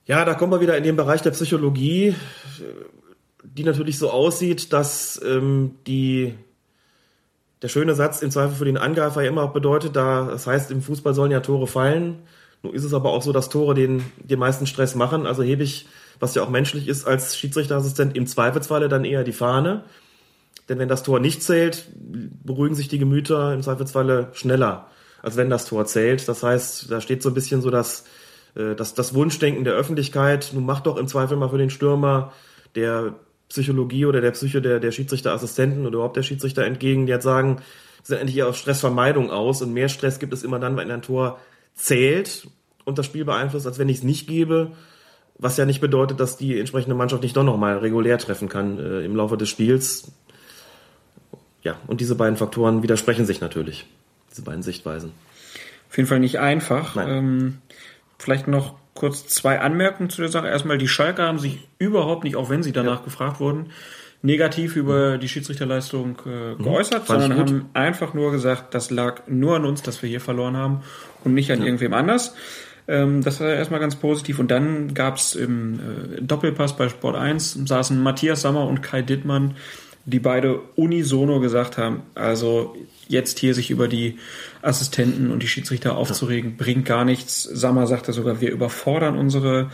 Ja, 0.07 0.25
da 0.25 0.35
kommen 0.35 0.53
wir 0.53 0.61
wieder 0.61 0.77
in 0.77 0.85
den 0.85 0.97
Bereich 0.97 1.23
der 1.23 1.33
Psychologie, 1.33 2.15
die 3.43 3.65
natürlich 3.65 3.99
so 3.99 4.11
aussieht, 4.11 4.73
dass 4.73 5.21
ähm, 5.25 5.77
die 5.87 6.35
der 7.63 7.69
schöne 7.69 7.95
Satz 7.95 8.23
im 8.23 8.31
Zweifel 8.31 8.55
für 8.55 8.65
den 8.65 8.77
Angreifer 8.77 9.23
ja 9.23 9.29
immer 9.29 9.43
auch 9.43 9.53
bedeutet, 9.53 9.97
da 9.97 10.27
das 10.27 10.47
heißt, 10.47 10.71
im 10.71 10.83
Fußball 10.83 11.15
sollen 11.15 11.33
ja 11.33 11.41
Tore 11.41 11.67
fallen. 11.67 12.19
Nun 12.63 12.75
ist 12.75 12.85
es 12.85 12.95
aber 12.95 13.11
auch 13.11 13.23
so, 13.23 13.33
dass 13.33 13.49
Tore 13.49 13.75
den, 13.75 14.05
den 14.19 14.39
meisten 14.39 14.67
Stress 14.67 14.95
machen. 14.95 15.27
Also 15.27 15.43
hebe 15.43 15.63
ich, 15.63 15.89
was 16.21 16.35
ja 16.35 16.43
auch 16.43 16.51
menschlich 16.51 16.89
ist, 16.89 17.07
als 17.07 17.37
Schiedsrichterassistent 17.37 18.17
im 18.17 18.27
Zweifelsfalle 18.27 18.89
dann 18.89 19.05
eher 19.05 19.25
die 19.25 19.33
Fahne. 19.33 19.85
Denn 20.69 20.79
wenn 20.79 20.89
das 20.89 21.03
Tor 21.03 21.21
nicht 21.21 21.43
zählt, 21.43 21.87
beruhigen 22.45 22.75
sich 22.75 22.89
die 22.89 22.99
Gemüter 22.99 23.55
im 23.55 23.63
Zweifelsfalle 23.63 24.31
schneller, 24.33 24.89
als 25.23 25.37
wenn 25.37 25.51
das 25.51 25.67
Tor 25.67 25.87
zählt. 25.87 26.27
Das 26.29 26.43
heißt, 26.43 26.91
da 26.91 27.01
steht 27.01 27.23
so 27.23 27.31
ein 27.31 27.35
bisschen 27.35 27.63
so 27.63 27.71
das, 27.71 28.05
äh, 28.57 28.75
das, 28.75 28.95
das 28.95 29.15
Wunschdenken 29.15 29.65
der 29.65 29.75
Öffentlichkeit. 29.75 30.51
Nun 30.53 30.67
mach 30.67 30.81
doch 30.81 30.97
im 30.97 31.07
Zweifel 31.07 31.37
mal 31.37 31.51
für 31.51 31.59
den 31.59 31.71
Stürmer 31.71 32.33
der 32.75 33.15
Psychologie 33.49 34.07
oder 34.07 34.21
der 34.21 34.33
Psyche 34.33 34.61
der, 34.61 34.81
der 34.81 34.91
Schiedsrichterassistenten 34.91 35.87
oder 35.87 35.97
überhaupt 35.97 36.17
der 36.17 36.25
Schiedsrichter 36.25 36.65
entgegen, 36.65 37.07
die 37.07 37.13
jetzt 37.13 37.25
sagen, 37.25 37.63
sind 38.03 38.19
endlich 38.19 38.39
eher 38.39 38.49
auf 38.49 38.57
Stressvermeidung 38.57 39.31
aus 39.31 39.63
und 39.63 39.73
mehr 39.73 39.89
Stress 39.89 40.19
gibt 40.19 40.33
es 40.33 40.43
immer 40.43 40.59
dann, 40.59 40.77
wenn 40.77 40.91
ein 40.91 41.03
Tor 41.03 41.39
zählt 41.75 42.49
und 42.85 42.99
das 42.99 43.07
Spiel 43.07 43.25
beeinflusst, 43.25 43.67
als 43.67 43.79
wenn 43.79 43.89
ich 43.89 43.99
es 43.99 44.03
nicht 44.03 44.27
gebe. 44.27 44.73
Was 45.39 45.57
ja 45.57 45.67
nicht 45.67 45.81
bedeutet, 45.81 46.19
dass 46.19 46.37
die 46.37 46.59
entsprechende 46.59 46.95
Mannschaft 46.95 47.23
nicht 47.23 47.37
doch 47.37 47.45
nochmal 47.45 47.79
regulär 47.79 48.19
treffen 48.19 48.49
kann 48.49 48.79
äh, 48.79 49.05
im 49.05 49.15
Laufe 49.15 49.37
des 49.37 49.49
Spiels. 49.49 50.11
Ja, 51.63 51.77
und 51.87 52.01
diese 52.01 52.15
beiden 52.15 52.37
Faktoren 52.37 52.83
widersprechen 52.83 53.27
sich 53.27 53.41
natürlich, 53.41 53.87
diese 54.31 54.43
beiden 54.43 54.63
Sichtweisen. 54.63 55.13
Auf 55.89 55.97
jeden 55.97 56.09
Fall 56.09 56.21
nicht 56.21 56.39
einfach. 56.39 56.97
Ähm, 56.97 57.59
vielleicht 58.19 58.49
noch 58.49 58.77
kurz 58.95 59.27
zwei 59.29 59.61
Anmerkungen 59.61 60.11
zu 60.11 60.21
der 60.23 60.31
Sache. 60.31 60.49
Erstmal, 60.49 60.79
die 60.79 60.89
Schalker 60.89 61.25
haben 61.25 61.39
sich 61.39 61.59
überhaupt 61.79 62.25
nicht, 62.25 62.37
auch 62.37 62.51
wenn 62.51 62.63
sie 62.63 62.73
danach 62.73 63.01
ja. 63.01 63.05
gefragt 63.05 63.41
wurden, 63.41 63.71
negativ 64.23 64.75
über 64.75 65.19
die 65.19 65.29
Schiedsrichterleistung 65.29 66.19
äh, 66.27 66.55
mhm. 66.55 66.63
geäußert, 66.63 67.03
mhm, 67.03 67.07
sondern 67.07 67.39
haben 67.39 67.71
einfach 67.75 68.15
nur 68.15 68.33
gesagt, 68.33 68.75
das 68.75 68.91
lag 68.91 69.23
nur 69.29 69.57
an 69.57 69.65
uns, 69.65 69.83
dass 69.83 70.03
wir 70.03 70.09
hier 70.09 70.21
verloren 70.21 70.57
haben 70.57 70.83
und 71.25 71.35
nicht 71.35 71.53
an 71.53 71.61
ja. 71.61 71.67
irgendwem 71.67 71.95
anders. 71.95 72.35
Ähm, 72.89 73.23
das 73.23 73.41
war 73.41 73.49
erstmal 73.49 73.81
ganz 73.81 73.97
positiv. 73.97 74.39
Und 74.39 74.51
dann 74.51 74.95
gab 74.95 75.17
es 75.17 75.35
im 75.35 75.81
äh, 75.81 76.23
Doppelpass 76.23 76.77
bei 76.77 76.89
Sport 76.89 77.17
1 77.17 77.59
saßen 77.67 78.01
Matthias 78.01 78.43
Sammer 78.43 78.67
und 78.67 78.83
Kai 78.83 79.03
Dittmann, 79.03 79.57
die 80.05 80.21
beide 80.21 80.61
unisono 80.77 81.41
gesagt 81.41 81.79
haben, 81.79 82.03
also 82.15 82.77
jetzt 83.09 83.41
hier 83.41 83.55
sich 83.55 83.71
über 83.71 83.89
die 83.89 84.19
Assistenten 84.63 85.33
und 85.33 85.43
die 85.43 85.49
Schiedsrichter 85.49 85.97
aufzuregen, 85.97 86.57
bringt 86.57 86.87
gar 86.87 87.05
nichts. 87.05 87.43
Sammer 87.43 87.87
sagte 87.89 88.13
sogar, 88.13 88.41
wir 88.41 88.53
überfordern 88.53 89.19
unsere 89.19 89.71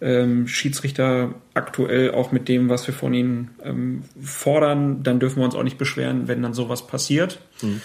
ähm, 0.00 0.48
Schiedsrichter 0.48 1.34
aktuell 1.52 2.12
auch 2.12 2.32
mit 2.32 2.48
dem, 2.48 2.68
was 2.68 2.86
wir 2.86 2.94
von 2.94 3.12
ihnen 3.12 3.50
ähm, 3.62 4.04
fordern. 4.22 5.02
Dann 5.02 5.20
dürfen 5.20 5.38
wir 5.38 5.44
uns 5.44 5.54
auch 5.54 5.62
nicht 5.62 5.78
beschweren, 5.78 6.28
wenn 6.28 6.42
dann 6.42 6.54
sowas 6.54 6.86
passiert. 6.86 7.40
Mhm. 7.62 7.80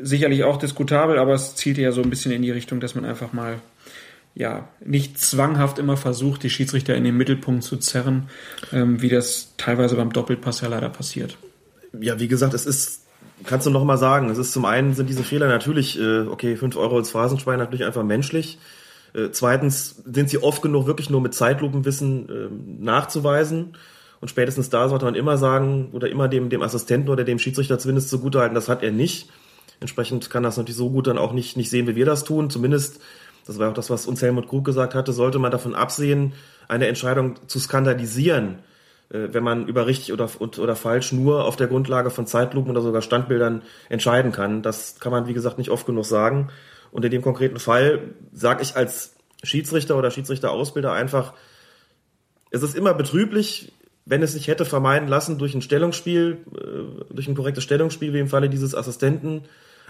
Sicherlich 0.00 0.44
auch 0.44 0.58
diskutabel, 0.58 1.18
aber 1.18 1.32
es 1.32 1.56
zielt 1.56 1.78
ja 1.78 1.92
so 1.92 2.02
ein 2.02 2.10
bisschen 2.10 2.30
in 2.30 2.42
die 2.42 2.50
Richtung, 2.50 2.78
dass 2.78 2.94
man 2.94 3.04
einfach 3.04 3.32
mal 3.32 3.58
ja, 4.38 4.68
nicht 4.84 5.18
zwanghaft 5.18 5.80
immer 5.80 5.96
versucht, 5.96 6.44
die 6.44 6.50
Schiedsrichter 6.50 6.94
in 6.94 7.02
den 7.02 7.16
Mittelpunkt 7.16 7.64
zu 7.64 7.76
zerren, 7.76 8.28
ähm, 8.72 9.02
wie 9.02 9.08
das 9.08 9.54
teilweise 9.56 9.96
beim 9.96 10.12
Doppelpass 10.12 10.60
ja 10.60 10.68
leider 10.68 10.88
passiert. 10.88 11.36
Ja, 12.00 12.20
wie 12.20 12.28
gesagt, 12.28 12.54
es 12.54 12.64
ist 12.64 13.02
kannst 13.44 13.66
du 13.66 13.70
noch 13.70 13.84
mal 13.84 13.98
sagen, 13.98 14.30
es 14.30 14.38
ist 14.38 14.52
zum 14.52 14.64
einen 14.64 14.94
sind 14.94 15.08
diese 15.08 15.24
Fehler 15.24 15.48
natürlich, 15.48 15.98
äh, 15.98 16.20
okay, 16.20 16.56
fünf 16.56 16.76
Euro 16.76 16.98
ins 16.98 17.10
Phrasenschwein 17.10 17.58
natürlich 17.58 17.84
einfach 17.84 18.04
menschlich. 18.04 18.58
Äh, 19.12 19.30
zweitens 19.32 20.02
sind 20.04 20.30
sie 20.30 20.42
oft 20.42 20.62
genug 20.62 20.86
wirklich 20.86 21.10
nur 21.10 21.20
mit 21.20 21.34
Zeitlupenwissen 21.34 22.28
äh, 22.28 22.82
nachzuweisen. 22.82 23.76
Und 24.20 24.28
spätestens 24.28 24.70
da 24.70 24.88
sollte 24.88 25.04
man 25.04 25.14
immer 25.14 25.36
sagen, 25.36 25.90
oder 25.92 26.08
immer 26.10 26.28
dem, 26.28 26.48
dem 26.48 26.62
Assistenten 26.62 27.10
oder 27.10 27.24
dem 27.24 27.38
Schiedsrichter 27.38 27.78
zumindest 27.78 28.08
zugutehalten, 28.08 28.54
das 28.54 28.68
hat 28.68 28.82
er 28.82 28.92
nicht. 28.92 29.30
Entsprechend 29.80 30.28
kann 30.30 30.42
das 30.42 30.56
natürlich 30.56 30.76
so 30.76 30.90
gut 30.90 31.06
dann 31.06 31.18
auch 31.18 31.32
nicht, 31.32 31.56
nicht 31.56 31.70
sehen, 31.70 31.86
wie 31.86 31.94
wir 31.94 32.06
das 32.06 32.24
tun. 32.24 32.50
Zumindest, 32.50 33.00
das 33.48 33.58
war 33.58 33.70
auch 33.70 33.74
das, 33.74 33.90
was 33.90 34.06
uns 34.06 34.22
Helmut 34.22 34.48
Krug 34.48 34.64
gesagt 34.64 34.94
hatte, 34.94 35.12
sollte 35.12 35.40
man 35.40 35.50
davon 35.50 35.74
absehen, 35.74 36.34
eine 36.68 36.86
Entscheidung 36.86 37.36
zu 37.48 37.58
skandalisieren 37.58 38.60
äh, 39.10 39.28
wenn 39.32 39.42
man 39.42 39.66
über 39.66 39.86
richtig 39.86 40.12
oder, 40.12 40.28
oder 40.40 40.76
falsch 40.76 41.12
nur 41.12 41.44
auf 41.44 41.56
der 41.56 41.66
Grundlage 41.66 42.10
von 42.10 42.26
Zeitlupen 42.26 42.70
oder 42.70 42.82
sogar 42.82 43.02
Standbildern 43.02 43.62
entscheiden 43.88 44.32
kann. 44.32 44.62
Das 44.62 45.00
kann 45.00 45.12
man, 45.12 45.26
wie 45.26 45.34
gesagt, 45.34 45.58
nicht 45.58 45.70
oft 45.70 45.86
genug 45.86 46.04
sagen. 46.04 46.50
Und 46.90 47.04
in 47.04 47.10
dem 47.10 47.22
konkreten 47.22 47.58
Fall 47.58 48.14
sage 48.32 48.62
ich 48.62 48.76
als 48.76 49.14
Schiedsrichter 49.42 49.96
oder 49.96 50.10
Schiedsrichterausbilder 50.10 50.92
einfach, 50.92 51.34
es 52.50 52.62
ist 52.62 52.76
immer 52.76 52.94
betrüblich, 52.94 53.72
wenn 54.04 54.22
es 54.22 54.32
sich 54.32 54.48
hätte 54.48 54.64
vermeiden 54.64 55.08
lassen 55.08 55.38
durch 55.38 55.54
ein 55.54 55.62
Stellungsspiel, 55.62 56.38
äh, 56.54 57.14
durch 57.14 57.28
ein 57.28 57.34
korrektes 57.34 57.64
Stellungsspiel, 57.64 58.12
wie 58.12 58.20
im 58.20 58.28
Falle 58.28 58.48
dieses 58.48 58.74
Assistenten. 58.74 59.44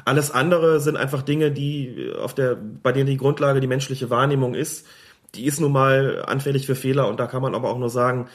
Alles 0.04 0.30
andere 0.30 0.80
sind 0.80 0.96
einfach 0.96 1.22
Dinge, 1.22 1.50
die 1.50 2.12
auf 2.20 2.34
der, 2.34 2.56
bei 2.82 2.92
denen 2.92 3.06
die 3.06 3.16
Grundlage 3.16 3.60
die 3.60 3.66
menschliche 3.66 4.10
Wahrnehmung 4.10 4.54
ist. 4.54 4.86
Die 5.34 5.44
ist 5.44 5.60
nun 5.60 5.72
mal 5.72 6.24
anfällig 6.26 6.66
für 6.66 6.74
Fehler 6.74 7.08
und 7.08 7.20
da 7.20 7.26
kann 7.26 7.42
man 7.42 7.54
aber 7.54 7.70
auch 7.70 7.78
nur 7.78 7.90
sagen, 7.90 8.28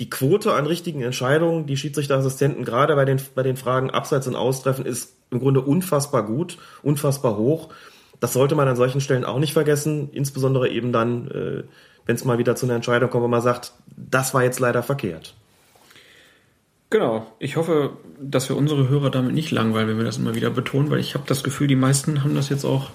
die 0.00 0.10
Quote 0.10 0.54
an 0.54 0.66
richtigen 0.66 1.02
Entscheidungen, 1.02 1.66
die 1.66 1.76
Schiedsrichterassistenten 1.76 2.64
gerade 2.64 2.96
bei 2.96 3.04
den, 3.04 3.20
bei 3.34 3.42
den 3.42 3.56
Fragen 3.56 3.90
Abseits 3.90 4.26
und 4.26 4.34
Austreffen 4.34 4.86
ist 4.86 5.16
im 5.30 5.38
Grunde 5.38 5.60
unfassbar 5.60 6.24
gut, 6.24 6.58
unfassbar 6.82 7.36
hoch. 7.36 7.68
Das 8.18 8.32
sollte 8.32 8.54
man 8.54 8.68
an 8.68 8.76
solchen 8.76 9.00
Stellen 9.00 9.24
auch 9.24 9.38
nicht 9.38 9.52
vergessen, 9.52 10.10
insbesondere 10.12 10.68
eben 10.68 10.92
dann, 10.92 11.28
äh, 11.28 11.62
wenn 12.06 12.16
es 12.16 12.24
mal 12.24 12.38
wieder 12.38 12.56
zu 12.56 12.66
einer 12.66 12.74
Entscheidung 12.74 13.10
kommt, 13.10 13.24
wo 13.24 13.28
man 13.28 13.42
sagt, 13.42 13.72
das 13.96 14.34
war 14.34 14.42
jetzt 14.42 14.60
leider 14.60 14.82
verkehrt. 14.82 15.34
Genau. 16.92 17.26
Ich 17.38 17.56
hoffe, 17.56 17.96
dass 18.20 18.50
wir 18.50 18.56
unsere 18.56 18.90
Hörer 18.90 19.10
damit 19.10 19.32
nicht 19.32 19.50
langweilen, 19.50 19.88
wenn 19.88 19.96
wir 19.96 20.04
das 20.04 20.18
immer 20.18 20.34
wieder 20.34 20.50
betonen, 20.50 20.90
weil 20.90 21.00
ich 21.00 21.14
habe 21.14 21.24
das 21.26 21.42
Gefühl, 21.42 21.66
die 21.66 21.74
meisten 21.74 22.22
haben 22.22 22.34
das 22.34 22.50
jetzt 22.50 22.66
auch 22.66 22.90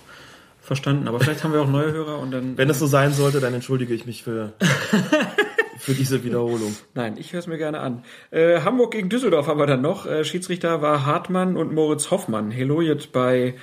verstanden. 0.62 1.08
Aber 1.08 1.20
vielleicht 1.20 1.43
haben 1.43 1.52
wir 1.52 1.62
auch 1.62 1.68
neue 1.68 1.91
Hörer 1.91 2.20
und 2.20 2.30
dann. 2.30 2.60
Wenn 2.60 2.70
es 2.70 2.78
so 2.78 2.86
sein 2.86 3.12
sollte, 3.12 3.39
dann 3.39 3.56
entschuldige 3.56 3.95
ich 3.95 4.06
mich 4.06 4.24
für 4.24 4.54
für 5.80 5.95
diese 5.95 6.24
Wiederholung. 6.24 6.76
Nein, 6.93 7.16
ich 7.18 7.34
höre 7.34 7.39
es 7.39 7.48
mir 7.48 7.58
gerne 7.58 7.80
an. 7.80 8.04
Äh, 8.30 8.62
Hamburg 8.62 8.91
gegen 8.91 9.10
Düsseldorf 9.10 9.48
haben 9.48 9.60
wir 9.60 9.66
dann 9.66 9.82
noch. 9.82 10.06
Äh, 10.06 10.24
Schiedsrichter 10.24 10.84
war 10.84 11.08
Hartmann 11.08 11.58
und 11.58 11.74
Moritz 11.74 12.12
Hoffmann. 12.12 12.52
Hello 12.52 12.82
jetzt 12.82 13.12
bei 13.12 13.56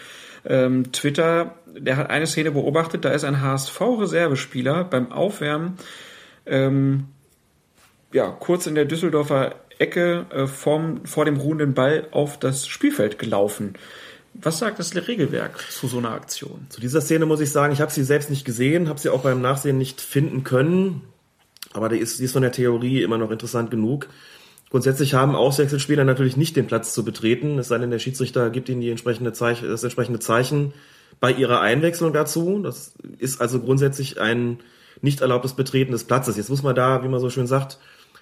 ähm, 0.45 0.91
Twitter. 0.91 1.55
Der 1.78 1.97
hat 1.97 2.11
eine 2.11 2.26
Szene 2.26 2.51
beobachtet. 2.51 3.05
Da 3.05 3.11
ist 3.11 3.22
ein 3.22 3.41
HSV-Reservespieler 3.41 4.82
beim 4.82 5.12
Aufwärmen 5.12 5.74
ähm, 6.45 7.05
ja, 8.14 8.28
kurz 8.30 8.66
in 8.68 8.76
der 8.76 8.85
Düsseldorfer 8.85 9.57
Ecke 9.79 10.27
äh, 10.31 10.47
vorm, 10.47 11.05
vor 11.05 11.25
dem 11.25 11.37
ruhenden 11.37 11.75
Ball 11.75 12.09
auf 12.11 12.39
das 12.39 12.66
Spielfeld 12.66 13.18
gelaufen. 13.18 13.75
Was 14.35 14.59
sagt 14.59 14.79
das 14.79 14.95
Regelwerk 14.95 15.64
zu 15.70 15.87
so 15.87 15.99
einer 15.99 16.11
Aktion? 16.11 16.66
Zu 16.68 16.81
dieser 16.81 17.01
Szene 17.01 17.25
muss 17.25 17.41
ich 17.41 17.53
sagen, 17.53 17.72
ich 17.72 17.81
habe 17.81 17.93
sie 17.93 18.03
selbst 18.03 18.31
nicht 18.31 18.45
gesehen, 18.45 18.89
habe 18.89 18.99
sie 18.99 19.11
auch 19.11 19.22
beim 19.22 19.41
Nachsehen 19.41 19.79
nicht 19.79 20.01
finden 20.01 20.43
können. 20.43 21.03
Aber 21.72 21.89
die 21.89 21.99
ist, 21.99 22.18
die 22.18 22.25
ist 22.25 22.33
von 22.33 22.43
der 22.43 22.53
Theorie 22.53 23.03
immer 23.03 23.18
noch 23.18 23.31
interessant 23.31 23.70
genug. 23.70 24.09
Grundsätzlich 24.70 25.14
haben 25.14 25.37
Auswechselspieler 25.37 26.05
natürlich 26.05 26.37
nicht 26.37 26.57
den 26.57 26.66
Platz 26.66 26.93
zu 26.95 27.05
betreten, 27.05 27.59
es 27.61 27.68
sei 27.68 27.79
denn, 27.79 27.91
der 27.91 28.01
Schiedsrichter 28.01 28.51
gibt 28.51 28.68
ihnen 28.68 28.81
die 28.81 28.91
entsprechende 28.91 29.33
Zeichen, 29.33 29.68
das 29.68 29.85
entsprechende 29.85 30.18
Zeichen 30.18 30.72
bei 31.20 31.31
ihrer 31.31 31.61
Einwechslung 31.61 32.12
dazu. 32.12 32.61
Das 32.61 32.95
ist 33.18 33.41
also 33.41 33.61
grundsätzlich 33.61 34.20
ein 34.20 34.59
nicht 35.01 35.20
erlaubtes 35.20 35.55
Betreten 35.55 35.93
des 35.93 36.05
Platzes. 36.05 36.37
Jetzt 36.37 36.51
muss 36.51 36.62
man 36.64 36.75
da, 36.75 37.05
wie 37.05 37.09
man 37.09 37.20
so 37.20 37.31
schön 37.31 37.47
sagt, 37.47 37.79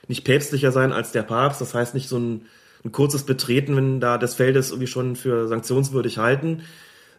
nicht 0.09 0.24
päpstlicher 0.24 0.72
sein 0.72 0.92
als 0.92 1.12
der 1.12 1.22
Papst. 1.22 1.61
Das 1.61 1.74
heißt 1.74 1.94
nicht 1.94 2.09
so 2.09 2.18
ein, 2.18 2.46
ein 2.84 2.92
kurzes 2.92 3.24
Betreten, 3.24 3.76
wenn 3.76 4.00
da 4.00 4.18
des 4.18 4.34
Feldes 4.34 4.70
irgendwie 4.70 4.86
schon 4.86 5.16
für 5.16 5.48
sanktionswürdig 5.48 6.18
halten. 6.18 6.62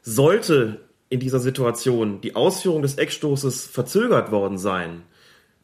Sollte 0.02 0.82
in 1.10 1.20
dieser 1.20 1.40
Situation 1.40 2.22
die 2.22 2.36
Ausführung 2.36 2.82
des 2.82 2.96
Eckstoßes 2.96 3.68
verzögert 3.68 4.32
worden 4.32 4.58
sein, 4.58 5.04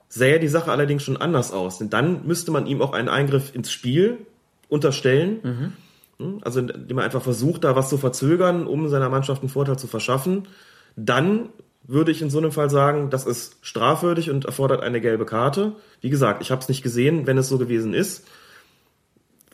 sähe 0.07 0.39
die 0.39 0.47
Sache 0.47 0.71
allerdings 0.71 1.03
schon 1.03 1.17
anders 1.17 1.51
aus. 1.51 1.77
Denn 1.77 1.89
dann 1.89 2.25
müsste 2.25 2.51
man 2.51 2.67
ihm 2.67 2.81
auch 2.81 2.93
einen 2.93 3.09
Eingriff 3.09 3.53
ins 3.53 3.71
Spiel 3.71 4.17
unterstellen. 4.67 5.73
Mhm. 6.19 6.39
Also 6.41 6.59
indem 6.59 6.95
man 6.95 7.05
einfach 7.05 7.21
versucht, 7.21 7.63
da 7.63 7.75
was 7.75 7.89
zu 7.89 7.97
verzögern, 7.97 8.67
um 8.67 8.87
seiner 8.89 9.09
Mannschaft 9.09 9.41
einen 9.41 9.49
Vorteil 9.49 9.79
zu 9.79 9.87
verschaffen. 9.87 10.47
Dann 10.95 11.49
würde 11.89 12.11
ich 12.11 12.21
in 12.21 12.29
so 12.29 12.37
einem 12.37 12.51
Fall 12.51 12.69
sagen, 12.69 13.09
das 13.09 13.25
ist 13.25 13.57
strafwürdig 13.61 14.29
und 14.29 14.45
erfordert 14.45 14.83
eine 14.83 15.01
gelbe 15.01 15.25
Karte. 15.25 15.73
Wie 16.01 16.11
gesagt, 16.11 16.43
ich 16.43 16.51
habe 16.51 16.61
es 16.61 16.69
nicht 16.69 16.83
gesehen, 16.83 17.25
wenn 17.25 17.39
es 17.39 17.49
so 17.49 17.57
gewesen 17.57 17.95
ist. 17.95 18.27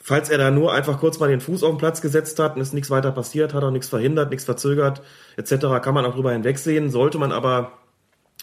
Falls 0.02 0.30
er 0.30 0.38
da 0.38 0.52
nur 0.52 0.74
einfach 0.74 1.00
kurz 1.00 1.18
mal 1.18 1.30
den 1.30 1.40
Fuß 1.40 1.64
auf 1.64 1.72
den 1.72 1.78
Platz 1.78 2.02
gesetzt 2.02 2.38
hat 2.40 2.56
und 2.56 2.62
ist 2.62 2.74
nichts 2.74 2.90
weiter 2.90 3.14
passiert, 3.14 3.54
hat 3.54 3.64
auch 3.64 3.72
nichts 3.72 3.88
verhindert, 3.88 4.32
nichts 4.32 4.44
verzögert, 4.44 5.02
etc., 5.38 5.82
kann 5.82 5.94
man 5.94 6.06
auch 6.06 6.14
drüber 6.14 6.34
hinwegsehen. 6.34 6.92
Sollte 6.92 7.18
man 7.18 7.32
aber 7.32 7.72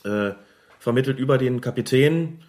äh, 0.04 0.30
vermittelt 0.78 1.18
über 1.18 1.36
den 1.36 1.60
Kapitän 1.60 2.40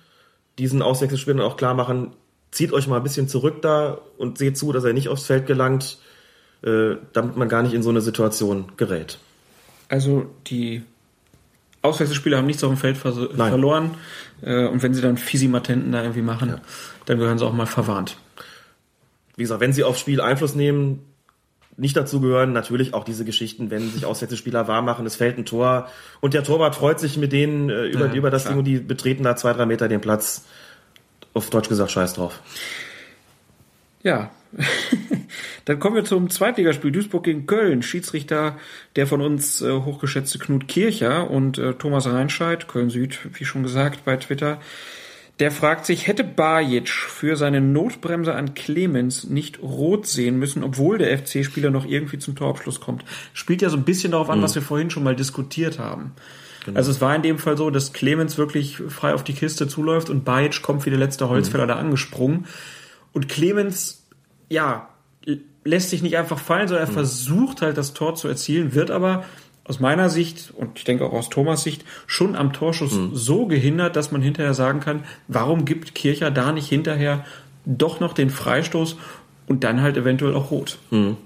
diesen 0.57 0.81
Auswechselspielern 0.81 1.41
auch 1.41 1.57
klar 1.57 1.73
machen, 1.73 2.15
zieht 2.51 2.71
euch 2.71 2.87
mal 2.87 2.97
ein 2.97 3.03
bisschen 3.03 3.27
zurück 3.27 3.61
da 3.61 3.99
und 4.17 4.37
seht 4.37 4.57
zu, 4.57 4.71
dass 4.71 4.85
er 4.85 4.93
nicht 4.93 5.09
aufs 5.09 5.25
Feld 5.25 5.45
gelangt, 5.45 5.97
äh, 6.63 6.95
damit 7.11 7.35
man 7.35 7.49
gar 7.49 7.63
nicht 7.63 7.73
in 7.73 7.83
so 7.83 7.89
eine 7.89 8.01
Situation 8.01 8.71
gerät. 8.77 9.19
Also 9.89 10.27
die 10.47 10.83
Auswechselspieler 11.84 12.38
haben 12.38 12.47
nichts 12.47 12.63
auf 12.63 12.71
dem 12.71 12.77
Feld 12.77 12.97
ver 12.97 13.13
Nein. 13.36 13.49
verloren. 13.49 13.91
Äh, 14.41 14.67
und 14.67 14.81
wenn 14.81 14.93
sie 14.93 15.01
dann 15.01 15.17
Fisimatenten 15.17 15.91
da 15.91 16.01
irgendwie 16.01 16.21
machen, 16.21 16.49
ja. 16.49 16.61
dann 17.05 17.19
gehören 17.19 17.38
sie 17.38 17.45
auch 17.45 17.53
mal 17.53 17.65
verwarnt. 17.65 18.17
Wie 19.36 19.43
gesagt, 19.43 19.61
wenn 19.61 19.73
sie 19.73 19.84
aufs 19.84 19.99
Spiel 19.99 20.21
Einfluss 20.21 20.55
nehmen, 20.55 21.01
nicht 21.75 21.97
dazu 21.97 22.21
gehören 22.21 22.53
natürlich 22.53 22.93
auch 22.93 23.03
diese 23.03 23.25
Geschichten, 23.25 23.71
wenn 23.71 23.89
sich 23.89 24.05
Auswechselspieler 24.05 24.67
warm 24.67 24.86
machen, 24.86 25.05
es 25.05 25.15
fällt 25.15 25.38
ein 25.38 25.45
Tor 25.45 25.88
und 26.21 26.34
der 26.34 26.43
Torwart 26.43 26.75
freut 26.75 26.99
sich 26.99 27.17
mit 27.17 27.31
denen 27.31 27.69
äh, 27.69 27.86
über, 27.86 28.07
ja, 28.07 28.13
über 28.13 28.29
das 28.29 28.43
klar. 28.43 28.53
Ding 28.53 28.59
und 28.59 28.65
die 28.65 28.77
betreten 28.77 29.23
da 29.23 29.36
zwei, 29.36 29.53
drei 29.53 29.65
Meter 29.65 29.88
den 29.88 30.01
Platz. 30.01 30.45
Auf 31.34 31.49
Deutsch 31.49 31.67
gesagt, 31.67 31.89
scheiß 31.89 32.13
drauf. 32.13 32.41
Ja, 34.03 34.29
Dann 35.65 35.79
kommen 35.79 35.95
wir 35.95 36.03
zum 36.03 36.29
Zweitligaspiel 36.29 36.91
Duisburg 36.91 37.23
gegen 37.23 37.47
Köln. 37.47 37.81
Schiedsrichter 37.81 38.57
der 38.95 39.07
von 39.07 39.21
uns 39.21 39.61
äh, 39.61 39.71
hochgeschätzte 39.71 40.39
Knut 40.39 40.67
Kircher 40.67 41.29
und 41.29 41.57
äh, 41.57 41.73
Thomas 41.73 42.07
Reinscheid, 42.07 42.67
Köln 42.67 42.89
Süd, 42.89 43.19
wie 43.33 43.45
schon 43.45 43.63
gesagt 43.63 44.05
bei 44.05 44.17
Twitter. 44.17 44.59
Der 45.39 45.49
fragt 45.49 45.87
sich, 45.87 46.05
hätte 46.05 46.23
Bajic 46.23 46.89
für 46.89 47.35
seine 47.35 47.59
Notbremse 47.59 48.35
an 48.35 48.53
Clemens 48.53 49.23
nicht 49.23 49.61
rot 49.63 50.05
sehen 50.05 50.37
müssen, 50.37 50.63
obwohl 50.63 50.99
der 50.99 51.17
FC-Spieler 51.17 51.71
noch 51.71 51.85
irgendwie 51.85 52.19
zum 52.19 52.35
Torabschluss 52.35 52.79
kommt? 52.79 53.03
Spielt 53.33 53.63
ja 53.63 53.69
so 53.69 53.77
ein 53.77 53.83
bisschen 53.83 54.11
darauf 54.11 54.29
an, 54.29 54.39
mhm. 54.39 54.43
was 54.43 54.53
wir 54.53 54.61
vorhin 54.61 54.91
schon 54.91 55.03
mal 55.03 55.15
diskutiert 55.15 55.79
haben. 55.79 56.11
Genau. 56.65 56.77
Also 56.77 56.91
es 56.91 57.01
war 57.01 57.15
in 57.15 57.23
dem 57.23 57.39
Fall 57.39 57.57
so, 57.57 57.71
dass 57.71 57.93
Clemens 57.93 58.37
wirklich 58.37 58.77
frei 58.77 59.15
auf 59.15 59.23
die 59.23 59.33
Kiste 59.33 59.67
zuläuft 59.67 60.09
und 60.11 60.23
Bajic 60.23 60.61
kommt 60.61 60.85
wie 60.85 60.91
der 60.91 60.99
letzte 60.99 61.27
Holzfäller 61.27 61.65
mhm. 61.65 61.69
da 61.69 61.75
angesprungen. 61.77 62.45
Und 63.11 63.27
Clemens 63.27 64.02
ja, 64.49 64.89
lässt 65.63 65.89
sich 65.89 66.01
nicht 66.01 66.17
einfach 66.17 66.39
fallen, 66.39 66.67
sondern 66.67 66.87
er 66.87 66.89
mhm. 66.89 66.95
versucht 66.95 67.61
halt 67.61 67.77
das 67.77 67.93
Tor 67.93 68.15
zu 68.15 68.27
erzielen, 68.27 68.73
wird 68.73 68.91
aber 68.91 69.23
aus 69.65 69.79
meiner 69.79 70.09
Sicht 70.09 70.53
und 70.55 70.77
ich 70.77 70.83
denke 70.83 71.05
auch 71.05 71.13
aus 71.13 71.29
Thomas 71.29 71.63
Sicht 71.63 71.85
schon 72.05 72.35
am 72.35 72.51
Torschuss 72.51 72.93
mhm. 72.93 73.11
so 73.13 73.45
gehindert, 73.45 73.95
dass 73.95 74.11
man 74.11 74.21
hinterher 74.21 74.53
sagen 74.53 74.81
kann, 74.81 75.05
warum 75.27 75.63
gibt 75.63 75.95
Kircher 75.95 76.31
da 76.31 76.51
nicht 76.51 76.67
hinterher 76.67 77.25
doch 77.65 78.01
noch 78.01 78.13
den 78.13 78.29
Freistoß 78.29 78.97
und 79.47 79.63
dann 79.63 79.81
halt 79.81 79.95
eventuell 79.95 80.35
auch 80.35 80.51
rot. 80.51 80.79
Mhm. 80.91 81.17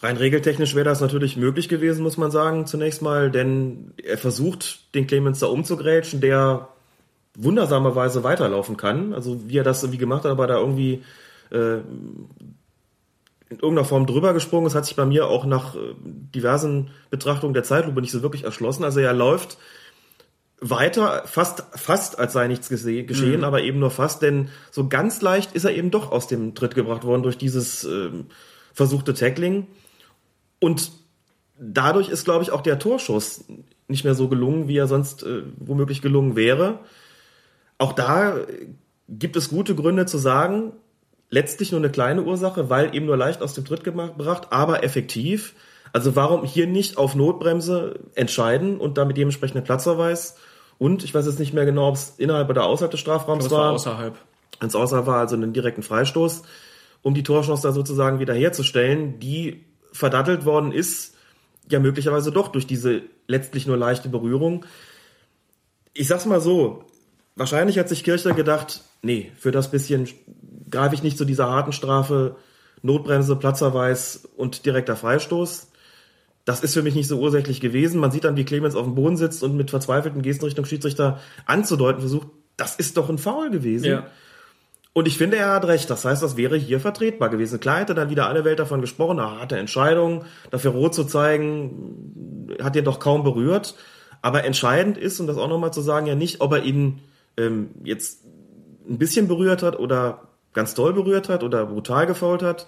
Rein 0.00 0.16
regeltechnisch 0.16 0.74
wäre 0.74 0.84
das 0.84 1.00
natürlich 1.00 1.36
möglich 1.36 1.68
gewesen, 1.68 2.02
muss 2.02 2.16
man 2.16 2.30
sagen, 2.30 2.66
zunächst 2.66 3.02
mal, 3.02 3.30
denn 3.30 3.92
er 4.02 4.18
versucht, 4.18 4.94
den 4.94 5.06
Clemens 5.06 5.38
da 5.38 5.46
umzugrätschen, 5.46 6.20
der 6.20 6.68
wundersamerweise 7.36 8.22
weiterlaufen 8.22 8.76
kann. 8.76 9.14
Also 9.14 9.48
wie 9.48 9.58
er 9.58 9.64
das 9.64 9.82
irgendwie 9.82 9.98
gemacht 9.98 10.24
hat, 10.24 10.30
aber 10.30 10.46
da 10.46 10.58
irgendwie 10.58 11.02
äh, 11.54 11.80
in 13.50 13.60
irgendeiner 13.60 13.84
Form 13.84 14.06
drüber 14.06 14.32
gesprungen. 14.32 14.66
Es 14.66 14.74
hat 14.74 14.84
sich 14.84 14.96
bei 14.96 15.06
mir 15.06 15.28
auch 15.28 15.46
nach 15.46 15.76
äh, 15.76 15.94
diversen 16.00 16.90
Betrachtungen 17.10 17.54
der 17.54 17.62
Zeitlupe 17.62 18.00
nicht 18.00 18.10
so 18.10 18.22
wirklich 18.22 18.44
erschlossen. 18.44 18.84
Also 18.84 19.00
er 19.00 19.12
läuft 19.12 19.58
weiter, 20.60 21.22
fast, 21.26 21.64
fast 21.74 22.18
als 22.18 22.32
sei 22.32 22.48
nichts 22.48 22.68
geschehen, 22.68 23.38
mhm. 23.38 23.44
aber 23.44 23.62
eben 23.62 23.80
nur 23.80 23.90
fast, 23.90 24.22
denn 24.22 24.48
so 24.70 24.88
ganz 24.88 25.20
leicht 25.20 25.52
ist 25.52 25.64
er 25.64 25.74
eben 25.74 25.90
doch 25.90 26.10
aus 26.10 26.26
dem 26.26 26.54
Tritt 26.54 26.74
gebracht 26.74 27.04
worden 27.04 27.22
durch 27.22 27.36
dieses 27.36 27.84
äh, 27.84 28.10
versuchte 28.72 29.14
Tackling. 29.14 29.66
Und 30.60 30.90
dadurch 31.58 32.08
ist, 32.08 32.24
glaube 32.24 32.42
ich, 32.44 32.50
auch 32.50 32.62
der 32.62 32.78
Torschuss 32.78 33.44
nicht 33.88 34.04
mehr 34.04 34.14
so 34.14 34.28
gelungen, 34.28 34.66
wie 34.66 34.78
er 34.78 34.88
sonst 34.88 35.22
äh, 35.22 35.42
womöglich 35.58 36.00
gelungen 36.00 36.34
wäre. 36.34 36.80
Auch 37.76 37.92
da 37.92 38.38
gibt 39.08 39.36
es 39.36 39.50
gute 39.50 39.74
Gründe 39.74 40.06
zu 40.06 40.18
sagen, 40.18 40.72
letztlich 41.34 41.72
nur 41.72 41.80
eine 41.80 41.90
kleine 41.90 42.22
Ursache, 42.22 42.70
weil 42.70 42.94
eben 42.94 43.06
nur 43.06 43.16
leicht 43.16 43.42
aus 43.42 43.54
dem 43.54 43.64
Tritt 43.64 43.82
gebracht, 43.82 44.48
aber 44.50 44.84
effektiv. 44.84 45.54
Also 45.92 46.14
warum 46.14 46.44
hier 46.44 46.68
nicht 46.68 46.96
auf 46.96 47.16
Notbremse 47.16 47.98
entscheiden 48.14 48.78
und 48.78 48.98
damit 48.98 49.16
dementsprechend 49.16 49.56
einen 49.56 49.66
Platzverweis? 49.66 50.36
Und 50.78 51.02
ich 51.02 51.12
weiß 51.12 51.26
jetzt 51.26 51.40
nicht 51.40 51.52
mehr 51.52 51.64
genau, 51.64 51.88
ob 51.88 51.96
es 51.96 52.14
innerhalb 52.18 52.50
oder 52.50 52.64
außerhalb 52.64 52.92
des 52.92 53.00
Strafraums 53.00 53.50
war. 53.50 53.58
war. 53.58 53.72
Außerhalb. 53.72 54.16
Wenn 54.60 54.68
es 54.68 54.76
außerhalb 54.76 55.06
war, 55.06 55.18
also 55.18 55.34
einen 55.34 55.52
direkten 55.52 55.82
Freistoß, 55.82 56.42
um 57.02 57.14
die 57.14 57.24
Torchance 57.24 57.64
da 57.64 57.72
sozusagen 57.72 58.20
wiederherzustellen, 58.20 59.18
die 59.18 59.64
verdattelt 59.92 60.44
worden 60.44 60.70
ist, 60.70 61.16
ja 61.68 61.80
möglicherweise 61.80 62.30
doch 62.30 62.46
durch 62.48 62.68
diese 62.68 63.02
letztlich 63.26 63.66
nur 63.66 63.76
leichte 63.76 64.08
Berührung. 64.08 64.64
Ich 65.94 66.06
sag's 66.06 66.26
mal 66.26 66.40
so, 66.40 66.84
wahrscheinlich 67.34 67.78
hat 67.78 67.88
sich 67.88 68.04
Kircher 68.04 68.34
gedacht, 68.34 68.82
nee, 69.02 69.32
für 69.36 69.50
das 69.50 69.72
bisschen 69.72 70.08
greife 70.70 70.94
ich 70.94 71.02
nicht 71.02 71.18
zu 71.18 71.24
dieser 71.24 71.48
harten 71.48 71.72
Strafe, 71.72 72.36
Notbremse, 72.82 73.36
Platzverweis 73.36 74.28
und 74.36 74.66
direkter 74.66 74.96
Freistoß. 74.96 75.68
Das 76.44 76.60
ist 76.60 76.74
für 76.74 76.82
mich 76.82 76.94
nicht 76.94 77.08
so 77.08 77.18
ursächlich 77.18 77.60
gewesen. 77.60 78.00
Man 78.00 78.10
sieht 78.10 78.24
dann, 78.24 78.36
wie 78.36 78.44
Clemens 78.44 78.76
auf 78.76 78.84
dem 78.84 78.94
Boden 78.94 79.16
sitzt 79.16 79.42
und 79.42 79.56
mit 79.56 79.70
verzweifelten 79.70 80.20
Gesten 80.20 80.44
Richtung 80.44 80.66
Schiedsrichter 80.66 81.18
anzudeuten 81.46 82.00
versucht, 82.00 82.28
das 82.56 82.76
ist 82.76 82.96
doch 82.96 83.08
ein 83.08 83.18
Foul 83.18 83.50
gewesen. 83.50 83.86
Ja. 83.86 84.06
Und 84.92 85.08
ich 85.08 85.18
finde, 85.18 85.38
er 85.38 85.52
hat 85.52 85.66
recht. 85.66 85.90
Das 85.90 86.04
heißt, 86.04 86.22
das 86.22 86.36
wäre 86.36 86.56
hier 86.56 86.78
vertretbar 86.78 87.28
gewesen. 87.28 87.58
Klar 87.58 87.80
hätte 87.80 87.94
dann 87.94 88.10
wieder 88.10 88.28
alle 88.28 88.44
Welt 88.44 88.60
davon 88.60 88.80
gesprochen, 88.80 89.18
eine 89.18 89.40
harte 89.40 89.56
Entscheidung, 89.56 90.24
dafür 90.50 90.70
rot 90.70 90.94
zu 90.94 91.04
zeigen, 91.04 92.46
hat 92.62 92.76
ihn 92.76 92.84
doch 92.84 93.00
kaum 93.00 93.24
berührt. 93.24 93.74
Aber 94.22 94.44
entscheidend 94.44 94.96
ist, 94.96 95.18
und 95.18 95.26
das 95.26 95.36
auch 95.36 95.48
nochmal 95.48 95.72
zu 95.72 95.80
sagen, 95.80 96.06
ja 96.06 96.14
nicht, 96.14 96.40
ob 96.40 96.52
er 96.52 96.62
ihn 96.62 97.00
ähm, 97.36 97.70
jetzt 97.82 98.24
ein 98.88 98.98
bisschen 98.98 99.26
berührt 99.26 99.62
hat 99.62 99.78
oder 99.78 100.28
ganz 100.54 100.74
doll 100.74 100.92
berührt 100.92 101.28
hat 101.28 101.42
oder 101.42 101.66
brutal 101.66 102.06
gefault 102.06 102.42
hat. 102.42 102.66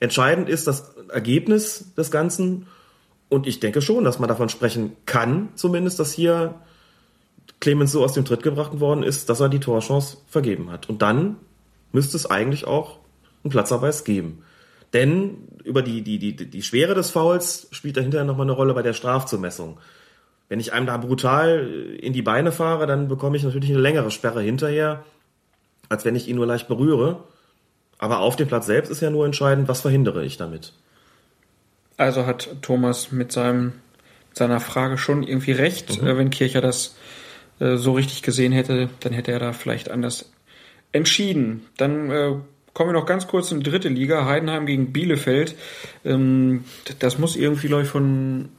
Entscheidend 0.00 0.48
ist 0.48 0.66
das 0.66 0.94
Ergebnis 1.08 1.94
des 1.94 2.10
Ganzen. 2.10 2.66
Und 3.28 3.46
ich 3.46 3.60
denke 3.60 3.82
schon, 3.82 4.04
dass 4.04 4.18
man 4.18 4.28
davon 4.28 4.48
sprechen 4.48 4.96
kann, 5.04 5.50
zumindest, 5.54 5.98
dass 5.98 6.12
hier 6.12 6.54
Clemens 7.60 7.92
so 7.92 8.04
aus 8.04 8.12
dem 8.12 8.24
Tritt 8.24 8.42
gebracht 8.42 8.80
worden 8.80 9.02
ist, 9.02 9.28
dass 9.28 9.40
er 9.40 9.48
die 9.48 9.60
Torchance 9.60 10.18
vergeben 10.28 10.70
hat. 10.70 10.88
Und 10.88 11.02
dann 11.02 11.36
müsste 11.92 12.16
es 12.16 12.26
eigentlich 12.26 12.66
auch 12.66 12.98
einen 13.42 13.50
Platzverweis 13.50 14.04
geben. 14.04 14.42
Denn 14.92 15.48
über 15.64 15.82
die, 15.82 16.02
die, 16.02 16.18
die, 16.18 16.34
die 16.34 16.62
Schwere 16.62 16.94
des 16.94 17.10
Fouls 17.10 17.68
spielt 17.72 17.96
dahinter 17.96 18.24
nochmal 18.24 18.46
eine 18.46 18.52
Rolle 18.52 18.74
bei 18.74 18.82
der 18.82 18.92
Strafzumessung. 18.92 19.78
Wenn 20.48 20.60
ich 20.60 20.72
einem 20.72 20.86
da 20.86 20.96
brutal 20.96 21.68
in 22.00 22.12
die 22.12 22.22
Beine 22.22 22.52
fahre, 22.52 22.86
dann 22.86 23.08
bekomme 23.08 23.36
ich 23.36 23.42
natürlich 23.42 23.70
eine 23.70 23.80
längere 23.80 24.10
Sperre 24.10 24.42
hinterher 24.42 25.04
als 25.88 26.04
wenn 26.04 26.16
ich 26.16 26.28
ihn 26.28 26.36
nur 26.36 26.46
leicht 26.46 26.68
berühre. 26.68 27.24
Aber 27.98 28.18
auf 28.20 28.36
dem 28.36 28.48
Platz 28.48 28.66
selbst 28.66 28.90
ist 28.90 29.00
ja 29.00 29.10
nur 29.10 29.24
entscheidend, 29.24 29.68
was 29.68 29.80
verhindere 29.80 30.24
ich 30.24 30.36
damit. 30.36 30.72
Also 31.96 32.26
hat 32.26 32.48
Thomas 32.60 33.10
mit 33.10 33.32
seinem, 33.32 33.72
seiner 34.32 34.60
Frage 34.60 34.98
schon 34.98 35.22
irgendwie 35.22 35.52
recht. 35.52 36.02
Mhm. 36.02 36.06
Äh, 36.06 36.18
wenn 36.18 36.30
Kircher 36.30 36.60
das 36.60 36.96
äh, 37.58 37.76
so 37.76 37.92
richtig 37.92 38.22
gesehen 38.22 38.52
hätte, 38.52 38.90
dann 39.00 39.12
hätte 39.12 39.32
er 39.32 39.38
da 39.38 39.52
vielleicht 39.52 39.90
anders 39.90 40.30
entschieden. 40.92 41.66
Dann 41.78 42.10
äh, 42.10 42.32
kommen 42.74 42.90
wir 42.90 43.00
noch 43.00 43.06
ganz 43.06 43.26
kurz 43.26 43.50
in 43.50 43.60
die 43.60 43.70
dritte 43.70 43.88
Liga. 43.88 44.26
Heidenheim 44.26 44.66
gegen 44.66 44.92
Bielefeld. 44.92 45.54
Ähm, 46.04 46.64
das 46.98 47.18
muss 47.18 47.36
irgendwie, 47.36 47.68
glaube 47.68 47.84
ich, 47.84 47.88
von 47.88 48.50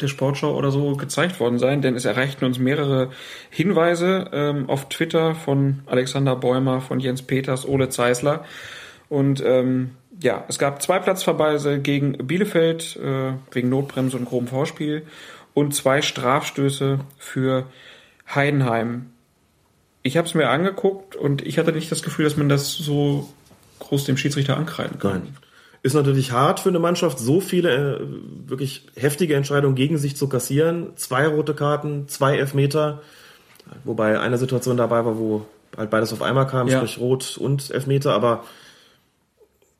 der 0.00 0.08
Sportschau 0.08 0.56
oder 0.56 0.70
so 0.70 0.96
gezeigt 0.96 1.40
worden 1.40 1.58
sein, 1.58 1.82
denn 1.82 1.96
es 1.96 2.04
erreichten 2.04 2.44
uns 2.44 2.58
mehrere 2.58 3.10
Hinweise 3.50 4.30
ähm, 4.32 4.68
auf 4.68 4.88
Twitter 4.88 5.34
von 5.34 5.80
Alexander 5.86 6.36
Bäumer, 6.36 6.80
von 6.80 7.00
Jens 7.00 7.22
Peters, 7.22 7.66
Ole 7.66 7.88
Zeisler. 7.88 8.44
Und 9.08 9.42
ähm, 9.44 9.90
ja, 10.22 10.44
es 10.48 10.58
gab 10.58 10.82
zwei 10.82 10.98
Platzverweise 10.98 11.80
gegen 11.80 12.12
Bielefeld 12.26 12.96
äh, 12.96 13.32
wegen 13.52 13.68
Notbremse 13.68 14.16
und 14.16 14.26
grobem 14.26 14.48
Vorspiel 14.48 15.06
und 15.54 15.74
zwei 15.74 16.02
Strafstöße 16.02 17.00
für 17.18 17.66
Heidenheim. 18.32 19.06
Ich 20.02 20.16
habe 20.16 20.26
es 20.26 20.34
mir 20.34 20.48
angeguckt 20.48 21.16
und 21.16 21.46
ich 21.46 21.58
hatte 21.58 21.72
nicht 21.72 21.90
das 21.90 22.02
Gefühl, 22.02 22.24
dass 22.24 22.36
man 22.36 22.48
das 22.48 22.72
so 22.72 23.28
groß 23.80 24.04
dem 24.04 24.16
Schiedsrichter 24.16 24.56
ankreiden 24.56 24.98
kann. 24.98 25.22
Nein. 25.24 25.36
Ist 25.82 25.94
natürlich 25.94 26.32
hart 26.32 26.60
für 26.60 26.68
eine 26.68 26.78
Mannschaft, 26.78 27.18
so 27.18 27.40
viele 27.40 27.70
äh, 27.74 28.00
wirklich 28.46 28.86
heftige 28.96 29.34
Entscheidungen 29.34 29.74
gegen 29.74 29.96
sich 29.96 30.16
zu 30.16 30.28
kassieren. 30.28 30.88
Zwei 30.96 31.26
rote 31.26 31.54
Karten, 31.54 32.06
zwei 32.08 32.36
Elfmeter, 32.36 33.00
wobei 33.84 34.20
eine 34.20 34.36
Situation 34.36 34.76
dabei 34.76 35.04
war, 35.04 35.18
wo 35.18 35.46
halt 35.76 35.88
beides 35.90 36.12
auf 36.12 36.20
einmal 36.22 36.46
kam, 36.46 36.68
Ja. 36.68 36.78
sprich 36.78 36.98
Rot 36.98 37.38
und 37.38 37.70
Elfmeter, 37.70 38.12
aber 38.12 38.44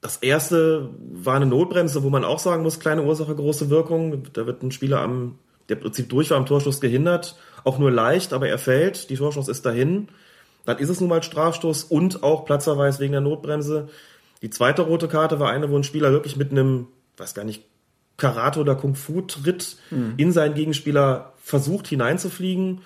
das 0.01 0.17
erste 0.19 0.89
war 1.13 1.37
eine 1.37 1.47
Notbremse, 1.47 2.03
wo 2.03 2.09
man 2.09 2.25
auch 2.25 2.39
sagen 2.39 2.63
muss, 2.63 2.81
kleine 2.81 3.03
Ursache, 3.03 3.35
große 3.35 3.69
Wirkung. 3.69 4.23
Da 4.33 4.47
wird 4.47 4.63
ein 4.63 4.73
Spieler 4.73 5.01
am, 5.03 5.39
der 5.69 5.77
im 5.77 5.83
Prinzip 5.83 6.09
durch 6.09 6.31
war 6.31 6.39
am 6.39 6.47
Torschuss 6.47 6.81
gehindert, 6.81 7.37
auch 7.65 7.79
nur 7.79 7.91
leicht, 7.91 8.33
aber 8.33 8.49
er 8.49 8.59
fällt, 8.59 9.11
die 9.11 9.17
Torschuss 9.17 9.49
ist 9.49 9.67
dahin. 9.67 10.09
Dann 10.65 10.79
ist 10.79 10.89
es 10.89 11.01
nun 11.01 11.11
mal 11.11 11.23
Strafstoß 11.23 11.85
und 11.85 12.23
auch 12.23 12.47
Platzverweis 12.47 13.01
wegen 13.01 13.13
der 13.13 13.21
Notbremse. 13.21 13.89
Die 14.43 14.51
zweite 14.51 14.83
rote 14.83 15.09
Karte 15.09 15.39
war 15.39 15.51
eine, 15.51 15.71
wo 15.71 15.77
ein 15.77 15.85
Spieler 15.85 16.13
wirklich 16.13 16.37
mit 16.37 16.51
einem, 16.51 16.89
weiß 17.17 17.35
gar 17.35 17.45
nicht, 17.45 17.65
Karate 18.17 18.61
oder 18.61 18.75
Kung-Fu-Tritt 18.75 19.77
in 20.19 20.33
seinen 20.33 20.55
Gegenspieler 20.55 21.33
versucht 21.43 21.89
hineinzufliegen. 21.89 22.83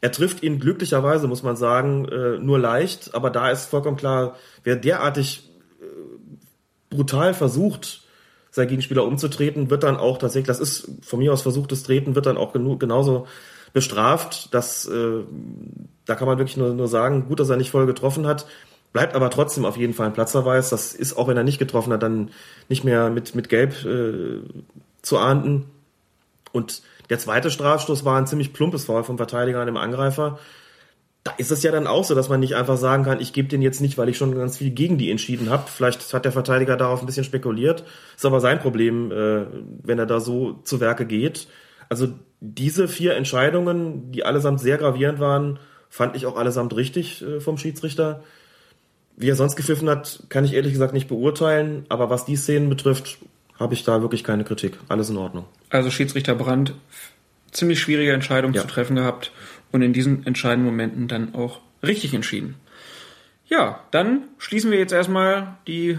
Er 0.00 0.12
trifft 0.12 0.42
ihn 0.42 0.60
glücklicherweise, 0.60 1.26
muss 1.26 1.42
man 1.42 1.56
sagen, 1.56 2.06
äh, 2.06 2.38
nur 2.38 2.58
leicht, 2.58 3.14
aber 3.14 3.30
da 3.30 3.50
ist 3.50 3.66
vollkommen 3.66 3.96
klar, 3.96 4.36
wer 4.62 4.76
derartig 4.76 5.50
äh, 5.80 6.94
brutal 6.94 7.34
versucht, 7.34 8.02
sein 8.50 8.68
Gegenspieler 8.68 9.04
umzutreten, 9.04 9.70
wird 9.70 9.82
dann 9.82 9.96
auch 9.96 10.18
tatsächlich, 10.18 10.46
das 10.46 10.60
ist 10.60 10.88
von 11.02 11.18
mir 11.18 11.32
aus 11.32 11.42
versuchtes 11.42 11.82
Treten, 11.82 12.14
wird 12.14 12.26
dann 12.26 12.38
auch 12.38 12.52
genauso 12.52 13.26
bestraft. 13.72 14.54
Das, 14.54 14.86
äh, 14.86 15.24
da 16.06 16.14
kann 16.14 16.26
man 16.26 16.38
wirklich 16.38 16.56
nur, 16.56 16.72
nur 16.74 16.88
sagen, 16.88 17.26
gut, 17.28 17.40
dass 17.40 17.50
er 17.50 17.58
nicht 17.58 17.70
voll 17.70 17.86
getroffen 17.86 18.26
hat. 18.26 18.46
Bleibt 18.96 19.14
aber 19.14 19.28
trotzdem 19.28 19.66
auf 19.66 19.76
jeden 19.76 19.92
Fall 19.92 20.06
ein 20.06 20.14
Platzverweis. 20.14 20.70
Das 20.70 20.94
ist, 20.94 21.18
auch 21.18 21.28
wenn 21.28 21.36
er 21.36 21.44
nicht 21.44 21.58
getroffen 21.58 21.92
hat, 21.92 22.02
dann 22.02 22.30
nicht 22.70 22.82
mehr 22.82 23.10
mit, 23.10 23.34
mit 23.34 23.50
Gelb 23.50 23.84
äh, 23.84 24.40
zu 25.02 25.18
ahnden. 25.18 25.66
Und 26.50 26.80
der 27.10 27.18
zweite 27.18 27.50
Strafstoß 27.50 28.06
war 28.06 28.16
ein 28.16 28.26
ziemlich 28.26 28.54
plumpes 28.54 28.86
Foul 28.86 29.04
vom 29.04 29.18
Verteidiger 29.18 29.60
an 29.60 29.66
dem 29.66 29.76
Angreifer. 29.76 30.38
Da 31.24 31.32
ist 31.36 31.50
es 31.50 31.62
ja 31.62 31.72
dann 31.72 31.86
auch 31.86 32.04
so, 32.04 32.14
dass 32.14 32.30
man 32.30 32.40
nicht 32.40 32.56
einfach 32.56 32.78
sagen 32.78 33.04
kann, 33.04 33.20
ich 33.20 33.34
gebe 33.34 33.48
den 33.48 33.60
jetzt 33.60 33.82
nicht, 33.82 33.98
weil 33.98 34.08
ich 34.08 34.16
schon 34.16 34.34
ganz 34.34 34.56
viel 34.56 34.70
gegen 34.70 34.96
die 34.96 35.10
entschieden 35.10 35.50
habe. 35.50 35.64
Vielleicht 35.66 36.14
hat 36.14 36.24
der 36.24 36.32
Verteidiger 36.32 36.78
darauf 36.78 37.00
ein 37.00 37.06
bisschen 37.06 37.24
spekuliert. 37.24 37.84
Ist 38.16 38.24
aber 38.24 38.40
sein 38.40 38.60
Problem, 38.60 39.12
äh, 39.12 39.44
wenn 39.82 39.98
er 39.98 40.06
da 40.06 40.20
so 40.20 40.54
zu 40.64 40.80
Werke 40.80 41.04
geht. 41.04 41.48
Also 41.90 42.08
diese 42.40 42.88
vier 42.88 43.14
Entscheidungen, 43.14 44.10
die 44.10 44.24
allesamt 44.24 44.58
sehr 44.58 44.78
gravierend 44.78 45.20
waren, 45.20 45.58
fand 45.90 46.16
ich 46.16 46.24
auch 46.24 46.38
allesamt 46.38 46.74
richtig 46.74 47.20
äh, 47.20 47.40
vom 47.40 47.58
Schiedsrichter. 47.58 48.22
Wie 49.16 49.28
er 49.30 49.34
sonst 49.36 49.56
gepfiffen 49.56 49.88
hat, 49.88 50.24
kann 50.28 50.44
ich 50.44 50.52
ehrlich 50.52 50.72
gesagt 50.72 50.92
nicht 50.92 51.08
beurteilen. 51.08 51.86
Aber 51.88 52.10
was 52.10 52.24
die 52.26 52.36
Szenen 52.36 52.68
betrifft, 52.68 53.18
habe 53.58 53.74
ich 53.74 53.82
da 53.84 54.02
wirklich 54.02 54.24
keine 54.24 54.44
Kritik. 54.44 54.78
Alles 54.88 55.08
in 55.10 55.16
Ordnung. 55.16 55.46
Also 55.70 55.90
Schiedsrichter 55.90 56.34
Brandt, 56.34 56.74
ziemlich 57.50 57.80
schwierige 57.80 58.12
Entscheidung 58.12 58.52
Ja. 58.52 58.60
zu 58.62 58.68
treffen 58.68 58.96
gehabt 58.96 59.32
und 59.72 59.80
in 59.82 59.92
diesen 59.94 60.26
entscheidenden 60.26 60.66
Momenten 60.70 61.08
dann 61.08 61.34
auch 61.34 61.60
richtig 61.82 62.12
entschieden. 62.12 62.56
Ja, 63.48 63.80
dann 63.90 64.24
schließen 64.38 64.70
wir 64.70 64.78
jetzt 64.78 64.92
erstmal 64.92 65.56
die 65.66 65.98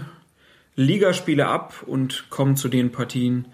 Ligaspiele 0.76 1.46
ab 1.48 1.82
und 1.86 2.26
kommen 2.30 2.56
zu 2.56 2.68
den 2.68 2.92
Partien, 2.92 3.46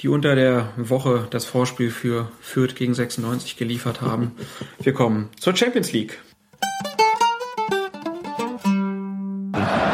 die 0.00 0.08
unter 0.08 0.34
der 0.34 0.72
Woche 0.76 1.26
das 1.30 1.44
Vorspiel 1.44 1.90
für 1.90 2.30
Fürth 2.40 2.74
gegen 2.74 2.92
96 2.94 3.56
geliefert 3.56 4.00
haben. 4.00 4.32
Wir 4.80 4.92
kommen 4.92 5.28
zur 5.38 5.54
Champions 5.56 5.92
League. 5.92 6.18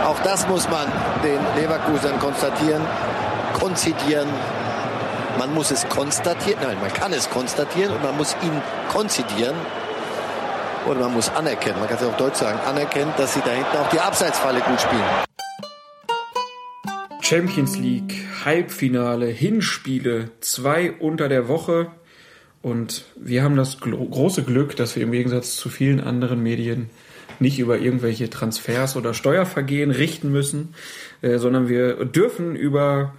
Auch 0.05 0.18
das 0.23 0.47
muss 0.49 0.68
man 0.68 0.87
den 1.23 1.41
Leverkusern 1.57 2.18
konstatieren, 2.18 2.83
konzidieren. 3.59 4.29
Man 5.39 5.55
muss 5.55 5.70
es 5.70 5.89
konstatieren, 5.89 6.61
nein, 6.62 6.77
man 6.81 6.93
kann 6.93 7.12
es 7.12 7.31
konstatieren 7.31 7.95
und 7.95 8.03
man 8.03 8.16
muss 8.16 8.37
ihn 8.43 8.62
konzidieren. 8.91 9.55
Oder 10.87 11.01
man 11.01 11.14
muss 11.14 11.29
anerkennen, 11.31 11.79
man 11.79 11.89
kann 11.89 11.99
es 11.99 12.05
auch 12.05 12.16
Deutsch 12.16 12.37
sagen, 12.37 12.59
anerkennen, 12.66 13.12
dass 13.16 13.35
sie 13.35 13.41
da 13.41 13.53
hinten 13.53 13.77
auch 13.77 13.89
die 13.89 14.01
Abseitsfalle 14.01 14.61
gut 14.61 14.81
spielen. 14.81 15.03
Champions 17.20 17.79
League, 17.79 18.27
Halbfinale, 18.45 19.27
Hinspiele, 19.27 20.31
zwei 20.41 20.93
unter 20.93 21.29
der 21.29 21.49
Woche. 21.49 21.87
Und 22.61 23.05
wir 23.16 23.43
haben 23.43 23.57
das 23.57 23.79
große 23.81 24.43
Glück, 24.43 24.77
dass 24.77 24.97
wir 24.97 25.03
im 25.03 25.12
Gegensatz 25.12 25.57
zu 25.57 25.68
vielen 25.68 26.01
anderen 26.01 26.43
Medien 26.43 26.91
nicht 27.43 27.59
über 27.59 27.78
irgendwelche 27.78 28.30
Transfers 28.30 28.97
oder 28.97 29.12
Steuervergehen 29.12 29.90
richten 29.90 30.32
müssen, 30.32 30.74
äh, 31.20 31.38
sondern 31.38 31.68
wir 31.68 32.05
dürfen 32.07 32.57
über 32.57 33.14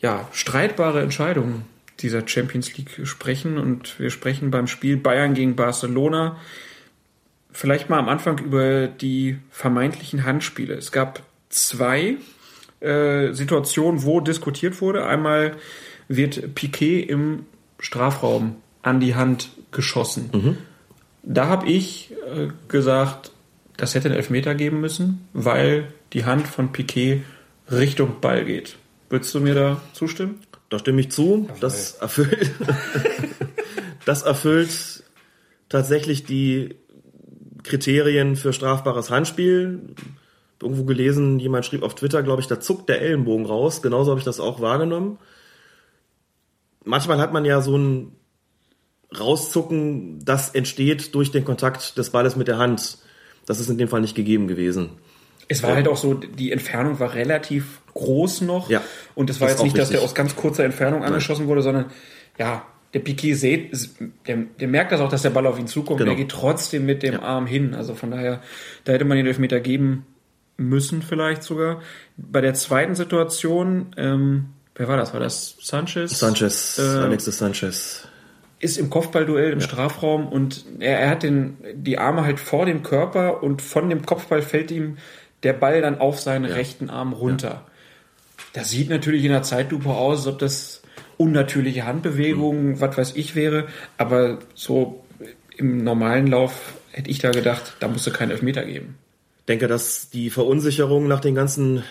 ja, 0.00 0.28
streitbare 0.32 1.00
Entscheidungen 1.00 1.64
dieser 2.00 2.28
Champions 2.28 2.76
League 2.76 3.00
sprechen. 3.04 3.56
Und 3.56 3.98
wir 3.98 4.10
sprechen 4.10 4.50
beim 4.50 4.66
Spiel 4.66 4.98
Bayern 4.98 5.32
gegen 5.32 5.56
Barcelona 5.56 6.36
vielleicht 7.56 7.88
mal 7.88 7.98
am 7.98 8.08
Anfang 8.10 8.38
über 8.38 8.86
die 8.86 9.38
vermeintlichen 9.50 10.24
Handspiele. 10.24 10.74
Es 10.74 10.92
gab 10.92 11.22
zwei 11.48 12.16
äh, 12.80 13.32
Situationen, 13.32 14.02
wo 14.02 14.20
diskutiert 14.20 14.82
wurde. 14.82 15.06
Einmal 15.06 15.56
wird 16.06 16.54
Piquet 16.54 17.00
im 17.00 17.46
Strafraum 17.78 18.56
an 18.82 19.00
die 19.00 19.14
Hand 19.14 19.50
geschossen. 19.72 20.28
Da 21.22 21.48
habe 21.48 21.66
ich 21.66 22.12
äh, 22.12 22.48
gesagt, 22.68 23.32
das 23.76 23.94
hätte 23.94 24.08
einen 24.08 24.16
Elfmeter 24.16 24.54
geben 24.54 24.80
müssen, 24.80 25.28
weil 25.32 25.88
die 26.12 26.24
Hand 26.24 26.46
von 26.46 26.72
Piquet 26.72 27.22
Richtung 27.70 28.20
Ball 28.20 28.44
geht. 28.44 28.76
Würdest 29.08 29.34
du 29.34 29.40
mir 29.40 29.54
da 29.54 29.80
zustimmen? 29.92 30.40
Da 30.68 30.78
stimme 30.78 31.00
ich 31.00 31.10
zu. 31.10 31.48
Das 31.60 31.94
erfüllt, 31.94 32.52
das 34.04 34.22
erfüllt 34.22 35.04
tatsächlich 35.68 36.24
die 36.24 36.76
Kriterien 37.62 38.36
für 38.36 38.52
strafbares 38.52 39.10
Handspiel. 39.10 39.94
Irgendwo 40.60 40.84
gelesen, 40.84 41.38
jemand 41.38 41.66
schrieb 41.66 41.82
auf 41.82 41.94
Twitter, 41.94 42.22
glaube 42.22 42.40
ich, 42.40 42.46
da 42.46 42.58
zuckt 42.58 42.88
der 42.88 43.02
Ellenbogen 43.02 43.46
raus. 43.46 43.82
Genauso 43.82 44.10
habe 44.10 44.20
ich 44.20 44.24
das 44.24 44.40
auch 44.40 44.60
wahrgenommen. 44.60 45.18
Manchmal 46.84 47.18
hat 47.18 47.32
man 47.32 47.44
ja 47.44 47.60
so 47.60 47.76
ein 47.76 48.12
Rauszucken, 49.16 50.24
das 50.24 50.50
entsteht 50.50 51.14
durch 51.14 51.30
den 51.30 51.44
Kontakt 51.44 51.96
des 51.98 52.10
Balles 52.10 52.36
mit 52.36 52.48
der 52.48 52.58
Hand. 52.58 52.98
Das 53.46 53.60
ist 53.60 53.68
in 53.70 53.78
dem 53.78 53.88
Fall 53.88 54.00
nicht 54.00 54.14
gegeben 54.14 54.48
gewesen. 54.48 54.90
Es 55.48 55.62
war 55.62 55.76
halt 55.76 55.86
auch 55.86 55.96
so, 55.96 56.14
die 56.14 56.50
Entfernung 56.50 56.98
war 56.98 57.14
relativ 57.14 57.80
groß 57.94 58.40
noch. 58.40 58.68
Ja, 58.68 58.82
Und 59.14 59.30
es 59.30 59.40
war 59.40 59.48
jetzt 59.48 59.62
nicht, 59.62 59.74
auch 59.74 59.78
dass 59.78 59.88
der 59.90 59.98
richtig. 59.98 60.10
aus 60.10 60.14
ganz 60.14 60.34
kurzer 60.34 60.64
Entfernung 60.64 61.04
angeschossen 61.04 61.46
wurde, 61.46 61.62
sondern 61.62 61.86
ja, 62.36 62.66
der 62.94 63.00
Piquet 63.00 63.34
sieht, 63.34 63.88
der, 64.26 64.38
der 64.58 64.68
merkt 64.68 64.90
das 64.90 65.00
auch, 65.00 65.08
dass 65.08 65.22
der 65.22 65.30
Ball 65.30 65.46
auf 65.46 65.58
ihn 65.58 65.66
zukommt. 65.68 65.98
Genau. 65.98 66.10
Der 66.10 66.16
geht 66.16 66.30
trotzdem 66.30 66.84
mit 66.84 67.02
dem 67.02 67.20
Arm 67.20 67.46
hin. 67.46 67.74
Also 67.74 67.94
von 67.94 68.10
daher, 68.10 68.42
da 68.84 68.92
hätte 68.92 69.04
man 69.04 69.16
den 69.18 69.26
Elfmeter 69.26 69.60
geben 69.60 70.04
müssen 70.56 71.02
vielleicht 71.02 71.42
sogar. 71.42 71.80
Bei 72.16 72.40
der 72.40 72.54
zweiten 72.54 72.94
Situation, 72.94 73.88
ähm, 73.96 74.46
wer 74.74 74.88
war 74.88 74.96
das? 74.96 75.12
War 75.12 75.20
das 75.20 75.56
Sanchez? 75.60 76.18
Sanchez, 76.18 76.78
Äh, 76.78 76.82
Alexis 76.82 77.38
Sanchez. 77.38 78.08
Ist 78.66 78.76
im 78.76 78.90
Kopfballduell 78.90 79.52
im 79.52 79.60
Strafraum 79.60 80.26
und 80.26 80.64
er, 80.80 80.98
er 80.98 81.10
hat 81.10 81.22
den, 81.22 81.56
die 81.72 81.98
Arme 81.98 82.24
halt 82.24 82.40
vor 82.40 82.66
dem 82.66 82.82
Körper 82.82 83.42
und 83.42 83.62
von 83.62 83.88
dem 83.88 84.04
Kopfball 84.04 84.42
fällt 84.42 84.72
ihm 84.72 84.98
der 85.44 85.52
Ball 85.52 85.80
dann 85.80 86.00
auf 86.00 86.18
seinen 86.18 86.44
rechten 86.44 86.90
Arm 86.90 87.12
runter. 87.12 87.64
Das 88.52 88.70
sieht 88.70 88.90
natürlich 88.90 89.24
in 89.24 89.30
der 89.30 89.42
Zeitlupe 89.42 89.90
aus, 89.90 90.18
als 90.18 90.26
ob 90.26 90.38
das 90.40 90.82
unnatürliche 91.16 91.86
Handbewegungen, 91.86 92.80
was 92.80 92.98
weiß 92.98 93.16
ich 93.16 93.36
wäre, 93.36 93.68
aber 93.96 94.40
so 94.54 95.04
im 95.56 95.84
normalen 95.84 96.26
Lauf 96.26 96.74
hätte 96.90 97.10
ich 97.10 97.20
da 97.20 97.30
gedacht, 97.30 97.76
da 97.78 97.88
musste 97.88 98.10
kein 98.10 98.30
Elfmeter 98.30 98.64
geben. 98.64 98.96
denke, 99.48 99.68
dass 99.68 100.10
die 100.10 100.30
Verunsicherung 100.30 101.06
nach 101.06 101.20
den 101.20 101.36
ganzen 101.36 101.78
äh, 101.78 101.82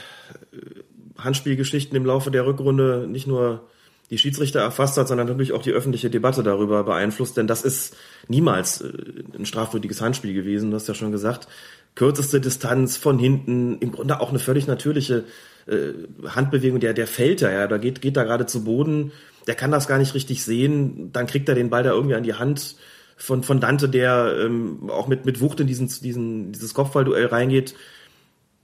Handspielgeschichten 1.17 1.95
im 1.95 2.05
Laufe 2.05 2.29
der 2.31 2.45
Rückrunde 2.45 3.07
nicht 3.09 3.27
nur 3.27 3.69
die 4.09 4.17
Schiedsrichter 4.17 4.59
erfasst 4.59 4.97
hat, 4.97 5.07
sondern 5.07 5.27
natürlich 5.27 5.53
auch 5.53 5.63
die 5.63 5.71
öffentliche 5.71 6.09
Debatte 6.09 6.43
darüber 6.43 6.83
beeinflusst, 6.83 7.37
denn 7.37 7.47
das 7.47 7.63
ist 7.63 7.95
niemals 8.27 8.81
äh, 8.81 8.91
ein 9.37 9.45
strafwürdiges 9.45 10.01
Handspiel 10.01 10.33
gewesen, 10.33 10.71
du 10.71 10.75
hast 10.75 10.87
ja 10.87 10.93
schon 10.93 11.11
gesagt. 11.11 11.47
Kürzeste 11.95 12.41
Distanz 12.41 12.97
von 12.97 13.17
hinten, 13.17 13.79
im 13.79 13.91
Grunde 13.91 14.19
auch 14.19 14.29
eine 14.29 14.39
völlig 14.39 14.67
natürliche 14.67 15.23
äh, 15.65 15.93
Handbewegung, 16.27 16.79
der, 16.79 16.93
der 16.93 17.07
fällt 17.07 17.41
da, 17.41 17.51
ja, 17.51 17.67
da 17.67 17.77
geht, 17.77 18.01
geht 18.01 18.17
da 18.17 18.23
gerade 18.23 18.45
zu 18.45 18.63
Boden. 18.63 19.11
der 19.47 19.55
kann 19.55 19.71
das 19.71 19.87
gar 19.87 19.97
nicht 19.97 20.13
richtig 20.13 20.43
sehen, 20.43 21.11
dann 21.11 21.27
kriegt 21.27 21.49
er 21.49 21.55
den 21.55 21.69
Ball 21.69 21.83
da 21.83 21.91
irgendwie 21.91 22.15
an 22.15 22.23
die 22.23 22.33
Hand 22.33 22.75
von, 23.17 23.43
von 23.43 23.59
Dante, 23.59 23.89
der 23.89 24.35
ähm, 24.39 24.89
auch 24.89 25.07
mit, 25.07 25.25
mit 25.25 25.41
Wucht 25.41 25.59
in 25.59 25.67
diesen, 25.67 25.87
diesen, 25.87 26.51
dieses 26.51 26.73
Kopfballduell 26.73 27.27
reingeht. 27.27 27.75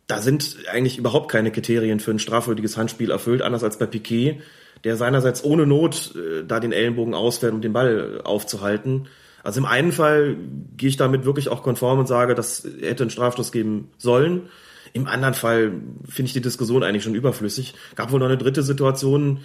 Da 0.08 0.22
sind 0.22 0.58
eigentlich 0.70 0.98
überhaupt 0.98 1.32
keine 1.32 1.52
Kriterien 1.52 2.00
für 2.00 2.12
ein 2.12 2.20
strafwürdiges 2.20 2.76
Handspiel 2.76 3.12
erfüllt, 3.12 3.42
anders 3.42 3.64
als 3.64 3.78
bei 3.78 3.86
Piquet, 3.86 4.42
der 4.84 4.98
seinerseits 4.98 5.44
ohne 5.44 5.66
Not 5.66 6.14
äh, 6.16 6.44
da 6.46 6.60
den 6.60 6.72
Ellenbogen 6.72 7.14
ausfährt, 7.14 7.54
um 7.54 7.62
den 7.62 7.74
Ball 7.74 8.22
aufzuhalten. 8.24 9.08
Also 9.44 9.60
im 9.60 9.66
einen 9.66 9.92
Fall 9.92 10.38
gehe 10.78 10.90
ich 10.90 10.98
damit 10.98 11.26
wirklich 11.26 11.50
auch 11.50 11.64
konform 11.64 12.00
und 12.00 12.08
sage, 12.08 12.36
das 12.36 12.68
hätte 12.82 13.04
einen 13.04 13.10
Strafstoß 13.10 13.52
geben 13.52 13.90
sollen. 13.98 14.50
Im 14.94 15.08
anderen 15.08 15.34
Fall 15.34 15.72
finde 16.08 16.28
ich 16.28 16.34
die 16.34 16.42
Diskussion 16.42 16.84
eigentlich 16.84 17.04
schon 17.04 17.16
überflüssig. 17.16 17.74
Gab 17.96 18.12
wohl 18.12 18.20
noch 18.20 18.28
eine 18.28 18.38
dritte 18.38 18.62
Situation, 18.62 19.40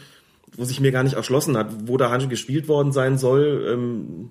wo 0.57 0.65
sich 0.65 0.81
mir 0.81 0.93
gar 0.93 1.03
nicht 1.03 1.15
erschlossen 1.15 1.57
hat, 1.57 1.69
wo 1.87 1.97
da 1.97 2.11
Handspiel 2.11 2.31
gespielt 2.31 2.69
worden 2.69 2.93
sein 2.93 3.17
soll. 3.17 3.67
Ähm, 3.73 4.31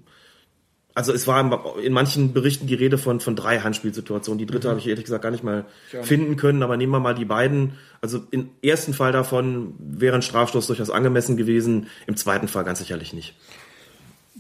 also 0.95 1.11
es 1.11 1.27
war 1.27 1.77
in 1.84 1.91
manchen 1.91 2.31
Berichten 2.31 2.67
die 2.67 2.73
Rede 2.73 2.97
von, 2.97 3.19
von 3.19 3.35
drei 3.35 3.59
Handspielsituationen. 3.59 4.38
Die 4.39 4.45
dritte 4.45 4.67
mhm. 4.67 4.72
habe 4.72 4.80
ich 4.80 4.88
ehrlich 4.88 5.03
gesagt 5.03 5.23
gar 5.23 5.30
nicht 5.30 5.43
mal 5.43 5.65
ja. 5.91 6.01
finden 6.01 6.38
können, 6.38 6.63
aber 6.63 6.77
nehmen 6.77 6.93
wir 6.93 7.01
mal 7.01 7.13
die 7.13 7.26
beiden. 7.26 7.73
Also 8.01 8.23
im 8.31 8.49
ersten 8.63 8.93
Fall 8.93 9.11
davon 9.11 9.76
wäre 9.77 10.15
ein 10.15 10.22
Strafstoß 10.22 10.67
durchaus 10.67 10.89
angemessen 10.89 11.35
gewesen, 11.35 11.88
im 12.07 12.15
zweiten 12.15 12.47
Fall 12.47 12.63
ganz 12.63 12.80
sicherlich 12.80 13.11
nicht. 13.11 13.35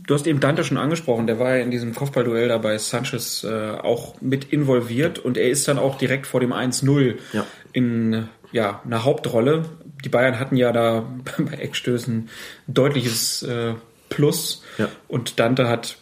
Du 0.07 0.13
hast 0.13 0.27
eben 0.27 0.39
Dante 0.39 0.63
schon 0.63 0.77
angesprochen, 0.77 1.27
der 1.27 1.39
war 1.39 1.57
ja 1.57 1.63
in 1.63 1.71
diesem 1.71 1.93
Kopfballduell 1.93 2.47
da 2.47 2.57
bei 2.57 2.77
Sanchez 2.77 3.43
äh, 3.43 3.71
auch 3.71 4.21
mit 4.21 4.45
involviert 4.53 5.19
und 5.19 5.37
er 5.37 5.49
ist 5.49 5.67
dann 5.67 5.77
auch 5.77 5.97
direkt 5.97 6.25
vor 6.25 6.39
dem 6.39 6.53
1-0 6.53 7.15
ja. 7.33 7.45
in 7.73 8.29
ja, 8.51 8.81
einer 8.85 9.03
Hauptrolle. 9.03 9.65
Die 10.05 10.09
Bayern 10.09 10.39
hatten 10.39 10.55
ja 10.55 10.71
da 10.71 11.05
bei 11.37 11.57
Eckstößen 11.57 12.29
deutliches 12.67 13.43
äh, 13.43 13.73
Plus 14.07 14.63
ja. 14.77 14.87
und 15.07 15.39
Dante 15.39 15.67
hat 15.67 15.97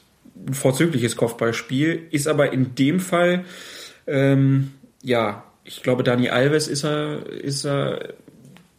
ein 0.48 0.54
vorzügliches 0.54 1.16
Kopfballspiel, 1.16 2.08
ist 2.12 2.28
aber 2.28 2.52
in 2.54 2.76
dem 2.76 3.00
Fall, 3.00 3.46
ähm, 4.08 4.72
ja, 5.02 5.44
ich 5.64 5.84
glaube, 5.84 6.04
Dani 6.04 6.30
Alves 6.30 6.68
ist 6.68 6.84
er, 6.84 7.26
ist 7.28 7.66
er, 7.66 8.14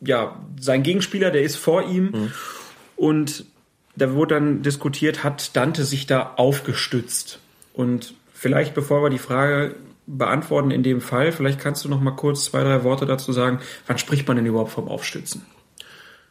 ja, 0.00 0.38
sein 0.60 0.82
Gegenspieler, 0.82 1.30
der 1.30 1.42
ist 1.42 1.56
vor 1.56 1.88
ihm 1.88 2.04
mhm. 2.04 2.32
und 2.96 3.44
da 3.96 4.12
wurde 4.12 4.34
dann 4.34 4.62
diskutiert, 4.62 5.22
hat 5.22 5.56
Dante 5.56 5.84
sich 5.84 6.06
da 6.06 6.34
aufgestützt? 6.36 7.38
Und 7.72 8.14
vielleicht, 8.32 8.74
bevor 8.74 9.02
wir 9.02 9.10
die 9.10 9.18
Frage 9.18 9.76
beantworten 10.06 10.70
in 10.70 10.82
dem 10.82 11.00
Fall, 11.00 11.32
vielleicht 11.32 11.60
kannst 11.60 11.84
du 11.84 11.88
noch 11.88 12.00
mal 12.00 12.10
kurz 12.12 12.44
zwei, 12.44 12.62
drei 12.62 12.84
Worte 12.84 13.06
dazu 13.06 13.32
sagen, 13.32 13.60
wann 13.86 13.98
spricht 13.98 14.26
man 14.26 14.36
denn 14.36 14.46
überhaupt 14.46 14.72
vom 14.72 14.88
Aufstützen? 14.88 15.42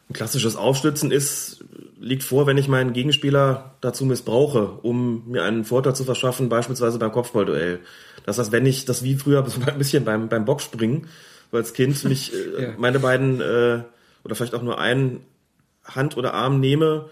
Ein 0.08 0.12
klassisches 0.12 0.56
Aufstützen 0.56 1.10
ist, 1.10 1.64
liegt 1.98 2.22
vor, 2.22 2.46
wenn 2.46 2.58
ich 2.58 2.68
meinen 2.68 2.92
Gegenspieler 2.92 3.74
dazu 3.80 4.04
missbrauche, 4.04 4.78
um 4.82 5.30
mir 5.30 5.42
einen 5.42 5.64
Vorteil 5.64 5.94
zu 5.94 6.04
verschaffen, 6.04 6.50
beispielsweise 6.50 6.98
beim 6.98 7.12
Kopfballduell. 7.12 7.80
Das 8.26 8.38
heißt, 8.38 8.52
wenn 8.52 8.66
ich 8.66 8.84
das 8.84 9.02
wie 9.02 9.16
früher 9.16 9.44
ein 9.66 9.78
bisschen 9.78 10.04
beim, 10.04 10.28
beim 10.28 10.44
Boxspringen, 10.44 11.06
so 11.50 11.56
als 11.56 11.72
Kind 11.72 12.04
mich 12.04 12.32
äh, 12.34 12.62
ja. 12.62 12.68
meine 12.76 13.00
beiden 13.00 13.40
äh, 13.40 13.82
oder 14.24 14.34
vielleicht 14.34 14.54
auch 14.54 14.62
nur 14.62 14.78
einen 14.78 15.20
Hand 15.84 16.16
oder 16.16 16.34
Arm 16.34 16.60
nehme, 16.60 17.06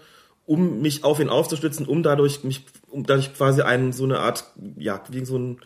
um 0.45 0.81
mich 0.81 1.03
auf 1.03 1.19
ihn 1.19 1.29
aufzustützen, 1.29 1.87
um 1.87 2.03
dadurch 2.03 2.43
mich, 2.43 2.65
um 2.89 3.05
dadurch 3.05 3.33
quasi 3.33 3.61
einen 3.61 3.93
so 3.93 4.03
eine 4.03 4.19
Art, 4.19 4.45
ja, 4.77 5.01
wie 5.09 5.25
so 5.25 5.37
ein 5.37 5.59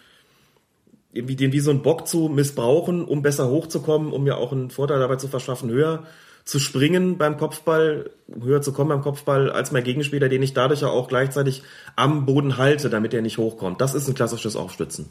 irgendwie 1.11 1.35
den 1.35 1.51
wie 1.51 1.61
so 1.61 1.71
ein 1.71 1.81
Bock 1.81 2.07
zu 2.07 2.29
missbrauchen, 2.29 3.03
um 3.03 3.21
besser 3.21 3.49
hochzukommen, 3.49 4.13
um 4.13 4.23
mir 4.23 4.37
auch 4.37 4.51
einen 4.51 4.69
Vorteil 4.69 4.99
dabei 4.99 5.15
zu 5.15 5.27
verschaffen, 5.27 5.69
höher 5.69 6.05
zu 6.47 6.59
springen 6.59 7.17
beim 7.17 7.35
Kopfball, 7.35 8.09
höher 8.41 8.61
zu 8.61 8.71
kommen 8.71 8.87
beim 8.87 9.01
Kopfball 9.01 9.51
als 9.51 9.73
mein 9.73 9.83
Gegenspieler, 9.83 10.29
den 10.29 10.41
ich 10.41 10.53
dadurch 10.53 10.79
ja 10.79 10.87
auch 10.87 11.09
gleichzeitig 11.09 11.61
am 11.97 12.25
Boden 12.25 12.57
halte, 12.57 12.89
damit 12.89 13.13
er 13.13 13.21
nicht 13.21 13.37
hochkommt. 13.37 13.81
Das 13.81 13.93
ist 13.93 14.07
ein 14.07 14.15
klassisches 14.15 14.55
Aufstützen. 14.55 15.09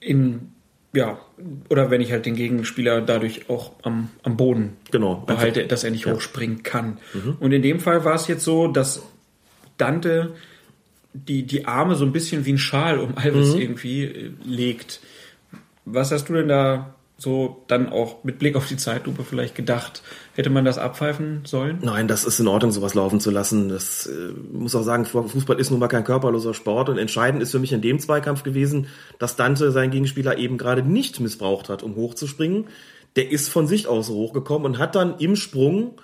In 0.00 0.52
ja, 0.92 1.18
oder 1.70 1.90
wenn 1.90 2.02
ich 2.02 2.12
halt 2.12 2.26
den 2.26 2.34
Gegenspieler 2.34 3.00
dadurch 3.00 3.48
auch 3.48 3.72
am, 3.82 4.10
am 4.22 4.36
Boden 4.36 4.76
genau. 4.90 5.16
behalte, 5.16 5.66
dass 5.66 5.82
er 5.82 5.90
nicht 5.90 6.04
ja. 6.04 6.12
hochspringen 6.12 6.62
kann. 6.62 6.98
Mhm. 7.14 7.36
Und 7.40 7.52
in 7.52 7.62
dem 7.62 7.80
Fall 7.80 8.04
war 8.04 8.14
es 8.14 8.26
jetzt 8.26 8.44
so, 8.44 8.68
dass 8.68 9.02
Dante 9.78 10.34
die, 11.14 11.44
die 11.44 11.64
Arme 11.64 11.94
so 11.94 12.04
ein 12.04 12.12
bisschen 12.12 12.44
wie 12.44 12.52
ein 12.52 12.58
Schal 12.58 12.98
um 12.98 13.16
Alves 13.16 13.54
mhm. 13.54 13.60
irgendwie 13.60 14.04
äh, 14.04 14.30
legt. 14.44 15.00
Was 15.86 16.12
hast 16.12 16.28
du 16.28 16.34
denn 16.34 16.48
da 16.48 16.94
so 17.20 17.64
dann 17.66 17.92
auch 17.92 18.22
mit 18.22 18.38
Blick 18.38 18.54
auf 18.54 18.68
die 18.68 18.76
Zeitlupe 18.76 19.24
vielleicht 19.24 19.56
gedacht, 19.56 20.02
hätte 20.34 20.50
man 20.50 20.64
das 20.64 20.78
abpfeifen 20.78 21.42
sollen? 21.44 21.80
Nein, 21.82 22.06
das 22.06 22.24
ist 22.24 22.38
in 22.38 22.46
Ordnung, 22.46 22.70
sowas 22.70 22.94
laufen 22.94 23.18
zu 23.18 23.32
lassen. 23.32 23.68
Das 23.68 24.06
äh, 24.06 24.32
muss 24.52 24.76
auch 24.76 24.84
sagen, 24.84 25.04
Fußball 25.04 25.58
ist 25.58 25.72
nun 25.72 25.80
mal 25.80 25.88
kein 25.88 26.04
körperloser 26.04 26.54
Sport 26.54 26.88
und 26.88 26.96
entscheidend 26.96 27.42
ist 27.42 27.50
für 27.50 27.58
mich 27.58 27.72
in 27.72 27.82
dem 27.82 27.98
Zweikampf 27.98 28.44
gewesen, 28.44 28.86
dass 29.18 29.34
Dante 29.34 29.72
seinen 29.72 29.90
Gegenspieler 29.90 30.38
eben 30.38 30.58
gerade 30.58 30.84
nicht 30.84 31.18
missbraucht 31.18 31.68
hat, 31.68 31.82
um 31.82 31.96
hochzuspringen. 31.96 32.68
Der 33.16 33.32
ist 33.32 33.48
von 33.48 33.66
sich 33.66 33.88
aus 33.88 34.08
hochgekommen 34.10 34.64
und 34.64 34.78
hat 34.78 34.94
dann 34.94 35.18
im 35.18 35.34
Sprung 35.34 36.00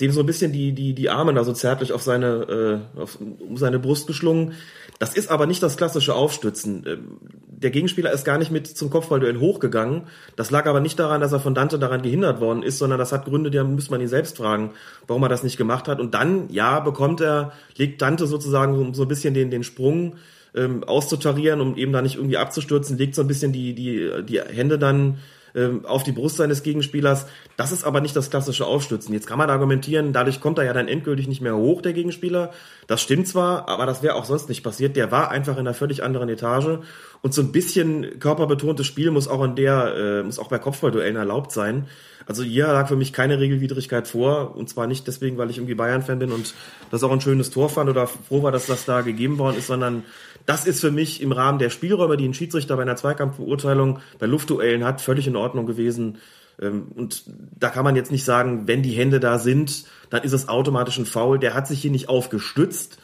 dem 0.00 0.12
so 0.12 0.20
ein 0.20 0.26
bisschen 0.26 0.52
die, 0.52 0.72
die, 0.72 0.94
die 0.94 1.10
Arme 1.10 1.34
da 1.34 1.42
so 1.42 1.52
zärtlich 1.52 1.92
auf 1.92 2.02
seine, 2.02 2.82
äh, 2.96 3.00
auf, 3.00 3.18
um 3.20 3.56
seine 3.56 3.78
Brust 3.78 4.06
geschlungen. 4.06 4.52
Das 5.00 5.14
ist 5.14 5.30
aber 5.30 5.46
nicht 5.46 5.62
das 5.62 5.76
klassische 5.76 6.14
Aufstützen. 6.14 6.84
Ähm, 6.86 7.18
der 7.46 7.70
Gegenspieler 7.70 8.12
ist 8.12 8.24
gar 8.24 8.38
nicht 8.38 8.52
mit 8.52 8.68
zum 8.68 8.90
Kopfballduell 8.90 9.38
hochgegangen. 9.38 10.02
Das 10.36 10.52
lag 10.52 10.66
aber 10.66 10.80
nicht 10.80 10.98
daran, 10.98 11.20
dass 11.20 11.32
er 11.32 11.40
von 11.40 11.54
Dante 11.54 11.78
daran 11.78 12.02
gehindert 12.02 12.40
worden 12.40 12.62
ist, 12.62 12.78
sondern 12.78 12.98
das 12.98 13.10
hat 13.10 13.24
Gründe, 13.24 13.50
die 13.50 13.62
müsste 13.64 13.90
man 13.90 14.00
ihn 14.00 14.08
selbst 14.08 14.36
fragen, 14.36 14.70
warum 15.08 15.24
er 15.24 15.28
das 15.28 15.42
nicht 15.42 15.56
gemacht 15.56 15.88
hat. 15.88 16.00
Und 16.00 16.14
dann, 16.14 16.48
ja, 16.50 16.78
bekommt 16.78 17.20
er, 17.20 17.52
legt 17.76 18.00
Dante 18.00 18.28
sozusagen 18.28 18.94
so 18.94 19.02
ein 19.02 19.08
bisschen 19.08 19.34
den, 19.34 19.50
den 19.50 19.64
Sprung 19.64 20.14
ähm, 20.54 20.84
auszutarieren, 20.84 21.60
um 21.60 21.76
eben 21.76 21.92
da 21.92 22.02
nicht 22.02 22.16
irgendwie 22.16 22.36
abzustürzen, 22.36 22.98
legt 22.98 23.16
so 23.16 23.22
ein 23.22 23.28
bisschen 23.28 23.52
die, 23.52 23.74
die, 23.74 24.10
die 24.24 24.40
Hände 24.40 24.78
dann 24.78 25.18
ähm, 25.54 25.84
auf 25.84 26.02
die 26.02 26.12
Brust 26.12 26.36
seines 26.36 26.62
Gegenspielers. 26.62 27.26
Das 27.56 27.72
ist 27.72 27.84
aber 27.84 28.00
nicht 28.00 28.16
das 28.16 28.30
klassische 28.30 28.66
Aufstützen. 28.66 29.12
Jetzt 29.12 29.26
kann 29.26 29.38
man 29.38 29.50
argumentieren, 29.50 30.12
dadurch 30.12 30.40
kommt 30.40 30.58
er 30.58 30.64
ja 30.64 30.72
dann 30.72 30.88
endgültig 30.88 31.28
nicht 31.28 31.40
mehr 31.40 31.56
hoch, 31.56 31.82
der 31.82 31.92
Gegenspieler. 31.92 32.52
Das 32.86 33.00
stimmt 33.00 33.28
zwar, 33.28 33.68
aber 33.68 33.86
das 33.86 34.02
wäre 34.02 34.14
auch 34.14 34.24
sonst 34.24 34.48
nicht 34.48 34.62
passiert. 34.62 34.96
Der 34.96 35.10
war 35.10 35.30
einfach 35.30 35.54
in 35.54 35.60
einer 35.60 35.74
völlig 35.74 36.02
anderen 36.02 36.28
Etage. 36.28 36.78
Und 37.20 37.34
so 37.34 37.42
ein 37.42 37.52
bisschen 37.52 38.20
körperbetontes 38.20 38.86
Spiel 38.86 39.10
muss 39.10 39.28
auch 39.28 39.42
in 39.42 39.56
der, 39.56 39.94
äh, 39.96 40.22
muss 40.22 40.38
auch 40.38 40.48
bei 40.48 40.58
Kopfballduellen 40.58 41.16
erlaubt 41.16 41.52
sein. 41.52 41.86
Also 42.26 42.42
hier 42.42 42.66
lag 42.66 42.86
für 42.88 42.96
mich 42.96 43.12
keine 43.12 43.40
Regelwidrigkeit 43.40 44.06
vor. 44.06 44.54
Und 44.54 44.68
zwar 44.68 44.86
nicht 44.86 45.06
deswegen, 45.06 45.38
weil 45.38 45.50
ich 45.50 45.56
irgendwie 45.56 45.74
Bayern-Fan 45.74 46.18
bin 46.18 46.30
und 46.30 46.54
das 46.90 47.02
auch 47.02 47.10
ein 47.10 47.22
schönes 47.22 47.50
Tor 47.50 47.70
fand 47.70 47.88
oder 47.88 48.06
froh 48.06 48.42
war, 48.42 48.52
dass 48.52 48.66
das 48.66 48.84
da 48.84 49.00
gegeben 49.00 49.38
worden 49.38 49.56
ist, 49.56 49.66
sondern 49.66 50.04
das 50.48 50.64
ist 50.64 50.80
für 50.80 50.90
mich 50.90 51.20
im 51.20 51.32
Rahmen 51.32 51.58
der 51.58 51.68
Spielräume, 51.68 52.16
die 52.16 52.26
ein 52.26 52.32
Schiedsrichter 52.32 52.74
bei 52.76 52.80
einer 52.80 52.96
Zweikampfbeurteilung 52.96 53.98
bei 54.18 54.24
Luftduellen 54.24 54.82
hat, 54.82 55.02
völlig 55.02 55.26
in 55.26 55.36
Ordnung 55.36 55.66
gewesen. 55.66 56.16
Ähm, 56.58 56.86
und 56.94 57.24
da 57.26 57.68
kann 57.68 57.84
man 57.84 57.96
jetzt 57.96 58.10
nicht 58.10 58.24
sagen, 58.24 58.66
wenn 58.66 58.82
die 58.82 58.92
Hände 58.92 59.20
da 59.20 59.38
sind, 59.38 59.84
dann 60.08 60.22
ist 60.22 60.32
es 60.32 60.48
automatisch 60.48 60.96
ein 60.96 61.04
Foul. 61.04 61.38
Der 61.38 61.52
hat 61.52 61.68
sich 61.68 61.82
hier 61.82 61.90
nicht 61.90 62.08
aufgestützt. 62.08 62.96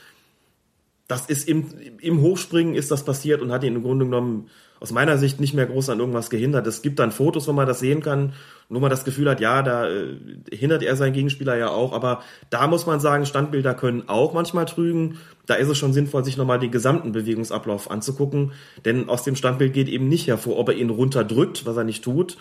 Das 1.06 1.26
ist 1.26 1.46
im, 1.46 1.66
im 2.00 2.22
Hochspringen 2.22 2.74
ist 2.74 2.90
das 2.90 3.04
passiert 3.04 3.42
und 3.42 3.52
hat 3.52 3.62
ihn 3.62 3.76
im 3.76 3.82
Grunde 3.82 4.06
genommen 4.06 4.48
aus 4.84 4.92
meiner 4.92 5.16
Sicht 5.16 5.40
nicht 5.40 5.54
mehr 5.54 5.64
groß 5.64 5.88
an 5.88 5.98
irgendwas 5.98 6.28
gehindert. 6.28 6.66
Es 6.66 6.82
gibt 6.82 6.98
dann 6.98 7.10
Fotos, 7.10 7.48
wo 7.48 7.54
man 7.54 7.66
das 7.66 7.80
sehen 7.80 8.02
kann, 8.02 8.34
wo 8.68 8.80
man 8.80 8.90
das 8.90 9.06
Gefühl 9.06 9.30
hat, 9.30 9.40
ja, 9.40 9.62
da 9.62 9.88
äh, 9.88 10.18
hindert 10.52 10.82
er 10.82 10.94
seinen 10.94 11.14
Gegenspieler 11.14 11.56
ja 11.56 11.68
auch. 11.68 11.94
Aber 11.94 12.22
da 12.50 12.66
muss 12.66 12.84
man 12.84 13.00
sagen, 13.00 13.24
Standbilder 13.24 13.72
können 13.72 14.10
auch 14.10 14.34
manchmal 14.34 14.66
trügen. 14.66 15.16
Da 15.46 15.54
ist 15.54 15.68
es 15.68 15.78
schon 15.78 15.94
sinnvoll, 15.94 16.22
sich 16.22 16.36
nochmal 16.36 16.58
den 16.58 16.70
gesamten 16.70 17.12
Bewegungsablauf 17.12 17.90
anzugucken. 17.90 18.52
Denn 18.84 19.08
aus 19.08 19.24
dem 19.24 19.36
Standbild 19.36 19.72
geht 19.72 19.88
eben 19.88 20.06
nicht 20.06 20.26
hervor, 20.26 20.58
ob 20.58 20.68
er 20.68 20.74
ihn 20.74 20.90
runterdrückt, 20.90 21.64
was 21.64 21.78
er 21.78 21.84
nicht 21.84 22.04
tut, 22.04 22.36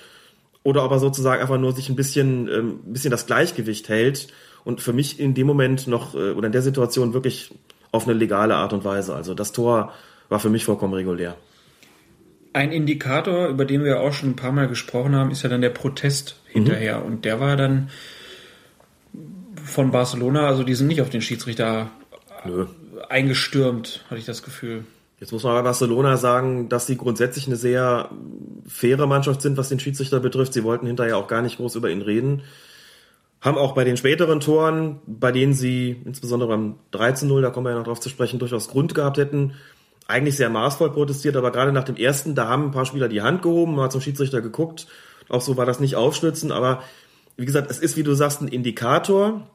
oder 0.63 0.83
ob 0.83 0.91
er 0.91 0.99
sozusagen 0.99 1.41
einfach 1.41 1.57
nur 1.57 1.71
sich 1.71 1.87
ein 1.87 1.95
bisschen, 1.95 2.49
ähm, 2.49 2.79
ein 2.85 2.91
bisschen 2.91 3.11
das 3.11 3.25
Gleichgewicht 3.25 3.87
hält. 3.87 4.27
Und 4.65 4.81
für 4.81 4.91
mich 4.91 5.17
in 5.17 5.33
dem 5.33 5.47
Moment 5.47 5.87
noch 5.87 6.13
äh, 6.13 6.31
oder 6.31 6.47
in 6.47 6.51
der 6.51 6.61
Situation 6.61 7.13
wirklich 7.13 7.53
auf 7.93 8.05
eine 8.05 8.17
legale 8.17 8.55
Art 8.55 8.73
und 8.73 8.83
Weise. 8.83 9.15
Also 9.15 9.33
das 9.33 9.53
Tor 9.53 9.93
war 10.27 10.41
für 10.41 10.49
mich 10.49 10.65
vollkommen 10.65 10.93
regulär. 10.93 11.37
Ein 12.53 12.71
Indikator, 12.71 13.47
über 13.47 13.65
den 13.65 13.83
wir 13.83 13.99
auch 13.99 14.13
schon 14.13 14.29
ein 14.29 14.35
paar 14.35 14.51
Mal 14.51 14.67
gesprochen 14.67 15.15
haben, 15.15 15.31
ist 15.31 15.41
ja 15.41 15.49
dann 15.49 15.61
der 15.61 15.69
Protest 15.69 16.39
hinterher. 16.47 16.99
Mhm. 16.99 17.05
Und 17.05 17.25
der 17.25 17.39
war 17.39 17.57
dann 17.57 17.89
von 19.63 19.91
Barcelona, 19.91 20.47
also 20.47 20.63
die 20.63 20.75
sind 20.75 20.87
nicht 20.87 21.01
auf 21.01 21.09
den 21.09 21.21
Schiedsrichter 21.21 21.89
Nö. 22.45 22.67
eingestürmt, 23.09 24.05
hatte 24.09 24.19
ich 24.19 24.25
das 24.25 24.43
Gefühl. 24.43 24.85
Jetzt 25.19 25.31
muss 25.31 25.43
man 25.43 25.53
bei 25.53 25.61
Barcelona 25.61 26.17
sagen, 26.17 26.67
dass 26.67 26.85
sie 26.85 26.97
grundsätzlich 26.97 27.47
eine 27.47 27.55
sehr 27.55 28.09
faire 28.67 29.07
Mannschaft 29.07 29.41
sind, 29.41 29.57
was 29.57 29.69
den 29.69 29.79
Schiedsrichter 29.79 30.19
betrifft. 30.19 30.53
Sie 30.53 30.63
wollten 30.63 30.85
hinterher 30.85 31.17
auch 31.17 31.27
gar 31.27 31.41
nicht 31.41 31.57
groß 31.57 31.75
über 31.75 31.89
ihn 31.89 32.01
reden. 32.01 32.41
Haben 33.39 33.57
auch 33.57 33.73
bei 33.73 33.83
den 33.83 33.97
späteren 33.97 34.41
Toren, 34.41 34.99
bei 35.05 35.31
denen 35.31 35.53
sie 35.53 36.01
insbesondere 36.05 36.49
beim 36.49 36.75
13-0, 36.91 37.41
da 37.41 37.51
kommen 37.51 37.65
wir 37.65 37.71
ja 37.71 37.77
noch 37.77 37.85
drauf 37.85 37.99
zu 37.99 38.09
sprechen, 38.09 38.39
durchaus 38.39 38.67
Grund 38.67 38.95
gehabt 38.95 39.17
hätten, 39.17 39.53
eigentlich 40.07 40.35
sehr 40.35 40.49
maßvoll 40.49 40.91
protestiert, 40.91 41.35
aber 41.35 41.51
gerade 41.51 41.71
nach 41.71 41.83
dem 41.83 41.95
ersten, 41.95 42.35
da 42.35 42.47
haben 42.47 42.65
ein 42.65 42.71
paar 42.71 42.85
Spieler 42.85 43.07
die 43.07 43.21
Hand 43.21 43.41
gehoben, 43.41 43.75
mal 43.75 43.89
zum 43.89 44.01
Schiedsrichter 44.01 44.41
geguckt. 44.41 44.87
Auch 45.29 45.41
so 45.41 45.57
war 45.57 45.65
das 45.65 45.79
nicht 45.79 45.95
aufstützen, 45.95 46.51
aber 46.51 46.83
wie 47.37 47.45
gesagt, 47.45 47.71
es 47.71 47.79
ist, 47.79 47.97
wie 47.97 48.03
du 48.03 48.13
sagst, 48.13 48.41
ein 48.41 48.47
Indikator. 48.47 49.49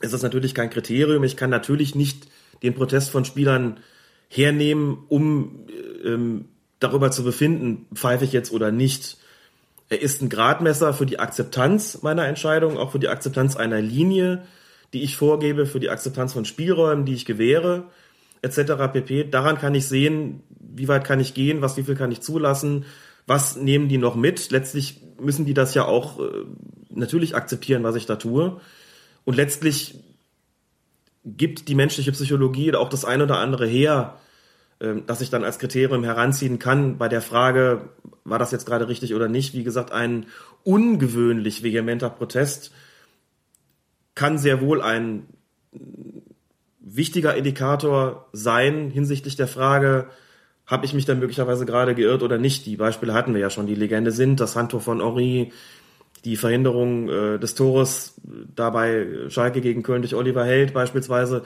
ist 0.00 0.14
das 0.14 0.22
natürlich 0.22 0.54
kein 0.54 0.70
Kriterium. 0.70 1.24
Ich 1.24 1.36
kann 1.36 1.50
natürlich 1.50 1.94
nicht 1.94 2.28
den 2.62 2.74
Protest 2.74 3.10
von 3.10 3.24
Spielern 3.24 3.80
hernehmen, 4.28 4.98
um 5.08 5.66
ähm, 6.04 6.46
darüber 6.78 7.10
zu 7.10 7.22
befinden, 7.22 7.86
pfeife 7.94 8.24
ich 8.24 8.32
jetzt 8.32 8.52
oder 8.52 8.70
nicht. 8.70 9.18
Er 9.88 10.00
ist 10.00 10.22
ein 10.22 10.28
Gradmesser 10.28 10.94
für 10.94 11.06
die 11.06 11.18
Akzeptanz 11.18 12.02
meiner 12.02 12.26
Entscheidung, 12.26 12.78
auch 12.78 12.92
für 12.92 12.98
die 12.98 13.08
Akzeptanz 13.08 13.56
einer 13.56 13.80
Linie, 13.80 14.44
die 14.92 15.02
ich 15.02 15.16
vorgebe, 15.16 15.66
für 15.66 15.80
die 15.80 15.90
Akzeptanz 15.90 16.32
von 16.32 16.44
Spielräumen, 16.44 17.04
die 17.04 17.14
ich 17.14 17.26
gewähre, 17.26 17.84
etc. 18.42 18.92
pp. 18.92 19.24
Daran 19.24 19.58
kann 19.58 19.74
ich 19.74 19.86
sehen, 19.86 20.42
wie 20.58 20.88
weit 20.88 21.04
kann 21.04 21.20
ich 21.20 21.34
gehen, 21.34 21.62
was, 21.62 21.76
wie 21.76 21.84
viel 21.84 21.94
kann 21.94 22.12
ich 22.12 22.20
zulassen, 22.20 22.84
was 23.26 23.56
nehmen 23.56 23.88
die 23.88 23.98
noch 23.98 24.16
mit. 24.16 24.50
Letztlich 24.50 25.00
müssen 25.20 25.46
die 25.46 25.54
das 25.54 25.74
ja 25.74 25.84
auch 25.84 26.18
äh, 26.20 26.44
natürlich 26.90 27.34
akzeptieren, 27.34 27.84
was 27.84 27.96
ich 27.96 28.06
da 28.06 28.16
tue. 28.16 28.60
Und 29.24 29.36
letztlich 29.36 29.94
gibt 31.24 31.68
die 31.68 31.74
menschliche 31.74 32.12
Psychologie 32.12 32.74
auch 32.74 32.88
das 32.88 33.04
eine 33.04 33.24
oder 33.24 33.38
andere 33.38 33.66
her, 33.66 34.18
ähm, 34.80 35.06
dass 35.06 35.20
ich 35.20 35.30
dann 35.30 35.44
als 35.44 35.58
Kriterium 35.58 36.02
heranziehen 36.02 36.58
kann 36.58 36.98
bei 36.98 37.08
der 37.08 37.22
Frage, 37.22 37.90
war 38.24 38.38
das 38.38 38.50
jetzt 38.50 38.66
gerade 38.66 38.88
richtig 38.88 39.14
oder 39.14 39.28
nicht. 39.28 39.54
Wie 39.54 39.64
gesagt, 39.64 39.92
ein 39.92 40.26
ungewöhnlich 40.64 41.62
vehementer 41.62 42.10
Protest 42.10 42.72
kann 44.14 44.38
sehr 44.38 44.60
wohl 44.60 44.82
ein 44.82 45.28
wichtiger 46.84 47.34
Indikator 47.36 48.28
sein 48.32 48.90
hinsichtlich 48.90 49.36
der 49.36 49.48
Frage, 49.48 50.08
habe 50.66 50.84
ich 50.84 50.94
mich 50.94 51.04
dann 51.04 51.18
möglicherweise 51.18 51.66
gerade 51.66 51.94
geirrt 51.94 52.22
oder 52.22 52.38
nicht. 52.38 52.66
Die 52.66 52.76
Beispiele 52.76 53.14
hatten 53.14 53.34
wir 53.34 53.40
ja 53.40 53.50
schon. 53.50 53.66
Die 53.66 53.74
Legende 53.74 54.12
sind 54.12 54.40
das 54.40 54.56
Handtor 54.56 54.80
von 54.80 55.00
Henri, 55.00 55.52
die 56.24 56.36
Verhinderung 56.36 57.08
äh, 57.08 57.38
des 57.38 57.54
Tores 57.54 58.14
dabei 58.54 59.06
Schalke 59.28 59.60
gegen 59.60 59.82
Köln 59.82 60.02
durch 60.02 60.14
Oliver 60.14 60.44
Held 60.44 60.72
beispielsweise, 60.72 61.42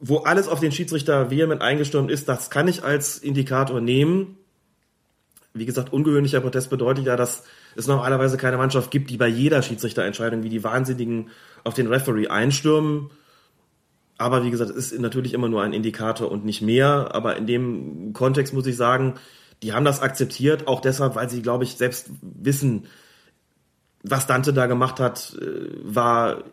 wo 0.00 0.18
alles 0.18 0.48
auf 0.48 0.60
den 0.60 0.72
Schiedsrichter 0.72 1.30
vehement 1.30 1.62
eingestürmt 1.62 2.10
ist, 2.10 2.28
das 2.28 2.50
kann 2.50 2.68
ich 2.68 2.84
als 2.84 3.18
Indikator 3.18 3.80
nehmen. 3.80 4.36
Wie 5.54 5.66
gesagt, 5.66 5.92
ungewöhnlicher 5.92 6.40
Protest 6.40 6.70
bedeutet 6.70 7.06
ja, 7.06 7.16
dass 7.16 7.44
es 7.74 7.86
normalerweise 7.86 8.36
keine 8.36 8.58
Mannschaft 8.58 8.90
gibt, 8.90 9.10
die 9.10 9.16
bei 9.16 9.26
jeder 9.26 9.62
Schiedsrichterentscheidung 9.62 10.42
wie 10.42 10.50
die 10.50 10.62
Wahnsinnigen 10.62 11.30
auf 11.64 11.74
den 11.74 11.88
Referee 11.88 12.28
einstürmen. 12.28 13.10
Aber 14.18 14.44
wie 14.44 14.50
gesagt, 14.50 14.70
es 14.70 14.92
ist 14.92 15.00
natürlich 15.00 15.32
immer 15.32 15.48
nur 15.48 15.62
ein 15.62 15.72
Indikator 15.72 16.30
und 16.30 16.44
nicht 16.44 16.60
mehr. 16.60 17.14
Aber 17.14 17.36
in 17.36 17.46
dem 17.46 18.12
Kontext 18.12 18.52
muss 18.52 18.66
ich 18.66 18.76
sagen, 18.76 19.14
die 19.62 19.72
haben 19.72 19.84
das 19.84 20.02
akzeptiert, 20.02 20.66
auch 20.66 20.80
deshalb, 20.80 21.14
weil 21.14 21.30
sie, 21.30 21.42
glaube 21.42 21.64
ich, 21.64 21.76
selbst 21.76 22.10
wissen, 22.20 22.86
was 24.02 24.26
Dante 24.26 24.52
da 24.52 24.66
gemacht 24.66 25.00
hat, 25.00 25.36
äh, 25.40 25.70
war 25.82 26.44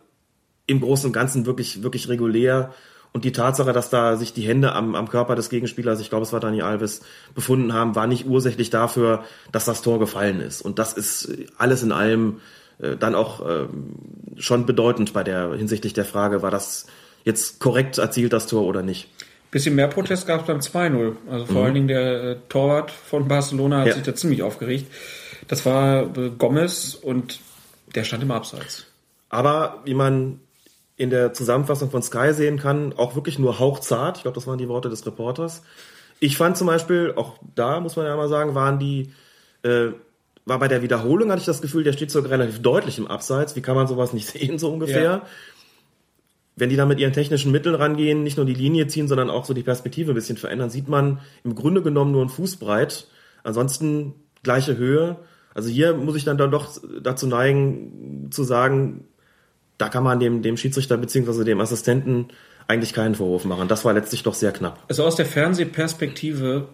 im 0.66 0.80
Großen 0.80 1.08
und 1.08 1.12
Ganzen 1.12 1.46
wirklich, 1.46 1.82
wirklich 1.82 2.08
regulär. 2.08 2.72
Und 3.12 3.24
die 3.24 3.32
Tatsache, 3.32 3.72
dass 3.72 3.90
da 3.90 4.16
sich 4.16 4.32
die 4.32 4.42
Hände 4.42 4.72
am, 4.72 4.94
am 4.94 5.08
Körper 5.08 5.36
des 5.36 5.48
Gegenspielers, 5.48 6.00
ich 6.00 6.10
glaube, 6.10 6.24
es 6.24 6.32
war 6.32 6.40
Dani 6.40 6.62
Alves, 6.62 7.02
befunden 7.34 7.72
haben, 7.72 7.94
war 7.94 8.06
nicht 8.06 8.26
ursächlich 8.26 8.70
dafür, 8.70 9.24
dass 9.52 9.64
das 9.64 9.82
Tor 9.82 9.98
gefallen 9.98 10.40
ist. 10.40 10.60
Und 10.60 10.78
das 10.78 10.92
ist 10.92 11.32
alles 11.56 11.82
in 11.82 11.92
allem 11.92 12.40
äh, 12.78 12.96
dann 12.96 13.14
auch 13.14 13.46
äh, 13.46 13.68
schon 14.36 14.66
bedeutend 14.66 15.12
bei 15.12 15.24
der 15.24 15.54
hinsichtlich 15.54 15.94
der 15.94 16.04
Frage, 16.04 16.42
war 16.42 16.50
das 16.50 16.86
jetzt 17.26 17.58
korrekt 17.60 17.98
erzielt, 17.98 18.32
das 18.32 18.46
Tor 18.46 18.62
oder 18.62 18.82
nicht. 18.82 19.08
Bisschen 19.50 19.74
mehr 19.74 19.88
Protest 19.88 20.26
gab 20.26 20.40
es 20.40 20.46
beim 20.46 20.60
2-0. 20.60 21.16
Also 21.28 21.46
vor 21.46 21.56
mhm. 21.56 21.64
allen 21.64 21.74
Dingen 21.74 21.88
der 21.88 22.22
äh, 22.22 22.36
Torwart 22.48 22.90
von 22.90 23.28
Barcelona 23.28 23.80
hat 23.80 23.88
ja. 23.88 23.94
sich 23.94 24.04
da 24.04 24.14
ziemlich 24.14 24.42
aufgeregt. 24.42 24.90
Das 25.48 25.66
war 25.66 26.16
äh, 26.16 26.30
Gomez 26.30 26.94
und 26.94 27.40
der 27.94 28.04
stand 28.04 28.22
im 28.22 28.30
Abseits. 28.30 28.86
Aber 29.28 29.82
wie 29.84 29.94
man 29.94 30.40
in 30.96 31.10
der 31.10 31.32
Zusammenfassung 31.32 31.90
von 31.90 32.02
Sky 32.02 32.32
sehen 32.32 32.58
kann, 32.58 32.94
auch 32.96 33.16
wirklich 33.16 33.38
nur 33.38 33.58
hauchzart. 33.58 34.18
Ich 34.18 34.22
glaube, 34.22 34.36
das 34.36 34.46
waren 34.46 34.58
die 34.58 34.68
Worte 34.68 34.88
des 34.88 35.04
Reporters. 35.04 35.62
Ich 36.20 36.36
fand 36.36 36.56
zum 36.56 36.68
Beispiel, 36.68 37.12
auch 37.16 37.34
da 37.54 37.80
muss 37.80 37.96
man 37.96 38.06
ja 38.06 38.16
mal 38.16 38.28
sagen, 38.28 38.54
waren 38.54 38.78
die, 38.78 39.12
äh, 39.62 39.88
war 40.46 40.58
bei 40.58 40.68
der 40.68 40.80
Wiederholung, 40.80 41.30
hatte 41.30 41.40
ich 41.40 41.46
das 41.46 41.60
Gefühl, 41.60 41.84
der 41.84 41.92
steht 41.92 42.10
sogar 42.10 42.30
relativ 42.30 42.62
deutlich 42.62 42.98
im 42.98 43.06
Abseits. 43.08 43.56
Wie 43.56 43.62
kann 43.62 43.74
man 43.74 43.88
sowas 43.88 44.12
nicht 44.12 44.28
sehen, 44.32 44.58
so 44.58 44.72
ungefähr? 44.72 45.02
Ja. 45.02 45.22
Wenn 46.56 46.70
die 46.70 46.76
da 46.76 46.86
mit 46.86 46.98
ihren 46.98 47.12
technischen 47.12 47.52
Mitteln 47.52 47.74
rangehen, 47.74 48.22
nicht 48.22 48.38
nur 48.38 48.46
die 48.46 48.54
Linie 48.54 48.86
ziehen, 48.86 49.08
sondern 49.08 49.28
auch 49.28 49.44
so 49.44 49.52
die 49.52 49.62
Perspektive 49.62 50.12
ein 50.12 50.14
bisschen 50.14 50.38
verändern, 50.38 50.70
sieht 50.70 50.88
man 50.88 51.20
im 51.44 51.54
Grunde 51.54 51.82
genommen 51.82 52.12
nur 52.12 52.22
einen 52.22 52.30
Fußbreit. 52.30 53.06
Ansonsten 53.44 54.14
gleiche 54.42 54.78
Höhe. 54.78 55.16
Also 55.54 55.68
hier 55.68 55.94
muss 55.94 56.16
ich 56.16 56.24
dann, 56.24 56.38
dann 56.38 56.50
doch 56.50 56.70
dazu 57.02 57.26
neigen, 57.26 58.28
zu 58.30 58.42
sagen, 58.42 59.04
da 59.76 59.90
kann 59.90 60.02
man 60.02 60.18
dem, 60.18 60.40
dem 60.40 60.56
Schiedsrichter 60.56 60.96
beziehungsweise 60.96 61.44
dem 61.44 61.60
Assistenten 61.60 62.28
eigentlich 62.68 62.94
keinen 62.94 63.14
Vorwurf 63.14 63.44
machen. 63.44 63.68
Das 63.68 63.84
war 63.84 63.92
letztlich 63.92 64.22
doch 64.22 64.34
sehr 64.34 64.52
knapp. 64.52 64.82
Also 64.88 65.04
aus 65.04 65.16
der 65.16 65.26
Fernsehperspektive 65.26 66.68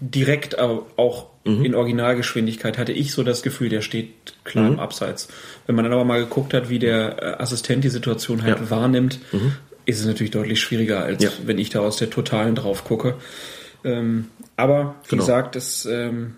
direkt 0.00 0.58
auch 0.58 1.26
mhm. 1.44 1.64
in 1.64 1.74
Originalgeschwindigkeit 1.74 2.78
hatte 2.78 2.92
ich 2.92 3.12
so 3.12 3.22
das 3.22 3.42
Gefühl, 3.42 3.68
der 3.68 3.82
steht 3.82 4.12
klar 4.44 4.66
mhm. 4.66 4.74
im 4.74 4.80
Abseits. 4.80 5.28
Wenn 5.66 5.74
man 5.74 5.84
dann 5.84 5.92
aber 5.92 6.04
mal 6.04 6.20
geguckt 6.20 6.54
hat, 6.54 6.68
wie 6.68 6.78
der 6.78 7.22
äh, 7.22 7.42
Assistent 7.42 7.84
die 7.84 7.88
Situation 7.88 8.42
halt 8.42 8.60
ja. 8.60 8.70
wahrnimmt, 8.70 9.18
mhm. 9.32 9.52
ist 9.84 10.00
es 10.00 10.06
natürlich 10.06 10.30
deutlich 10.30 10.60
schwieriger, 10.60 11.02
als 11.02 11.22
ja. 11.22 11.30
wenn 11.44 11.58
ich 11.58 11.70
da 11.70 11.80
aus 11.80 11.96
der 11.96 12.10
Totalen 12.10 12.54
drauf 12.54 12.84
gucke. 12.84 13.16
Ähm, 13.84 14.28
aber 14.56 14.96
wie 15.04 15.10
genau. 15.10 15.22
gesagt, 15.22 15.56
es 15.56 15.84
ähm, 15.86 16.36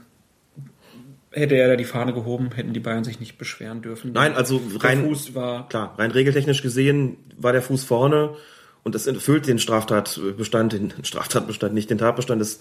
hätte 1.32 1.54
er 1.54 1.68
da 1.68 1.76
die 1.76 1.84
Fahne 1.84 2.12
gehoben, 2.12 2.50
hätten 2.54 2.72
die 2.72 2.80
Bayern 2.80 3.04
sich 3.04 3.20
nicht 3.20 3.38
beschweren 3.38 3.82
dürfen. 3.82 4.12
Nein, 4.12 4.34
also 4.34 4.60
rein, 4.78 5.04
Fuß 5.04 5.34
war 5.34 5.68
klar, 5.68 5.94
rein 5.98 6.10
regeltechnisch 6.10 6.62
gesehen 6.62 7.18
war 7.36 7.52
der 7.52 7.62
Fuß 7.62 7.84
vorne 7.84 8.36
und 8.82 8.94
das 8.94 9.06
erfüllt 9.06 9.46
den 9.46 9.58
Straftatbestand, 9.58 10.72
den 10.72 10.92
Straftatbestand, 11.02 11.74
nicht 11.74 11.90
den 11.90 11.98
Tatbestand 11.98 12.40
des 12.40 12.60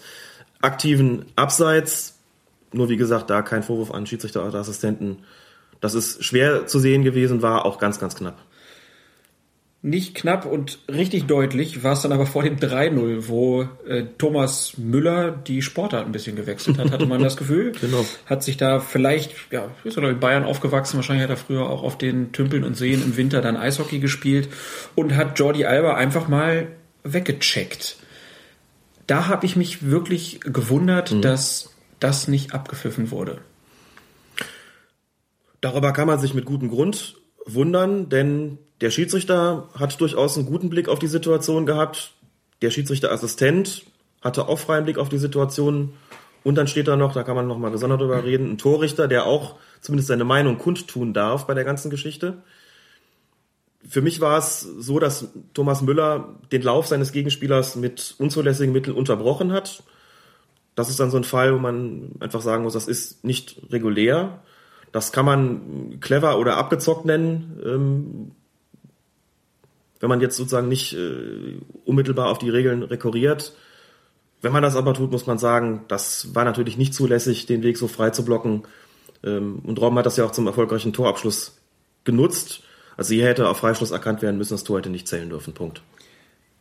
aktiven 0.61 1.26
Abseits. 1.36 2.19
Nur 2.72 2.90
wie 2.90 2.98
gesagt, 2.98 3.30
da 3.30 3.41
kein 3.41 3.64
Vorwurf 3.64 3.91
an 3.91 4.06
Schiedsrichter 4.06 4.45
oder 4.45 4.60
Assistenten. 4.60 5.19
Das 5.81 5.94
ist 5.94 6.23
schwer 6.23 6.68
zu 6.68 6.80
sehen 6.80 7.03
gewesen, 7.03 7.41
war 7.41 7.65
auch 7.65 7.80
ganz, 7.80 7.99
ganz 7.99 8.15
knapp 8.15 8.38
nicht 9.81 10.14
knapp 10.14 10.45
und 10.45 10.80
richtig 10.90 11.26
deutlich 11.26 11.84
war 11.84 11.94
es 11.94 12.02
dann 12.02 12.11
aber 12.11 12.26
vor 12.26 12.44
dem 12.44 12.57
3-0, 12.57 13.30
wo 13.30 13.65
äh, 13.88 14.03
Thomas 14.18 14.73
Müller 14.77 15.31
die 15.31 15.61
Sportart 15.61 16.06
ein 16.06 16.11
bisschen 16.11 16.36
gewechselt 16.36 16.77
hat, 16.77 16.91
hatte 16.91 17.06
man 17.06 17.22
das 17.22 17.38
Gefühl. 17.38 17.72
genau. 17.81 18.06
Hat 18.26 18.44
sich 18.44 18.57
da 18.57 18.81
vielleicht, 18.81 19.34
ja, 19.52 19.69
ist 19.86 19.95
er 19.95 20.10
in 20.10 20.19
Bayern 20.19 20.44
aufgewachsen, 20.44 20.98
wahrscheinlich 20.98 21.23
hat 21.23 21.30
er 21.30 21.38
früher 21.38 21.69
auch 21.69 21.84
auf 21.84 21.98
den 21.98 22.34
Tümpeln 22.34 22.65
und 22.65 22.76
Seen 22.76 23.02
im 23.02 23.15
Winter 23.15 23.41
dann 23.41 23.56
Eishockey 23.56 23.99
gespielt 23.99 24.49
und 24.95 25.15
hat 25.15 25.40
Jordi 25.40 25.64
Alba 25.64 25.95
einfach 25.95 26.27
mal 26.27 26.68
weggecheckt. 27.03 27.95
Da 29.10 29.27
habe 29.27 29.48
ich 29.48 29.56
mich 29.56 29.90
wirklich 29.90 30.40
gewundert, 30.41 31.11
mhm. 31.11 31.23
dass 31.23 31.72
das 31.99 32.27
nicht 32.27 32.53
abgepfiffen 32.53 33.10
wurde. 33.10 33.40
Darüber 35.61 35.94
kann 35.94 36.06
man 36.06 36.19
sich 36.19 36.36
mit 36.36 36.45
gutem 36.45 36.69
Grund 36.69 37.15
wundern, 37.44 38.10
denn 38.10 38.60
der 38.81 38.91
Schiedsrichter 38.91 39.68
hat 39.73 39.99
durchaus 39.99 40.38
einen 40.38 40.45
guten 40.45 40.69
Blick 40.69 40.88
auf 40.88 40.99
die 40.99 41.07
Situation 41.07 41.65
gehabt. 41.65 42.14
Der 42.61 42.69
Schiedsrichterassistent 42.69 43.84
hatte 44.22 44.48
auch 44.48 44.60
freien 44.60 44.84
Blick 44.84 44.99
auf 44.99 45.10
die 45.10 45.18
Situation. 45.18 45.94
Und 46.44 46.53
dann 46.53 46.68
steht 46.68 46.88
da 46.88 46.95
noch, 46.95 47.14
da 47.14 47.23
kann 47.23 47.36
man 47.36 47.48
noch 47.48 47.57
mal 47.57 47.72
gesondert 47.72 48.02
drüber 48.02 48.23
reden, 48.23 48.52
ein 48.52 48.57
Torrichter, 48.60 49.07
der 49.07 49.26
auch 49.26 49.56
zumindest 49.81 50.10
seine 50.10 50.23
Meinung 50.23 50.60
kundtun 50.60 51.14
darf 51.15 51.48
bei 51.48 51.56
der 51.56 51.64
ganzen 51.64 51.90
Geschichte. 51.90 52.44
Für 53.89 54.01
mich 54.01 54.21
war 54.21 54.37
es 54.37 54.61
so, 54.61 54.99
dass 54.99 55.29
Thomas 55.55 55.81
Müller 55.81 56.35
den 56.51 56.61
Lauf 56.61 56.85
seines 56.85 57.11
Gegenspielers 57.11 57.75
mit 57.75 58.13
unzulässigen 58.19 58.71
Mitteln 58.71 58.95
unterbrochen 58.95 59.51
hat. 59.51 59.81
Das 60.75 60.91
ist 60.91 60.99
dann 60.99 61.09
so 61.09 61.17
ein 61.17 61.23
Fall, 61.23 61.55
wo 61.55 61.57
man 61.57 62.11
einfach 62.19 62.41
sagen 62.41 62.63
muss, 62.63 62.73
das 62.73 62.87
ist 62.87 63.23
nicht 63.23 63.59
regulär. 63.71 64.43
Das 64.91 65.11
kann 65.11 65.25
man 65.25 65.99
clever 66.01 66.37
oder 66.37 66.57
abgezockt 66.57 67.05
nennen. 67.05 67.59
Ähm, 67.65 68.31
wenn 69.99 70.09
man 70.09 70.21
jetzt 70.21 70.37
sozusagen 70.37 70.67
nicht 70.67 70.93
äh, 70.93 71.57
unmittelbar 71.83 72.29
auf 72.29 72.37
die 72.37 72.49
Regeln 72.51 72.83
rekurriert. 72.83 73.53
Wenn 74.41 74.53
man 74.53 74.63
das 74.63 74.75
aber 74.75 74.93
tut, 74.93 75.11
muss 75.11 75.25
man 75.25 75.39
sagen, 75.39 75.83
das 75.87 76.33
war 76.35 76.45
natürlich 76.45 76.77
nicht 76.77 76.93
zulässig, 76.93 77.47
den 77.47 77.63
Weg 77.63 77.77
so 77.77 77.87
frei 77.87 78.11
zu 78.11 78.23
blocken. 78.23 78.63
Ähm, 79.23 79.59
und 79.63 79.81
Robben 79.81 79.97
hat 79.97 80.05
das 80.05 80.17
ja 80.17 80.25
auch 80.25 80.31
zum 80.31 80.45
erfolgreichen 80.45 80.93
Torabschluss 80.93 81.57
genutzt. 82.03 82.61
Also 82.99 83.13
hier 83.13 83.27
hätte 83.27 83.47
auf 83.47 83.59
Freischluss 83.59 83.91
erkannt 83.91 84.21
werden 84.21 84.38
müssen, 84.38 84.53
das 84.53 84.65
Tor 84.65 84.80
hätte 84.80 84.89
nicht 84.89 85.07
zählen 85.07 85.30
dürfen. 85.30 85.53
Punkt. 85.53 85.81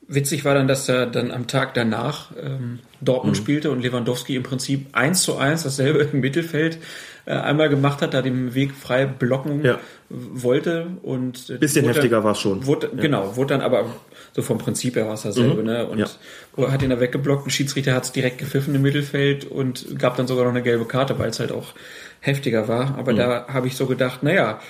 Witzig 0.06 0.44
war 0.44 0.54
dann, 0.54 0.68
dass 0.68 0.88
er 0.88 1.06
dann 1.06 1.32
am 1.32 1.48
Tag 1.48 1.74
danach 1.74 2.30
ähm, 2.40 2.78
Dortmund 3.00 3.36
mhm. 3.36 3.42
spielte 3.42 3.72
und 3.72 3.82
Lewandowski 3.82 4.36
im 4.36 4.44
Prinzip 4.44 4.86
eins 4.92 5.22
zu 5.22 5.36
eins 5.36 5.64
dasselbe 5.64 5.98
im 6.12 6.20
Mittelfeld 6.20 6.78
äh, 7.26 7.32
einmal 7.32 7.68
gemacht 7.68 8.02
hat, 8.02 8.14
da 8.14 8.22
den 8.22 8.54
Weg 8.54 8.72
frei 8.72 9.04
blocken 9.04 9.64
ja. 9.64 9.80
wollte 10.08 10.86
und 11.02 11.50
äh, 11.50 11.58
bisschen 11.58 11.86
heftiger 11.86 12.22
war 12.22 12.32
es 12.32 12.38
schon. 12.38 12.66
Wurde, 12.66 12.88
ja. 12.94 13.02
Genau, 13.02 13.34
wurde 13.34 13.54
dann 13.54 13.60
aber 13.60 13.86
so 14.32 14.42
vom 14.42 14.58
Prinzip 14.58 14.94
her 14.94 15.06
war 15.06 15.14
es 15.14 15.22
dasselbe, 15.22 15.62
mhm. 15.62 15.66
ne? 15.66 15.86
Und 15.88 15.98
ja. 15.98 16.70
hat 16.70 16.82
ihn 16.82 16.90
da 16.90 17.00
weggeblockt, 17.00 17.48
ein 17.48 17.50
Schiedsrichter 17.50 17.94
hat 17.94 18.04
es 18.04 18.12
direkt 18.12 18.38
gepfiffen 18.38 18.76
im 18.76 18.82
Mittelfeld 18.82 19.44
und 19.44 19.98
gab 19.98 20.16
dann 20.16 20.28
sogar 20.28 20.44
noch 20.44 20.52
eine 20.52 20.62
gelbe 20.62 20.84
Karte, 20.84 21.18
weil 21.18 21.30
es 21.30 21.40
halt 21.40 21.50
auch 21.50 21.74
heftiger 22.20 22.68
war. 22.68 22.96
Aber 22.96 23.12
mhm. 23.12 23.16
da 23.16 23.46
habe 23.48 23.66
ich 23.66 23.74
so 23.74 23.86
gedacht, 23.86 24.22
naja, 24.22 24.60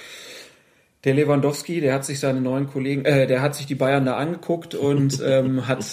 Der 1.04 1.14
Lewandowski, 1.14 1.80
der 1.80 1.94
hat 1.94 2.04
sich 2.04 2.18
seine 2.18 2.40
neuen 2.40 2.68
Kollegen, 2.68 3.04
äh, 3.04 3.26
der 3.26 3.40
hat 3.40 3.54
sich 3.54 3.66
die 3.66 3.76
Bayern 3.76 4.04
da 4.04 4.16
angeguckt 4.16 4.74
und 4.74 5.20
ähm, 5.24 5.68
hat 5.68 5.84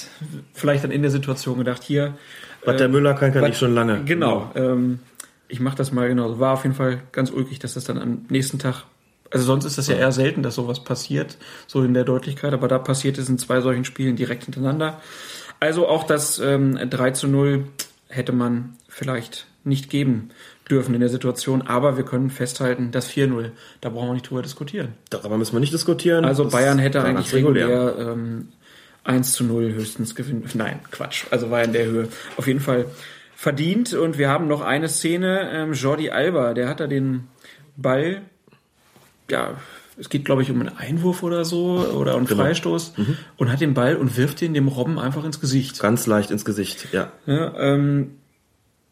vielleicht 0.53 0.83
dann 0.83 0.91
in 0.91 1.01
der 1.01 1.11
Situation 1.11 1.57
gedacht, 1.57 1.83
hier. 1.83 2.17
Was 2.63 2.77
der 2.77 2.89
Müller 2.89 3.13
kann, 3.13 3.31
kann 3.31 3.45
ich 3.45 3.57
schon 3.57 3.75
lange. 3.75 4.03
Genau. 4.05 4.51
Ähm, 4.55 4.99
ich 5.47 5.59
mache 5.59 5.75
das 5.75 5.91
mal 5.91 6.07
genau. 6.07 6.39
War 6.39 6.53
auf 6.53 6.63
jeden 6.63 6.75
Fall 6.75 7.01
ganz 7.11 7.29
ulkig, 7.29 7.59
dass 7.59 7.75
das 7.75 7.83
dann 7.83 7.99
am 7.99 8.25
nächsten 8.29 8.57
Tag. 8.57 8.83
Also 9.29 9.45
sonst 9.45 9.65
ist 9.65 9.77
das 9.77 9.87
ja 9.87 9.95
eher 9.95 10.11
selten, 10.11 10.43
dass 10.43 10.55
sowas 10.55 10.83
passiert, 10.83 11.37
so 11.67 11.83
in 11.83 11.93
der 11.93 12.03
Deutlichkeit, 12.03 12.53
aber 12.53 12.67
da 12.67 12.79
passiert 12.79 13.17
es 13.17 13.29
in 13.29 13.37
zwei 13.37 13.61
solchen 13.61 13.85
Spielen 13.85 14.15
direkt 14.15 14.45
hintereinander. 14.45 15.01
Also 15.59 15.87
auch 15.87 16.03
das 16.03 16.39
ähm, 16.39 16.77
3 16.89 17.11
zu 17.11 17.27
0 17.27 17.65
hätte 18.07 18.31
man 18.31 18.75
vielleicht 18.87 19.47
nicht 19.63 19.89
geben 19.89 20.29
dürfen 20.69 20.93
in 20.95 20.99
der 20.99 21.09
Situation, 21.09 21.61
aber 21.61 21.97
wir 21.97 22.03
können 22.05 22.29
festhalten, 22.29 22.91
das 22.91 23.09
4-0, 23.09 23.51
da 23.81 23.89
brauchen 23.89 24.07
wir 24.09 24.13
nicht 24.13 24.29
drüber 24.29 24.41
diskutieren. 24.41 24.93
Darüber 25.09 25.37
müssen 25.37 25.53
wir 25.53 25.59
nicht 25.59 25.73
diskutieren. 25.73 26.25
Also 26.25 26.43
Das 26.45 26.53
Bayern 26.53 26.79
hätte 26.79 27.03
eigentlich 27.03 27.33
regulär. 27.33 27.95
ähm, 27.99 28.49
1 29.03 29.33
zu 29.33 29.43
0 29.43 29.73
höchstens 29.73 30.15
gewinnen. 30.15 30.43
Nein, 30.55 30.79
Quatsch. 30.89 31.25
Also 31.29 31.51
war 31.51 31.63
in 31.63 31.73
der 31.73 31.85
Höhe 31.85 32.07
auf 32.37 32.47
jeden 32.47 32.59
Fall 32.59 32.85
verdient. 33.35 33.93
Und 33.93 34.17
wir 34.17 34.29
haben 34.29 34.47
noch 34.47 34.61
eine 34.61 34.89
Szene, 34.89 35.51
ähm, 35.53 35.73
Jordi 35.73 36.09
Alba, 36.09 36.55
der 36.55 36.67
hat 36.67 36.79
da 36.79 36.87
den 36.87 37.27
Ball, 37.77 38.21
ja, 39.29 39.55
es 39.97 40.09
geht 40.09 40.25
glaube 40.25 40.41
ich 40.41 40.49
um 40.49 40.59
einen 40.59 40.75
Einwurf 40.75 41.21
oder 41.23 41.45
so 41.45 41.85
oder 41.95 42.15
einen 42.15 42.25
Genau. 42.25 42.41
Freistoß 42.43 42.93
und 43.37 43.51
hat 43.51 43.61
den 43.61 43.73
Ball 43.75 43.95
und 43.95 44.17
wirft 44.17 44.41
den 44.41 44.53
dem 44.55 44.67
Robben 44.67 44.97
einfach 44.97 45.23
ins 45.23 45.39
Gesicht. 45.39 45.79
Ganz 45.79 46.07
leicht 46.07 46.31
ins 46.31 46.43
Gesicht, 46.43 46.87
ja. 46.91 47.11
Ja, 47.27 47.53
ähm, 47.59 48.15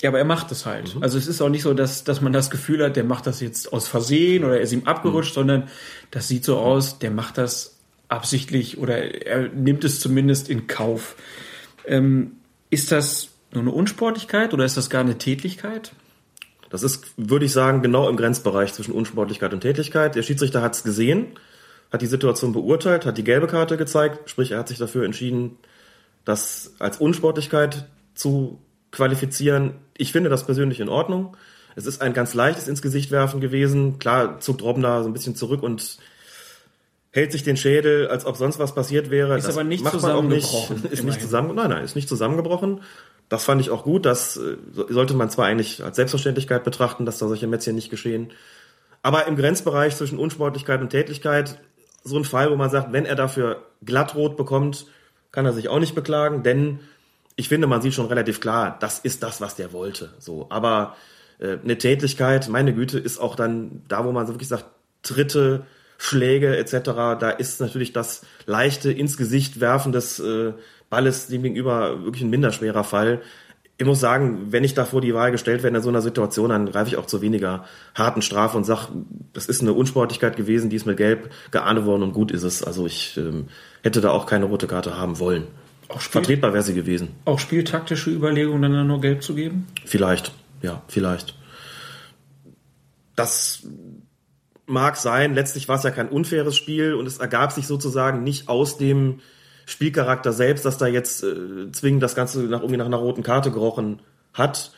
ja, 0.04 0.10
aber 0.10 0.20
er 0.20 0.26
macht 0.26 0.52
es 0.52 0.66
halt. 0.66 0.98
Also 1.00 1.18
es 1.18 1.28
ist 1.28 1.42
auch 1.42 1.48
nicht 1.48 1.62
so, 1.62 1.74
dass, 1.74 2.04
dass 2.04 2.20
man 2.20 2.34
das 2.34 2.50
Gefühl 2.50 2.84
hat, 2.84 2.98
der 2.98 3.06
macht 3.06 3.26
das 3.26 3.40
jetzt 3.40 3.72
aus 3.72 3.88
Versehen 3.88 4.44
oder 4.44 4.58
er 4.58 4.62
ist 4.62 4.74
ihm 4.74 4.84
abgerutscht, 4.84 5.34
sondern 5.34 5.70
das 6.12 6.28
sieht 6.28 6.44
so 6.44 6.58
aus, 6.58 7.00
der 7.00 7.10
macht 7.10 7.38
das 7.38 7.78
absichtlich 8.10 8.78
oder 8.78 9.26
er 9.26 9.48
nimmt 9.48 9.86
es 9.86 10.02
zumindest 10.02 10.50
in 10.50 10.68
Kauf. 10.68 11.16
Ähm, 11.86 12.34
ist 12.70 12.92
das 12.92 13.30
nur 13.54 13.62
eine 13.62 13.72
Unsportlichkeit 13.72 14.54
oder 14.54 14.66
ist 14.66 14.76
das 14.76 14.90
gar 14.90 15.02
eine 15.02 15.18
Tätlichkeit? 15.18 15.94
Das 16.70 16.84
ist, 16.84 17.06
würde 17.16 17.46
ich 17.46 17.54
sagen, 17.54 17.82
genau 17.82 18.10
im 18.10 18.18
Grenzbereich 18.18 18.74
zwischen 18.74 18.94
Unsportlichkeit 18.94 19.54
und 19.54 19.62
Tätigkeit. 19.62 20.16
Der 20.16 20.24
Schiedsrichter 20.24 20.62
hat 20.62 20.76
es 20.76 20.84
gesehen, 20.84 21.28
hat 21.94 22.02
die 22.02 22.08
Situation 22.08 22.52
beurteilt, 22.52 23.06
hat 23.06 23.18
die 23.18 23.24
gelbe 23.24 23.48
Karte 23.48 23.78
gezeigt, 23.78 24.30
sprich 24.30 24.52
er 24.52 24.60
hat 24.60 24.68
sich 24.68 24.80
dafür 24.80 25.06
entschieden, 25.06 25.58
das 26.26 26.74
als 26.80 26.98
Unsportlichkeit 26.98 27.86
zu 28.16 28.60
qualifizieren. 28.94 29.74
Ich 29.98 30.14
finde 30.14 30.30
das 30.30 30.46
persönlich 30.46 30.80
in 30.80 30.88
Ordnung. 30.88 31.36
Es 31.76 31.86
ist 31.86 32.02
ein 32.02 32.14
ganz 32.14 32.34
leichtes 32.34 32.68
ins 32.70 32.82
Gesicht 32.82 33.12
werfen 33.12 33.42
gewesen. 33.42 34.00
Klar 34.00 34.40
zuckt 34.40 34.62
Robben 34.62 34.84
da 34.84 35.02
so 35.04 35.10
ein 35.10 35.14
bisschen 35.14 35.36
zurück 35.36 35.64
und 35.64 35.98
hält 37.12 37.32
sich 37.32 37.44
den 37.44 37.58
Schädel, 37.58 38.08
als 38.08 38.26
ob 38.26 38.38
sonst 38.38 38.60
was 38.60 38.74
passiert 38.74 39.10
wäre. 39.10 39.38
Ist 39.38 39.48
Das 39.48 39.56
aber 39.56 39.64
nicht 39.64 39.82
auch 39.86 39.92
nicht. 39.92 40.02
zusammengebrochen, 40.02 40.76
Ist 40.84 40.84
immerhin. 40.86 41.06
nicht 41.08 41.22
zusammen, 41.22 41.56
nein, 41.56 41.70
nein, 41.70 41.84
ist 41.84 41.96
nicht 41.96 42.08
zusammengebrochen. 42.10 42.82
Das 43.30 43.44
fand 43.44 43.62
ich 43.62 43.70
auch 43.72 43.84
gut. 43.84 44.06
Das 44.06 44.38
äh, 44.38 44.58
so- 44.72 44.88
sollte 44.92 45.14
man 45.16 45.30
zwar 45.30 45.46
eigentlich 45.48 45.84
als 45.84 45.96
Selbstverständlichkeit 45.96 46.64
betrachten, 46.64 47.06
dass 47.06 47.18
da 47.18 47.28
solche 47.28 47.48
Mätzchen 47.48 47.76
nicht 47.76 47.90
geschehen. 47.90 48.32
Aber 49.02 49.28
im 49.28 49.36
Grenzbereich 49.36 49.96
zwischen 49.96 50.18
Unsportlichkeit 50.20 50.82
und 50.82 50.90
Tätigkeit, 50.90 51.60
so 52.04 52.18
ein 52.18 52.26
Fall, 52.26 52.52
wo 52.52 52.56
man 52.56 52.70
sagt, 52.70 52.94
wenn 52.94 53.06
er 53.06 53.16
dafür 53.16 53.64
glattrot 53.84 54.38
bekommt, 54.38 54.86
kann 55.32 55.46
er 55.46 55.54
sich 55.54 55.68
auch 55.70 55.80
nicht 55.80 55.96
beklagen, 55.96 56.44
denn 56.44 56.80
ich 57.36 57.50
finde, 57.50 57.68
man 57.68 57.82
sieht 57.82 57.94
schon 57.94 58.06
relativ 58.06 58.42
klar, 58.42 58.78
das 58.80 59.00
ist 59.00 59.24
das, 59.24 59.42
was 59.42 59.56
der 59.56 59.74
wollte. 59.74 60.14
So, 60.20 60.48
aber 60.50 60.96
äh, 61.40 61.58
eine 61.64 61.78
Tätigkeit, 61.78 62.48
meine 62.50 62.74
Güte, 62.74 63.00
ist 63.00 63.20
auch 63.20 63.36
dann 63.36 63.82
da, 63.88 64.06
wo 64.06 64.12
man 64.12 64.28
so 64.28 64.34
wirklich 64.34 64.50
sagt, 64.50 64.66
Tritte, 65.02 65.66
Schläge 65.98 66.58
etc. 66.58 66.74
Da 67.20 67.30
ist 67.30 67.62
natürlich 67.62 67.94
das 67.94 68.26
leichte 68.46 68.92
ins 68.92 69.18
Gesicht 69.18 69.60
werfen 69.60 69.92
des 69.92 70.20
äh, 70.20 70.54
Balles 70.90 71.28
dem 71.28 71.44
gegenüber 71.44 72.04
wirklich 72.04 72.24
ein 72.24 72.30
minderschwerer 72.30 72.84
Fall. 72.84 73.22
Ich 73.78 73.86
muss 73.86 74.00
sagen, 74.00 74.52
wenn 74.52 74.64
ich 74.64 74.76
da 74.76 74.86
vor 74.86 75.02
die 75.02 75.14
Wahl 75.14 75.32
gestellt 75.32 75.64
werde 75.64 75.78
in 75.78 75.84
so 75.84 75.90
einer 75.90 76.02
Situation, 76.02 76.50
dann 76.50 76.68
greife 76.68 76.90
ich 76.90 76.98
auch 76.98 77.08
zu 77.08 77.22
weniger 77.22 77.66
harten 77.96 78.22
Strafe 78.22 78.56
und 78.56 78.66
sage, 78.66 78.90
das 79.34 79.48
ist 79.48 79.62
eine 79.62 79.74
Unsportlichkeit 79.74 80.36
gewesen, 80.36 80.70
die 80.70 80.76
ist 80.76 80.86
mit 80.86 80.98
Gelb 80.98 81.32
geahndet 81.52 81.86
worden 81.86 82.04
und 82.04 82.14
gut 82.14 82.32
ist 82.32 82.44
es. 82.44 82.64
Also 82.64 82.86
ich 82.86 83.18
ähm, 83.18 83.48
hätte 83.82 84.00
da 84.00 84.12
auch 84.12 84.26
keine 84.26 84.46
rote 84.46 84.68
Karte 84.68 84.98
haben 84.98 85.20
wollen. 85.20 85.48
Auch 85.90 86.02
Spiel, 86.02 86.22
Vertretbar 86.22 86.54
wäre 86.54 86.64
sie 86.64 86.74
gewesen. 86.74 87.10
auch 87.26 87.40
spieltaktische 87.40 88.10
Überlegungen, 88.10 88.72
dann 88.72 88.88
nur 88.88 89.02
gelb 89.02 89.22
zu 89.24 89.36
geben? 89.36 89.68
Vielleicht, 89.86 90.32
ja, 90.62 90.82
vielleicht. 90.88 91.36
Das 93.16 93.64
mag 94.66 94.96
sein. 94.98 95.36
Letztlich 95.36 95.68
war 95.68 95.78
es 95.78 95.84
ja 95.84 95.92
kein 95.92 96.10
unfaires 96.10 96.56
Spiel 96.56 96.94
und 96.94 97.06
es 97.06 97.18
ergab 97.18 97.52
sich 97.52 97.68
sozusagen 97.68 98.24
nicht 98.24 98.50
aus 98.50 98.78
dem 98.78 99.20
Spielcharakter 99.66 100.34
selbst, 100.34 100.66
dass 100.66 100.78
da 100.78 100.88
jetzt 100.88 101.24
äh, 101.24 101.72
zwingend 101.72 102.04
das 102.04 102.16
Ganze 102.16 102.42
nach, 102.44 102.62
irgendwie 102.62 102.78
nach 102.78 102.86
einer 102.86 102.98
roten 102.98 103.24
Karte 103.24 103.52
gerochen 103.52 104.02
hat. 104.34 104.72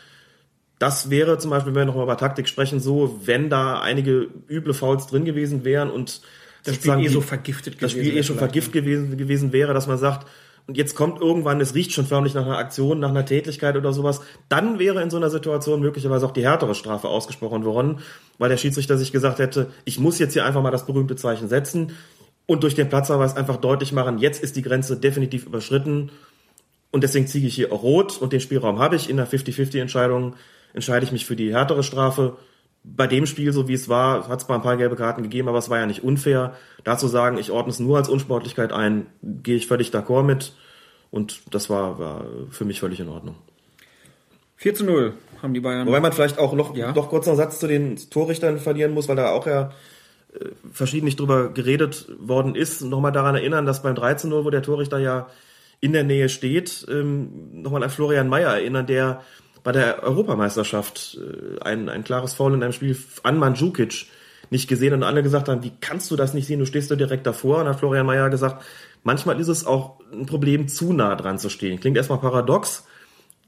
Das 0.80 1.10
wäre 1.10 1.38
zum 1.38 1.52
Beispiel, 1.52 1.74
wenn 1.74 1.82
wir 1.82 1.86
nochmal 1.86 2.04
über 2.04 2.18
Taktik 2.18 2.48
sprechen, 2.48 2.80
so, 2.80 3.22
wenn 3.24 3.50
da 3.50 3.80
einige 3.80 4.28
üble 4.50 4.74
Fouls 4.74 5.08
drin 5.08 5.24
gewesen 5.26 5.64
wären 5.64 5.90
und 5.90 6.22
Das 6.64 6.76
Spiel 6.76 7.00
eh 7.00 7.08
so 7.08 7.22
vergiftet 7.22 7.82
das 7.82 7.94
gewesen 7.94 8.06
Spiel 8.06 8.20
eh 8.20 8.24
schon 8.24 8.36
vielleicht, 8.36 8.52
vergiftet 8.52 8.74
gewesen, 8.74 9.18
gewesen 9.18 9.54
wäre, 9.54 9.74
dass 9.74 9.88
man 9.88 9.98
sagt, 9.98 10.28
und 10.68 10.78
jetzt 10.78 10.96
kommt 10.96 11.22
irgendwann, 11.22 11.62
es 11.62 11.76
riecht 11.76 11.92
schon 11.92 12.06
förmlich 12.06 12.34
nach 12.34 12.46
einer 12.46 12.58
Aktion, 12.58 13.00
nach 13.00 13.10
einer 13.10 13.26
Tätigkeit 13.26 13.76
oder 13.76 13.94
sowas, 13.94 14.22
dann 14.50 14.80
wäre 14.80 15.02
in 15.04 15.12
so 15.12 15.18
einer 15.18 15.30
Situation 15.30 15.80
möglicherweise 15.80 16.26
auch 16.26 16.32
die 16.32 16.44
härtere 16.44 16.74
Strafe 16.74 17.08
ausgesprochen 17.08 17.66
worden, 17.66 18.00
weil 18.40 18.50
der 18.50 18.58
Schiedsrichter 18.58 18.98
sich 18.98 19.12
gesagt 19.12 19.40
hätte, 19.40 19.68
ich 19.86 20.00
muss 20.00 20.18
jetzt 20.18 20.34
hier 20.34 20.46
einfach 20.46 20.64
mal 20.64 20.72
das 20.72 20.88
berühmte 20.88 21.16
Zeichen 21.16 21.48
setzen 21.50 21.92
und 22.48 22.64
durch 22.64 22.74
den 22.74 22.90
Platzverweis 22.90 23.36
einfach 23.36 23.58
deutlich 23.58 23.92
machen, 23.92 24.18
jetzt 24.18 24.44
ist 24.44 24.56
die 24.56 24.64
Grenze 24.64 24.98
definitiv 24.98 25.46
überschritten 25.46 26.12
und 26.92 27.04
deswegen 27.04 27.28
ziehe 27.28 27.46
ich 27.46 27.56
hier 27.56 27.72
auch 27.72 27.84
rot 27.84 28.18
und 28.20 28.34
den 28.34 28.40
Spielraum 28.40 28.80
habe 28.80 28.96
ich 28.96 29.10
in 29.10 29.18
der 29.18 29.28
50-50-Entscheidung, 29.28 30.36
entscheide 30.74 31.06
ich 31.06 31.12
mich 31.12 31.26
für 31.26 31.36
die 31.36 31.54
härtere 31.54 31.84
Strafe. 31.84 32.38
Bei 32.88 33.08
dem 33.08 33.26
Spiel, 33.26 33.52
so 33.52 33.68
wie 33.68 33.74
es 33.74 33.90
war, 33.90 34.28
hat 34.28 34.40
es 34.42 34.46
zwar 34.46 34.58
ein 34.58 34.62
paar 34.62 34.78
gelbe 34.78 34.96
Karten 34.96 35.24
gegeben, 35.24 35.48
aber 35.50 35.58
es 35.58 35.70
war 35.70 35.80
ja 35.80 35.86
nicht 35.86 36.04
unfair. 36.04 36.54
Dazu 36.84 37.08
sagen, 37.08 37.38
ich 37.38 37.52
ordne 37.52 37.72
es 37.72 37.80
nur 37.80 37.98
als 37.98 38.10
Unsportlichkeit 38.10 38.72
ein, 38.72 39.08
gehe 39.22 39.56
ich 39.56 39.68
völlig 39.68 39.90
d'accord 39.90 40.24
mit. 40.24 40.54
Und 41.12 41.42
das 41.52 41.70
war, 41.70 41.98
war 41.98 42.26
für 42.52 42.66
mich 42.66 42.80
völlig 42.80 43.00
in 43.00 43.10
Ordnung. 43.10 43.36
4 44.58 44.76
zu 44.76 44.86
0 44.86 45.14
haben 45.42 45.54
die 45.54 45.60
Bayern. 45.60 45.88
Wobei 45.88 46.00
man 46.00 46.12
vielleicht 46.14 46.38
auch 46.38 46.54
noch, 46.54 46.76
Ja. 46.76 46.92
noch 46.94 47.10
kurz 47.10 47.28
einen 47.28 47.38
Satz 47.38 47.60
zu 47.60 47.68
den 47.68 47.98
Torrichtern 48.10 48.60
verlieren 48.60 48.94
muss, 48.94 49.08
weil 49.08 49.16
da 49.16 49.32
auch 49.32 49.48
ja 49.48 49.72
äh, 50.34 50.46
verschiedentlich 50.72 51.16
drüber 51.16 51.50
geredet 51.50 52.08
worden 52.20 52.56
ist. 52.56 52.82
Nochmal 52.82 53.12
daran 53.12 53.36
erinnern, 53.36 53.66
dass 53.66 53.82
beim 53.82 53.96
13 53.96 54.30
0 54.30 54.46
wo 54.46 54.50
der 54.50 54.62
Torrichter 54.64 55.00
ja 55.00 55.28
in 55.82 55.94
der 55.94 56.04
Nähe 56.04 56.30
steht, 56.30 56.86
ähm, 56.90 57.62
nochmal 57.62 57.84
an 57.84 57.90
Florian 57.90 58.30
Mayer 58.30 58.54
erinnern, 58.54 58.88
der 58.88 59.22
bei 59.66 59.72
der 59.72 60.04
Europameisterschaft 60.04 61.18
äh, 61.20 61.60
ein, 61.62 61.90
ein 61.90 62.04
klares 62.06 62.36
Foul 62.36 62.54
in 62.54 62.64
einem 62.64 62.72
Spiel 62.72 62.96
an 63.24 63.40
Mandzukic 63.40 64.06
nicht 64.52 64.70
gesehen 64.70 64.94
und 64.94 65.02
alle 65.02 65.24
gesagt 65.24 65.50
haben, 65.50 65.64
wie 65.64 65.74
kannst 65.82 66.12
du 66.12 66.16
das 66.16 66.36
nicht 66.36 66.46
sehen, 66.46 66.60
du 66.60 66.68
stehst 66.68 66.92
da 66.92 66.96
direkt 66.96 67.26
davor. 67.26 67.62
Und 67.62 67.68
hat 67.68 67.80
Florian 67.80 68.06
Mayer 68.06 68.30
gesagt, 68.30 68.64
manchmal 69.04 69.40
ist 69.40 69.48
es 69.48 69.66
auch 69.66 70.00
ein 70.14 70.28
Problem, 70.28 70.68
zu 70.68 70.94
nah 70.94 71.16
dran 71.16 71.40
zu 71.40 71.50
stehen. 71.50 71.80
Klingt 71.80 71.98
erstmal 71.98 72.20
paradox, 72.20 72.86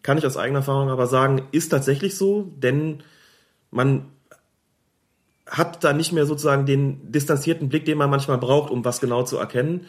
kann 0.01 0.17
ich 0.17 0.25
aus 0.25 0.37
eigener 0.37 0.59
Erfahrung 0.59 0.89
aber 0.89 1.05
sagen, 1.05 1.47
ist 1.51 1.69
tatsächlich 1.69 2.17
so, 2.17 2.51
denn 2.57 3.03
man 3.69 4.07
hat 5.45 5.83
da 5.83 5.93
nicht 5.93 6.13
mehr 6.13 6.25
sozusagen 6.25 6.65
den 6.65 7.11
distanzierten 7.11 7.69
Blick, 7.69 7.85
den 7.85 7.99
man 7.99 8.09
manchmal 8.09 8.39
braucht, 8.39 8.71
um 8.71 8.83
was 8.83 8.99
genau 8.99 9.21
zu 9.21 9.37
erkennen. 9.37 9.85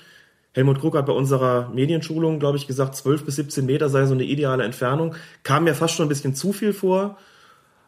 Helmut 0.59 0.80
Krug 0.80 0.97
hat 0.97 1.06
bei 1.06 1.12
unserer 1.12 1.68
Medienschulung, 1.68 2.40
glaube 2.40 2.56
ich, 2.56 2.66
gesagt, 2.66 2.97
12 2.97 3.24
bis 3.24 3.36
17 3.36 3.64
Meter 3.64 3.89
sei 3.89 4.06
so 4.06 4.14
eine 4.14 4.24
ideale 4.24 4.64
Entfernung. 4.64 5.14
Kam 5.44 5.62
mir 5.62 5.74
fast 5.76 5.94
schon 5.94 6.06
ein 6.06 6.09
bisschen 6.09 6.35
zu 6.35 6.52
viel 6.52 6.72
vor. 6.72 7.16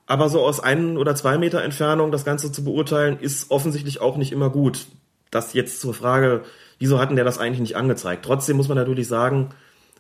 Aber 0.07 0.29
so 0.29 0.41
aus 0.47 0.61
ein 0.61 0.97
oder 0.97 1.17
zwei 1.17 1.37
Meter 1.37 1.65
Entfernung 1.65 2.13
das 2.13 2.25
Ganze 2.25 2.53
zu 2.53 2.63
beurteilen, 2.63 3.19
ist 3.19 3.51
offensichtlich 3.51 4.01
auch 4.01 4.17
nicht 4.17 4.31
immer 4.31 4.51
gut. 4.51 4.87
Das 5.33 5.53
jetzt 5.53 5.81
zur 5.81 5.95
Frage, 5.95 6.43
wieso 6.79 7.01
hatten 7.01 7.17
der 7.17 7.25
das 7.25 7.39
eigentlich 7.39 7.59
nicht 7.59 7.77
angezeigt? 7.77 8.25
Trotzdem 8.25 8.57
muss 8.57 8.69
man 8.69 8.79
natürlich 8.79 9.09
sagen, 9.09 9.49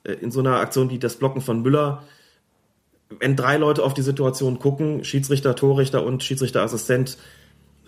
äh, 0.04 0.12
in 0.12 0.30
so 0.30 0.38
einer 0.38 0.60
Aktion 0.60 0.90
wie 0.90 1.00
das 1.00 1.16
Blocken 1.16 1.40
von 1.40 1.62
Müller, 1.62 2.04
wenn 3.18 3.34
drei 3.34 3.56
Leute 3.56 3.82
auf 3.82 3.94
die 3.94 4.02
Situation 4.02 4.60
gucken, 4.60 5.02
Schiedsrichter, 5.02 5.56
Torrichter 5.56 6.04
und 6.06 6.22
Schiedsrichterassistent, 6.22 7.18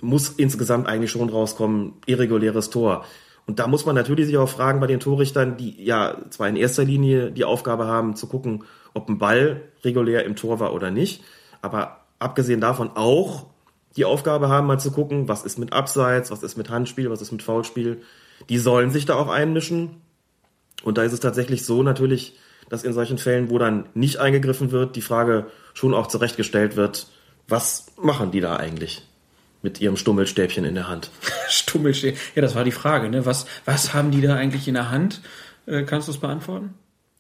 muss 0.00 0.30
insgesamt 0.30 0.88
eigentlich 0.88 1.12
schon 1.12 1.28
rauskommen, 1.28 1.92
irreguläres 2.06 2.70
Tor. 2.70 3.04
Und 3.46 3.58
da 3.58 3.66
muss 3.66 3.86
man 3.86 3.94
natürlich 3.94 4.26
sich 4.26 4.36
auch 4.36 4.48
fragen 4.48 4.80
bei 4.80 4.86
den 4.86 5.00
Torrichtern, 5.00 5.56
die 5.56 5.82
ja 5.82 6.16
zwar 6.30 6.48
in 6.48 6.56
erster 6.56 6.84
Linie 6.84 7.32
die 7.32 7.44
Aufgabe 7.44 7.86
haben, 7.86 8.14
zu 8.14 8.26
gucken, 8.26 8.64
ob 8.94 9.08
ein 9.08 9.18
Ball 9.18 9.62
regulär 9.84 10.24
im 10.24 10.36
Tor 10.36 10.60
war 10.60 10.72
oder 10.74 10.90
nicht, 10.90 11.22
aber 11.60 12.02
abgesehen 12.18 12.60
davon 12.60 12.90
auch 12.94 13.46
die 13.96 14.04
Aufgabe 14.04 14.48
haben, 14.48 14.66
mal 14.66 14.80
zu 14.80 14.90
gucken, 14.90 15.28
was 15.28 15.44
ist 15.44 15.58
mit 15.58 15.72
Abseits, 15.72 16.30
was 16.30 16.42
ist 16.42 16.56
mit 16.56 16.70
Handspiel, 16.70 17.10
was 17.10 17.20
ist 17.20 17.32
mit 17.32 17.42
Foulspiel. 17.42 18.02
Die 18.48 18.58
sollen 18.58 18.90
sich 18.90 19.04
da 19.04 19.16
auch 19.16 19.28
einmischen. 19.28 20.02
Und 20.82 20.98
da 20.98 21.02
ist 21.02 21.12
es 21.12 21.20
tatsächlich 21.20 21.64
so 21.64 21.82
natürlich, 21.82 22.38
dass 22.68 22.84
in 22.84 22.94
solchen 22.94 23.18
Fällen, 23.18 23.50
wo 23.50 23.58
dann 23.58 23.86
nicht 23.94 24.18
eingegriffen 24.18 24.70
wird, 24.70 24.96
die 24.96 25.02
Frage 25.02 25.46
schon 25.74 25.94
auch 25.94 26.06
zurechtgestellt 26.06 26.76
wird, 26.76 27.08
was 27.48 27.86
machen 28.00 28.30
die 28.30 28.40
da 28.40 28.56
eigentlich? 28.56 29.06
Mit 29.62 29.80
ihrem 29.80 29.96
Stummelstäbchen 29.96 30.64
in 30.64 30.74
der 30.74 30.88
Hand. 30.88 31.10
Stummelstäbchen. 31.48 32.20
Ja, 32.34 32.42
das 32.42 32.54
war 32.54 32.64
die 32.64 32.72
Frage. 32.72 33.08
Ne? 33.08 33.24
Was, 33.26 33.46
was 33.64 33.94
haben 33.94 34.10
die 34.10 34.20
da 34.20 34.34
eigentlich 34.34 34.68
in 34.68 34.74
der 34.74 34.90
Hand? 34.90 35.20
Äh, 35.66 35.84
kannst 35.84 36.08
du 36.08 36.12
es 36.12 36.18
beantworten? 36.18 36.74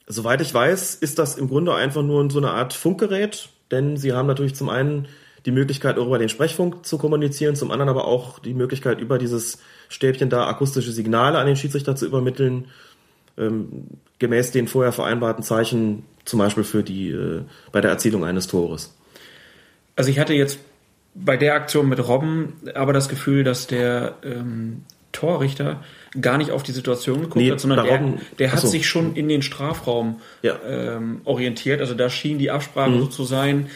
Soweit 0.06 0.40
ich 0.40 0.52
weiß, 0.52 0.96
ist 0.96 1.18
das 1.18 1.36
im 1.36 1.48
Grunde 1.48 1.74
einfach 1.74 2.02
nur 2.02 2.28
so 2.30 2.38
eine 2.38 2.50
Art 2.50 2.74
Funkgerät, 2.74 3.48
denn 3.70 3.96
sie 3.96 4.12
haben 4.12 4.26
natürlich 4.26 4.54
zum 4.54 4.68
einen 4.68 5.08
die 5.46 5.52
Möglichkeit, 5.52 5.96
über 5.96 6.18
den 6.18 6.28
Sprechfunk 6.28 6.84
zu 6.86 6.98
kommunizieren, 6.98 7.56
zum 7.56 7.70
anderen 7.70 7.88
aber 7.88 8.06
auch 8.06 8.38
die 8.38 8.54
Möglichkeit, 8.54 9.00
über 9.00 9.18
dieses 9.18 9.58
Stäbchen 9.88 10.28
da 10.28 10.46
akustische 10.46 10.92
Signale 10.92 11.38
an 11.38 11.46
den 11.46 11.56
Schiedsrichter 11.56 11.96
zu 11.96 12.06
übermitteln, 12.06 12.66
ähm, 13.38 13.86
gemäß 14.18 14.50
den 14.52 14.68
vorher 14.68 14.92
vereinbarten 14.92 15.42
Zeichen, 15.42 16.04
zum 16.24 16.38
Beispiel 16.38 16.64
für 16.64 16.82
die, 16.82 17.10
äh, 17.10 17.42
bei 17.72 17.80
der 17.80 17.90
Erzielung 17.90 18.24
eines 18.24 18.46
Tores. 18.46 18.94
Also 19.96 20.10
ich 20.10 20.18
hatte 20.18 20.34
jetzt 20.34 20.58
bei 21.14 21.36
der 21.36 21.54
Aktion 21.54 21.88
mit 21.88 22.06
Robben 22.06 22.54
aber 22.74 22.92
das 22.92 23.08
Gefühl, 23.08 23.44
dass 23.44 23.66
der 23.66 24.14
ähm, 24.24 24.82
Torrichter 25.12 25.82
gar 26.20 26.38
nicht 26.38 26.50
auf 26.50 26.62
die 26.62 26.72
Situation 26.72 27.20
geguckt 27.20 27.36
nee, 27.36 27.50
hat, 27.50 27.60
sondern 27.60 27.84
der, 27.84 27.94
Robben, 27.94 28.20
der 28.38 28.52
hat 28.52 28.60
so. 28.60 28.68
sich 28.68 28.86
schon 28.86 29.14
in 29.14 29.28
den 29.28 29.42
Strafraum 29.42 30.20
ja. 30.42 30.58
ähm, 30.66 31.20
orientiert. 31.24 31.80
Also 31.80 31.94
da 31.94 32.10
schien 32.10 32.38
die 32.38 32.50
Absprache 32.50 32.90
mhm. 32.90 33.00
so 33.00 33.06
zu 33.06 33.24
sein, 33.24 33.68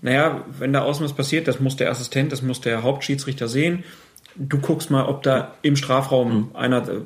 naja, 0.00 0.44
wenn 0.58 0.72
da 0.72 0.82
außen 0.82 1.04
was 1.04 1.14
passiert, 1.14 1.48
das 1.48 1.60
muss 1.60 1.76
der 1.76 1.90
Assistent, 1.90 2.30
das 2.30 2.42
muss 2.42 2.60
der 2.60 2.82
Hauptschiedsrichter 2.82 3.48
sehen. 3.48 3.84
Du 4.36 4.58
guckst 4.58 4.90
mal, 4.90 5.06
ob 5.06 5.22
da 5.22 5.54
im 5.62 5.76
Strafraum 5.76 6.36
mhm. 6.36 6.56
einer 6.56 6.88
äh, 6.88 7.00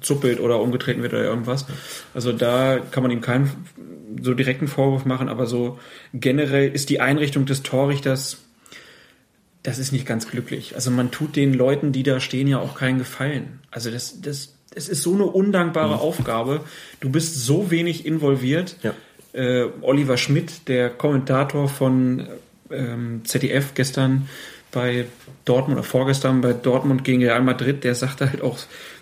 zuppelt 0.00 0.40
oder 0.40 0.60
umgetreten 0.60 1.02
wird 1.02 1.12
oder 1.12 1.24
irgendwas. 1.24 1.66
Also 2.14 2.32
da 2.32 2.78
kann 2.90 3.02
man 3.02 3.12
ihm 3.12 3.20
keinen 3.20 3.66
so 4.22 4.34
direkten 4.34 4.68
Vorwurf 4.68 5.04
machen, 5.04 5.28
aber 5.28 5.46
so 5.46 5.78
generell 6.14 6.70
ist 6.70 6.88
die 6.88 7.00
Einrichtung 7.00 7.46
des 7.46 7.62
Torrichters 7.62 8.45
das 9.66 9.78
ist 9.80 9.90
nicht 9.90 10.06
ganz 10.06 10.28
glücklich. 10.28 10.76
Also 10.76 10.92
man 10.92 11.10
tut 11.10 11.34
den 11.34 11.52
Leuten, 11.52 11.90
die 11.90 12.04
da 12.04 12.20
stehen, 12.20 12.46
ja 12.46 12.60
auch 12.60 12.76
keinen 12.76 12.98
Gefallen. 12.98 13.58
Also 13.72 13.90
das, 13.90 14.20
das, 14.20 14.54
es 14.72 14.88
ist 14.88 15.02
so 15.02 15.12
eine 15.12 15.24
undankbare 15.24 15.94
mhm. 15.94 16.00
Aufgabe. 16.00 16.60
Du 17.00 17.10
bist 17.10 17.34
so 17.34 17.68
wenig 17.68 18.06
involviert. 18.06 18.76
Ja. 18.84 18.94
Äh, 19.32 19.68
Oliver 19.80 20.18
Schmidt, 20.18 20.68
der 20.68 20.88
Kommentator 20.90 21.68
von 21.68 22.28
ähm, 22.70 23.22
ZDF 23.24 23.74
gestern 23.74 24.28
bei 24.70 25.06
Dortmund 25.44 25.80
oder 25.80 25.88
vorgestern 25.88 26.42
bei 26.42 26.52
Dortmund 26.52 27.02
gegen 27.02 27.24
Real 27.24 27.42
Madrid, 27.42 27.82
der 27.82 27.96
sagte 27.96 28.30
halt 28.30 28.42
auch 28.42 28.58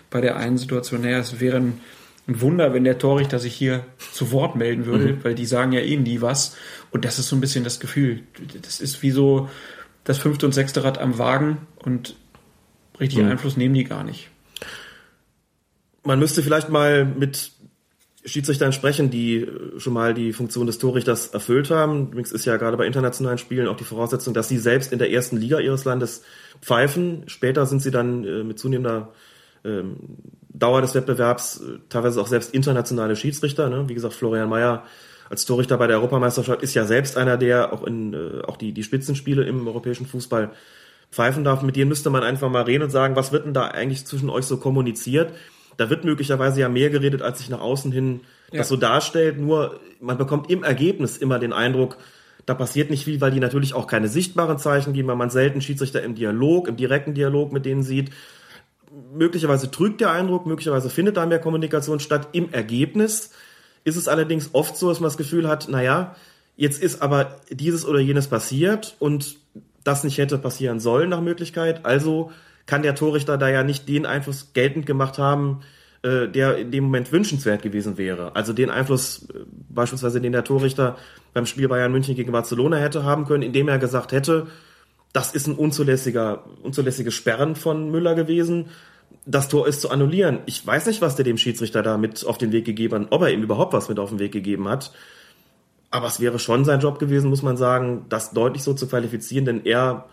bei 0.09 0.19
der 0.19 0.37
einen 0.37 0.57
Situation, 0.57 1.01
naja, 1.01 1.19
es 1.19 1.39
wäre 1.39 1.57
ein, 1.57 1.79
ein 2.27 2.41
Wunder, 2.41 2.73
wenn 2.73 2.85
der 2.85 2.97
Torrichter 2.97 3.37
sich 3.37 3.53
hier 3.53 3.85
zu 4.13 4.31
Wort 4.31 4.55
melden 4.55 4.87
würde, 4.87 5.13
mhm. 5.13 5.23
weil 5.23 5.35
die 5.35 5.45
sagen 5.45 5.73
ja 5.73 5.81
eh 5.81 5.95
nie 5.95 6.21
was. 6.21 6.57
Und 6.89 7.05
das 7.05 7.19
ist 7.19 7.29
so 7.29 7.35
ein 7.35 7.41
bisschen 7.41 7.63
das 7.63 7.79
Gefühl. 7.79 8.23
Das 8.63 8.79
ist 8.79 9.03
wie 9.03 9.11
so, 9.11 9.47
das 10.05 10.17
fünfte 10.17 10.45
und 10.45 10.53
sechste 10.53 10.83
Rad 10.83 10.97
am 10.97 11.17
Wagen 11.17 11.67
und 11.83 12.15
richtig 12.99 13.19
mhm. 13.19 13.31
Einfluss 13.31 13.57
nehmen 13.57 13.75
die 13.75 13.83
gar 13.83 14.03
nicht. 14.03 14.29
Man 16.03 16.19
müsste 16.19 16.41
vielleicht 16.41 16.69
mal 16.69 17.03
mit 17.03 17.51
Schiedsrichtern 18.23 18.73
sprechen, 18.73 19.09
die 19.09 19.37
äh, 19.37 19.79
schon 19.79 19.93
mal 19.93 20.13
die 20.13 20.33
Funktion 20.33 20.67
des 20.67 20.79
Torrichters 20.79 21.27
erfüllt 21.27 21.69
haben. 21.69 22.07
Übrigens 22.07 22.31
ist 22.31 22.45
ja 22.45 22.57
gerade 22.57 22.77
bei 22.77 22.85
internationalen 22.85 23.37
Spielen 23.37 23.67
auch 23.67 23.77
die 23.77 23.83
Voraussetzung, 23.83 24.33
dass 24.33 24.47
sie 24.47 24.57
selbst 24.57 24.91
in 24.91 24.99
der 24.99 25.11
ersten 25.11 25.37
Liga 25.37 25.59
ihres 25.59 25.85
Landes 25.85 26.23
pfeifen. 26.61 27.23
Später 27.27 27.65
sind 27.65 27.81
sie 27.81 27.91
dann 27.91 28.23
äh, 28.23 28.43
mit 28.43 28.57
zunehmender 28.57 29.13
ähm, 29.63 29.97
Dauer 30.49 30.81
des 30.81 30.95
Wettbewerbs 30.95 31.61
äh, 31.61 31.79
teilweise 31.89 32.21
auch 32.21 32.27
selbst 32.27 32.53
internationale 32.53 33.15
Schiedsrichter. 33.15 33.69
Ne? 33.69 33.89
Wie 33.89 33.93
gesagt, 33.93 34.13
Florian 34.13 34.49
Mayer 34.49 34.85
als 35.29 35.45
Torrichter 35.45 35.77
bei 35.77 35.87
der 35.87 35.97
Europameisterschaft 35.97 36.61
ist 36.61 36.73
ja 36.75 36.85
selbst 36.85 37.17
einer, 37.17 37.37
der 37.37 37.73
auch 37.73 37.83
in 37.83 38.13
äh, 38.13 38.41
auch 38.45 38.57
die, 38.57 38.71
die 38.71 38.83
Spitzenspiele 38.83 39.43
im 39.43 39.67
europäischen 39.67 40.05
Fußball 40.05 40.51
pfeifen 41.11 41.43
darf. 41.43 41.61
Mit 41.61 41.75
denen 41.75 41.89
müsste 41.89 42.09
man 42.09 42.23
einfach 42.23 42.49
mal 42.49 42.63
reden 42.63 42.83
und 42.83 42.89
sagen, 42.89 43.15
was 43.15 43.31
wird 43.31 43.45
denn 43.45 43.53
da 43.53 43.67
eigentlich 43.67 44.05
zwischen 44.05 44.29
euch 44.29 44.45
so 44.45 44.57
kommuniziert? 44.57 45.33
Da 45.77 45.89
wird 45.89 46.05
möglicherweise 46.05 46.61
ja 46.61 46.69
mehr 46.69 46.89
geredet, 46.89 47.21
als 47.21 47.39
sich 47.39 47.49
nach 47.49 47.59
außen 47.59 47.91
hin 47.91 48.21
ja. 48.51 48.59
das 48.59 48.69
so 48.69 48.77
darstellt. 48.77 49.39
Nur 49.39 49.79
man 49.99 50.17
bekommt 50.17 50.49
im 50.49 50.63
Ergebnis 50.63 51.17
immer 51.17 51.39
den 51.39 51.53
Eindruck, 51.53 51.97
da 52.45 52.53
passiert 52.53 52.91
nicht 52.91 53.05
viel, 53.05 53.19
weil 53.21 53.31
die 53.31 53.39
natürlich 53.39 53.73
auch 53.73 53.87
keine 53.87 54.07
sichtbaren 54.07 54.59
Zeichen 54.59 54.93
geben, 54.93 55.07
weil 55.07 55.15
man 55.15 55.31
selten 55.31 55.61
Schiedsrichter 55.61 56.03
im 56.03 56.13
Dialog, 56.13 56.67
im 56.67 56.77
direkten 56.77 57.15
Dialog 57.15 57.51
mit 57.51 57.65
denen 57.65 57.81
sieht. 57.81 58.11
Möglicherweise 59.13 59.71
trügt 59.71 59.99
der 59.99 60.11
Eindruck, 60.11 60.45
möglicherweise 60.45 60.89
findet 60.89 61.17
da 61.17 61.25
mehr 61.25 61.39
Kommunikation 61.39 61.99
statt. 61.99 62.29
Im 62.33 62.53
Ergebnis 62.53 63.31
ist 63.85 63.95
es 63.95 64.09
allerdings 64.09 64.49
oft 64.51 64.75
so, 64.75 64.89
dass 64.89 64.99
man 64.99 65.07
das 65.07 65.17
Gefühl 65.17 65.47
hat, 65.47 65.69
naja, 65.69 66.15
jetzt 66.57 66.81
ist 66.81 67.01
aber 67.01 67.37
dieses 67.49 67.85
oder 67.85 67.99
jenes 67.99 68.27
passiert 68.27 68.95
und 68.99 69.37
das 69.83 70.03
nicht 70.03 70.17
hätte 70.17 70.37
passieren 70.37 70.79
sollen 70.79 71.09
nach 71.09 71.21
Möglichkeit. 71.21 71.85
Also 71.85 72.31
kann 72.65 72.81
der 72.81 72.95
Torrichter 72.95 73.37
da 73.37 73.47
ja 73.47 73.63
nicht 73.63 73.87
den 73.87 74.05
Einfluss 74.07 74.51
geltend 74.53 74.87
gemacht 74.87 75.19
haben, 75.19 75.61
äh, 76.01 76.27
der 76.27 76.57
in 76.57 76.71
dem 76.71 76.85
Moment 76.85 77.11
wünschenswert 77.11 77.61
gewesen 77.61 77.97
wäre. 77.97 78.35
Also 78.35 78.53
den 78.53 78.71
Einfluss 78.71 79.29
äh, 79.29 79.41
beispielsweise, 79.69 80.19
den 80.19 80.31
der 80.31 80.43
Torrichter 80.43 80.97
beim 81.33 81.45
Spiel 81.45 81.67
Bayern 81.67 81.91
München 81.91 82.15
gegen 82.15 82.31
Barcelona 82.31 82.77
hätte 82.77 83.03
haben 83.03 83.25
können, 83.25 83.43
indem 83.43 83.67
er 83.67 83.77
gesagt 83.77 84.11
hätte, 84.11 84.47
das 85.13 85.33
ist 85.33 85.47
ein 85.47 85.55
unzulässiger, 85.55 86.43
unzulässiges 86.63 87.13
Sperren 87.13 87.55
von 87.55 87.91
Müller 87.91 88.15
gewesen 88.15 88.65
das 89.25 89.47
Tor 89.47 89.67
ist 89.67 89.81
zu 89.81 89.89
annullieren. 89.89 90.39
Ich 90.45 90.65
weiß 90.65 90.85
nicht, 90.85 91.01
was 91.01 91.15
der 91.15 91.25
dem 91.25 91.37
Schiedsrichter 91.37 91.81
da 91.81 91.97
mit 91.97 92.25
auf 92.25 92.37
den 92.37 92.51
Weg 92.51 92.65
gegeben 92.65 93.05
hat, 93.05 93.11
ob 93.11 93.21
er 93.23 93.31
ihm 93.31 93.43
überhaupt 93.43 93.73
was 93.73 93.89
mit 93.89 93.99
auf 93.99 94.09
den 94.09 94.19
Weg 94.19 94.31
gegeben 94.31 94.67
hat. 94.67 94.91
Aber 95.89 96.07
es 96.07 96.19
wäre 96.19 96.39
schon 96.39 96.65
sein 96.65 96.79
Job 96.79 96.99
gewesen, 96.99 97.29
muss 97.29 97.41
man 97.41 97.57
sagen, 97.57 98.05
das 98.09 98.31
deutlich 98.31 98.63
so 98.63 98.73
zu 98.73 98.87
qualifizieren, 98.87 99.45
denn 99.45 99.65
er 99.65 100.05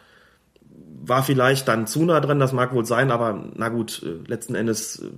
war 1.05 1.23
vielleicht 1.23 1.67
dann 1.69 1.87
zu 1.87 2.05
nah 2.05 2.21
dran, 2.21 2.39
das 2.39 2.53
mag 2.53 2.73
wohl 2.73 2.87
sein, 2.87 3.11
aber 3.11 3.51
na 3.57 3.69
gut, 3.69 4.03
äh, 4.05 4.29
letzten 4.29 4.55
Endes 4.55 5.01
äh, 5.01 5.09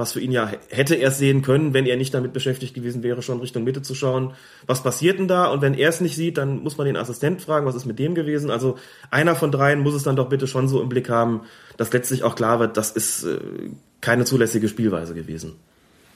was 0.00 0.12
für 0.12 0.20
ihn 0.20 0.32
ja 0.32 0.50
hätte 0.70 0.96
er 0.96 1.12
sehen 1.12 1.42
können, 1.42 1.72
wenn 1.74 1.86
er 1.86 1.96
nicht 1.96 2.12
damit 2.12 2.32
beschäftigt 2.32 2.74
gewesen 2.74 3.04
wäre, 3.04 3.22
schon 3.22 3.40
Richtung 3.40 3.62
Mitte 3.62 3.82
zu 3.82 3.94
schauen. 3.94 4.32
Was 4.66 4.82
passiert 4.82 5.20
denn 5.20 5.28
da? 5.28 5.46
Und 5.46 5.62
wenn 5.62 5.74
er 5.74 5.88
es 5.88 6.00
nicht 6.00 6.16
sieht, 6.16 6.38
dann 6.38 6.62
muss 6.62 6.76
man 6.78 6.86
den 6.86 6.96
Assistent 6.96 7.42
fragen, 7.42 7.66
was 7.66 7.76
ist 7.76 7.86
mit 7.86 7.98
dem 7.98 8.14
gewesen? 8.14 8.50
Also 8.50 8.78
einer 9.10 9.36
von 9.36 9.52
dreien 9.52 9.80
muss 9.80 9.94
es 9.94 10.02
dann 10.02 10.16
doch 10.16 10.28
bitte 10.28 10.48
schon 10.48 10.66
so 10.66 10.82
im 10.82 10.88
Blick 10.88 11.08
haben, 11.08 11.42
dass 11.76 11.92
letztlich 11.92 12.24
auch 12.24 12.34
klar 12.34 12.58
wird, 12.58 12.76
das 12.76 12.90
ist 12.90 13.24
äh, 13.24 13.38
keine 14.00 14.24
zulässige 14.24 14.68
Spielweise 14.68 15.14
gewesen. 15.14 15.54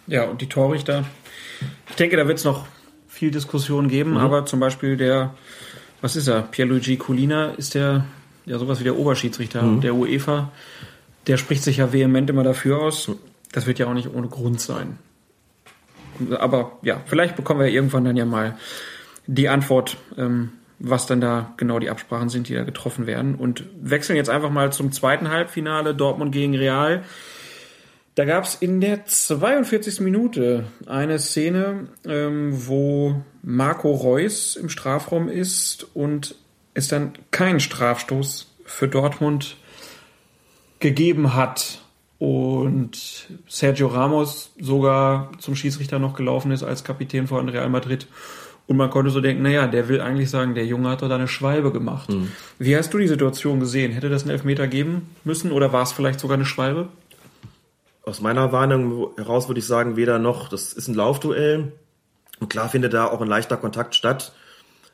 Ja, 0.06 0.24
und 0.24 0.40
die 0.40 0.48
Torrichter, 0.48 1.04
ich 1.88 1.96
denke, 1.96 2.16
da 2.16 2.26
wird 2.26 2.38
es 2.38 2.44
noch 2.44 2.66
viel 3.08 3.30
Diskussion 3.30 3.88
geben, 3.88 4.12
mhm. 4.12 4.16
aber 4.16 4.44
zum 4.46 4.60
Beispiel 4.60 4.96
der, 4.96 5.34
was 6.00 6.16
ist 6.16 6.26
er, 6.26 6.42
Pierluigi 6.42 6.96
Colina 6.96 7.52
ist 7.52 7.74
der, 7.74 8.04
ja 8.44 8.58
sowas 8.58 8.80
wie 8.80 8.84
der 8.84 8.96
Oberschiedsrichter 8.96 9.62
mhm. 9.62 9.80
der 9.80 9.94
UEFA, 9.94 10.50
der 11.26 11.36
spricht 11.36 11.62
sich 11.62 11.78
ja 11.78 11.92
vehement 11.92 12.28
immer 12.28 12.42
dafür 12.42 12.80
aus. 12.80 13.10
Das 13.54 13.66
wird 13.66 13.78
ja 13.78 13.86
auch 13.86 13.94
nicht 13.94 14.12
ohne 14.12 14.26
Grund 14.26 14.60
sein. 14.60 14.98
Aber 16.40 16.78
ja, 16.82 17.00
vielleicht 17.06 17.36
bekommen 17.36 17.60
wir 17.60 17.68
irgendwann 17.68 18.04
dann 18.04 18.16
ja 18.16 18.24
mal 18.24 18.58
die 19.28 19.48
Antwort, 19.48 19.96
ähm, 20.18 20.50
was 20.80 21.06
dann 21.06 21.20
da 21.20 21.54
genau 21.56 21.78
die 21.78 21.88
Absprachen 21.88 22.28
sind, 22.28 22.48
die 22.48 22.54
da 22.54 22.64
getroffen 22.64 23.06
werden. 23.06 23.36
Und 23.36 23.64
wechseln 23.80 24.16
jetzt 24.16 24.28
einfach 24.28 24.50
mal 24.50 24.72
zum 24.72 24.90
zweiten 24.90 25.30
Halbfinale 25.30 25.94
Dortmund 25.94 26.32
gegen 26.32 26.56
Real. 26.56 27.04
Da 28.16 28.24
gab 28.24 28.42
es 28.42 28.56
in 28.56 28.80
der 28.80 29.06
42. 29.06 30.00
Minute 30.00 30.64
eine 30.86 31.20
Szene, 31.20 31.86
ähm, 32.04 32.66
wo 32.66 33.22
Marco 33.42 33.92
Reus 33.92 34.56
im 34.56 34.68
Strafraum 34.68 35.28
ist 35.28 35.86
und 35.94 36.34
es 36.74 36.88
dann 36.88 37.12
keinen 37.30 37.60
Strafstoß 37.60 38.52
für 38.64 38.88
Dortmund 38.88 39.56
gegeben 40.80 41.34
hat 41.34 41.83
und 42.24 43.28
Sergio 43.46 43.88
Ramos 43.88 44.52
sogar 44.58 45.30
zum 45.40 45.54
Schiedsrichter 45.54 45.98
noch 45.98 46.14
gelaufen 46.14 46.52
ist 46.52 46.62
als 46.62 46.82
Kapitän 46.82 47.26
von 47.26 47.50
Real 47.50 47.68
Madrid. 47.68 48.06
Und 48.66 48.78
man 48.78 48.88
konnte 48.88 49.10
so 49.10 49.20
denken, 49.20 49.42
naja, 49.42 49.66
der 49.66 49.88
will 49.88 50.00
eigentlich 50.00 50.30
sagen, 50.30 50.54
der 50.54 50.64
Junge 50.64 50.88
hat 50.88 51.02
doch 51.02 51.10
da 51.10 51.16
eine 51.16 51.28
Schwalbe 51.28 51.70
gemacht. 51.70 52.08
Mhm. 52.08 52.32
Wie 52.58 52.74
hast 52.74 52.94
du 52.94 52.98
die 52.98 53.08
Situation 53.08 53.60
gesehen? 53.60 53.92
Hätte 53.92 54.08
das 54.08 54.22
einen 54.22 54.30
Elfmeter 54.30 54.68
geben 54.68 55.10
müssen 55.22 55.52
oder 55.52 55.74
war 55.74 55.82
es 55.82 55.92
vielleicht 55.92 56.18
sogar 56.18 56.36
eine 56.36 56.46
Schwalbe? 56.46 56.88
Aus 58.04 58.22
meiner 58.22 58.52
Warnung 58.52 59.10
heraus 59.18 59.48
würde 59.50 59.58
ich 59.58 59.66
sagen, 59.66 59.96
weder 59.96 60.18
noch. 60.18 60.48
Das 60.48 60.72
ist 60.72 60.88
ein 60.88 60.94
Laufduell. 60.94 61.72
Und 62.40 62.48
klar 62.48 62.70
findet 62.70 62.94
da 62.94 63.06
auch 63.06 63.20
ein 63.20 63.28
leichter 63.28 63.58
Kontakt 63.58 63.94
statt 63.94 64.32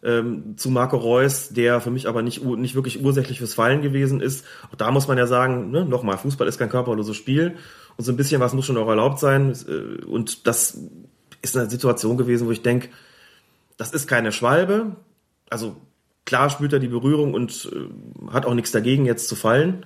ähm, 0.03 0.57
zu 0.57 0.71
Marco 0.71 0.97
Reus, 0.97 1.51
der 1.51 1.81
für 1.81 1.91
mich 1.91 2.09
aber 2.09 2.23
nicht, 2.23 2.45
nicht 2.45 2.75
wirklich 2.75 3.05
ursächlich 3.05 3.39
fürs 3.39 3.55
Fallen 3.55 3.83
gewesen 3.83 4.21
ist. 4.21 4.45
Auch 4.71 4.77
da 4.77 4.91
muss 4.91 5.09
man 5.09 5.19
ja 5.19 5.27
sagen, 5.27 5.71
ne, 5.71 5.85
nochmal, 5.85 6.19
Fußball 6.19 6.49
ist 6.49 6.59
kein 6.59 6.71
körperloses 6.71 7.17
Spiel 7.17 7.57
und 7.97 8.05
so 8.05 8.13
ein 8.13 8.17
bisschen 8.17 8.41
was 8.41 8.55
muss 8.55 8.67
schon 8.67 8.79
auch 8.79 8.89
erlaubt 8.89 9.19
sein. 9.19 9.55
Äh, 9.69 10.05
und 10.05 10.47
das 10.47 10.79
ist 11.43 11.57
eine 11.57 11.69
Situation 11.69 12.17
gewesen, 12.17 12.47
wo 12.47 12.51
ich 12.51 12.63
denke, 12.63 12.89
das 13.77 13.93
ist 13.93 14.07
keine 14.07 14.33
Schwalbe. 14.33 14.97
Also 15.49 15.77
klar 16.25 16.51
spürt 16.51 16.73
er 16.73 16.79
die 16.79 16.89
Berührung 16.89 17.35
und 17.35 17.71
äh, 17.73 18.31
hat 18.33 18.47
auch 18.47 18.55
nichts 18.55 18.73
dagegen, 18.73 19.07
jetzt 19.07 19.29
zu 19.29 19.37
fallen. 19.37 19.85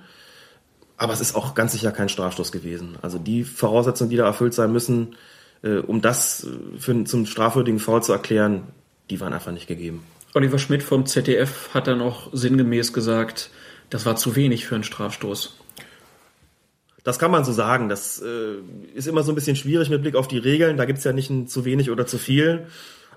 Aber 0.97 1.11
es 1.11 1.19
ist 1.19 1.35
auch 1.35 1.55
ganz 1.55 1.73
sicher 1.73 1.91
kein 1.91 2.07
Strafstoß 2.07 2.51
gewesen. 2.53 2.97
Also 3.01 3.19
die 3.19 3.43
Voraussetzungen, 3.43 4.09
die 4.09 4.17
da 4.17 4.25
erfüllt 4.25 4.53
sein 4.53 4.71
müssen, 4.71 5.15
äh, 5.61 5.77
um 5.77 6.01
das 6.01 6.45
äh, 6.45 6.77
für, 6.77 7.03
zum 7.03 7.25
strafwürdigen 7.25 7.79
Foul 7.79 8.01
zu 8.01 8.13
erklären, 8.13 8.63
die 9.09 9.19
waren 9.19 9.33
einfach 9.33 9.51
nicht 9.51 9.67
gegeben. 9.67 10.03
Oliver 10.33 10.59
Schmidt 10.59 10.83
vom 10.83 11.05
ZDF 11.05 11.73
hat 11.73 11.87
dann 11.87 12.01
auch 12.01 12.29
sinngemäß 12.33 12.91
gesagt, 12.93 13.49
das 13.89 14.05
war 14.05 14.15
zu 14.15 14.35
wenig 14.35 14.65
für 14.65 14.75
einen 14.75 14.83
Strafstoß. 14.83 15.57
Das 17.03 17.19
kann 17.19 17.31
man 17.31 17.45
so 17.45 17.53
sagen. 17.53 17.87
Das 17.87 18.21
äh, 18.21 18.55
ist 18.95 19.07
immer 19.07 19.23
so 19.23 19.31
ein 19.31 19.35
bisschen 19.35 19.55
schwierig 19.55 19.89
mit 19.89 20.01
Blick 20.01 20.15
auf 20.15 20.27
die 20.27 20.39
Regeln. 20.39 20.75
Da 20.75 20.85
gibt's 20.85 21.03
ja 21.03 21.13
nicht 21.13 21.29
ein 21.29 21.47
zu 21.47 21.63
wenig 21.63 21.91
oder 21.91 22.07
zu 22.07 22.17
viel. 22.17 22.67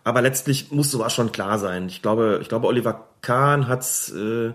Aber 0.04 0.22
letztlich 0.22 0.70
muss 0.70 0.90
sowas 0.90 1.14
schon 1.14 1.32
klar 1.32 1.58
sein. 1.58 1.88
Ich 1.88 2.02
glaube, 2.02 2.38
ich 2.42 2.48
glaube, 2.48 2.66
Oliver 2.66 3.08
Kahn 3.22 3.66
hat's 3.66 4.10
äh, 4.10 4.52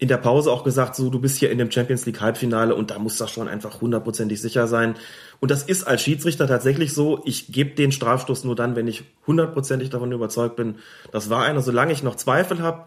in 0.00 0.08
der 0.08 0.16
Pause 0.16 0.50
auch 0.50 0.64
gesagt, 0.64 0.96
so, 0.96 1.10
du 1.10 1.20
bist 1.20 1.36
hier 1.36 1.50
in 1.50 1.58
dem 1.58 1.70
Champions 1.70 2.06
League 2.06 2.22
Halbfinale 2.22 2.74
und 2.74 2.90
da 2.90 2.98
muss 2.98 3.18
das 3.18 3.30
schon 3.30 3.48
einfach 3.48 3.82
hundertprozentig 3.82 4.40
sicher 4.40 4.66
sein. 4.66 4.94
Und 5.40 5.50
das 5.50 5.62
ist 5.62 5.84
als 5.84 6.00
Schiedsrichter 6.00 6.46
tatsächlich 6.46 6.94
so. 6.94 7.20
Ich 7.26 7.52
gebe 7.52 7.74
den 7.74 7.92
Strafstoß 7.92 8.44
nur 8.44 8.56
dann, 8.56 8.76
wenn 8.76 8.88
ich 8.88 9.04
hundertprozentig 9.26 9.90
davon 9.90 10.10
überzeugt 10.10 10.56
bin, 10.56 10.76
das 11.12 11.28
war 11.28 11.44
einer. 11.44 11.60
Solange 11.60 11.92
ich 11.92 12.02
noch 12.02 12.16
Zweifel 12.16 12.62
habe, 12.62 12.86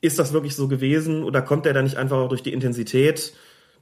ist 0.00 0.18
das 0.18 0.32
wirklich 0.32 0.56
so 0.56 0.66
gewesen 0.66 1.24
oder 1.24 1.42
kommt 1.42 1.66
der 1.66 1.74
da 1.74 1.82
nicht 1.82 1.98
einfach 1.98 2.16
auch 2.16 2.30
durch 2.30 2.42
die 2.42 2.54
Intensität 2.54 3.34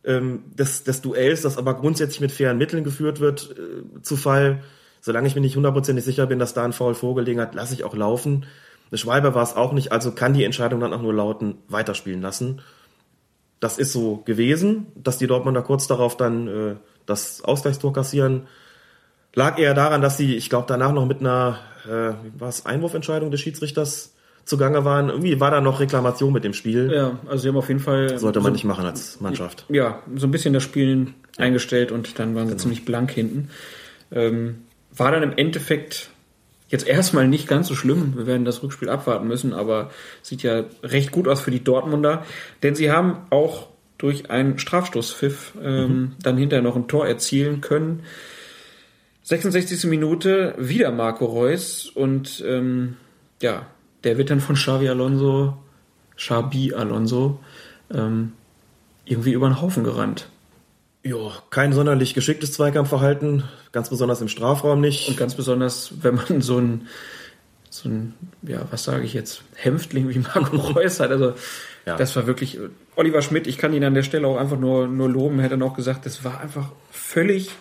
ähm, 0.02 0.43
des, 0.52 0.82
des 0.82 1.01
Duells, 1.01 1.43
das 1.43 1.59
aber 1.59 1.74
grundsätzlich 1.74 2.20
mit 2.20 2.32
fairen 2.32 2.59
Mitteln 2.59 2.82
geführt 2.82 3.20
wird, 3.20 3.55
äh, 3.56 4.02
zu 4.02 4.16
Fall. 4.16 4.64
Solange 5.01 5.28
ich 5.28 5.36
mir 5.36 5.43
nicht 5.43 5.55
hundertprozentig 5.55 6.05
sicher 6.05 6.26
bin, 6.26 6.40
dass 6.40 6.55
da 6.55 6.64
ein 6.64 6.72
Foul 6.72 6.97
vorgelegen 6.97 7.40
hat, 7.40 7.55
lasse 7.55 7.74
ich 7.74 7.85
auch 7.85 7.94
laufen. 7.94 8.47
Schwalbe 8.97 9.35
war 9.35 9.43
es 9.43 9.55
auch 9.55 9.73
nicht, 9.73 9.93
also 9.93 10.12
kann 10.12 10.32
die 10.32 10.44
Entscheidung 10.44 10.81
dann 10.81 10.93
auch 10.93 11.02
nur 11.02 11.12
lauten, 11.12 11.56
weiterspielen 11.69 12.23
lassen. 12.23 12.62
Das 13.60 13.78
ist 13.78 13.93
so 13.93 14.23
gewesen, 14.24 14.86
dass 14.94 15.19
die 15.19 15.27
Dortmunder 15.27 15.62
kurz 15.62 15.86
darauf 15.86 16.16
dann 16.16 16.48
äh, 16.48 16.77
das 17.06 17.43
Ausgleichstor 17.43 17.93
kassieren. 17.93 18.47
Lag 19.35 19.59
eher 19.59 19.74
daran, 19.74 20.01
dass 20.01 20.16
sie, 20.16 20.36
ich 20.36 20.48
glaube, 20.48 20.66
danach 20.69 20.93
noch 20.93 21.06
mit 21.06 21.20
einer, 21.20 21.59
äh, 21.86 22.15
war 22.39 22.48
es 22.48 22.66
Einwurfentscheidung 22.66 23.31
des 23.31 23.40
Schiedsrichters 23.40 24.15
zugange 24.44 24.85
waren. 24.85 25.10
Irgendwie 25.10 25.39
war 25.40 25.51
da 25.51 25.60
noch 25.60 25.81
Reklamation 25.81 26.32
mit 26.32 26.44
dem 26.44 26.55
Spiel. 26.55 26.90
Ja, 26.93 27.19
also 27.27 27.43
sie 27.43 27.48
haben 27.48 27.56
auf 27.56 27.69
jeden 27.69 27.81
Fall. 27.81 28.19
Sollte 28.19 28.40
man 28.40 28.52
so, 28.52 28.52
nicht 28.52 28.65
machen 28.65 28.86
als 28.86 29.20
Mannschaft. 29.20 29.66
Ja, 29.69 30.02
so 30.16 30.27
ein 30.27 30.31
bisschen 30.31 30.55
das 30.55 30.62
Spiel 30.62 31.09
eingestellt 31.36 31.93
und 31.93 32.19
dann 32.19 32.35
waren 32.35 32.47
sie 32.47 32.52
genau. 32.52 32.62
ziemlich 32.62 32.85
blank 32.85 33.10
hinten. 33.10 33.51
Ähm, 34.10 34.62
war 34.97 35.12
dann 35.12 35.23
im 35.23 35.36
Endeffekt 35.36 36.10
jetzt 36.69 36.86
erstmal 36.86 37.28
nicht 37.28 37.49
ganz 37.49 37.69
so 37.69 37.74
schlimm. 37.74 38.15
Wir 38.16 38.27
werden 38.27 38.45
das 38.45 38.62
Rückspiel 38.62 38.89
abwarten 38.89 39.27
müssen, 39.27 39.53
aber 39.53 39.90
sieht 40.23 40.43
ja 40.43 40.65
recht 40.82 41.11
gut 41.11 41.28
aus 41.28 41.40
für 41.40 41.51
die 41.51 41.65
Dortmunder. 41.65 42.24
Denn 42.62 42.74
sie 42.74 42.90
haben 42.90 43.19
auch 43.31 43.69
durch 43.97 44.31
einen 44.31 44.59
Strafstoßpfiff 44.59 45.55
ähm, 45.62 45.81
mhm. 45.81 46.12
dann 46.23 46.36
hinterher 46.36 46.62
noch 46.62 46.77
ein 46.77 46.89
Tor 46.89 47.07
erzielen 47.07 47.61
können. 47.61 48.05
66. 49.24 49.85
Minute 49.85 50.55
wieder 50.57 50.90
Marco 50.90 51.27
Reus 51.27 51.86
und 51.86 52.43
ähm, 52.47 52.97
ja, 53.43 53.66
der 54.05 54.16
wird 54.16 54.31
dann 54.31 54.40
von 54.40 54.55
Xavi 54.55 54.89
Alonso, 54.89 55.59
Xabi 56.16 56.73
Alonso, 56.73 57.40
ähm, 57.93 58.32
irgendwie 59.05 59.32
über 59.32 59.49
den 59.49 59.61
Haufen 59.61 59.85
gerannt. 59.85 60.28
Ja, 61.09 61.32
kein 61.48 61.72
sonderlich 61.72 62.12
geschicktes 62.12 62.52
Zweikampfverhalten, 62.52 63.44
ganz 63.72 63.89
besonders 63.89 64.20
im 64.20 64.28
Strafraum 64.28 64.82
nicht. 64.82 65.09
Und 65.09 65.16
ganz 65.16 65.35
besonders, 65.35 65.90
wenn 66.02 66.16
man 66.16 66.43
so 66.43 66.59
ein, 66.59 66.86
so 67.70 67.89
ein, 67.89 68.12
ja, 68.43 68.60
was 68.70 68.85
sage 68.85 69.05
ich 69.05 69.14
jetzt, 69.14 69.43
Hämpftling 69.55 70.10
wie 70.10 70.18
Marco 70.18 70.56
Reus 70.74 71.01
hat. 71.01 71.10
Also, 71.10 71.32
ja. 71.86 71.97
das 71.97 72.14
war 72.14 72.26
wirklich, 72.26 72.59
Oliver 72.94 73.22
Schmidt, 73.22 73.47
ich 73.47 73.56
kann 73.56 73.72
ihn 73.72 73.85
an 73.85 73.94
der 73.94 74.02
Stelle 74.02 74.28
auch 74.28 74.36
einfach 74.36 74.59
nur, 74.59 74.86
nur 74.86 75.09
loben, 75.09 75.40
hätte 75.40 75.56
noch 75.56 75.74
gesagt, 75.74 76.05
das 76.05 76.24
war 76.24 76.43
einfach 76.43 76.72
völlig 76.90 77.52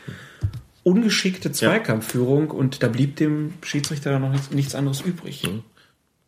ungeschickte 0.83 1.53
Zweikampfführung 1.53 2.47
ja. 2.47 2.53
und 2.53 2.83
da 2.83 2.89
blieb 2.89 3.15
dem 3.15 3.53
Schiedsrichter 3.61 4.11
dann 4.11 4.23
noch 4.23 4.31
nichts, 4.31 4.51
nichts 4.51 4.75
anderes 4.75 4.99
übrig. 4.99 5.43
Mhm. 5.43 5.63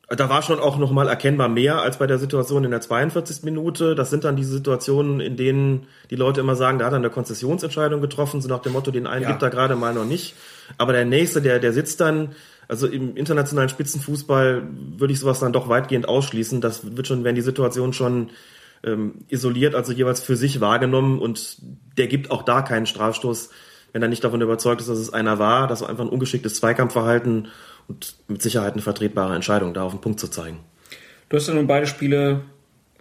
Da 0.09 0.27
war 0.27 0.41
schon 0.41 0.59
auch 0.59 0.77
nochmal 0.77 1.07
erkennbar 1.07 1.49
mehr 1.49 1.81
als 1.81 1.99
bei 1.99 2.07
der 2.07 2.17
Situation 2.17 2.63
in 2.63 2.71
der 2.71 2.81
42. 2.81 3.43
Minute. 3.43 3.93
Das 3.93 4.09
sind 4.09 4.23
dann 4.23 4.35
diese 4.35 4.51
Situationen, 4.51 5.19
in 5.19 5.37
denen 5.37 5.85
die 6.09 6.15
Leute 6.15 6.41
immer 6.41 6.55
sagen, 6.55 6.79
da 6.79 6.85
hat 6.85 6.93
er 6.93 6.97
eine 6.97 7.11
Konzessionsentscheidung 7.11 8.01
getroffen, 8.01 8.41
so 8.41 8.49
nach 8.49 8.63
dem 8.63 8.73
Motto, 8.73 8.89
den 8.89 9.05
einen 9.05 9.23
ja. 9.23 9.29
gibt 9.29 9.43
er 9.43 9.51
gerade 9.51 9.75
mal 9.75 9.93
noch 9.93 10.05
nicht. 10.05 10.33
Aber 10.79 10.93
der 10.93 11.05
nächste, 11.05 11.43
der, 11.43 11.59
der 11.59 11.73
sitzt 11.73 12.01
dann, 12.01 12.29
also 12.67 12.87
im 12.87 13.15
internationalen 13.15 13.69
Spitzenfußball 13.69 14.63
würde 14.97 15.13
ich 15.13 15.19
sowas 15.19 15.39
dann 15.39 15.53
doch 15.53 15.69
weitgehend 15.69 16.07
ausschließen. 16.07 16.59
Das 16.59 16.95
wird 16.95 17.05
schon, 17.05 17.23
werden 17.23 17.35
die 17.35 17.41
Situationen 17.41 17.93
schon 17.93 18.31
ähm, 18.83 19.25
isoliert, 19.27 19.75
also 19.75 19.91
jeweils 19.91 20.21
für 20.21 20.35
sich 20.35 20.61
wahrgenommen 20.61 21.19
und 21.19 21.57
der 21.97 22.07
gibt 22.07 22.31
auch 22.31 22.43
da 22.43 22.61
keinen 22.61 22.85
Strafstoß, 22.85 23.49
wenn 23.91 24.01
er 24.01 24.07
nicht 24.07 24.23
davon 24.23 24.41
überzeugt 24.41 24.81
ist, 24.81 24.89
dass 24.89 24.99
es 24.99 25.13
einer 25.13 25.39
war. 25.39 25.67
Das 25.67 25.81
war 25.81 25.89
einfach 25.89 26.05
ein 26.05 26.09
ungeschicktes 26.09 26.55
Zweikampfverhalten 26.55 27.47
und 27.89 28.15
mit 28.27 28.41
Sicherheit 28.41 28.73
eine 28.73 28.81
vertretbare 28.81 29.35
Entscheidung, 29.35 29.73
da 29.73 29.83
auf 29.83 29.91
den 29.91 30.01
Punkt 30.01 30.19
zu 30.19 30.27
zeigen. 30.29 30.59
Du 31.27 31.35
hast 31.35 31.47
ja 31.47 31.53
nun 31.53 31.67
beide 31.67 31.87
Spiele 31.87 32.41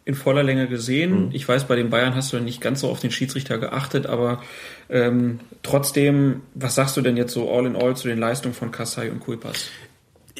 in 0.04 0.14
voller 0.14 0.42
Länge 0.42 0.68
gesehen. 0.68 1.26
Mhm. 1.26 1.30
Ich 1.32 1.46
weiß, 1.46 1.64
bei 1.64 1.76
den 1.76 1.90
Bayern 1.90 2.14
hast 2.14 2.32
du 2.32 2.40
nicht 2.40 2.62
ganz 2.62 2.80
so 2.80 2.88
auf 2.88 2.98
den 2.98 3.10
Schiedsrichter 3.10 3.58
geachtet, 3.58 4.06
aber 4.06 4.42
ähm, 4.88 5.40
trotzdem, 5.62 6.40
was 6.54 6.74
sagst 6.74 6.96
du 6.96 7.02
denn 7.02 7.18
jetzt 7.18 7.34
so 7.34 7.52
all 7.52 7.66
in 7.66 7.76
all 7.76 7.94
zu 7.94 8.08
den 8.08 8.18
Leistungen 8.18 8.54
von 8.54 8.70
Kassai 8.70 9.10
und 9.10 9.20
Kulpas? 9.20 9.68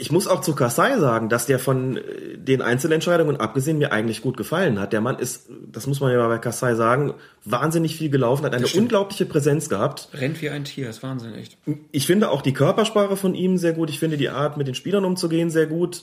Ich 0.00 0.12
muss 0.12 0.26
auch 0.26 0.40
zu 0.40 0.54
Kassai 0.54 0.98
sagen, 0.98 1.28
dass 1.28 1.46
der 1.46 1.58
von 1.58 1.96
äh, 1.96 2.38
den 2.38 2.62
Einzelentscheidungen 2.62 3.36
abgesehen 3.36 3.78
mir 3.78 3.92
eigentlich 3.92 4.22
gut 4.22 4.36
gefallen 4.36 4.78
hat. 4.78 4.92
Der 4.92 5.00
Mann 5.00 5.18
ist, 5.18 5.48
das 5.70 5.86
muss 5.86 6.00
man 6.00 6.12
ja 6.12 6.26
bei 6.26 6.38
Kassai 6.38 6.74
sagen, 6.74 7.14
wahnsinnig 7.44 7.96
viel 7.96 8.10
gelaufen, 8.10 8.44
hat 8.44 8.54
eine 8.54 8.66
unglaubliche 8.66 9.26
Präsenz 9.26 9.68
gehabt. 9.68 10.08
Rennt 10.14 10.40
wie 10.42 10.50
ein 10.50 10.64
Tier, 10.64 10.88
ist 10.88 11.02
Wahnsinn, 11.02 11.34
echt. 11.34 11.58
Ich 11.92 12.06
finde 12.06 12.30
auch 12.30 12.42
die 12.42 12.52
Körpersprache 12.52 13.16
von 13.16 13.34
ihm 13.34 13.58
sehr 13.58 13.72
gut. 13.72 13.90
Ich 13.90 13.98
finde 13.98 14.16
die 14.16 14.30
Art, 14.30 14.56
mit 14.56 14.66
den 14.66 14.74
Spielern 14.74 15.04
umzugehen, 15.04 15.50
sehr 15.50 15.66
gut. 15.66 16.02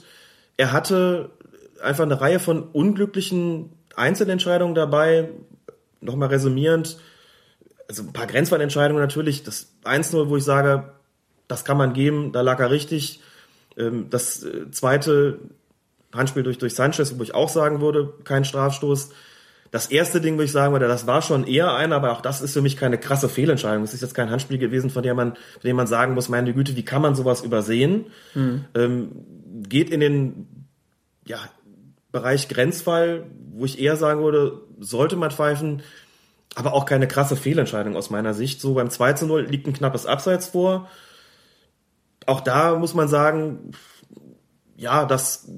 Er 0.57 0.71
hatte 0.71 1.31
einfach 1.81 2.03
eine 2.03 2.19
Reihe 2.19 2.39
von 2.39 2.63
unglücklichen 2.63 3.71
Einzelentscheidungen 3.95 4.75
dabei. 4.75 5.29
Nochmal 6.01 6.29
resümierend. 6.29 6.97
Also 7.87 8.03
ein 8.03 8.13
paar 8.13 8.27
Grenzfallentscheidungen 8.27 9.01
natürlich. 9.01 9.43
Das 9.43 9.73
1-0, 9.83 10.29
wo 10.29 10.37
ich 10.37 10.43
sage, 10.43 10.91
das 11.47 11.65
kann 11.65 11.77
man 11.77 11.93
geben, 11.93 12.31
da 12.31 12.41
lag 12.41 12.59
er 12.59 12.71
richtig 12.71 13.21
das 14.09 14.43
äh, 14.43 14.71
zweite 14.71 15.39
Handspiel 16.13 16.43
durch, 16.43 16.57
durch 16.57 16.75
Sanchez, 16.75 17.17
wo 17.17 17.23
ich 17.23 17.35
auch 17.35 17.49
sagen 17.49 17.81
würde, 17.81 18.13
kein 18.23 18.45
Strafstoß. 18.45 19.09
Das 19.71 19.87
erste 19.87 20.21
Ding, 20.21 20.37
wo 20.37 20.41
ich 20.41 20.51
sagen 20.51 20.71
würde, 20.71 20.87
das 20.87 21.07
war 21.07 21.21
schon 21.21 21.45
eher 21.45 21.73
einer, 21.73 21.97
aber 21.97 22.13
auch 22.13 22.21
das 22.21 22.41
ist 22.41 22.53
für 22.53 22.61
mich 22.61 22.77
keine 22.77 22.97
krasse 22.97 23.27
Fehlentscheidung. 23.27 23.83
Es 23.83 23.93
ist 23.93 24.01
jetzt 24.01 24.13
kein 24.13 24.29
Handspiel 24.29 24.57
gewesen, 24.57 24.89
von 24.89 25.03
dem 25.03 25.17
man, 25.17 25.33
von 25.33 25.61
dem 25.65 25.75
man 25.75 25.87
sagen 25.87 26.13
muss, 26.13 26.29
meine 26.29 26.53
Güte, 26.53 26.75
wie 26.77 26.85
kann 26.85 27.01
man 27.01 27.15
sowas 27.15 27.41
übersehen? 27.41 28.05
Mhm. 28.33 28.65
Ähm, 28.73 29.11
geht 29.67 29.89
in 29.89 29.99
den 29.99 30.47
ja, 31.25 31.39
Bereich 32.11 32.47
Grenzfall, 32.47 33.25
wo 33.51 33.65
ich 33.65 33.79
eher 33.79 33.97
sagen 33.97 34.23
würde, 34.23 34.61
sollte 34.79 35.17
man 35.17 35.31
pfeifen, 35.31 35.81
aber 36.55 36.73
auch 36.73 36.85
keine 36.85 37.07
krasse 37.07 37.35
Fehlentscheidung 37.35 37.97
aus 37.97 38.09
meiner 38.09 38.33
Sicht. 38.33 38.61
So 38.61 38.75
beim 38.75 38.89
2 38.89 39.13
zu 39.13 39.25
0 39.25 39.41
liegt 39.41 39.67
ein 39.67 39.73
knappes 39.73 40.05
Abseits 40.05 40.47
vor 40.47 40.87
auch 42.25 42.41
da 42.41 42.75
muss 42.75 42.93
man 42.93 43.07
sagen, 43.07 43.71
ja, 44.77 45.05
das 45.05 45.49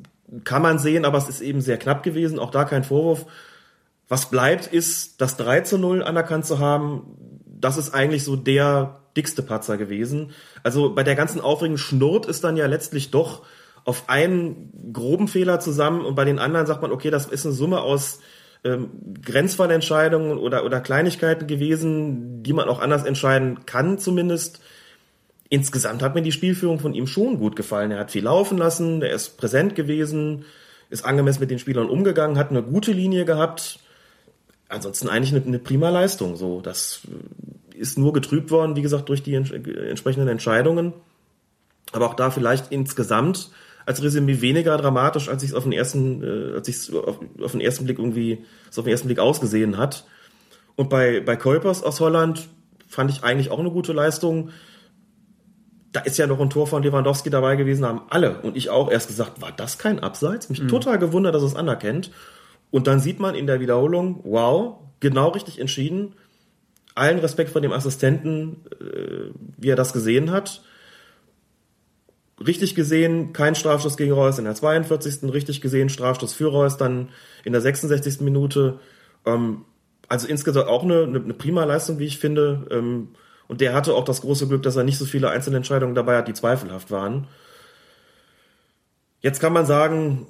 kann 0.43 0.61
man 0.61 0.79
sehen, 0.79 1.05
aber 1.05 1.17
es 1.17 1.29
ist 1.29 1.41
eben 1.41 1.61
sehr 1.61 1.77
knapp 1.77 2.03
gewesen. 2.03 2.39
Auch 2.39 2.51
da 2.51 2.65
kein 2.65 2.83
Vorwurf. 2.83 3.25
Was 4.07 4.29
bleibt, 4.29 4.67
ist 4.67 5.21
das 5.21 5.37
3 5.37 5.61
zu 5.61 5.77
0 5.77 6.03
anerkannt 6.03 6.45
zu 6.45 6.59
haben. 6.59 7.17
Das 7.45 7.77
ist 7.77 7.93
eigentlich 7.93 8.23
so 8.23 8.35
der 8.35 8.99
dickste 9.15 9.41
Patzer 9.41 9.77
gewesen. 9.77 10.31
Also 10.63 10.93
bei 10.93 11.03
der 11.03 11.15
ganzen 11.15 11.41
Aufregung 11.41 11.77
schnurrt 11.77 12.27
es 12.27 12.39
dann 12.39 12.55
ja 12.55 12.67
letztlich 12.67 13.11
doch 13.11 13.43
auf 13.83 14.09
einen 14.09 14.91
groben 14.93 15.27
Fehler 15.27 15.59
zusammen 15.59 16.05
und 16.05 16.15
bei 16.15 16.25
den 16.25 16.39
anderen 16.39 16.67
sagt 16.67 16.81
man, 16.81 16.91
okay, 16.91 17.09
das 17.09 17.25
ist 17.25 17.45
eine 17.45 17.55
Summe 17.55 17.81
aus 17.81 18.19
ähm, 18.63 18.89
Grenzfallentscheidungen 19.23 20.37
oder, 20.37 20.65
oder 20.65 20.81
Kleinigkeiten 20.81 21.47
gewesen, 21.47 22.43
die 22.43 22.53
man 22.53 22.67
auch 22.67 22.79
anders 22.79 23.05
entscheiden 23.05 23.65
kann 23.65 23.97
zumindest 23.97 24.61
insgesamt 25.49 26.01
hat 26.01 26.15
mir 26.15 26.21
die 26.21 26.31
Spielführung 26.31 26.79
von 26.79 26.93
ihm 26.93 27.07
schon 27.07 27.39
gut 27.39 27.55
gefallen. 27.55 27.91
Er 27.91 27.99
hat 27.99 28.11
viel 28.11 28.23
laufen 28.23 28.57
lassen, 28.57 29.01
er 29.01 29.13
ist 29.13 29.37
präsent 29.37 29.75
gewesen, 29.75 30.45
ist 30.89 31.05
angemessen 31.05 31.39
mit 31.39 31.51
den 31.51 31.59
Spielern 31.59 31.89
umgegangen, 31.89 32.37
hat 32.37 32.49
eine 32.49 32.63
gute 32.63 32.91
Linie 32.91 33.25
gehabt. 33.25 33.79
Ansonsten 34.69 35.09
eigentlich 35.09 35.33
eine, 35.33 35.45
eine 35.45 35.59
prima 35.59 35.89
Leistung. 35.89 36.35
So, 36.35 36.61
das 36.61 37.01
ist 37.73 37.97
nur 37.97 38.13
getrübt 38.13 38.51
worden, 38.51 38.75
wie 38.75 38.81
gesagt, 38.81 39.07
durch 39.09 39.23
die 39.23 39.35
entsprechenden 39.35 40.27
Entscheidungen. 40.27 40.93
Aber 41.91 42.07
auch 42.07 42.15
da 42.15 42.31
vielleicht 42.31 42.71
insgesamt 42.71 43.49
als 43.85 44.03
Resümee 44.03 44.41
weniger 44.41 44.75
dramatisch, 44.77 45.29
als 45.29 45.43
ich 45.43 45.51
es 45.51 45.55
auf 45.55 45.63
den 45.63 45.71
ersten, 45.71 46.21
äh, 46.21 46.55
als 46.55 46.67
ich 46.67 46.75
es 46.75 46.93
auf, 46.93 47.19
auf, 47.41 47.51
den 47.53 47.61
ersten 47.61 47.85
Blick 47.85 47.99
irgendwie, 47.99 48.43
es 48.69 48.77
auf 48.77 48.83
den 48.83 48.91
ersten 48.91 49.07
Blick 49.07 49.19
ausgesehen 49.19 49.77
hat. 49.77 50.05
Und 50.75 50.89
bei, 50.89 51.21
bei 51.21 51.37
Kuipers 51.37 51.83
aus 51.83 52.01
Holland 52.01 52.49
fand 52.89 53.11
ich 53.11 53.23
eigentlich 53.23 53.49
auch 53.49 53.59
eine 53.59 53.71
gute 53.71 53.93
Leistung 53.93 54.49
da 55.91 56.01
ist 56.01 56.17
ja 56.17 56.27
noch 56.27 56.39
ein 56.39 56.49
Tor 56.49 56.67
von 56.67 56.83
Lewandowski 56.83 57.29
dabei 57.29 57.55
gewesen, 57.55 57.85
haben 57.85 58.01
alle 58.09 58.41
und 58.41 58.57
ich 58.57 58.69
auch 58.69 58.91
erst 58.91 59.07
gesagt, 59.07 59.41
war 59.41 59.51
das 59.51 59.77
kein 59.77 59.99
Abseits? 59.99 60.49
Mich 60.49 60.61
mhm. 60.61 60.67
total 60.67 60.99
gewundert, 60.99 61.33
dass 61.35 61.43
es 61.43 61.55
anerkennt. 61.55 62.11
Und 62.69 62.87
dann 62.87 62.99
sieht 62.99 63.19
man 63.19 63.35
in 63.35 63.47
der 63.47 63.59
Wiederholung, 63.59 64.19
wow, 64.23 64.79
genau 64.99 65.29
richtig 65.29 65.59
entschieden. 65.59 66.13
Allen 66.95 67.19
Respekt 67.19 67.51
vor 67.51 67.61
dem 67.61 67.71
Assistenten, 67.71 68.57
äh, 68.81 69.31
wie 69.57 69.69
er 69.69 69.75
das 69.75 69.93
gesehen 69.93 70.31
hat. 70.31 70.63
Richtig 72.45 72.75
gesehen, 72.75 73.33
kein 73.33 73.55
Strafstoß 73.55 73.97
gegen 73.97 74.11
Reus 74.11 74.37
in 74.37 74.45
der 74.45 74.55
42. 74.55 75.31
Richtig 75.31 75.61
gesehen, 75.61 75.89
Strafstoß 75.89 76.33
für 76.33 76.47
Reus 76.47 76.77
dann 76.77 77.09
in 77.43 77.53
der 77.53 77.61
66. 77.61 78.21
Minute. 78.21 78.79
Ähm, 79.25 79.65
also 80.07 80.27
insgesamt 80.27 80.67
auch 80.67 80.83
eine, 80.83 81.03
eine, 81.03 81.33
prima 81.33 81.63
Leistung, 81.63 81.99
wie 81.99 82.05
ich 82.05 82.19
finde. 82.19 82.67
Ähm, 82.71 83.09
und 83.47 83.61
der 83.61 83.73
hatte 83.73 83.93
auch 83.93 84.05
das 84.05 84.21
große 84.21 84.47
Glück, 84.47 84.63
dass 84.63 84.75
er 84.75 84.83
nicht 84.83 84.97
so 84.97 85.05
viele 85.05 85.29
einzelne 85.29 85.57
Entscheidungen 85.57 85.95
dabei 85.95 86.17
hat, 86.17 86.27
die 86.27 86.33
zweifelhaft 86.33 86.91
waren. 86.91 87.27
Jetzt 89.21 89.39
kann 89.39 89.53
man 89.53 89.65
sagen, 89.65 90.27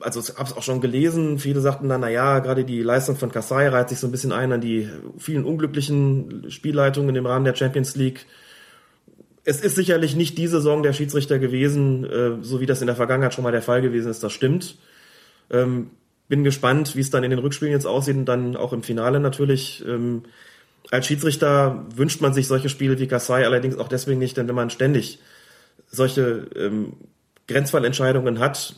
also 0.00 0.20
ich 0.20 0.36
habe 0.36 0.48
es 0.48 0.56
auch 0.56 0.62
schon 0.62 0.80
gelesen, 0.80 1.38
viele 1.38 1.60
sagten 1.60 1.88
dann, 1.88 2.00
na 2.00 2.08
ja, 2.08 2.38
gerade 2.38 2.64
die 2.64 2.82
Leistung 2.82 3.16
von 3.16 3.30
Kassai 3.30 3.68
reiht 3.68 3.90
sich 3.90 3.98
so 3.98 4.06
ein 4.06 4.10
bisschen 4.10 4.32
ein 4.32 4.52
an 4.52 4.60
die 4.60 4.88
vielen 5.18 5.44
unglücklichen 5.44 6.50
Spielleitungen 6.50 7.14
im 7.14 7.26
Rahmen 7.26 7.44
der 7.44 7.54
Champions 7.54 7.96
League. 7.96 8.26
Es 9.44 9.60
ist 9.60 9.74
sicherlich 9.74 10.16
nicht 10.16 10.38
die 10.38 10.46
Saison 10.46 10.82
der 10.82 10.92
Schiedsrichter 10.92 11.38
gewesen, 11.38 12.04
äh, 12.04 12.42
so 12.42 12.60
wie 12.60 12.66
das 12.66 12.80
in 12.80 12.86
der 12.86 12.96
Vergangenheit 12.96 13.34
schon 13.34 13.44
mal 13.44 13.52
der 13.52 13.62
Fall 13.62 13.82
gewesen 13.82 14.10
ist, 14.10 14.22
das 14.22 14.32
stimmt. 14.32 14.76
Ähm, 15.50 15.90
bin 16.28 16.44
gespannt, 16.44 16.94
wie 16.94 17.00
es 17.00 17.10
dann 17.10 17.24
in 17.24 17.30
den 17.30 17.40
Rückspielen 17.40 17.72
jetzt 17.72 17.86
aussieht 17.86 18.16
und 18.16 18.26
dann 18.26 18.56
auch 18.56 18.72
im 18.72 18.82
Finale 18.82 19.18
natürlich. 19.18 19.84
Als 20.90 21.06
Schiedsrichter 21.06 21.84
wünscht 21.94 22.20
man 22.20 22.32
sich 22.32 22.48
solche 22.48 22.68
Spiele 22.68 22.98
wie 22.98 23.06
Kassai 23.06 23.44
allerdings 23.44 23.78
auch 23.78 23.88
deswegen 23.88 24.18
nicht, 24.18 24.36
denn 24.36 24.48
wenn 24.48 24.54
man 24.54 24.70
ständig 24.70 25.18
solche 25.88 26.48
ähm, 26.56 26.94
Grenzfallentscheidungen 27.46 28.38
hat, 28.38 28.74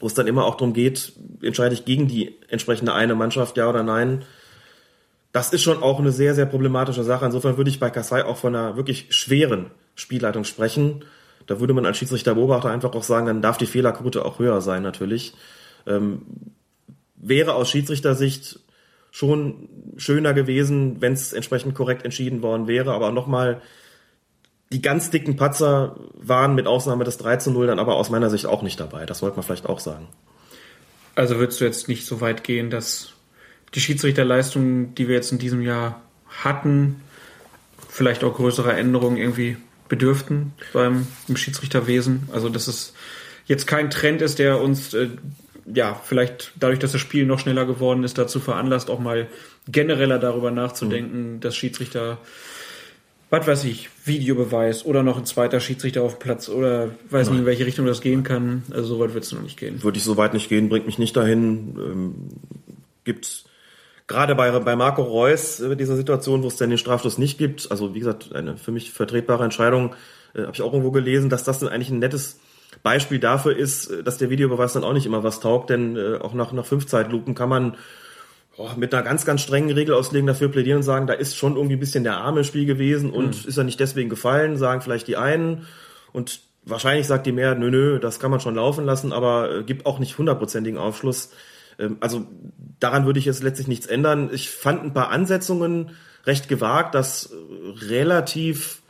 wo 0.00 0.06
es 0.06 0.14
dann 0.14 0.26
immer 0.26 0.44
auch 0.44 0.56
darum 0.56 0.72
geht, 0.72 1.12
entscheide 1.42 1.74
ich 1.74 1.84
gegen 1.84 2.08
die 2.08 2.36
entsprechende 2.48 2.92
eine 2.92 3.14
Mannschaft, 3.14 3.56
ja 3.56 3.68
oder 3.68 3.82
nein, 3.82 4.24
das 5.32 5.52
ist 5.52 5.62
schon 5.62 5.82
auch 5.82 5.98
eine 5.98 6.12
sehr, 6.12 6.34
sehr 6.34 6.46
problematische 6.46 7.04
Sache. 7.04 7.26
Insofern 7.26 7.58
würde 7.58 7.68
ich 7.68 7.78
bei 7.78 7.90
Kassai 7.90 8.24
auch 8.24 8.38
von 8.38 8.56
einer 8.56 8.76
wirklich 8.76 9.08
schweren 9.10 9.70
Spielleitung 9.94 10.44
sprechen. 10.44 11.04
Da 11.46 11.60
würde 11.60 11.74
man 11.74 11.84
als 11.84 11.98
Schiedsrichter-Beobachter 11.98 12.70
einfach 12.70 12.94
auch 12.94 13.02
sagen, 13.02 13.26
dann 13.26 13.42
darf 13.42 13.58
die 13.58 13.66
Fehlerquote 13.66 14.24
auch 14.24 14.38
höher 14.38 14.62
sein 14.62 14.82
natürlich. 14.82 15.34
Ähm, 15.86 16.22
wäre 17.16 17.54
aus 17.54 17.70
Schiedsrichtersicht 17.70 18.60
schon 19.16 19.70
schöner 19.96 20.34
gewesen, 20.34 21.00
wenn 21.00 21.14
es 21.14 21.32
entsprechend 21.32 21.74
korrekt 21.74 22.04
entschieden 22.04 22.42
worden 22.42 22.68
wäre. 22.68 22.92
Aber 22.92 23.12
nochmal, 23.12 23.62
die 24.70 24.82
ganz 24.82 25.08
dicken 25.08 25.36
Patzer 25.36 25.96
waren 26.12 26.54
mit 26.54 26.66
Ausnahme 26.66 27.04
des 27.04 27.16
3 27.16 27.38
zu 27.38 27.50
0 27.50 27.66
dann 27.66 27.78
aber 27.78 27.94
aus 27.94 28.10
meiner 28.10 28.28
Sicht 28.28 28.44
auch 28.44 28.60
nicht 28.60 28.78
dabei. 28.78 29.06
Das 29.06 29.22
wollte 29.22 29.36
man 29.36 29.42
vielleicht 29.42 29.70
auch 29.70 29.80
sagen. 29.80 30.08
Also 31.14 31.38
würdest 31.38 31.62
du 31.62 31.64
jetzt 31.64 31.88
nicht 31.88 32.04
so 32.04 32.20
weit 32.20 32.44
gehen, 32.44 32.68
dass 32.68 33.14
die 33.74 33.80
Schiedsrichterleistungen, 33.80 34.94
die 34.94 35.08
wir 35.08 35.14
jetzt 35.14 35.32
in 35.32 35.38
diesem 35.38 35.62
Jahr 35.62 36.02
hatten, 36.28 37.00
vielleicht 37.88 38.22
auch 38.22 38.34
größere 38.34 38.74
Änderungen 38.74 39.16
irgendwie 39.16 39.56
bedürften 39.88 40.52
beim 40.74 41.06
im 41.26 41.38
Schiedsrichterwesen? 41.38 42.28
Also 42.34 42.50
dass 42.50 42.68
es 42.68 42.92
jetzt 43.46 43.66
kein 43.66 43.88
Trend 43.88 44.20
ist, 44.20 44.38
der 44.38 44.60
uns 44.60 44.92
äh, 44.92 45.08
ja, 45.72 46.00
vielleicht 46.04 46.52
dadurch, 46.58 46.78
dass 46.78 46.92
das 46.92 47.00
Spiel 47.00 47.26
noch 47.26 47.38
schneller 47.38 47.66
geworden 47.66 48.04
ist, 48.04 48.18
dazu 48.18 48.40
veranlasst, 48.40 48.90
auch 48.90 49.00
mal 49.00 49.28
genereller 49.68 50.18
darüber 50.18 50.50
nachzudenken, 50.50 51.34
mhm. 51.34 51.40
dass 51.40 51.56
Schiedsrichter, 51.56 52.18
was 53.30 53.46
weiß 53.46 53.64
ich, 53.64 53.88
Videobeweis 54.04 54.84
oder 54.84 55.02
noch 55.02 55.18
ein 55.18 55.26
zweiter 55.26 55.60
Schiedsrichter 55.60 56.02
auf 56.02 56.18
Platz 56.18 56.48
oder 56.48 56.90
weiß 57.10 57.26
Nein. 57.26 57.34
nicht, 57.34 57.40
in 57.40 57.46
welche 57.46 57.66
Richtung 57.66 57.86
das 57.86 58.00
gehen 58.00 58.22
kann. 58.22 58.62
Also 58.70 58.94
so 58.94 59.00
weit 59.00 59.14
wird 59.14 59.24
es 59.24 59.32
noch 59.32 59.42
nicht 59.42 59.58
gehen. 59.58 59.82
Würde 59.82 59.98
ich 59.98 60.04
so 60.04 60.16
weit 60.16 60.34
nicht 60.34 60.48
gehen, 60.48 60.68
bringt 60.68 60.86
mich 60.86 60.98
nicht 60.98 61.16
dahin. 61.16 61.76
Ähm, 61.78 62.14
gibt 63.04 63.44
gerade 64.06 64.34
bei, 64.34 64.56
bei 64.60 64.76
Marco 64.76 65.02
Reus 65.02 65.60
äh, 65.60 65.76
dieser 65.76 65.96
Situation, 65.96 66.42
wo 66.42 66.48
es 66.48 66.56
dann 66.56 66.70
den 66.70 66.78
Strafstoß 66.78 67.18
nicht 67.18 67.38
gibt, 67.38 67.70
also 67.70 67.94
wie 67.94 67.98
gesagt, 67.98 68.34
eine 68.34 68.56
für 68.56 68.70
mich 68.70 68.92
vertretbare 68.92 69.44
Entscheidung, 69.44 69.94
äh, 70.34 70.42
habe 70.42 70.52
ich 70.54 70.62
auch 70.62 70.72
irgendwo 70.72 70.92
gelesen, 70.92 71.28
dass 71.28 71.44
das 71.44 71.58
dann 71.58 71.68
eigentlich 71.68 71.90
ein 71.90 71.98
nettes 71.98 72.38
Beispiel 72.82 73.18
dafür 73.18 73.56
ist, 73.56 73.90
äh, 73.90 74.02
dass 74.02 74.18
der 74.18 74.30
Videobeweis 74.30 74.72
dann 74.72 74.84
auch 74.84 74.92
nicht 74.92 75.06
immer 75.06 75.22
was 75.22 75.40
taugt, 75.40 75.70
denn 75.70 75.96
äh, 75.96 76.18
auch 76.18 76.34
nach, 76.34 76.52
nach 76.52 76.66
fünf 76.66 76.86
Zeitlupen 76.86 77.34
kann 77.34 77.48
man 77.48 77.76
oh, 78.56 78.70
mit 78.76 78.94
einer 78.94 79.02
ganz, 79.02 79.24
ganz 79.24 79.42
strengen 79.42 79.70
Regelauslegung 79.70 80.26
dafür 80.26 80.48
plädieren 80.48 80.78
und 80.78 80.84
sagen, 80.84 81.06
da 81.06 81.14
ist 81.14 81.36
schon 81.36 81.56
irgendwie 81.56 81.76
ein 81.76 81.80
bisschen 81.80 82.04
der 82.04 82.18
Arme 82.18 82.40
im 82.40 82.44
Spiel 82.44 82.66
gewesen 82.66 83.10
und 83.10 83.42
mhm. 83.44 83.48
ist 83.48 83.56
er 83.56 83.64
nicht 83.64 83.80
deswegen 83.80 84.08
gefallen, 84.08 84.56
sagen 84.56 84.80
vielleicht 84.80 85.08
die 85.08 85.16
einen 85.16 85.66
und 86.12 86.40
wahrscheinlich 86.64 87.06
sagt 87.06 87.26
die 87.26 87.32
Mehrheit, 87.32 87.58
nö, 87.58 87.70
nö, 87.70 87.98
das 87.98 88.20
kann 88.20 88.30
man 88.30 88.40
schon 88.40 88.56
laufen 88.56 88.84
lassen, 88.84 89.12
aber 89.12 89.50
äh, 89.50 89.62
gibt 89.62 89.86
auch 89.86 89.98
nicht 89.98 90.18
hundertprozentigen 90.18 90.78
Aufschluss. 90.78 91.30
Ähm, 91.78 91.96
also 92.00 92.26
daran 92.80 93.06
würde 93.06 93.18
ich 93.18 93.24
jetzt 93.24 93.42
letztlich 93.42 93.68
nichts 93.68 93.86
ändern. 93.86 94.30
Ich 94.32 94.50
fand 94.50 94.82
ein 94.82 94.92
paar 94.92 95.10
Ansetzungen 95.10 95.92
recht 96.24 96.48
gewagt, 96.48 96.94
dass 96.94 97.26
äh, 97.26 97.34
relativ 97.86 98.82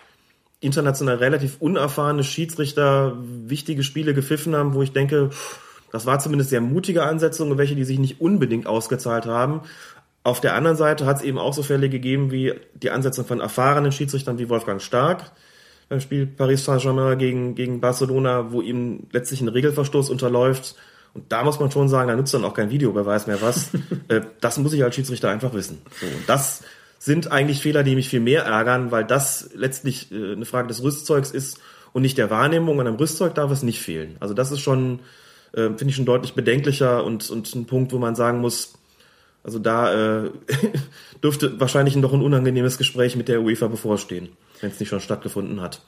international 0.61 1.17
relativ 1.17 1.57
unerfahrene 1.61 2.25
Schiedsrichter 2.25 3.17
wichtige 3.19 3.83
Spiele 3.83 4.15
gepfiffen 4.15 4.57
haben, 4.57 4.75
wo 4.75 4.83
ich 4.83 4.93
denke, 4.93 5.31
das 5.93 6.07
war 6.07 6.19
zumindest 6.19 6.51
sehr 6.51 6.61
mutige 6.61 7.05
Ansetzungen, 7.05 7.59
welche 7.59 7.77
die 7.77 7.85
sich 7.85 7.99
nicht 7.99 8.21
unbedingt 8.21 8.67
ausgezahlt 8.67 9.27
haben. 9.27 9.63
Auf 10.23 10.41
der 10.41 10.55
anderen 10.55 10.77
Seite 10.77 11.07
hat 11.07 11.19
es 11.19 11.23
eben 11.23 11.39
auch 11.39 11.55
so 11.55 11.63
Fälle 11.63 11.89
gegeben 11.89 12.33
wie 12.33 12.55
die 12.75 12.91
Ansetzung 12.91 13.27
von 13.27 13.41
erfahrenen 13.41 13.93
Schiedsrichtern 13.93 14.39
wie 14.39 14.49
Wolfgang 14.49 14.83
Stark 14.83 15.31
beim 15.89 16.01
Spiel 16.01 16.27
Paris 16.27 16.65
Saint-Germain 16.65 17.19
gegen, 17.19 17.55
gegen 17.55 17.81
Barcelona, 17.81 18.51
wo 18.51 18.61
ihm 18.61 19.07
letztlich 19.13 19.41
ein 19.41 19.49
Regelverstoß 19.49 20.11
unterläuft. 20.11 20.75
Und 21.15 21.31
da 21.33 21.45
muss 21.45 21.61
man 21.61 21.71
schon 21.71 21.89
sagen, 21.89 22.09
da 22.09 22.17
nützt 22.17 22.35
dann 22.35 22.45
auch 22.45 22.55
kein 22.55 22.71
Videobeweis 22.71 23.27
mehr 23.27 23.41
was. 23.41 23.71
Äh, 24.09 24.21
das 24.41 24.57
muss 24.59 24.73
ich 24.73 24.85
als 24.85 24.95
Schiedsrichter 24.95 25.31
einfach 25.31 25.53
wissen. 25.53 25.83
So, 26.01 26.07
und 26.07 26.29
das 26.29 26.63
sind 26.99 27.31
eigentlich 27.31 27.61
Fehler, 27.61 27.83
die 27.83 27.95
mich 27.95 28.09
viel 28.09 28.21
mehr 28.21 28.45
ärgern, 28.45 28.91
weil 28.91 29.05
das 29.05 29.51
letztlich 29.55 30.11
äh, 30.13 30.33
eine 30.33 30.45
Frage 30.45 30.69
des 30.69 30.83
Rüstzeugs 30.83 31.31
ist 31.31 31.61
und 31.93 32.03
nicht 32.03 32.19
der 32.19 32.31
Wahrnehmung. 32.31 32.79
Und 32.79 32.87
am 32.87 32.97
Rüstzeug 32.97 33.35
darf 33.35 33.51
es 33.51 33.63
nicht 33.63 33.81
fehlen. 33.81 34.17
Also 34.21 34.35
das 34.35 34.51
ist 34.51 34.61
schon, 34.61 35.01
äh, 35.53 35.69
finde 35.69 35.87
ich 35.89 35.97
schon 35.97 36.07
deutlich 36.07 36.35
bedenklicher 36.35 37.05
und, 37.05 37.31
und 37.31 37.55
ein 37.55 37.67
Punkt, 37.67 37.93
wo 37.93 37.99
man 37.99 38.15
sagen 38.15 38.41
muss, 38.41 38.75
also 39.45 39.59
da 39.59 40.25
äh, 40.25 40.31
dürfte 41.23 41.61
wahrscheinlich 41.61 41.97
noch 41.97 42.13
ein 42.13 42.23
unangenehmes 42.23 42.79
Gespräch 42.79 43.17
mit 43.17 43.29
der 43.29 43.43
UEFA 43.43 43.69
bevorstehen, 43.69 44.31
wenn 44.61 44.71
es 44.71 44.81
nicht 44.81 44.89
schon 44.89 45.01
stattgefunden 45.01 45.61
hat 45.61 45.81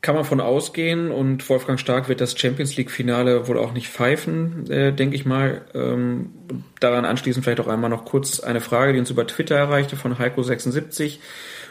kann 0.00 0.14
man 0.14 0.24
von 0.24 0.40
ausgehen 0.40 1.10
und 1.10 1.48
Wolfgang 1.48 1.80
Stark 1.80 2.08
wird 2.08 2.20
das 2.20 2.38
Champions 2.38 2.76
League 2.76 2.90
Finale 2.90 3.48
wohl 3.48 3.58
auch 3.58 3.72
nicht 3.72 3.88
pfeifen, 3.88 4.70
äh, 4.70 4.92
denke 4.92 5.16
ich 5.16 5.24
mal. 5.26 5.62
Ähm, 5.74 6.30
daran 6.78 7.04
anschließend 7.04 7.44
vielleicht 7.44 7.60
auch 7.60 7.66
einmal 7.66 7.90
noch 7.90 8.04
kurz 8.04 8.38
eine 8.38 8.60
Frage, 8.60 8.92
die 8.92 9.00
uns 9.00 9.10
über 9.10 9.26
Twitter 9.26 9.56
erreichte 9.56 9.96
von 9.96 10.16
Heiko76. 10.16 11.18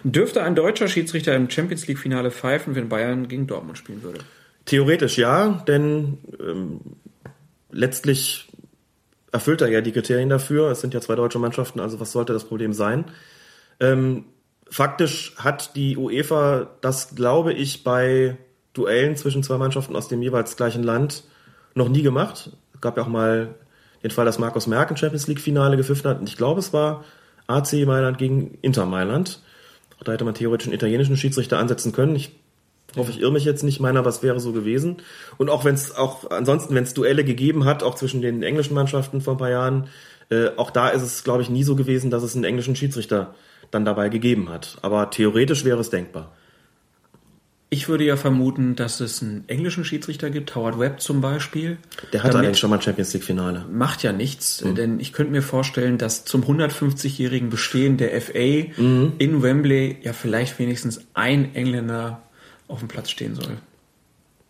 Dürfte 0.03 0.43
ein 0.43 0.55
deutscher 0.55 0.89
Schiedsrichter 0.89 1.35
im 1.35 1.49
Champions 1.49 1.87
League 1.87 1.99
Finale 1.99 2.31
pfeifen, 2.31 2.75
wenn 2.75 2.89
Bayern 2.89 3.29
gegen 3.29 3.47
Dortmund 3.47 3.77
spielen 3.77 4.03
würde? 4.03 4.19
Theoretisch 4.65 5.17
ja, 5.17 5.63
denn 5.65 6.17
ähm, 6.41 6.81
letztlich 7.71 8.49
erfüllt 9.31 9.61
er 9.61 9.69
ja 9.69 9.79
die 9.79 9.93
Kriterien 9.93 10.29
dafür. 10.29 10.69
Es 10.71 10.81
sind 10.81 10.93
ja 10.93 10.99
zwei 10.99 11.15
deutsche 11.15 11.39
Mannschaften, 11.39 11.79
also 11.79 11.99
was 12.01 12.11
sollte 12.11 12.33
das 12.33 12.43
Problem 12.43 12.73
sein? 12.73 13.05
Ähm, 13.79 14.25
Faktisch 14.69 15.33
hat 15.37 15.75
die 15.75 15.97
UEFA 15.97 16.67
das, 16.81 17.15
glaube 17.15 17.53
ich, 17.53 17.83
bei 17.83 18.37
Duellen 18.73 19.15
zwischen 19.15 19.43
zwei 19.43 19.57
Mannschaften 19.57 19.95
aus 19.95 20.07
dem 20.07 20.21
jeweils 20.21 20.55
gleichen 20.55 20.83
Land 20.83 21.23
noch 21.73 21.89
nie 21.89 22.01
gemacht. 22.01 22.51
Es 22.73 22.81
gab 22.81 22.97
ja 22.97 23.03
auch 23.03 23.07
mal 23.07 23.55
den 24.03 24.11
Fall, 24.11 24.25
dass 24.25 24.39
Markus 24.39 24.67
Merck 24.67 24.91
ein 24.91 24.97
Champions 24.97 25.27
League 25.27 25.41
Finale 25.41 25.77
gepfiffen 25.77 26.09
hat. 26.09 26.19
Und 26.19 26.29
ich 26.29 26.37
glaube, 26.37 26.59
es 26.59 26.73
war 26.73 27.03
AC 27.47 27.73
Mailand 27.85 28.17
gegen 28.17 28.57
Inter 28.61 28.85
Mailand. 28.85 29.41
Da 30.03 30.11
hätte 30.11 30.25
man 30.25 30.35
theoretisch 30.35 30.67
einen 30.67 30.75
italienischen 30.75 31.17
Schiedsrichter 31.17 31.57
ansetzen 31.57 31.91
können. 31.91 32.15
Ich 32.15 32.35
hoffe, 32.95 33.11
ich 33.11 33.19
irre 33.19 33.31
mich 33.31 33.45
jetzt 33.45 33.63
nicht. 33.63 33.79
Meiner, 33.79 34.05
was 34.05 34.21
wäre 34.21 34.39
so 34.39 34.53
gewesen. 34.53 34.97
Und 35.37 35.49
auch 35.49 35.65
wenn 35.65 35.75
es 35.75 35.95
auch 35.95 36.29
ansonsten, 36.29 36.75
wenn 36.75 36.83
es 36.83 36.93
Duelle 36.93 37.23
gegeben 37.23 37.65
hat, 37.65 37.81
auch 37.83 37.95
zwischen 37.95 38.21
den 38.21 38.43
englischen 38.43 38.75
Mannschaften 38.75 39.21
vor 39.21 39.35
ein 39.35 39.39
paar 39.39 39.49
Jahren, 39.49 39.87
äh, 40.29 40.49
auch 40.57 40.71
da 40.71 40.89
ist 40.89 41.01
es, 41.01 41.23
glaube 41.23 41.41
ich, 41.41 41.49
nie 41.49 41.63
so 41.63 41.75
gewesen, 41.75 42.11
dass 42.11 42.21
es 42.21 42.35
einen 42.35 42.43
englischen 42.43 42.75
Schiedsrichter 42.75 43.33
dann 43.71 43.85
dabei 43.85 44.09
gegeben 44.09 44.49
hat. 44.49 44.77
Aber 44.81 45.09
theoretisch 45.09 45.65
wäre 45.65 45.79
es 45.79 45.89
denkbar. 45.89 46.33
Ich 47.69 47.89
würde 47.89 48.05
ja 48.05 48.15
vermuten, 48.15 48.77
dass 48.77 49.01
es 49.01 49.21
einen 49.21 49.43
englischen 49.49 49.83
Schiedsrichter 49.83 50.29
gibt, 50.29 50.55
Howard 50.55 50.79
Webb 50.79 51.01
zum 51.01 51.19
Beispiel. 51.19 51.77
Der 52.13 52.23
hatte 52.23 52.39
eigentlich 52.39 52.59
schon 52.59 52.69
mal 52.69 52.77
ein 52.77 52.81
Champions 52.81 53.13
League 53.13 53.25
Finale. 53.25 53.65
Macht 53.69 54.03
ja 54.03 54.13
nichts, 54.13 54.63
mhm. 54.63 54.75
denn 54.75 54.99
ich 55.01 55.11
könnte 55.11 55.33
mir 55.33 55.41
vorstellen, 55.41 55.97
dass 55.97 56.23
zum 56.23 56.43
150-jährigen 56.45 57.49
Bestehen 57.49 57.97
der 57.97 58.21
FA 58.21 58.71
mhm. 58.81 59.13
in 59.17 59.43
Wembley 59.43 59.97
ja 60.01 60.13
vielleicht 60.13 60.57
wenigstens 60.59 61.01
ein 61.13 61.55
Engländer 61.55 62.21
auf 62.69 62.79
dem 62.79 62.87
Platz 62.87 63.09
stehen 63.09 63.35
soll. 63.35 63.57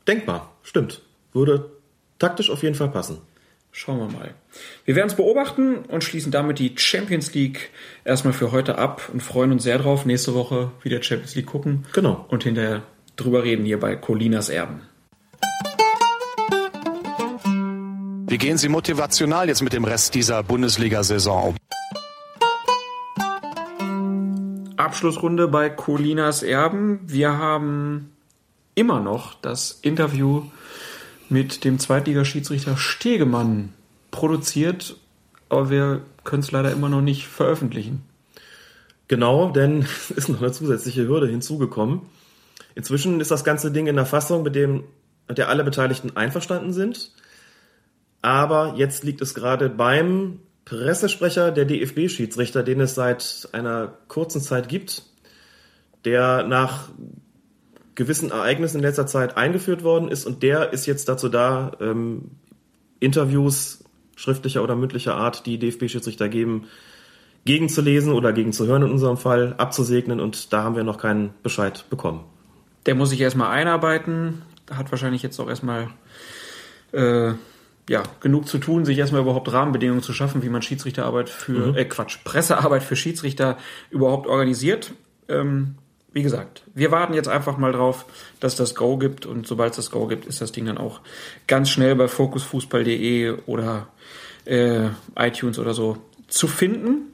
Denkbar, 0.08 0.54
stimmt. 0.62 1.02
Würde 1.34 1.72
taktisch 2.20 2.52
auf 2.52 2.62
jeden 2.62 2.76
Fall 2.76 2.90
passen. 2.90 3.18
Schauen 3.72 3.98
wir 3.98 4.16
mal. 4.16 4.34
Wir 4.86 4.96
werden 4.96 5.10
es 5.10 5.16
beobachten 5.16 5.78
und 5.88 6.04
schließen 6.04 6.32
damit 6.32 6.60
die 6.60 6.74
Champions 6.78 7.34
League 7.34 7.70
erstmal 8.06 8.34
für 8.34 8.52
heute 8.52 8.78
ab 8.78 9.10
und 9.12 9.22
freuen 9.22 9.52
uns 9.52 9.64
sehr 9.64 9.80
drauf, 9.80 10.06
nächste 10.06 10.34
Woche 10.34 10.72
wieder 10.84 11.02
Champions 11.02 11.36
League 11.36 11.48
gucken. 11.48 11.86
Genau. 11.94 12.26
Und 12.30 12.44
hinterher 12.44 12.84
drüber 13.16 13.44
reden 13.44 13.66
hier 13.66 13.80
bei 13.80 13.96
Colinas 13.96 14.50
Erben. 14.50 14.82
Wie 18.30 18.38
gehen 18.38 18.58
Sie 18.58 18.70
motivational 18.70 19.48
jetzt 19.48 19.62
mit 19.62 19.74
dem 19.74 19.86
Rest 19.86 20.14
dieser 20.14 20.44
Bundesliga-Saison 20.44 21.50
um? 21.50 21.56
Abschlussrunde 24.76 25.48
bei 25.48 25.70
Colinas 25.70 26.44
Erben. 26.44 27.00
Wir 27.06 27.38
haben 27.38 28.12
immer 28.76 29.00
noch 29.00 29.34
das 29.34 29.80
Interview 29.82 30.44
mit 31.30 31.64
dem 31.64 31.80
Zweitligaschiedsrichter 31.80 32.78
Stegemann 32.78 33.74
produziert. 34.18 34.98
aber 35.50 35.70
wir 35.70 36.02
können 36.24 36.42
es 36.42 36.52
leider 36.52 36.72
immer 36.72 36.90
noch 36.90 37.02
nicht 37.02 37.28
veröffentlichen. 37.28 38.02
Genau, 39.08 39.52
denn 39.52 39.82
es 39.82 40.12
ist 40.16 40.30
noch 40.30 40.42
eine 40.42 40.52
zusätzliche 40.52 41.08
Hürde 41.08 41.28
hinzugekommen. 41.28 42.02
Inzwischen 42.76 43.22
ist 43.22 43.32
das 43.32 43.44
ganze 43.44 43.72
Ding 43.72 43.88
in 43.88 43.96
der 43.96 44.06
Fassung, 44.06 44.44
mit 44.44 44.56
dem 44.56 44.84
mit 45.28 45.38
der 45.38 45.50
alle 45.50 45.64
Beteiligten 45.64 46.16
einverstanden 46.16 46.74
sind. 46.74 47.12
Aber 48.22 48.76
jetzt 48.78 49.04
liegt 49.04 49.22
es 49.22 49.34
gerade 49.34 49.70
beim 49.70 50.40
Pressesprecher 50.66 51.52
der 51.52 51.66
DFB-Schiedsrichter, 51.66 52.64
den 52.64 52.80
es 52.82 52.96
seit 52.96 53.50
einer 53.52 53.94
kurzen 54.08 54.42
Zeit 54.42 54.70
gibt, 54.70 55.04
der 56.06 56.44
nach 56.44 56.90
gewissen 57.96 58.32
Ereignissen 58.32 58.78
in 58.78 58.84
letzter 58.84 59.06
Zeit 59.06 59.38
eingeführt 59.38 59.84
worden 59.84 60.08
ist 60.08 60.26
und 60.26 60.44
der 60.44 60.72
ist 60.72 60.86
jetzt 60.86 61.10
dazu 61.10 61.30
da, 61.30 61.74
ähm, 61.82 62.32
Interviews 63.00 63.84
schriftlicher 64.18 64.62
oder 64.64 64.76
mündlicher 64.76 65.16
Art, 65.16 65.46
die 65.46 65.58
DFB-Schiedsrichter 65.58 66.28
geben, 66.28 66.66
gegenzulesen 67.46 68.12
oder 68.12 68.34
gegenzuhören 68.34 68.84
in 68.84 68.92
unserem 68.92 69.16
Fall, 69.16 69.56
abzusegnen 69.58 70.20
und 70.20 70.52
da 70.52 70.64
haben 70.64 70.76
wir 70.76 70.84
noch 70.84 70.98
keinen 70.98 71.34
Bescheid 71.44 71.86
bekommen. 71.90 72.26
Der 72.86 72.96
muss 72.96 73.12
sich 73.12 73.22
erstmal 73.22 73.52
einarbeiten, 73.52 74.42
hat 74.70 74.92
wahrscheinlich 74.92 75.24
jetzt 75.24 75.40
auch 75.40 75.48
erstmal 75.48 75.88
äh, 76.92 77.34
ja, 77.90 78.04
genug 78.20 78.48
zu 78.48 78.58
tun, 78.58 78.86
sich 78.86 78.98
erstmal 78.98 79.22
überhaupt 79.22 79.52
Rahmenbedingungen 79.52 80.04
zu 80.04 80.14
schaffen, 80.14 80.44
wie 80.44 80.50
man 80.50 80.62
Schiedsrichterarbeit 80.62 81.30
für, 81.30 81.72
mhm. 81.72 81.76
äh, 81.76 81.86
Quatsch, 81.86 82.18
Pressearbeit 82.24 82.84
für 82.84 82.96
Schiedsrichter 82.96 83.58
überhaupt 83.92 84.28
organisiert. 84.28 84.94
Ähm, 85.30 85.76
wie 86.12 86.24
gesagt, 86.24 86.64
wir 86.74 86.92
warten 86.92 87.14
jetzt 87.14 87.28
einfach 87.28 87.58
mal 87.58 87.72
drauf, 87.72 88.06
dass 88.40 88.56
das 88.56 88.76
Go 88.76 88.98
gibt 88.98 89.26
und 89.26 89.46
sobald 89.46 89.72
es 89.72 89.76
das 89.78 89.92
Go 89.92 90.08
gibt, 90.08 90.26
ist 90.26 90.42
das 90.42 90.52
Ding 90.52 90.66
dann 90.66 90.78
auch 90.78 91.02
ganz 91.46 91.70
schnell 91.70 91.96
bei 91.96 92.08
fokusfußball.de 92.08 93.38
oder 93.46 93.88
äh, 94.48 94.90
iTunes 95.16 95.60
oder 95.60 95.74
so 95.74 95.98
zu 96.28 96.48
finden. 96.48 97.14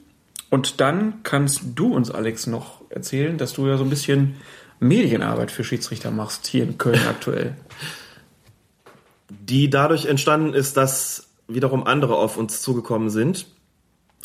Und 0.50 0.80
dann 0.80 1.22
kannst 1.22 1.62
du 1.74 1.94
uns, 1.94 2.10
Alex, 2.10 2.46
noch 2.46 2.82
erzählen, 2.90 3.38
dass 3.38 3.52
du 3.54 3.66
ja 3.66 3.76
so 3.76 3.84
ein 3.84 3.90
bisschen 3.90 4.36
Medienarbeit 4.80 5.50
für 5.50 5.64
Schiedsrichter 5.64 6.10
machst 6.10 6.46
hier 6.46 6.64
in 6.64 6.78
Köln 6.78 7.00
aktuell 7.08 7.56
die 9.48 9.70
dadurch 9.70 10.06
entstanden 10.06 10.54
ist, 10.54 10.76
dass 10.76 11.28
wiederum 11.48 11.84
andere 11.86 12.16
auf 12.16 12.36
uns 12.36 12.62
zugekommen 12.62 13.10
sind. 13.10 13.46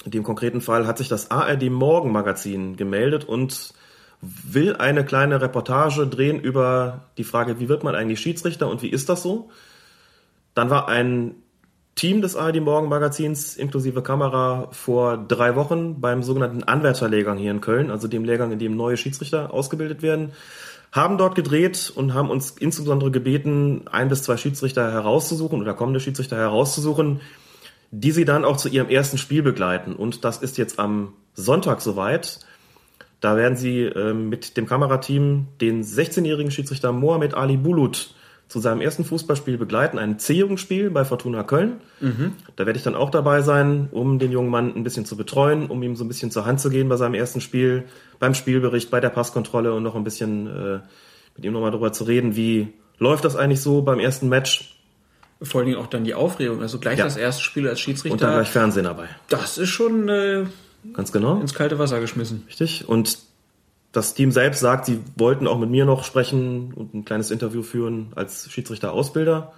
In 0.05 0.11
dem 0.11 0.23
konkreten 0.23 0.61
Fall 0.61 0.87
hat 0.87 0.97
sich 0.97 1.09
das 1.09 1.31
ARD 1.31 1.69
Morgenmagazin 1.69 2.77
gemeldet 2.77 3.25
und 3.25 3.73
will 4.21 4.75
eine 4.75 5.03
kleine 5.03 5.41
Reportage 5.41 6.07
drehen 6.07 6.39
über 6.39 7.09
die 7.17 7.23
Frage, 7.23 7.59
wie 7.59 7.69
wird 7.69 7.83
man 7.83 7.95
eigentlich 7.95 8.19
Schiedsrichter 8.19 8.69
und 8.69 8.81
wie 8.81 8.89
ist 8.89 9.09
das 9.09 9.23
so? 9.23 9.49
Dann 10.53 10.69
war 10.69 10.87
ein 10.87 11.35
Team 11.99 12.21
des 12.21 12.37
ARD 12.37 12.61
Morgenmagazins 12.61 13.57
inklusive 13.57 14.01
Kamera 14.01 14.69
vor 14.71 15.17
drei 15.17 15.57
Wochen 15.57 15.99
beim 15.99 16.23
sogenannten 16.23 16.63
Anwärterlehrgang 16.63 17.37
hier 17.37 17.51
in 17.51 17.59
Köln, 17.59 17.91
also 17.91 18.07
dem 18.07 18.23
Lehrgang, 18.23 18.53
in 18.53 18.59
dem 18.59 18.77
neue 18.77 18.95
Schiedsrichter 18.95 19.53
ausgebildet 19.53 20.01
werden, 20.01 20.31
haben 20.93 21.17
dort 21.17 21.35
gedreht 21.35 21.91
und 21.93 22.13
haben 22.13 22.29
uns 22.29 22.51
insbesondere 22.51 23.11
gebeten, 23.11 23.81
ein 23.91 24.07
bis 24.07 24.23
zwei 24.23 24.37
Schiedsrichter 24.37 24.89
herauszusuchen 24.93 25.59
oder 25.59 25.73
kommende 25.73 25.99
Schiedsrichter 25.99 26.37
herauszusuchen, 26.37 27.19
die 27.91 28.11
sie 28.11 28.23
dann 28.23 28.45
auch 28.45 28.55
zu 28.55 28.69
ihrem 28.69 28.87
ersten 28.87 29.17
Spiel 29.17 29.43
begleiten. 29.43 29.93
Und 29.93 30.23
das 30.23 30.37
ist 30.37 30.57
jetzt 30.57 30.79
am 30.79 31.11
Sonntag 31.33 31.81
soweit. 31.81 32.39
Da 33.19 33.35
werden 33.35 33.57
sie 33.57 33.81
äh, 33.81 34.13
mit 34.13 34.55
dem 34.55 34.67
Kamerateam 34.67 35.47
den 35.59 35.83
16-jährigen 35.83 36.51
Schiedsrichter 36.51 36.93
Mohamed 36.93 37.33
Ali 37.33 37.57
Bulut 37.57 38.15
zu 38.49 38.59
seinem 38.59 38.81
ersten 38.81 39.05
Fußballspiel 39.05 39.57
begleiten, 39.57 39.99
ein 39.99 40.17
C-Jugendspiel 40.17 40.89
bei 40.89 41.05
Fortuna 41.05 41.43
Köln. 41.43 41.81
Mhm. 41.99 42.33
Da 42.55 42.65
werde 42.65 42.77
ich 42.77 42.83
dann 42.83 42.95
auch 42.95 43.11
dabei 43.11 43.41
sein, 43.43 43.89
um 43.91 44.17
den 44.17 44.31
jungen 44.31 44.49
Mann 44.49 44.75
ein 44.75 44.83
bisschen 44.83 45.05
zu 45.05 45.15
betreuen, 45.15 45.67
um 45.67 45.81
ihm 45.83 45.95
so 45.95 46.03
ein 46.03 46.07
bisschen 46.07 46.31
zur 46.31 46.45
Hand 46.45 46.59
zu 46.59 46.71
gehen 46.71 46.89
bei 46.89 46.97
seinem 46.97 47.13
ersten 47.13 47.41
Spiel, 47.41 47.85
beim 48.17 48.33
Spielbericht, 48.33 48.89
bei 48.89 48.99
der 48.99 49.09
Passkontrolle 49.09 49.71
und 49.73 49.83
noch 49.83 49.95
ein 49.95 50.03
bisschen 50.03 50.47
äh, 50.47 50.79
mit 51.35 51.45
ihm 51.45 51.53
nochmal 51.53 51.69
darüber 51.69 51.93
zu 51.93 52.05
reden, 52.05 52.35
wie 52.35 52.73
läuft 52.97 53.23
das 53.23 53.35
eigentlich 53.35 53.61
so 53.61 53.83
beim 53.83 53.99
ersten 53.99 54.29
Match. 54.29 54.75
Vor 55.43 55.61
allen 55.61 55.69
Dingen 55.69 55.79
auch 55.79 55.87
dann 55.87 56.03
die 56.03 56.15
Aufregung, 56.15 56.61
also 56.61 56.79
gleich 56.79 56.97
ja. 56.97 57.05
das 57.05 57.17
erste 57.17 57.43
Spiel 57.43 57.67
als 57.67 57.79
Schiedsrichter. 57.79 58.13
Und 58.13 58.21
dann 58.21 58.33
gleich 58.33 58.49
Fernsehen 58.49 58.85
dabei. 58.85 59.09
Das 59.29 59.59
ist 59.59 59.69
schon 59.69 60.09
äh, 60.09 60.45
ganz 60.93 61.11
genau 61.11 61.39
ins 61.39 61.53
kalte 61.53 61.77
Wasser 61.77 62.01
geschmissen. 62.01 62.45
Richtig. 62.47 62.89
Und 62.89 63.19
das 63.99 64.13
Team 64.13 64.31
selbst 64.31 64.61
sagt, 64.61 64.85
sie 64.85 65.01
wollten 65.17 65.45
auch 65.45 65.59
mit 65.59 65.69
mir 65.69 65.83
noch 65.83 66.05
sprechen 66.05 66.73
und 66.73 66.93
ein 66.93 67.03
kleines 67.03 67.31
Interview 67.31 67.63
führen 67.63 68.13
als 68.15 68.49
Schiedsrichter-Ausbilder. 68.49 69.51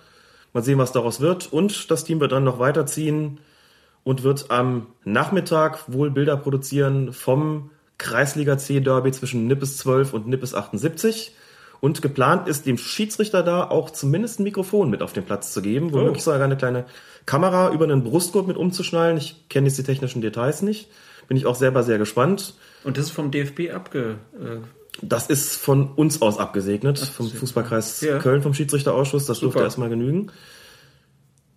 Mal 0.51 0.63
sehen, 0.63 0.80
was 0.80 0.91
daraus 0.91 1.22
wird. 1.22 1.53
Und 1.53 1.91
das 1.91 2.05
Team 2.05 2.19
wird 2.19 2.31
dann 2.31 2.43
noch 2.43 2.57
weiterziehen 2.57 3.38
und 4.03 4.23
wird 4.23 4.49
am 4.49 4.88
Nachmittag 5.03 5.84
wohl 5.93 6.09
Bilder 6.09 6.38
produzieren 6.38 7.13
vom 7.13 7.69
Kreisliga 7.99 8.57
C 8.57 8.80
Derby 8.80 9.11
zwischen 9.11 9.45
Nippes 9.45 9.77
12 9.77 10.13
und 10.13 10.27
Nippes 10.27 10.55
78. 10.55 11.35
Und 11.80 12.01
geplant 12.01 12.47
ist, 12.47 12.65
dem 12.65 12.80
Schiedsrichter 12.80 13.43
da 13.43 13.69
auch 13.69 13.91
zumindest 13.91 14.39
ein 14.39 14.43
Mikrofon 14.43 14.89
mit 14.89 15.03
auf 15.03 15.13
den 15.13 15.23
Platz 15.23 15.53
zu 15.53 15.61
geben, 15.61 15.93
womöglich 15.93 16.23
oh. 16.23 16.31
sogar 16.31 16.41
eine 16.41 16.57
kleine 16.57 16.85
Kamera 17.27 17.72
über 17.72 17.85
einen 17.85 18.03
Brustgurt 18.03 18.47
mit 18.47 18.57
umzuschnallen. 18.57 19.18
Ich 19.18 19.47
kenne 19.49 19.68
jetzt 19.68 19.77
die 19.77 19.84
technischen 19.84 20.23
Details 20.23 20.63
nicht. 20.63 20.89
Bin 21.27 21.38
ich 21.38 21.45
auch 21.45 21.55
selber 21.55 21.84
sehr 21.84 21.99
gespannt. 21.99 22.55
Und 22.84 22.98
das 22.98 23.06
ist 23.06 23.12
vom 23.12 23.32
DFB 23.32 23.72
abge. 23.74 24.18
Äh 24.34 24.58
das 25.02 25.28
ist 25.28 25.56
von 25.56 25.91
uns 25.94 26.22
aus 26.22 26.38
abgesegnet, 26.38 27.02
Ach, 27.03 27.12
vom 27.12 27.30
Fußballkreis 27.30 28.02
ja. 28.02 28.20
Köln, 28.20 28.41
vom 28.41 28.53
Schiedsrichterausschuss. 28.53 29.26
Das 29.26 29.38
Super. 29.38 29.53
dürfte 29.53 29.64
erstmal 29.64 29.90
genügen. 29.90 30.32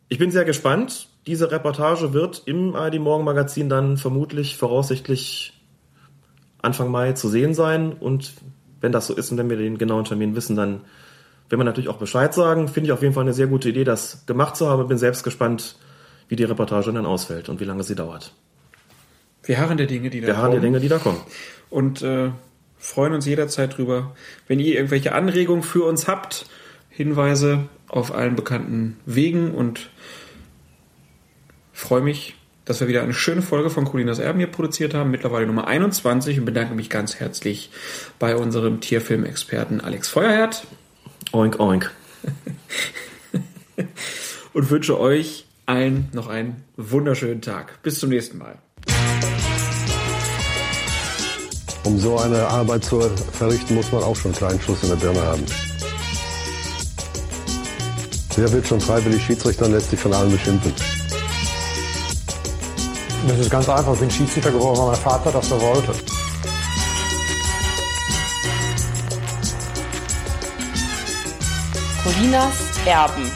Ich 0.08 0.18
bin 0.18 0.30
sehr 0.30 0.44
gespannt. 0.44 1.08
Diese 1.26 1.50
Reportage 1.50 2.12
wird 2.12 2.42
im 2.46 2.74
ARD 2.74 3.00
Morgen 3.00 3.24
Magazin 3.24 3.68
dann 3.68 3.96
vermutlich, 3.96 4.56
voraussichtlich 4.56 5.60
Anfang 6.62 6.90
Mai 6.90 7.12
zu 7.12 7.28
sehen 7.28 7.54
sein. 7.54 7.92
Und 7.92 8.34
wenn 8.80 8.92
das 8.92 9.06
so 9.06 9.14
ist 9.14 9.30
und 9.32 9.38
wenn 9.38 9.50
wir 9.50 9.56
den 9.56 9.78
genauen 9.78 10.04
Termin 10.04 10.36
wissen, 10.36 10.56
dann 10.56 10.82
werden 11.48 11.60
wir 11.60 11.64
natürlich 11.64 11.88
auch 11.88 11.98
Bescheid 11.98 12.32
sagen. 12.32 12.68
Finde 12.68 12.88
ich 12.88 12.92
auf 12.92 13.02
jeden 13.02 13.14
Fall 13.14 13.24
eine 13.24 13.34
sehr 13.34 13.46
gute 13.46 13.68
Idee, 13.68 13.84
das 13.84 14.26
gemacht 14.26 14.56
zu 14.56 14.68
haben. 14.68 14.86
Bin 14.86 14.98
selbst 14.98 15.24
gespannt, 15.24 15.76
wie 16.28 16.36
die 16.36 16.44
Reportage 16.44 16.92
dann 16.92 17.06
ausfällt 17.06 17.48
und 17.48 17.60
wie 17.60 17.64
lange 17.64 17.82
sie 17.82 17.94
dauert. 17.94 18.32
Wir 19.44 19.58
harren 19.58 19.76
der 19.76 19.86
Dinge, 19.86 20.10
die 20.10 20.20
da 20.20 20.26
kommen. 20.26 20.36
Wir 20.36 20.42
harren 20.42 20.52
der 20.52 20.60
Dinge, 20.60 20.80
die 20.80 20.88
da 20.88 20.98
kommen. 20.98 21.20
Und 21.70 22.02
äh, 22.02 22.30
freuen 22.78 23.12
uns 23.12 23.26
jederzeit 23.26 23.76
drüber. 23.76 24.14
Wenn 24.46 24.60
ihr 24.60 24.74
irgendwelche 24.74 25.14
Anregungen 25.14 25.62
für 25.62 25.84
uns 25.84 26.08
habt, 26.08 26.46
Hinweise 26.90 27.68
auf 27.88 28.14
allen 28.14 28.36
bekannten 28.36 28.98
Wegen 29.04 29.52
und 29.52 29.90
freue 31.72 32.02
mich, 32.02 32.36
dass 32.64 32.80
wir 32.80 32.88
wieder 32.88 33.02
eine 33.02 33.12
schöne 33.12 33.42
Folge 33.42 33.68
von 33.68 33.84
Colinas 33.84 34.18
Erben 34.18 34.38
hier 34.38 34.48
produziert 34.48 34.94
haben, 34.94 35.10
mittlerweile 35.10 35.46
Nummer 35.46 35.66
21 35.66 36.38
und 36.38 36.44
bedanke 36.44 36.74
mich 36.74 36.88
ganz 36.88 37.16
herzlich 37.16 37.70
bei 38.18 38.36
unserem 38.36 38.80
Tierfilmexperten 38.80 39.80
Alex 39.80 40.08
Feuerherd. 40.08 40.66
Oink, 41.32 41.58
oink. 41.60 41.90
und 44.52 44.70
wünsche 44.70 44.98
euch 44.98 45.46
allen 45.66 46.08
noch 46.12 46.28
einen 46.28 46.62
wunderschönen 46.76 47.42
Tag. 47.42 47.82
Bis 47.82 47.98
zum 47.98 48.10
nächsten 48.10 48.38
Mal. 48.38 48.58
Um 51.84 51.98
so 52.00 52.18
eine 52.18 52.46
Arbeit 52.46 52.84
zu 52.84 53.00
verrichten, 53.32 53.74
muss 53.74 53.92
man 53.92 54.02
auch 54.02 54.16
schon 54.16 54.30
einen 54.30 54.38
kleinen 54.38 54.60
Schuss 54.60 54.82
in 54.82 54.88
der 54.88 54.96
Birne 54.96 55.22
haben. 55.22 55.44
Wer 58.36 58.50
wird 58.52 58.66
schon 58.66 58.80
freiwillig 58.80 59.24
Schiedsrichter 59.24 59.66
und 59.66 59.72
lässt 59.72 59.90
sich 59.90 60.00
von 60.00 60.12
allen 60.12 60.32
beschimpfen? 60.32 60.72
Das 63.28 63.38
ist 63.38 63.50
ganz 63.50 63.68
einfach. 63.68 63.94
Ich 63.94 64.00
bin 64.00 64.10
Schiedsrichter 64.10 64.50
geworden, 64.50 64.78
weil 64.78 64.86
mein 64.88 64.96
Vater 64.96 65.30
das 65.30 65.48
so 65.48 65.60
wollte. 65.60 65.94
Colinas 72.02 72.54
Erben, 72.84 73.30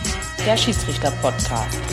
der 0.44 0.56
Schiedsrichter-Podcast. 0.56 1.87